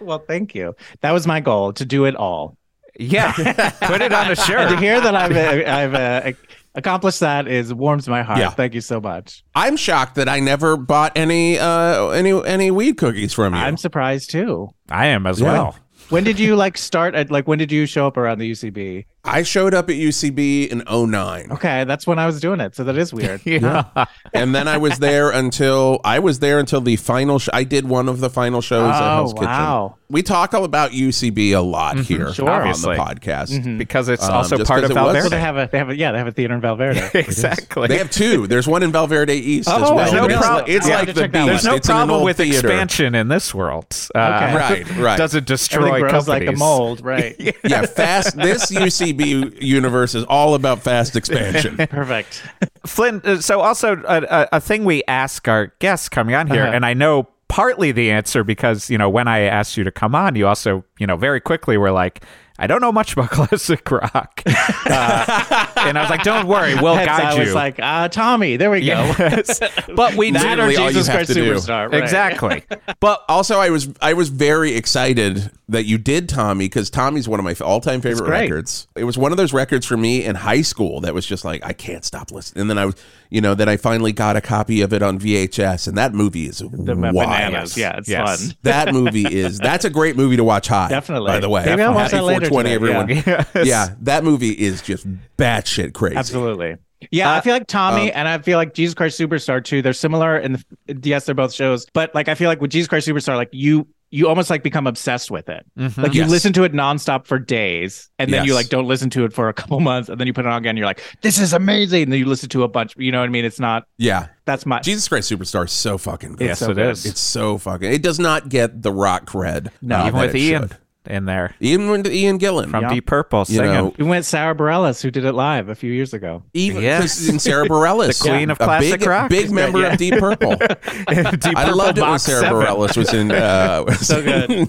Well, 0.00 0.20
thank 0.20 0.54
you. 0.54 0.74
That 1.02 1.10
was 1.12 1.26
my 1.26 1.40
goal 1.40 1.74
to 1.74 1.84
do 1.84 2.06
it 2.06 2.16
all. 2.16 2.56
Yeah, 2.98 3.32
put 3.82 4.02
it 4.02 4.12
on 4.12 4.26
a 4.30 4.30
And 4.30 4.70
to 4.70 4.76
hear 4.76 5.00
that 5.00 5.14
I've 5.14 5.36
uh, 5.36 5.70
I've 5.70 5.94
uh, 5.94 6.32
accomplished 6.74 7.20
that 7.20 7.46
is 7.46 7.72
warms 7.72 8.08
my 8.08 8.22
heart. 8.22 8.38
Yeah. 8.40 8.50
Thank 8.50 8.74
you 8.74 8.80
so 8.80 9.00
much. 9.00 9.44
I'm 9.54 9.76
shocked 9.76 10.16
that 10.16 10.28
I 10.28 10.40
never 10.40 10.76
bought 10.76 11.12
any 11.16 11.58
uh 11.58 12.08
any 12.08 12.32
any 12.44 12.70
weed 12.70 12.96
cookies 12.96 13.32
from 13.32 13.54
you. 13.54 13.60
I'm 13.60 13.76
surprised 13.76 14.30
too. 14.30 14.68
I 14.90 15.06
am 15.06 15.26
as 15.26 15.40
Yeah. 15.40 15.52
well. 15.52 15.76
When 16.10 16.24
did 16.24 16.38
you 16.38 16.56
like 16.56 16.78
start 16.78 17.14
at 17.14 17.30
like 17.30 17.46
when 17.46 17.58
did 17.58 17.70
you 17.70 17.86
show 17.86 18.06
up 18.06 18.16
around 18.16 18.38
the 18.38 18.50
UCB? 18.50 19.04
I 19.24 19.42
showed 19.42 19.74
up 19.74 19.90
at 19.90 19.96
UCB 19.96 20.68
in 20.68 20.82
09. 20.88 21.52
Okay, 21.52 21.84
that's 21.84 22.06
when 22.06 22.18
I 22.18 22.24
was 22.24 22.40
doing 22.40 22.60
it. 22.60 22.74
So 22.74 22.84
that 22.84 22.96
is 22.96 23.12
weird. 23.12 23.42
Yeah. 23.44 23.84
and 24.32 24.54
then 24.54 24.68
I 24.68 24.78
was 24.78 24.98
there 25.00 25.30
until 25.30 26.00
I 26.04 26.18
was 26.20 26.38
there 26.38 26.58
until 26.58 26.80
the 26.80 26.96
final. 26.96 27.38
Sh- 27.38 27.48
I 27.52 27.64
did 27.64 27.86
one 27.86 28.08
of 28.08 28.20
the 28.20 28.30
final 28.30 28.62
shows 28.62 28.90
at 28.94 29.02
Oh, 29.02 29.14
Hell's 29.16 29.34
wow. 29.34 29.88
Kitchen. 29.88 29.98
We 30.10 30.22
talk 30.22 30.54
all 30.54 30.64
about 30.64 30.92
UCB 30.92 31.50
a 31.54 31.60
lot 31.60 31.98
here 31.98 32.32
Sure. 32.32 32.48
on 32.48 32.60
Obviously. 32.60 32.96
the 32.96 33.02
podcast. 33.02 33.76
because 33.78 34.08
it's 34.08 34.24
Um, 34.24 34.32
also 34.32 34.56
just 34.56 34.66
part 34.68 34.80
'cause 34.80 34.90
of 34.90 34.96
it 34.96 35.00
was- 35.00 35.04
Val 35.04 35.12
Verde. 35.12 35.24
So 35.24 35.28
they 35.28 35.40
have 35.40 35.56
a 35.58 35.68
they 35.70 35.76
have 35.78 35.90
a 35.90 35.96
yeah 35.96 36.12
they 36.12 36.18
have 36.18 36.26
a 36.28 36.32
theater 36.32 36.54
in 36.54 36.62
Val 36.62 36.76
Verde. 36.76 37.00
exactly. 37.14 37.88
They 37.88 37.98
have 37.98 38.10
two. 38.10 38.46
There's 38.46 38.66
one 38.66 38.82
in 38.82 38.92
Val 38.92 39.06
Verde 39.06 39.34
East 39.34 39.68
as 39.68 39.74
Oh, 39.82 39.94
well. 39.94 39.98
I 39.98 40.04
didn't 40.10 40.24
It's 40.24 40.28
realize 40.28 40.48
like- 40.62 40.68
It's 40.70 40.86
I'll 40.86 40.92
like 40.94 41.06
the 41.08 41.20
check 41.20 41.32
that 41.32 41.38
one. 41.44 41.48
Beast. 41.52 41.64
There's 41.64 41.72
no 41.72 41.76
It's 41.76 41.86
problem 41.86 42.22
with 42.24 42.36
theater. 42.38 42.66
expansion 42.68 43.14
in 43.14 43.28
this 43.28 43.54
world. 43.54 43.94
Uh, 44.14 44.18
Okay. 44.18 44.56
Right, 44.56 44.96
right. 44.96 45.18
Doesn't 45.18 45.46
destroy 45.46 45.97
Everything 45.98 46.10
grows 46.10 46.28
like 46.28 46.46
a 46.46 46.52
mold, 46.52 47.04
right? 47.04 47.34
yeah, 47.64 47.86
fast. 47.86 48.36
This 48.36 48.70
UCB 48.70 49.62
universe 49.62 50.14
is 50.14 50.24
all 50.24 50.54
about 50.54 50.82
fast 50.82 51.16
expansion. 51.16 51.76
Perfect. 51.88 52.42
Flynn, 52.86 53.20
uh, 53.24 53.40
so 53.40 53.60
also 53.60 54.02
a, 54.06 54.22
a, 54.22 54.48
a 54.54 54.60
thing 54.60 54.84
we 54.84 55.02
ask 55.08 55.46
our 55.48 55.72
guests 55.78 56.08
coming 56.08 56.34
on 56.34 56.46
here, 56.46 56.62
Uh-huh. 56.64 56.72
and 56.74 56.86
I 56.86 56.94
know 56.94 57.28
partly 57.48 57.92
the 57.92 58.10
answer 58.10 58.44
because, 58.44 58.90
you 58.90 58.98
know, 58.98 59.08
when 59.08 59.26
I 59.26 59.40
asked 59.40 59.76
you 59.76 59.84
to 59.84 59.90
come 59.90 60.14
on, 60.14 60.36
you 60.36 60.46
also, 60.46 60.84
you 60.98 61.06
know, 61.06 61.16
very 61.16 61.40
quickly 61.40 61.78
were 61.78 61.90
like, 61.90 62.22
I 62.60 62.66
don't 62.66 62.80
know 62.80 62.90
much 62.92 63.12
about 63.14 63.30
classic 63.30 63.88
rock. 63.90 64.42
Uh, 64.46 65.64
and 65.76 65.96
I 65.96 66.00
was 66.02 66.10
like, 66.10 66.22
don't 66.24 66.46
worry, 66.46 66.74
we'll 66.74 66.94
Hence, 66.96 67.06
guide 67.06 67.22
I 67.24 67.34
you. 67.34 67.40
was 67.40 67.54
like, 67.54 67.78
uh, 67.80 68.08
Tommy, 68.08 68.56
there 68.56 68.70
we 68.70 68.80
go. 68.80 68.86
Yes. 69.18 69.60
but 69.94 70.14
we 70.14 70.32
that 70.32 70.44
or 70.58 70.66
Literally 70.66 70.76
all 70.76 70.90
you 70.90 70.96
Jesus 70.98 71.08
Christ. 71.08 71.30
Superstar. 71.30 71.90
Right. 71.92 72.02
Exactly. 72.02 72.64
But 73.00 73.24
Also, 73.28 73.58
I 73.58 73.70
was 73.70 73.88
I 74.02 74.12
was 74.14 74.28
very 74.28 74.74
excited 74.74 75.50
that 75.70 75.84
you 75.84 75.98
did 75.98 76.28
Tommy 76.28 76.64
because 76.64 76.88
Tommy's 76.88 77.28
one 77.28 77.38
of 77.38 77.44
my 77.44 77.54
all 77.64 77.80
time 77.80 78.00
favorite 78.00 78.28
records. 78.28 78.88
It 78.96 79.04
was 79.04 79.18
one 79.18 79.32
of 79.32 79.36
those 79.38 79.52
records 79.52 79.84
for 79.84 79.96
me 79.96 80.24
in 80.24 80.34
high 80.34 80.62
school 80.62 81.00
that 81.02 81.12
was 81.14 81.26
just 81.26 81.44
like 81.44 81.64
I 81.64 81.72
can't 81.74 82.04
stop 82.04 82.30
listening. 82.30 82.62
And 82.62 82.70
then 82.70 82.78
I 82.78 82.86
was, 82.86 82.94
you 83.30 83.40
know, 83.40 83.54
then 83.54 83.68
I 83.68 83.76
finally 83.76 84.12
got 84.12 84.36
a 84.36 84.40
copy 84.40 84.80
of 84.80 84.92
it 84.92 85.02
on 85.02 85.18
VHS, 85.18 85.86
and 85.86 85.96
that 85.98 86.14
movie 86.14 86.46
is 86.46 86.58
The 86.58 86.66
wild. 86.96 87.14
bananas. 87.14 87.76
Yeah, 87.76 87.96
it's 87.98 88.08
Yes. 88.08 88.46
fun. 88.46 88.56
That 88.62 88.92
movie 88.94 89.26
is 89.26 89.58
that's 89.58 89.84
a 89.84 89.90
great 89.90 90.16
movie 90.16 90.36
to 90.36 90.44
watch 90.44 90.68
high. 90.68 90.88
Definitely. 90.88 91.28
By 91.32 91.40
the 91.40 91.48
way, 91.48 91.64
Maybe 91.66 91.82
I'll 91.82 91.94
watch 91.94 92.12
that 92.12 92.24
later 92.24 92.48
420, 92.48 92.64
today, 92.64 92.74
everyone. 92.74 93.44
Yes. 93.54 93.66
Yeah, 93.66 93.94
that 94.02 94.24
movie 94.24 94.52
is 94.52 94.80
just 94.82 95.06
batshit 95.36 95.92
crazy. 95.94 96.16
Absolutely. 96.16 96.76
Yeah, 97.12 97.30
uh, 97.32 97.36
I 97.36 97.40
feel 97.42 97.52
like 97.52 97.66
Tommy 97.68 98.10
um, 98.12 98.18
and 98.20 98.28
I 98.28 98.38
feel 98.38 98.58
like 98.58 98.74
Jesus 98.74 98.94
Christ 98.94 99.20
Superstar 99.20 99.62
too. 99.62 99.82
They're 99.82 99.92
similar 99.92 100.36
and 100.36 100.64
the 100.86 100.96
yes, 101.10 101.26
they're 101.26 101.34
both 101.34 101.52
shows, 101.52 101.86
but 101.92 102.12
like 102.14 102.28
I 102.28 102.34
feel 102.34 102.48
like 102.48 102.60
with 102.60 102.70
Jesus 102.72 102.88
Christ 102.88 103.06
Superstar, 103.06 103.36
like 103.36 103.50
you 103.52 103.86
you 104.10 104.26
almost 104.28 104.48
like 104.48 104.62
become 104.62 104.86
obsessed 104.86 105.30
with 105.30 105.48
it. 105.48 105.66
Like 105.76 106.14
you 106.14 106.22
Yes. 106.22 106.30
listen 106.30 106.52
to 106.54 106.64
it 106.64 106.72
nonstop 106.72 107.26
for 107.26 107.38
days, 107.38 108.08
and 108.18 108.32
then 108.32 108.44
you 108.46 108.54
like 108.54 108.68
don't 108.68 108.86
listen 108.86 109.10
to 109.10 109.24
it 109.24 109.32
for 109.32 109.48
a 109.48 109.52
couple 109.52 109.78
months, 109.90 110.08
and 110.08 110.18
then 110.18 110.26
you 110.26 110.32
put 110.32 110.46
it 110.46 110.48
on 110.48 110.58
again. 110.58 110.70
And 110.70 110.78
you're 110.78 110.86
like, 110.86 111.02
this 111.22 111.38
is 111.38 111.52
amazing. 111.52 112.04
And 112.04 112.12
then 112.12 112.18
you 112.18 112.26
listen 112.26 112.48
to 112.50 112.62
a 112.62 112.68
bunch. 112.68 112.94
You 112.96 113.12
know 113.12 113.20
what 113.20 113.26
I 113.26 113.32
mean? 113.32 113.44
It's 113.44 113.60
not. 113.60 113.84
Yeah, 113.98 114.28
That's 114.46 114.64
my. 114.64 114.80
Jesus 114.80 115.06
Christ 115.08 115.30
Superstar 115.30 115.66
is 115.66 115.72
so 115.72 115.98
fucking 115.98 116.36
good. 116.36 116.46
yes, 116.46 116.58
so 116.60 116.70
it 116.70 116.74
good. 116.74 116.90
is. 116.90 117.04
It's 117.06 117.20
so 117.20 117.58
fucking. 117.58 117.92
It 117.92 118.02
does 118.02 118.18
not 118.18 118.48
get 118.48 118.82
the 118.82 118.92
rock 118.92 119.26
cred. 119.26 119.68
No. 119.82 119.96
uh, 119.96 120.06
Even 120.08 120.20
with 120.20 120.34
it 120.34 120.38
Ian 120.40 120.62
should. 120.68 120.76
In 121.08 121.24
there 121.24 121.54
even 121.60 121.88
with 121.90 122.06
Ian 122.06 122.38
Gillan 122.38 122.70
from 122.70 122.82
Yeah. 122.84 122.94
Deep 122.94 123.06
Purple 123.06 123.44
You 123.48 123.62
know, 123.62 123.94
we 123.98 124.04
went 124.04 124.24
Sarah 124.24 124.54
Bareilles, 124.54 125.02
who 125.02 125.10
did 125.10 125.24
it 125.24 125.32
live 125.32 125.68
a 125.68 125.74
few 125.74 125.92
years 125.92 126.12
ago. 126.14 126.42
even 126.54 126.82
Yes. 126.82 127.00
'cause 127.18 127.28
in 127.28 127.38
Sarah 127.38 127.66
Bareilles, 127.68 128.22
The 128.22 128.28
queen 128.30 128.50
of 128.50 128.60
a 128.60 128.64
classic 128.64 129.00
big, 129.00 129.08
rock. 129.08 129.30
big 129.30 129.50
member 129.50 129.80
yeah. 129.80 129.92
of 129.92 129.98
Deep 129.98 130.14
Purple. 130.18 130.56
Deep 130.56 130.68
I 131.08 131.64
Purple 131.64 131.76
loved 131.76 131.98
it 131.98 132.02
when 132.02 132.18
Sarah 132.18 132.40
Seven. 132.42 132.62
Bareilles 132.62 132.96
was 132.96 133.14
in 133.14 133.32
uh, 133.32 133.90
So 133.94 134.22
good. 134.22 134.68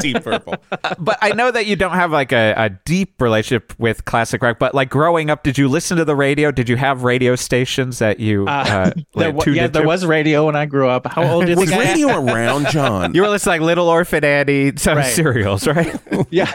Deep 0.00 0.22
Purple. 0.22 0.56
but 0.98 1.18
I 1.22 1.32
know 1.32 1.50
that 1.50 1.66
you 1.66 1.76
don't 1.76 1.92
have 1.94 2.10
like 2.12 2.32
a, 2.32 2.54
a 2.56 2.70
deep 2.70 3.20
relationship 3.20 3.72
with 3.78 4.04
classic 4.04 4.42
rock. 4.42 4.58
But 4.58 4.74
like 4.74 4.90
growing 4.90 5.30
up, 5.30 5.42
did 5.42 5.58
you 5.58 5.68
listen 5.68 5.96
to 5.96 6.04
the 6.04 6.14
radio? 6.16 6.50
Did 6.50 6.68
you 6.68 6.76
have 6.76 7.02
radio 7.04 7.36
stations 7.36 7.98
that 7.98 8.20
you 8.20 8.46
uh, 8.46 8.50
Uh, 8.50 8.90
there, 9.14 9.32
like, 9.32 9.46
wa- 9.46 9.52
yeah, 9.52 9.66
there 9.66 9.86
was 9.86 10.04
radio 10.06 10.46
when 10.46 10.56
I 10.56 10.66
grew 10.66 10.88
up. 10.88 11.06
How 11.06 11.24
old 11.24 11.44
do 11.46 11.52
you 11.52 11.56
Was 11.56 11.68
think 11.70 11.80
I 11.80 11.84
am? 11.84 11.94
radio 11.98 12.32
around, 12.34 12.66
John? 12.68 13.14
You 13.14 13.22
were 13.22 13.28
listening 13.28 13.60
like 13.60 13.66
Little 13.66 13.88
Orphan 13.88 14.24
Annie, 14.24 14.72
some 14.76 14.98
Right. 14.98 15.06
serials, 15.06 15.66
right? 15.74 16.00
Yeah. 16.30 16.52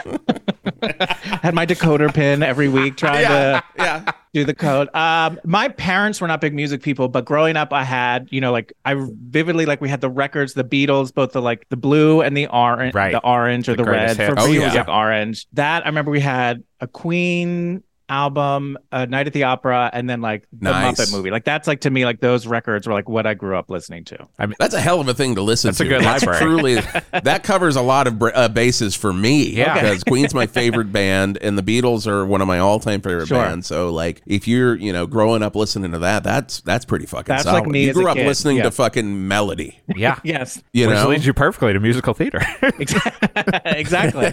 Had 1.42 1.54
my 1.54 1.66
decoder 1.66 2.12
pin 2.12 2.42
every 2.42 2.68
week 2.68 2.96
trying 2.96 3.26
to 3.26 3.62
yeah. 3.76 4.10
do 4.32 4.44
the 4.44 4.54
code. 4.54 4.94
Um, 4.94 5.38
my 5.44 5.68
parents 5.68 6.20
were 6.20 6.28
not 6.28 6.40
big 6.40 6.54
music 6.54 6.82
people, 6.82 7.08
but 7.08 7.24
growing 7.24 7.56
up, 7.56 7.72
I 7.72 7.84
had, 7.84 8.28
you 8.30 8.40
know, 8.40 8.52
like 8.52 8.72
I 8.84 8.94
vividly 8.96 9.66
like 9.66 9.80
we 9.80 9.88
had 9.88 10.00
the 10.00 10.10
records, 10.10 10.54
the 10.54 10.64
Beatles, 10.64 11.12
both 11.14 11.32
the 11.32 11.42
like 11.42 11.68
the 11.68 11.76
blue 11.76 12.20
and 12.22 12.36
the 12.36 12.46
orange, 12.48 12.94
Right. 12.94 13.12
the 13.12 13.24
orange 13.24 13.68
or 13.68 13.72
The 13.76 13.84
the, 13.84 13.90
red. 13.90 14.16
greatest 14.16 14.16
For 14.16 14.22
hits. 14.26 14.36
me, 14.36 14.42
Oh, 14.58 14.62
it 14.62 14.64
was 14.64 14.74
yeah. 14.74 14.80
like 14.80 14.88
orange. 14.88 15.46
That 15.54 15.84
I 15.84 15.88
remember 15.88 16.10
we 16.10 16.20
had 16.20 16.62
a 16.80 16.86
Queen 16.86 17.82
album, 18.08 18.78
a 18.92 19.06
Night 19.06 19.26
at 19.26 19.32
the 19.32 19.44
Opera, 19.44 19.90
and 19.92 20.08
then 20.08 20.20
like 20.20 20.46
the 20.52 20.70
Nice. 20.70 20.98
Muppet 21.00 21.12
movie. 21.12 21.30
Like 21.30 21.44
that's 21.44 21.66
like 21.66 21.80
to 21.82 21.90
me, 21.90 22.04
like 22.04 22.20
those 22.20 22.46
records 22.46 22.86
were 22.86 22.92
like 22.92 23.08
what 23.08 23.26
I 23.26 23.34
grew 23.34 23.56
up 23.56 23.70
listening 23.70 24.04
to. 24.06 24.26
I 24.38 24.46
mean, 24.46 24.54
that's 24.58 24.74
a 24.74 24.80
hell 24.80 25.00
of 25.00 25.08
a 25.08 25.14
thing 25.14 25.34
to 25.36 25.42
listen 25.42 25.68
That's 25.68 25.80
a 25.80 25.84
to. 25.84 25.90
good 25.90 26.02
library. 26.04 26.38
truly 26.40 26.74
that 27.22 27.42
covers 27.42 27.76
a 27.76 27.82
lot 27.82 28.06
of 28.06 28.22
uh, 28.22 28.48
bases 28.48 28.94
for 28.94 29.12
me. 29.12 29.50
Yeah. 29.50 29.72
Okay. 29.76 29.80
because 29.82 30.04
Queen's 30.04 30.34
my 30.34 30.46
favorite 30.46 30.92
band, 30.92 31.38
and 31.40 31.58
the 31.58 31.62
Beatles 31.62 32.06
are 32.06 32.24
one 32.26 32.40
of 32.40 32.46
my 32.48 32.58
all-time 32.58 33.00
favorite 33.00 33.26
Sure. 33.28 33.38
bands. 33.42 33.66
So, 33.66 33.90
like, 33.92 34.22
if 34.26 34.46
you're 34.48 34.74
you 34.76 34.92
know 34.92 35.06
growing 35.06 35.42
up 35.42 35.56
listening 35.56 35.92
to 35.92 35.98
that, 36.00 36.22
that's 36.24 36.60
that's 36.60 36.84
pretty 36.84 37.06
fucking. 37.06 37.26
That's 37.26 37.44
solid. 37.44 37.60
like 37.60 37.68
me 37.68 37.84
You 37.84 37.90
as 37.90 37.96
a 37.96 38.00
grew 38.00 38.08
up 38.08 38.16
kid. 38.16 38.26
listening 38.26 38.58
Yeah. 38.58 38.62
to 38.64 38.70
fucking 38.70 39.26
melody. 39.28 39.80
Yeah. 39.96 40.18
Yes. 40.24 40.62
You 40.74 40.88
Which 40.88 40.96
know, 40.96 41.08
leads 41.08 41.24
you 41.26 41.32
perfectly 41.32 41.72
to 41.72 41.80
musical 41.80 42.12
theater. 42.12 42.40
exactly. 43.64 44.32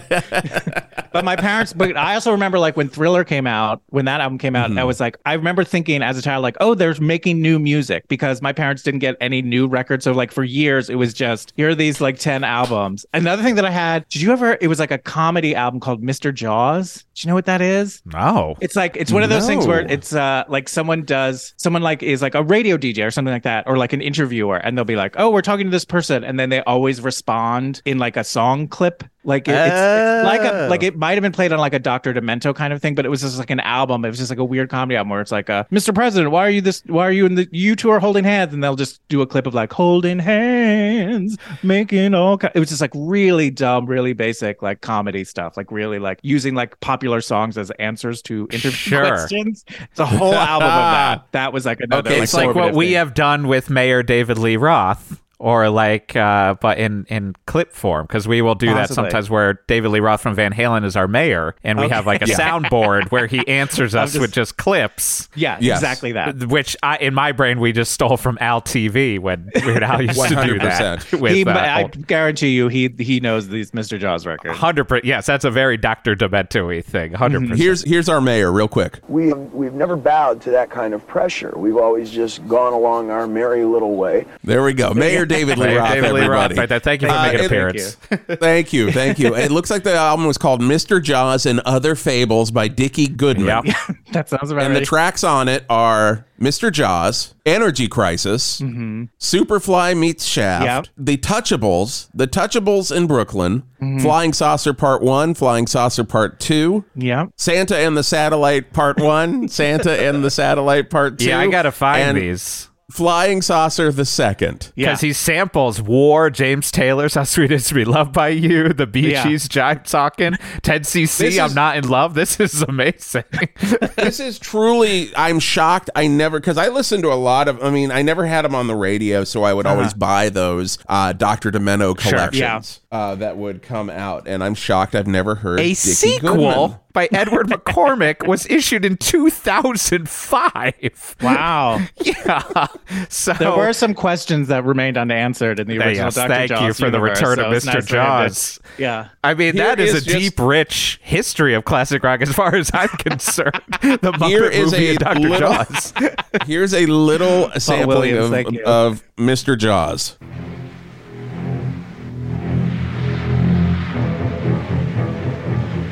but 1.12 1.24
my 1.24 1.36
parents, 1.36 1.72
but 1.72 1.96
I 1.96 2.14
also 2.14 2.32
remember 2.32 2.58
like 2.58 2.76
when 2.76 2.88
Thriller 2.88 3.24
came 3.24 3.46
out, 3.46 3.63
when 3.88 4.04
that 4.04 4.20
album 4.20 4.38
came 4.38 4.56
out, 4.56 4.64
Mm-hmm. 4.74 4.78
I 4.78 4.84
was 4.84 4.98
like, 5.00 5.18
I 5.24 5.34
remember 5.34 5.62
thinking 5.62 6.02
as 6.02 6.18
a 6.18 6.22
child, 6.22 6.42
like, 6.42 6.56
oh, 6.60 6.74
they're 6.74 6.94
making 7.00 7.40
new 7.40 7.58
music 7.58 8.08
because 8.08 8.40
my 8.42 8.52
parents 8.52 8.82
didn't 8.82 9.00
get 9.00 9.16
any 9.20 9.42
new 9.42 9.66
records. 9.66 10.04
So 10.04 10.12
like 10.12 10.32
for 10.32 10.42
years, 10.42 10.90
it 10.90 10.96
was 10.96 11.14
just 11.14 11.52
here 11.56 11.68
are 11.70 11.74
these 11.74 12.00
like 12.00 12.18
10 12.18 12.44
albums. 12.44 13.06
Another 13.12 13.42
thing 13.42 13.54
that 13.56 13.64
I 13.64 13.70
had, 13.70 14.08
did 14.08 14.22
you 14.22 14.32
ever, 14.32 14.58
it 14.60 14.68
was 14.68 14.78
like 14.78 14.90
a 14.90 14.98
comedy 14.98 15.54
album 15.54 15.80
called 15.80 16.02
Mr. 16.02 16.32
Jaws. 16.34 17.04
Do 17.14 17.26
you 17.26 17.28
know 17.28 17.34
what 17.34 17.46
that 17.46 17.60
is? 17.62 18.02
no. 18.06 18.56
It's 18.60 18.74
like 18.76 18.96
it's 18.96 19.12
one 19.12 19.22
of 19.22 19.30
those 19.30 19.46
things 19.46 19.66
where 19.66 19.80
it's 19.80 20.12
uh 20.14 20.44
like 20.48 20.68
someone 20.68 21.02
does 21.04 21.54
someone 21.56 21.82
like 21.82 22.02
is 22.02 22.20
like 22.22 22.34
a 22.34 22.42
radio 22.42 22.76
DJ 22.76 23.06
or 23.06 23.10
something 23.10 23.32
like 23.32 23.44
that 23.44 23.66
or 23.68 23.76
like 23.76 23.92
an 23.92 24.00
interviewer 24.00 24.56
and 24.56 24.76
they'll 24.76 24.84
be 24.84 24.96
like 24.96 25.14
oh 25.18 25.30
we're 25.30 25.42
talking 25.42 25.66
to 25.66 25.70
this 25.70 25.84
person 25.84 26.24
and 26.24 26.38
then 26.40 26.48
they 26.50 26.60
always 26.62 27.00
respond 27.00 27.82
in 27.84 27.98
like 27.98 28.16
a 28.16 28.24
song 28.24 28.66
clip 28.68 29.04
like 29.26 29.48
it, 29.48 29.52
it's, 29.52 29.72
it's 29.74 30.24
like 30.26 30.40
a 30.42 30.66
Oh. 30.66 30.68
like 30.68 30.82
it 30.82 30.96
might 30.98 31.12
have 31.12 31.22
been 31.22 31.32
played 31.32 31.50
on 31.52 31.58
like 31.58 31.72
a 31.72 31.78
Dr. 31.78 32.12
Demento 32.12 32.54
kind 32.54 32.72
of 32.72 32.82
thing 32.82 32.94
but 32.94 33.06
it 33.06 33.08
was 33.08 33.22
just 33.22 33.38
like 33.38 33.50
an 33.50 33.60
album 33.60 34.04
it 34.04 34.08
was 34.08 34.18
just 34.18 34.30
like 34.30 34.38
a 34.38 34.44
weird 34.44 34.68
comedy 34.68 34.96
album 34.96 35.10
where 35.10 35.20
it's 35.20 35.32
like 35.32 35.48
uh 35.48 35.64
Mr. 35.72 35.94
President 35.94 36.30
why 36.32 36.40
are 36.46 36.50
you 36.50 36.60
this 36.60 36.82
why 36.86 37.06
are 37.06 37.12
you 37.12 37.24
in 37.26 37.36
the 37.36 37.48
you 37.52 37.74
two 37.76 37.90
are 37.90 38.00
holding 38.00 38.24
hands 38.24 38.52
and 38.52 38.62
they'll 38.62 38.76
just 38.76 39.00
do 39.08 39.22
a 39.22 39.26
clip 39.26 39.46
of 39.46 39.54
like 39.54 39.72
holding 39.72 40.18
hands 40.18 41.38
making 41.62 42.14
all 42.14 42.36
ki-. 42.38 42.48
it 42.54 42.58
was 42.58 42.68
just 42.68 42.80
like 42.80 42.92
really 42.94 43.50
dumb 43.50 43.86
really 43.86 44.12
basic 44.12 44.62
like 44.62 44.80
comedy 44.80 45.24
stuff 45.24 45.56
like 45.56 45.70
really 45.70 45.98
like 45.98 46.18
using 46.22 46.54
like 46.54 46.78
popular 47.04 47.20
songs 47.20 47.58
as 47.58 47.70
answers 47.72 48.22
to 48.22 48.48
interview 48.50 48.70
Sure. 48.70 49.04
questions 49.06 49.64
it's 49.68 50.00
a 50.00 50.06
whole 50.06 50.32
album 50.34 50.68
of 50.68 50.72
that 50.72 51.26
that 51.32 51.52
was 51.52 51.66
like 51.66 51.80
another 51.80 52.08
Okay, 52.10 52.22
it's 52.22 52.32
like 52.32 52.46
what 52.46 52.54
formative 52.54 52.76
we 52.76 52.92
have 52.92 53.12
done 53.14 53.46
with 53.46 53.68
Mayor 53.68 54.02
David 54.02 54.38
Lee 54.38 54.56
Roth. 54.56 55.20
Or 55.44 55.68
like, 55.68 56.16
uh, 56.16 56.54
but 56.54 56.78
in 56.78 57.04
in 57.10 57.34
clip 57.44 57.70
form, 57.70 58.06
because 58.06 58.26
we 58.26 58.40
will 58.40 58.54
do 58.54 58.72
that 58.72 58.88
sometimes. 58.88 59.28
Where 59.28 59.60
David 59.66 59.90
Lee 59.90 60.00
Roth 60.00 60.22
from 60.22 60.34
Van 60.34 60.54
Halen 60.54 60.86
is 60.86 60.96
our 60.96 61.06
mayor, 61.06 61.54
and 61.62 61.78
we 61.78 61.84
Okay. 61.84 61.94
have 61.94 62.06
like 62.06 62.22
a 62.22 62.24
soundboard 62.40 63.10
where 63.10 63.26
he 63.26 63.46
answers 63.46 63.94
us 64.02 64.12
just- 64.12 64.22
with 64.22 64.32
just 64.32 64.56
clips. 64.56 65.28
yeah 65.34 65.58
Yes. 65.60 65.80
exactly 65.80 66.12
that 66.12 66.46
which 66.46 66.78
I, 66.82 66.96
in 66.96 67.12
my 67.12 67.32
brain 67.32 67.60
we 67.60 67.72
just 67.72 67.92
stole 67.92 68.16
from 68.16 68.38
Al 68.40 68.62
TV 68.62 69.18
when 69.18 69.50
Weird 69.66 69.82
Al 69.82 70.00
used 70.00 70.18
to 70.28 70.44
do 70.46 70.58
that. 70.60 71.12
With 71.20 71.32
he, 71.34 71.44
uh, 71.44 71.52
I 71.52 71.82
old- 71.82 72.06
guarantee 72.06 72.54
you 72.54 72.68
he 72.68 72.88
he 72.98 73.20
knows 73.20 73.48
these 73.48 73.72
Mr. 73.72 73.98
Jaws 74.00 74.24
records 74.24 74.56
Hundred 74.56 74.84
percent. 74.84 75.04
Yes, 75.04 75.26
that's 75.26 75.44
a 75.44 75.50
very 75.50 75.76
Doctor 75.76 76.16
Demento 76.16 76.82
thing. 76.82 77.10
100 77.10 77.40
percent. 77.40 77.58
here's 77.58 77.82
here's 77.84 78.08
our 78.08 78.22
mayor, 78.22 78.50
real 78.50 78.66
quick. 78.68 78.98
We've, 79.08 79.36
we've 79.52 79.74
never 79.74 79.94
bowed 79.96 80.40
to 80.40 80.50
that 80.52 80.70
kind 80.70 80.94
of 80.94 81.06
pressure. 81.06 81.52
We've 81.54 81.76
always 81.76 82.10
just 82.10 82.48
gone 82.48 82.72
along 82.72 83.10
our 83.10 83.26
merry 83.26 83.62
little 83.66 83.96
way. 83.96 84.24
There 84.42 84.62
we 84.62 84.72
go, 84.72 84.94
Mayor 84.94 85.26
David 85.34 85.58
Lee 85.58 85.76
Roth. 85.76 85.92
David 85.92 86.12
Lee 86.12 86.26
Roth, 86.26 86.56
right 86.56 86.68
there. 86.68 86.78
Thank 86.80 87.02
you 87.02 87.08
for 87.08 87.14
Uh, 87.14 87.22
making 87.24 87.40
an 87.40 87.46
appearance. 87.46 87.94
Thank 88.40 88.72
you, 88.72 88.90
thank 88.92 89.18
you. 89.18 89.34
It 89.34 89.50
looks 89.50 89.70
like 89.70 89.82
the 89.84 89.94
album 89.94 90.26
was 90.26 90.38
called 90.38 90.60
Mr. 90.60 91.02
Jaws 91.02 91.46
and 91.46 91.60
Other 91.60 91.94
Fables 91.94 92.50
by 92.50 92.68
Dickie 92.68 93.08
Goodman. 93.08 93.46
Yep. 93.46 93.64
that 94.12 94.28
sounds 94.28 94.50
about 94.50 94.64
And 94.64 94.74
the 94.76 94.80
tracks 94.84 95.22
on 95.24 95.48
it 95.48 95.64
are 95.68 96.26
Mr. 96.40 96.70
Jaws, 96.72 97.34
Energy 97.46 97.86
Crisis, 97.88 98.60
Superfly 98.60 99.96
meets 99.96 100.24
Shaft, 100.24 100.64
Yep. 100.64 100.86
The 100.96 101.16
Touchables, 101.16 102.08
The 102.14 102.26
Touchables 102.26 102.94
in 102.94 103.06
Brooklyn, 103.06 103.62
Flying 104.00 104.32
Saucer 104.32 104.72
Part 104.72 105.02
1, 105.02 105.34
Flying 105.34 105.66
Saucer 105.66 106.04
Part 106.04 106.40
2, 106.40 106.84
yeah 106.96 107.26
Santa 107.36 107.76
and 107.76 107.96
the 107.96 108.02
Satellite 108.02 108.72
Part 108.72 108.98
1, 108.98 109.48
Santa 109.48 109.92
and 109.92 110.24
the 110.24 110.30
Satellite 110.30 110.88
Part 110.90 111.18
2. 111.18 111.26
Yeah, 111.26 111.38
I 111.40 111.48
gotta 111.48 111.70
find 111.72 112.02
and 112.02 112.18
these. 112.18 112.70
Flying 112.90 113.40
Saucer 113.42 113.90
the 113.90 114.04
second. 114.04 114.72
Yeah. 114.76 114.88
Because 114.88 115.00
he 115.00 115.12
samples 115.12 115.80
War, 115.80 116.28
James 116.30 116.70
Taylor's 116.70 117.14
How 117.14 117.24
Sweet 117.24 117.50
It 117.50 117.54
Is 117.56 117.68
to 117.68 117.74
Be 117.74 117.84
Loved 117.84 118.12
by 118.12 118.28
You, 118.28 118.72
The 118.72 118.86
Bee 118.86 119.12
Yeah. 119.12 119.24
Gees, 119.24 119.48
Giant 119.48 119.86
Talking, 119.86 120.32
10cc, 120.62 121.16
This 121.18 121.38
I'm 121.38 121.54
Not 121.54 121.76
in 121.76 121.88
Love. 121.88 122.14
This 122.14 122.38
is 122.38 122.62
amazing. 122.62 123.24
this 123.96 124.20
is 124.20 124.38
truly 124.38 125.10
i'm 125.16 125.38
shocked 125.38 125.90
i 125.94 126.06
never 126.06 126.38
because 126.38 126.58
i 126.58 126.68
listened 126.68 127.02
to 127.02 127.12
a 127.12 127.14
lot 127.14 127.48
of 127.48 127.62
i 127.62 127.70
mean 127.70 127.90
i 127.90 128.02
never 128.02 128.26
had 128.26 128.44
them 128.44 128.54
on 128.54 128.66
the 128.66 128.74
radio 128.74 129.24
so 129.24 129.42
i 129.42 129.52
would 129.52 129.66
always 129.66 129.94
buy 129.94 130.28
those 130.28 130.78
uh 130.88 131.12
dr 131.12 131.50
demento 131.50 131.96
collections 131.96 132.80
uh, 132.92 133.14
that 133.14 133.36
would 133.36 133.62
come 133.62 133.88
out 133.90 134.26
and 134.26 134.42
i'm 134.42 134.54
shocked 134.54 134.94
i've 134.94 135.06
never 135.06 135.36
heard 135.36 135.60
A 135.60 135.62
Dickie 135.64 135.74
sequel 135.74 136.34
Goodman. 136.68 136.78
By 136.94 137.08
Edward 137.12 137.48
McCormick 137.48 138.26
was 138.26 138.46
issued 138.46 138.86
in 138.86 138.96
2005. 138.96 141.16
Wow. 141.20 141.80
Yeah. 142.04 142.66
So 143.08 143.32
There 143.34 143.50
were 143.56 143.72
some 143.72 143.94
questions 143.94 144.48
that 144.48 144.64
remained 144.64 144.96
unanswered 144.96 145.58
in 145.58 145.66
the 145.66 145.74
Yes, 145.74 145.86
original 145.86 146.10
Dr. 146.12 146.28
thank 146.28 146.50
you 146.50 146.56
Jaws 146.56 146.78
for 146.80 146.90
the 146.90 147.00
return 147.00 147.38
of 147.40 147.46
so 147.46 147.50
it's 147.52 147.66
Mr. 147.66 147.74
nice 147.74 147.74
for 147.74 147.78
him 147.78 147.86
to- 147.86 147.92
Jaws. 147.94 148.60
Yeah. 148.78 149.08
I 149.22 149.34
mean, 149.34 149.54
Here 149.54 149.64
that 149.64 149.80
is, 149.80 149.94
is 149.94 150.02
a 150.02 150.04
just- 150.04 150.18
deep, 150.18 150.38
rich 150.38 151.00
history 151.02 151.54
of 151.54 151.64
classic 151.64 152.02
rock 152.02 152.20
as 152.22 152.32
far 152.32 152.54
as 152.54 152.70
I'm 152.72 152.88
concerned. 152.88 153.60
the 153.82 154.12
Muppet 154.12 154.28
Here 154.28 154.44
is 154.44 154.72
movie 154.72 154.86
a 154.86 154.90
and 154.90 154.98
Dr. 155.00 155.20
little- 155.20 155.38
Jaws. 155.50 155.92
here's 156.46 156.74
a 156.74 156.86
little 156.86 157.50
sampling 157.58 157.88
Williams, 158.16 158.60
of, 158.60 158.66
of 158.66 159.02
mr 159.16 159.56
jaws 159.58 160.16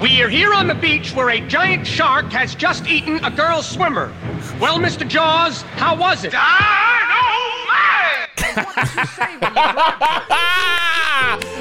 We 0.02 0.20
are 0.20 0.28
here 0.28 0.52
on 0.52 0.66
the 0.66 0.74
beach 0.74 1.14
where 1.14 1.30
a 1.30 1.40
giant 1.46 1.86
shark 1.86 2.26
has 2.32 2.56
just 2.56 2.88
eaten 2.88 3.24
a 3.24 3.30
girl 3.30 3.62
swimmer. 3.62 4.12
Well, 4.60 4.78
Mr. 4.78 5.06
Jaws, 5.08 5.62
how 5.62 5.94
was 5.96 6.24
it? 6.24 6.32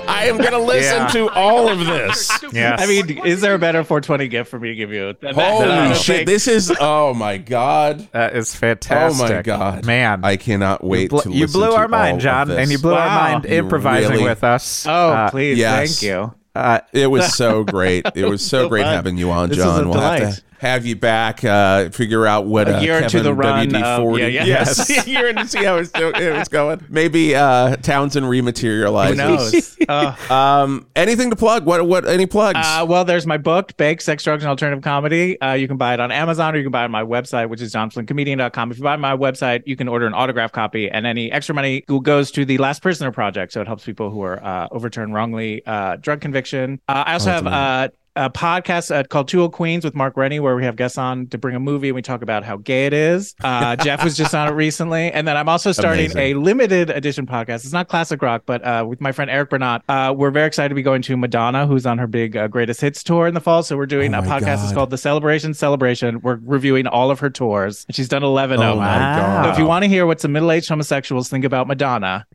i 0.07 0.26
am 0.26 0.38
gonna 0.38 0.57
listen 0.59 0.97
Yeah. 0.97 1.07
to 1.09 1.30
all 1.30 1.69
of 1.69 1.80
this 1.80 2.31
yes. 2.51 2.81
I 2.81 2.85
mean, 2.88 3.26
is 3.26 3.41
there 3.41 3.53
a 3.53 3.59
better 3.59 3.84
420 3.84 4.27
gift 4.27 4.49
for 4.49 4.59
me 4.59 4.69
to 4.69 4.76
give 4.76 4.91
you? 4.91 5.13
than 5.22 5.35
that? 5.35 5.51
Holy 5.51 5.65
don't 5.65 5.95
shit 5.95 6.15
think- 6.18 6.27
this 6.27 6.47
is 6.47 6.73
oh 6.80 7.13
my 7.13 7.38
god 7.38 8.07
that 8.11 8.35
is 8.35 8.53
fantastic. 8.55 9.30
Oh 9.30 9.34
my 9.35 9.41
god, 9.43 9.85
Man. 9.85 10.26
I 10.26 10.35
cannot 10.38 10.84
wait 10.84 11.03
you, 11.03 11.09
bl- 11.09 11.19
to 11.19 11.31
you 11.31 11.47
blew 11.47 11.72
our 11.73 11.84
all 11.84 11.89
mind, 11.89 12.19
John, 12.22 12.49
and 12.51 12.72
you 12.72 12.80
blew 12.80 12.91
Wow. 12.93 13.07
our 13.07 13.31
mind 13.31 13.45
improvising 13.45 14.11
really- 14.11 14.23
with 14.23 14.43
us. 14.43 14.85
Oh, 14.88 14.91
Uh, 15.11 15.30
please. 15.30 15.57
yes. 15.57 15.99
Thank 15.99 16.01
you. 16.11 16.34
Uh, 16.56 16.80
It 16.94 17.07
was 17.07 17.34
so 17.36 17.64
great. 17.64 18.06
It 18.15 18.26
was 18.26 18.45
so, 18.45 18.64
So 18.64 18.69
great 18.69 18.84
fun. 18.84 18.94
having 18.94 19.18
you 19.18 19.32
on, 19.32 19.52
John. 19.52 19.90
We'll 19.90 19.99
have 19.99 20.36
to 20.36 20.41
have 20.61 20.85
you 20.85 20.95
back. 20.95 21.43
Uh, 21.43 21.89
figure 21.89 22.27
out 22.27 22.45
what 22.45 22.69
A 22.69 22.77
uh, 22.77 22.81
year 22.81 22.97
into 22.97 23.09
Kevin 23.09 23.23
the 23.23 23.33
run 23.33 23.69
WD 23.69 23.81
of- 23.83 24.01
forty. 24.03 24.21
yeah, 24.21 24.27
yeah. 24.29 24.45
Yes, 24.45 24.89
a 25.07 25.09
year 25.09 25.27
in 25.27 25.35
to 25.38 25.47
see 25.47 25.63
how 25.63 25.77
it's 25.77 25.91
do- 25.91 26.09
it 26.15 26.38
was 26.38 26.47
going. 26.47 26.85
Maybe 26.88 27.35
uh, 27.35 27.77
Townshend 27.77 28.27
rematerializes. 28.27 29.09
Who 29.09 29.15
knows? 29.15 29.77
Uh, 29.89 30.15
Um, 30.29 30.85
anything 30.95 31.31
to 31.31 31.35
plug? 31.35 31.65
What? 31.65 31.88
What? 31.88 32.07
Any 32.07 32.27
plugs? 32.27 32.59
Uh, 32.61 32.85
well, 32.88 33.03
there's 33.03 33.25
my 33.25 33.38
book, 33.38 33.75
Bake, 33.77 33.99
Sex, 33.99 34.23
Drugs, 34.23 34.43
and 34.43 34.49
Alternative 34.49 34.83
Comedy. 34.83 35.41
Uh, 35.41 35.53
you 35.53 35.67
can 35.67 35.77
buy 35.77 35.95
it 35.95 35.99
on 35.99 36.11
Amazon 36.11 36.53
or 36.53 36.57
you 36.59 36.63
can 36.63 36.71
buy 36.71 36.81
it 36.81 36.85
on 36.85 36.91
my 36.91 37.03
website, 37.03 37.49
which 37.49 37.61
is 37.61 37.73
johnflynncomedian.com. 37.73 38.71
If 38.71 38.77
you 38.77 38.83
buy 38.83 38.95
my 38.97 39.17
website, 39.17 39.63
you 39.65 39.75
can 39.75 39.88
order 39.88 40.05
an 40.05 40.13
autograph 40.13 40.51
copy, 40.51 40.89
and 40.89 41.07
any 41.07 41.31
extra 41.31 41.55
money 41.55 41.81
goes 42.03 42.29
to 42.31 42.45
the 42.45 42.59
Last 42.59 42.83
Prisoner 42.83 43.11
Project. 43.11 43.53
So 43.53 43.61
it 43.61 43.67
helps 43.67 43.83
people 43.83 44.11
who 44.11 44.21
are 44.21 44.41
uh, 44.43 44.67
overturned 44.71 45.15
wrongly 45.15 45.65
uh, 45.65 45.95
drug 45.97 46.21
conviction. 46.21 46.79
Uh, 46.88 47.03
I 47.07 47.13
also 47.13 47.31
have 47.31 47.47
uh, 47.47 47.89
a 48.15 48.29
podcast 48.29 48.93
uh, 48.93 49.03
called 49.03 49.27
Two 49.29 49.41
Old 49.41 49.53
Queens 49.53 49.85
with 49.85 49.95
Mark 49.95 50.17
Rennie, 50.17 50.39
where 50.39 50.55
we 50.55 50.63
have 50.65 50.75
guests 50.75 50.97
on 50.97 51.27
to 51.27 51.38
bring 51.38 51.55
a 51.55 51.59
movie 51.59 51.88
and 51.89 51.95
we 51.95 52.01
talk 52.01 52.21
about 52.21 52.43
how 52.43 52.57
gay 52.57 52.85
it 52.85 52.93
is. 52.93 53.33
Uh, 53.41 53.75
Geoff 53.77 54.03
was 54.03 54.17
just 54.17 54.35
on 54.35 54.49
it 54.49 54.51
recently. 54.55 55.11
And 55.11 55.25
then 55.27 55.38
I'm 55.38 55.47
also 55.47 55.71
starting 55.71 56.11
Amazing. 56.11 56.19
a 56.19 56.33
limited 56.39 56.89
edition 56.89 57.25
podcast. 57.25 57.63
It's 57.63 57.71
not 57.71 57.88
classic 57.88 58.21
rock, 58.21 58.43
but 58.45 58.63
uh, 58.65 58.85
with 58.88 58.99
my 58.99 59.13
friend 59.13 59.31
Eric 59.31 59.49
Bernat, 59.51 59.83
uh, 59.88 60.13
we're 60.15 60.29
very 60.31 60.47
excited 60.47 60.69
to 60.69 60.75
be 60.75 60.81
going 60.81 61.01
to 61.03 61.15
Madonna, 61.15 61.65
who's 61.67 61.85
on 61.85 61.97
her 61.99 62.07
big 62.07 62.35
uh, 62.35 62.47
greatest 62.49 62.81
hits 62.81 63.01
tour 63.03 63.27
in 63.27 63.33
the 63.33 63.39
fall. 63.39 63.63
So 63.63 63.77
we're 63.77 63.85
doing 63.85 64.13
Oh 64.13 64.19
a 64.19 64.21
podcast. 64.23 64.63
It's 64.65 64.73
called 64.73 64.89
The 64.89 64.97
Celebration 64.97 65.53
Celebration. 65.53 66.19
We're 66.21 66.39
reviewing 66.43 66.88
all 66.88 67.11
of 67.11 67.19
her 67.21 67.29
tours. 67.29 67.85
She's 67.91 68.09
done 68.09 68.23
11 68.23 68.59
oh 68.59 68.71
of 68.73 68.77
my 68.77 68.97
them. 68.99 68.99
god! 68.99 69.45
So 69.45 69.51
if 69.53 69.57
you 69.57 69.65
want 69.65 69.83
to 69.83 69.88
hear 69.89 70.05
what 70.05 70.19
some 70.19 70.33
middle-aged 70.33 70.67
homosexuals 70.67 71.29
think 71.29 71.45
about 71.45 71.67
Madonna, 71.67 72.25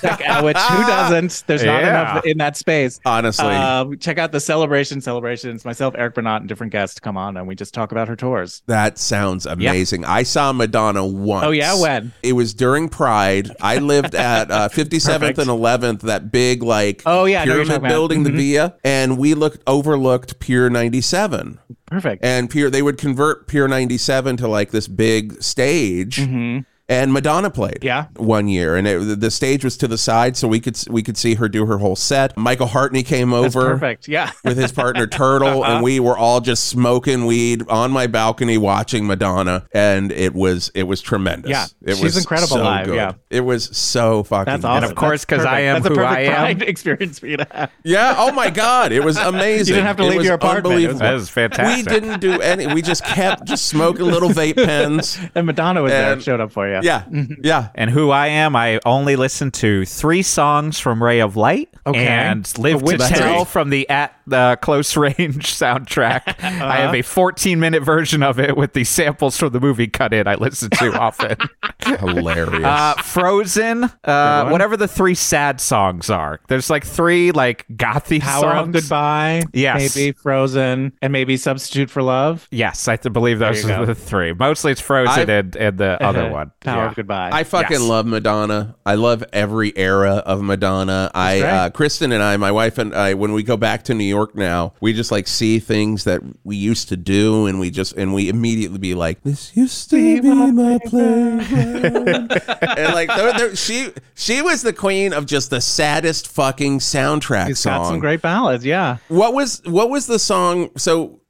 check 0.00 0.20
out, 0.22 0.42
which 0.44 0.56
who 0.56 0.82
doesn't? 0.86 1.44
There's 1.46 1.62
not 1.62 1.80
Yeah. 1.82 2.12
enough 2.12 2.26
in 2.26 2.38
that 2.38 2.56
space. 2.56 2.98
Honestly, 3.06 3.46
Uh, 3.46 3.86
check 4.00 4.18
out 4.18 4.32
the 4.32 4.40
Celebration 4.40 5.00
celebration 5.00 5.19
celebrations. 5.20 5.64
Myself, 5.64 5.94
Eric 5.98 6.14
Bernat, 6.14 6.40
and 6.42 6.48
different 6.48 6.72
guests 6.72 6.98
come 6.98 7.16
on, 7.16 7.36
and 7.36 7.46
we 7.46 7.54
just 7.54 7.74
talk 7.74 7.92
about 7.92 8.08
her 8.08 8.16
tours. 8.16 8.62
that 8.66 8.98
sounds 8.98 9.46
amazing. 9.46 10.04
I 10.04 10.22
saw 10.22 10.52
Madonna 10.52 11.06
once. 11.06 11.44
Oh 11.44 11.50
yeah, 11.50 11.78
when? 11.80 12.12
It 12.22 12.32
was 12.32 12.54
during 12.54 12.88
Pride. 12.88 13.50
I 13.60 13.78
lived 13.78 14.14
at 14.14 14.50
uh, 14.50 14.68
57th 14.70 15.38
and 15.38 15.48
11th, 15.50 16.00
that 16.02 16.32
big 16.32 16.62
like 16.62 17.02
Oh, 17.06 17.24
yeah, 17.26 17.42
I 17.42 17.44
know 17.44 17.52
what 17.52 17.56
you're 17.58 17.66
pyramid 17.66 17.88
building, 17.88 18.22
the 18.24 18.30
Mhm. 18.30 18.36
Via, 18.36 18.74
and 18.84 19.18
we 19.18 19.34
looked 19.34 19.62
overlooked 19.66 20.40
Pier 20.40 20.70
97. 20.70 21.58
Perfect. 21.86 22.24
And 22.24 22.48
Pier 22.48 22.70
they 22.70 22.82
would 22.82 22.98
convert 22.98 23.46
Pier 23.46 23.68
97 23.68 24.36
to 24.38 24.48
like 24.48 24.70
this 24.70 24.88
big 24.88 25.42
stage. 25.42 26.16
Mhm. 26.18 26.64
And 26.90 27.12
Madonna 27.12 27.50
played, 27.50 27.78
Yeah. 27.82 28.06
one 28.16 28.48
year, 28.48 28.74
and 28.74 28.84
it, 28.86 29.20
the 29.20 29.30
stage 29.30 29.62
was 29.62 29.76
to 29.76 29.86
the 29.86 29.96
side, 29.96 30.36
so 30.36 30.48
we 30.48 30.58
could 30.58 30.76
we 30.90 31.04
could 31.04 31.16
see 31.16 31.36
her 31.36 31.48
do 31.48 31.64
her 31.66 31.78
whole 31.78 31.94
set. 31.94 32.36
Michael 32.36 32.66
Hartney 32.66 33.04
came 33.04 33.30
That's 33.30 33.54
over, 33.54 33.74
perfect. 33.74 34.08
Yeah. 34.08 34.32
with 34.44 34.58
his 34.58 34.72
partner 34.72 35.06
Turtle, 35.06 35.64
and 35.64 35.74
uh-huh. 35.74 35.82
we 35.84 36.00
were 36.00 36.18
all 36.18 36.40
just 36.40 36.66
smoking 36.66 37.26
weed 37.26 37.62
on 37.68 37.92
my 37.92 38.08
balcony 38.08 38.58
watching 38.58 39.06
Madonna, 39.06 39.68
and 39.72 40.10
it 40.10 40.34
was 40.34 40.72
it 40.74 40.82
was 40.82 41.00
tremendous. 41.00 41.48
Yeah, 41.48 41.66
it 41.82 41.94
she's 41.94 42.02
was 42.02 42.16
incredible 42.18 42.56
so 42.56 42.64
live, 42.64 42.86
good. 42.86 42.96
yeah. 42.96 43.12
it 43.30 43.42
was 43.42 43.76
so 43.76 44.24
fucking. 44.24 44.46
That's 44.50 44.62
good. 44.62 44.68
awesome. 44.68 44.90
of 44.90 44.96
course, 44.96 45.24
because 45.24 45.44
I 45.44 45.60
am 45.60 45.76
That's 45.76 45.88
who 45.90 45.94
perfect 45.94 46.12
I 46.12 46.20
am. 46.22 46.34
Pride 46.58 46.62
experience 46.68 47.20
for 47.20 47.28
you 47.28 47.36
to 47.36 47.46
have. 47.52 47.70
Yeah. 47.84 48.16
Oh 48.18 48.32
my 48.32 48.50
God, 48.50 48.90
it 48.90 49.04
was 49.04 49.16
amazing. 49.16 49.60
You 49.70 49.74
didn't 49.76 49.86
have 49.86 49.96
to 49.98 50.02
It 50.04 50.10
leave 50.10 50.24
your 50.24 50.34
apartment. 50.34 50.66
It 50.66 50.88
was- 50.88 50.94
unbelievable. 50.94 50.98
that 50.98 51.14
is 51.14 51.28
fantastic. 51.28 51.86
We 51.86 52.00
didn't 52.00 52.20
do 52.20 52.40
any. 52.40 52.66
We 52.66 52.82
just 52.82 53.04
kept 53.04 53.44
just 53.44 53.66
smoking 53.66 54.06
little 54.06 54.30
vape 54.30 54.56
pens. 54.56 55.16
And 55.36 55.46
Madonna 55.46 55.82
was 55.82 55.92
there, 55.92 56.14
And- 56.14 56.22
showed 56.22 56.40
up 56.40 56.50
for 56.50 56.66
you. 56.68 56.79
Yeah, 56.82 57.02
mm-hmm. 57.04 57.34
yeah. 57.42 57.68
And 57.74 57.90
who 57.90 58.10
I 58.10 58.28
am, 58.28 58.54
I 58.56 58.80
only 58.84 59.16
listen 59.16 59.50
to 59.52 59.84
three 59.84 60.22
songs 60.22 60.78
from 60.78 61.02
Ray 61.02 61.20
of 61.20 61.36
Light 61.36 61.68
Okay. 61.86 62.06
and 62.06 62.50
Live 62.58 62.78
to 62.80 62.84
Which 62.84 63.00
Tell 63.00 63.44
three? 63.44 63.50
from 63.52 63.70
the 63.70 63.88
At 63.88 64.14
the 64.30 64.58
Close 64.62 64.96
Range 64.96 65.14
soundtrack. 65.16 66.42
I 66.42 66.76
have 66.78 66.94
a 66.94 67.02
14 67.02 67.60
minute 67.60 67.82
version 67.82 68.22
of 68.22 68.40
it 68.40 68.56
with 68.56 68.72
the 68.72 68.84
samples 68.84 69.36
from 69.36 69.52
the 69.52 69.60
movie 69.60 69.86
cut 69.88 70.12
in. 70.14 70.26
I 70.26 70.34
listen 70.36 70.70
to 70.70 70.92
often. 70.98 71.36
Hilarious. 71.84 72.64
Uh, 72.64 72.94
Frozen, 73.02 73.84
uh, 74.04 74.48
whatever 74.48 74.76
the 74.76 74.88
three 74.88 75.14
sad 75.14 75.60
songs 75.60 76.08
are. 76.10 76.40
There's 76.48 76.70
like 76.70 76.84
three 76.84 77.32
like 77.32 77.66
gothy 77.68 78.20
Power 78.20 78.42
songs. 78.42 78.68
of 78.76 78.82
Goodbye. 78.82 79.42
Yes. 79.52 79.96
Maybe 79.96 80.12
Frozen, 80.12 80.92
and 81.02 81.12
maybe 81.12 81.36
Substitute 81.36 81.90
for 81.90 82.02
Love. 82.02 82.46
Yes, 82.50 82.86
I 82.88 82.96
believe 82.96 83.38
those 83.38 83.64
are 83.64 83.68
go. 83.68 83.84
the 83.86 83.94
three. 83.94 84.32
Mostly 84.32 84.72
it's 84.72 84.80
Frozen 84.80 85.28
and, 85.28 85.56
and 85.56 85.78
the 85.78 86.02
other 86.02 86.30
one. 86.30 86.52
Power 86.60 86.84
Yeah. 86.84 86.88
of 86.90 86.94
Goodbye. 86.96 87.30
I 87.32 87.44
fucking 87.44 87.80
Yes. 87.80 87.88
love 87.88 88.06
Madonna. 88.06 88.76
I 88.86 88.94
love 88.94 89.24
every 89.32 89.76
era 89.76 90.16
of 90.26 90.42
Madonna. 90.42 91.10
I 91.14 91.40
great. 91.40 91.50
uh, 91.50 91.70
Kristen 91.70 92.12
and 92.12 92.22
I, 92.22 92.36
my 92.36 92.52
wife 92.52 92.78
and 92.78 92.94
I, 92.94 93.14
when 93.14 93.32
we 93.32 93.42
go 93.42 93.56
back 93.56 93.84
to 93.84 93.94
New 93.94 94.04
York 94.04 94.19
now, 94.34 94.72
we 94.80 94.92
just 94.92 95.10
like 95.10 95.26
see 95.26 95.58
things 95.58 96.04
that 96.04 96.20
we 96.44 96.56
used 96.56 96.88
to 96.90 96.96
do, 96.96 97.46
and 97.46 97.58
we 97.60 97.70
just 97.70 97.92
and 97.94 98.12
we 98.14 98.28
immediately 98.28 98.78
be 98.78 98.94
like, 98.94 99.22
"This 99.22 99.56
used 99.56 99.90
to 99.90 99.96
be 100.22 100.28
my 100.52 100.78
playground," 100.84 102.32
and 102.76 102.94
like 102.94 103.08
they're- 103.08 103.32
they're- 103.38 103.56
she 103.56 103.88
she 104.14 104.42
was 104.42 104.62
the 104.62 104.72
queen 104.72 105.12
of 105.12 105.26
just 105.26 105.50
the 105.50 105.60
saddest 105.60 106.28
fucking 106.28 106.78
soundtrack 106.80 107.48
He's 107.48 107.58
song. 107.60 107.78
got 107.82 107.88
some 107.88 107.98
great 108.00 108.22
ballads. 108.22 108.64
Yeah. 108.64 108.98
what 109.08 109.34
was 109.34 109.62
what 109.64 109.90
was 109.90 110.06
the 110.06 110.18
song? 110.18 110.70
So. 110.76 111.20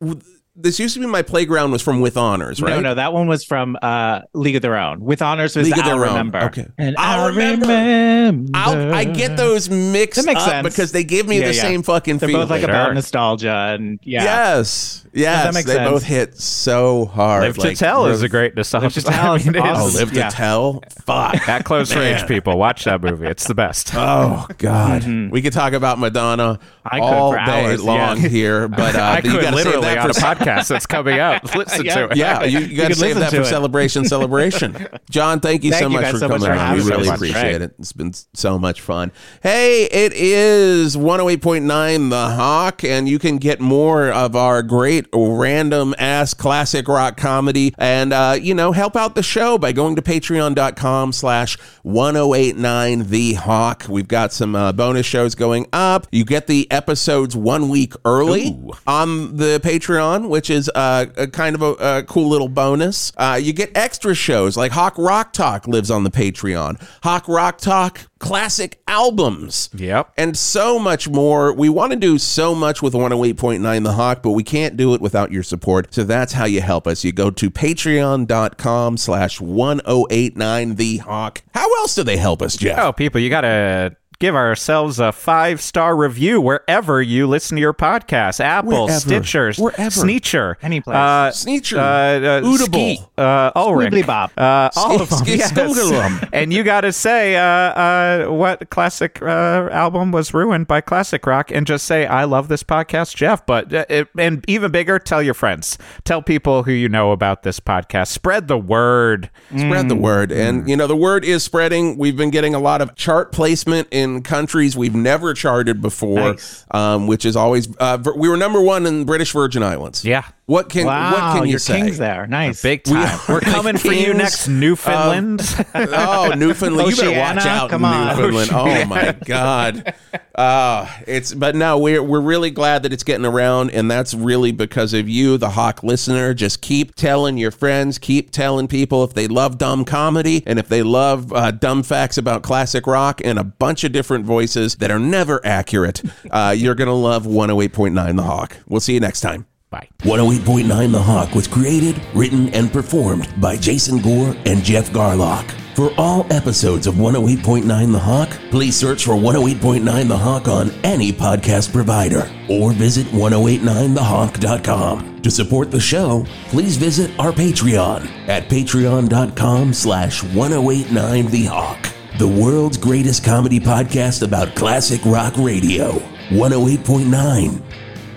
W- 0.55 0.63
This 0.63 0.79
used 0.79 0.95
to 0.95 1.01
be 1.01 1.07
my 1.07 1.23
playground 1.23 1.71
was 1.73 1.83
from 1.83 2.01
With 2.01 2.17
Honors, 2.17 2.61
right? 2.61 2.71
No, 2.71 2.81
no, 2.81 2.95
that 2.95 3.13
one 3.13 3.27
was 3.29 3.45
from 3.45 3.77
uh, 3.83 4.21
League 4.35 4.57
of 4.57 4.63
Their 4.63 4.77
Own. 4.77 5.01
With 5.01 5.23
honors 5.23 5.57
was 5.57 5.67
League 5.69 5.79
of 5.79 5.85
I'll 5.85 5.99
Their 5.99 6.07
Own. 6.07 6.13
remember. 6.17 6.39
Okay. 6.45 6.67
And 6.79 6.97
I'll 6.99 7.21
I'll 7.23 7.29
remember. 7.29 7.67
remember. 7.67 8.51
I'll, 8.55 8.95
I 8.95 9.05
get 9.05 9.37
those 9.37 9.69
mixed 9.71 10.25
makes 10.27 10.41
up 10.43 10.49
sense. 10.51 10.69
because 10.69 10.93
they 10.93 11.05
give 11.05 11.27
me 11.27 11.41
Yeah, 11.41 11.49
the 11.49 11.55
yeah. 11.55 11.63
same 11.63 11.83
fucking 11.83 12.19
They're 12.19 12.29
feeling. 12.29 12.43
both 12.43 12.51
like 12.51 12.61
Sure. 12.63 12.71
about 12.71 12.95
nostalgia 12.95 13.75
and 13.75 13.99
yeah. 14.03 14.23
Yes, 14.25 15.07
yes, 15.13 15.45
that 15.45 15.55
makes 15.55 15.67
they 15.67 15.75
sense. 15.75 15.91
both 15.91 16.03
hit 16.03 16.37
so 16.39 17.07
hard. 17.07 17.43
Live 17.45 17.59
like, 17.59 17.71
to 17.71 17.77
Tell 17.77 18.07
is 18.07 18.23
a 18.23 18.29
great 18.29 18.55
nostalgia. 18.55 18.85
Live 18.87 18.95
to 18.95 19.03
Tell 19.03 19.33
I 19.33 19.37
is 19.37 19.47
mean, 19.47 19.57
it 19.57 19.63
Oh, 19.65 19.87
is- 19.89 19.95
live 19.95 20.13
Yeah. 20.13 20.29
to 20.29 20.37
tell. 20.37 20.83
Fuck. 21.05 21.37
that 21.47 21.65
close 21.65 21.95
range, 21.95 22.27
people 22.27 22.59
watch 22.59 22.85
that 22.85 23.01
movie. 23.03 23.27
It's 23.27 23.47
the 23.47 23.55
best. 23.55 23.93
Oh 24.01 24.47
God, 24.59 25.05
we 25.31 25.41
could 25.43 25.53
talk 25.53 25.73
about 25.73 25.99
Madonna 25.99 26.59
Mm-hmm. 26.61 26.89
I 26.97 26.99
could 26.99 27.05
all 27.05 27.33
day 27.33 27.39
hours, 27.67 27.83
long 27.85 28.21
yeah. 28.21 28.29
here, 28.29 28.69
but 28.69 28.95
uh, 28.97 28.99
I 29.01 29.17
you 29.17 29.23
could 29.31 29.43
gotta 29.43 29.57
save 29.59 29.67
literally 29.67 29.87
that 29.87 29.99
on 29.99 30.05
for 30.05 30.11
a 30.11 30.15
podcast 30.41 30.69
that's 30.69 30.87
coming 30.87 31.19
out. 31.19 31.55
Listen 31.57 31.85
Yeah. 31.85 31.95
to 31.95 32.05
it. 32.11 32.17
Yeah, 32.17 32.45
you, 32.45 32.61
you 32.61 32.77
got 32.77 32.89
to 32.89 32.95
save 32.95 33.17
that 33.17 33.31
for 33.31 33.41
it. 33.43 33.47
celebration, 33.47 34.05
celebration. 34.07 34.87
John, 35.11 35.41
thank 35.41 35.65
you 35.65 35.71
Thank 35.71 35.83
so 35.83 35.89
you 35.89 36.01
much 36.01 36.11
for 36.11 36.19
so 36.19 36.29
much 36.29 36.41
coming 36.41 36.47
for 36.47 36.53
on. 36.53 36.59
having 36.59 36.85
We 36.85 36.91
really 36.91 37.05
So 37.05 37.15
appreciate 37.15 37.43
Right. 37.53 37.63
it. 37.63 37.75
It's 37.79 37.93
been 37.93 38.13
so 38.35 38.59
much 38.59 38.81
fun. 38.81 39.13
Hey, 39.43 39.85
it 39.85 40.13
is 40.15 40.97
108.9 40.97 42.11
The 42.11 42.29
Hawk, 42.31 42.85
and 42.85 43.09
you 43.09 43.19
can 43.19 43.39
get 43.39 43.61
more 43.61 44.11
of 44.11 44.35
our 44.37 44.63
great 44.63 45.07
random 45.15 45.95
ass 45.99 46.35
classic 46.35 46.89
rock 46.89 47.17
comedy 47.17 47.75
and, 47.79 48.13
uh, 48.13 48.37
you 48.41 48.55
know, 48.55 48.73
help 48.73 48.97
out 48.97 49.15
the 49.15 49.23
show 49.23 49.59
by 49.59 49.73
going 49.73 49.97
to 49.97 50.03
patreon.com 50.03 51.13
slash 51.13 51.59
1089 51.83 53.05
The 53.09 53.35
Hawk. 53.35 53.85
We've 53.89 54.09
got 54.09 54.33
some 54.33 54.55
uh, 54.55 54.73
bonus 54.73 55.07
shows 55.07 55.35
going 55.35 55.67
up. 55.73 56.07
You 56.13 56.25
get 56.25 56.47
the 56.47 56.71
episodes 56.71 57.37
one 57.37 57.69
week 57.69 57.95
early 58.05 58.59
on 58.87 59.37
the 59.37 59.61
Patreon, 59.63 60.29
which 60.31 60.49
is 60.49 60.71
uh, 60.75 61.07
a 61.17 61.27
kind 61.27 61.55
of 61.55 61.63
a, 61.63 61.99
a 61.99 62.03
cool 62.05 62.29
little 62.29 62.49
bonus. 62.49 63.13
Uh, 63.17 63.39
you 63.41 63.53
get 63.53 63.71
extra 63.77 64.15
shows 64.15 64.57
like 64.57 64.73
Hawk 64.73 64.95
Rock 64.97 65.33
Talk 65.33 65.67
lives 65.67 65.91
on 65.91 66.05
the 66.05 66.11
Patreon. 66.11 66.81
Hawk 67.03 67.29
Rock 67.29 67.59
Talk 67.59 68.01
classic 68.21 68.81
albums. 68.87 69.71
Yep. 69.75 70.13
And 70.17 70.37
so 70.37 70.79
much 70.79 71.09
more. 71.09 71.53
We 71.53 71.69
want 71.69 71.93
to 71.93 71.99
do 71.99 72.19
so 72.19 72.55
much 72.55 72.81
with 72.81 72.95
108.9 72.95 73.83
The 73.83 73.93
Hawk, 73.93 74.23
but 74.23 74.31
we 74.31 74.45
can't 74.45 74.77
do 74.77 74.95
it 74.95 75.01
without 75.01 75.33
your 75.33 75.43
support. 75.43 75.93
So 75.93 76.05
that's 76.05 76.33
how 76.33 76.45
you 76.45 76.61
help 76.61 76.87
us. 76.87 77.03
You 77.03 77.13
go 77.13 77.31
to 77.31 77.51
patreon.com 77.51 78.97
slash 78.99 79.41
1089 79.41 80.75
The 80.77 80.99
Hawk. 80.99 81.43
How 81.53 81.75
else 81.81 81.95
do 81.97 82.05
they 82.05 82.17
help 82.19 82.43
us, 82.43 82.57
Geoff? 82.57 82.79
Oh, 82.79 82.93
people, 82.93 83.21
you 83.21 83.31
got 83.31 83.41
to 83.41 83.97
give 84.21 84.37
ourselves 84.37 85.01
a 85.01 85.11
five 85.11 85.61
star 85.61 85.97
review 85.97 86.41
wherever 86.41 87.03
you 87.03 87.27
listen 87.27 87.57
to 87.57 87.61
your 87.61 87.75
podcast 87.75 88.39
Apple, 88.39 88.85
Wherever. 88.85 89.01
Stitchers, 89.11 89.59
Wherever. 89.59 89.91
Sneecher, 89.91 90.55
Any 90.63 90.81
place. 90.81 90.95
uh, 90.95 91.31
Sneecher. 91.33 91.79
uh, 91.79 91.81
uh, 91.81 92.41
Oodable. 92.43 92.97
Ski, 92.97 93.01
uh, 93.19 93.51
Ulrich, 93.57 93.93
Squibbly 93.93 94.07
Bop. 94.07 94.31
uh, 94.39 94.71
all 94.77 95.01
of 95.03 95.09
them. 95.11 95.19
Ski- 95.21 95.37
yes. 95.39 95.51
And 96.33 96.53
you 96.53 96.63
got 96.63 96.83
to 96.83 96.93
say 96.93 97.37
uh, 97.37 97.43
uh, 97.43 98.27
what 98.29 98.71
classic 98.71 99.21
uh, 99.23 99.69
album 99.73 100.13
was 100.13 100.33
ruined 100.33 100.67
by 100.69 100.81
classic 100.81 101.27
rock, 101.27 101.51
and 101.51 101.67
just 101.67 101.87
say 101.87 102.07
I 102.07 102.25
love 102.25 102.49
this 102.49 102.63
podcast, 102.63 103.17
Geoff. 103.17 103.47
But 103.47 103.73
uh, 103.73 103.85
it, 103.89 104.09
and 104.19 104.45
even 104.49 104.71
bigger, 104.71 104.99
tell 104.99 105.23
your 105.23 105.35
friends, 105.35 105.79
tell 106.05 106.23
people 106.23 106.63
who 106.65 106.73
you 106.73 106.89
know 106.89 107.13
about 107.13 107.43
this 107.43 107.59
podcast, 107.59 108.09
spread 108.09 108.49
the 108.49 108.59
word. 108.59 109.31
spread 109.57 109.89
the 109.89 109.97
word 109.97 110.31
and 110.31 110.69
you 110.69 110.77
know 110.77 110.87
the 110.87 110.97
word 110.97 111.25
is 111.25 111.43
spreading 111.43 111.97
we've 111.99 112.17
been 112.17 112.31
getting 112.31 112.55
a 112.55 112.59
lot 112.59 112.81
of 112.83 112.95
chart 112.95 113.33
placement 113.33 113.89
in 113.91 114.10
countries 114.23 114.77
we've 114.77 114.95
never 114.95 115.33
charted 115.35 115.81
before 115.81 116.33
Nice. 116.33 116.67
um, 116.73 117.07
which 117.07 117.25
is 117.25 117.37
always 117.37 117.69
uh, 117.79 117.99
we 118.17 118.29
were 118.29 118.37
number 118.37 118.61
one 118.61 118.87
in 118.87 119.05
british 119.05 119.33
virgin 119.33 119.63
islands 119.63 120.05
Yeah. 120.05 120.25
What 120.51 120.69
can 120.69 120.85
Wow, 120.85 121.13
what 121.13 121.37
can 121.37 121.45
you 121.45 121.51
you're 121.51 121.59
say 121.61 121.81
kings 121.81 121.99
there. 121.99 122.27
Nice. 122.27 122.61
Big 122.61 122.83
time. 122.83 122.97
are 122.97 123.21
We 123.29 123.35
are 123.37 123.41
coming 123.41 123.75
the 123.75 123.79
for 123.79 123.93
you 123.93 124.13
next, 124.13 124.49
Newfoundland. 124.49 125.43
oh 125.77 126.33
newfoundland 126.37 126.91
you 126.91 126.97
better 126.97 127.19
watch 127.19 127.47
out 127.47 127.71
come 127.71 127.85
on. 127.85 128.17
newfoundland 128.17 128.51
oh 128.53 128.85
my 128.87 129.13
god 129.25 129.95
uh, 130.35 130.89
it's 131.07 131.33
but 131.33 131.55
no 131.55 131.79
we're, 131.79 132.03
we're 132.03 132.21
really 132.21 132.51
glad 132.51 132.83
that 132.83 132.93
it's 132.93 133.05
getting 133.05 133.25
around 133.25 133.71
and 133.71 133.89
that's 133.89 134.13
really 134.13 134.51
because 134.51 134.93
of 134.93 135.09
you 135.09 135.37
the 135.39 135.51
hawk 135.51 135.85
listener 135.85 136.35
just 136.35 136.61
keep 136.61 136.97
telling 136.97 137.39
your 137.39 137.53
friends 137.53 137.99
keep 137.99 138.33
telling 138.33 138.67
people 138.67 139.05
if 139.05 139.15
they 139.15 139.29
love 139.29 139.57
dumb 139.57 139.85
comedy 139.85 140.43
and 140.47 140.59
if 140.59 140.69
they 140.69 140.83
love 140.83 141.33
uh, 141.33 141.51
dumb 141.53 141.83
facts 141.83 142.19
about 142.19 142.43
classic 142.43 142.87
rock 142.87 143.21
and 143.25 143.39
a 143.39 143.45
bunch 143.45 143.85
of 143.85 143.93
different 143.93 144.25
voices 144.25 144.77
that 144.77 144.91
are 144.91 144.99
never 144.99 145.41
accurate 145.45 146.03
uh, 146.31 146.55
you're 146.57 146.75
gonna 146.75 146.93
love 146.93 147.25
108.9 147.25 148.17
the 148.17 148.23
hawk 148.23 148.57
we'll 148.67 148.81
see 148.81 148.95
you 148.95 149.01
next 149.01 149.21
time 149.21 149.47
Bye. 149.71 149.89
108.9 150.01 150.91
The 150.93 151.01
Hawk 151.01 151.35
was 151.35 151.47
created, 151.47 152.03
written, 152.15 152.49
and 152.51 152.73
performed 152.73 153.29
by 153.41 153.57
Jason 153.57 153.99
Gore 153.99 154.35
and 154.45 154.63
Geoff 154.65 154.91
Garlock. 154.91 155.49
For 155.77 155.93
all 155.97 156.27
episodes 156.33 156.89
of 156.89 156.97
108.9 156.97 157.93
The 157.93 157.99
Hawk, 157.99 158.31
please 158.51 158.75
search 158.77 159.05
for 159.05 159.15
108.9 159.15 160.09
The 160.09 160.19
Hawk 160.19 160.49
on 160.49 160.71
any 160.83 161.13
podcast 161.13 161.73
provider 161.73 162.29
or 162.49 162.73
visit 162.73 163.07
1089thehawk.com. 163.09 165.23
To 165.23 165.31
support 165.31 165.71
the 165.71 165.79
show, 165.81 166.27
please 166.49 166.77
visit 166.77 167.17
our 167.21 167.31
Patreon 167.31 168.09
at 168.29 168.49
patreon.com 168.49 169.73
slash 169.73 170.25
1089 170.25 171.27
The 171.29 171.45
Hawk, 171.45 171.89
the 172.19 172.27
world's 172.29 172.77
greatest 172.77 173.25
comedy 173.25 173.61
podcast 173.61 174.27
about 174.27 174.57
classic 174.57 175.01
rock 175.05 175.35
radio. 175.37 175.93
108.9 176.31 177.63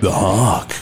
The 0.01 0.11
Hawk. 0.11 0.73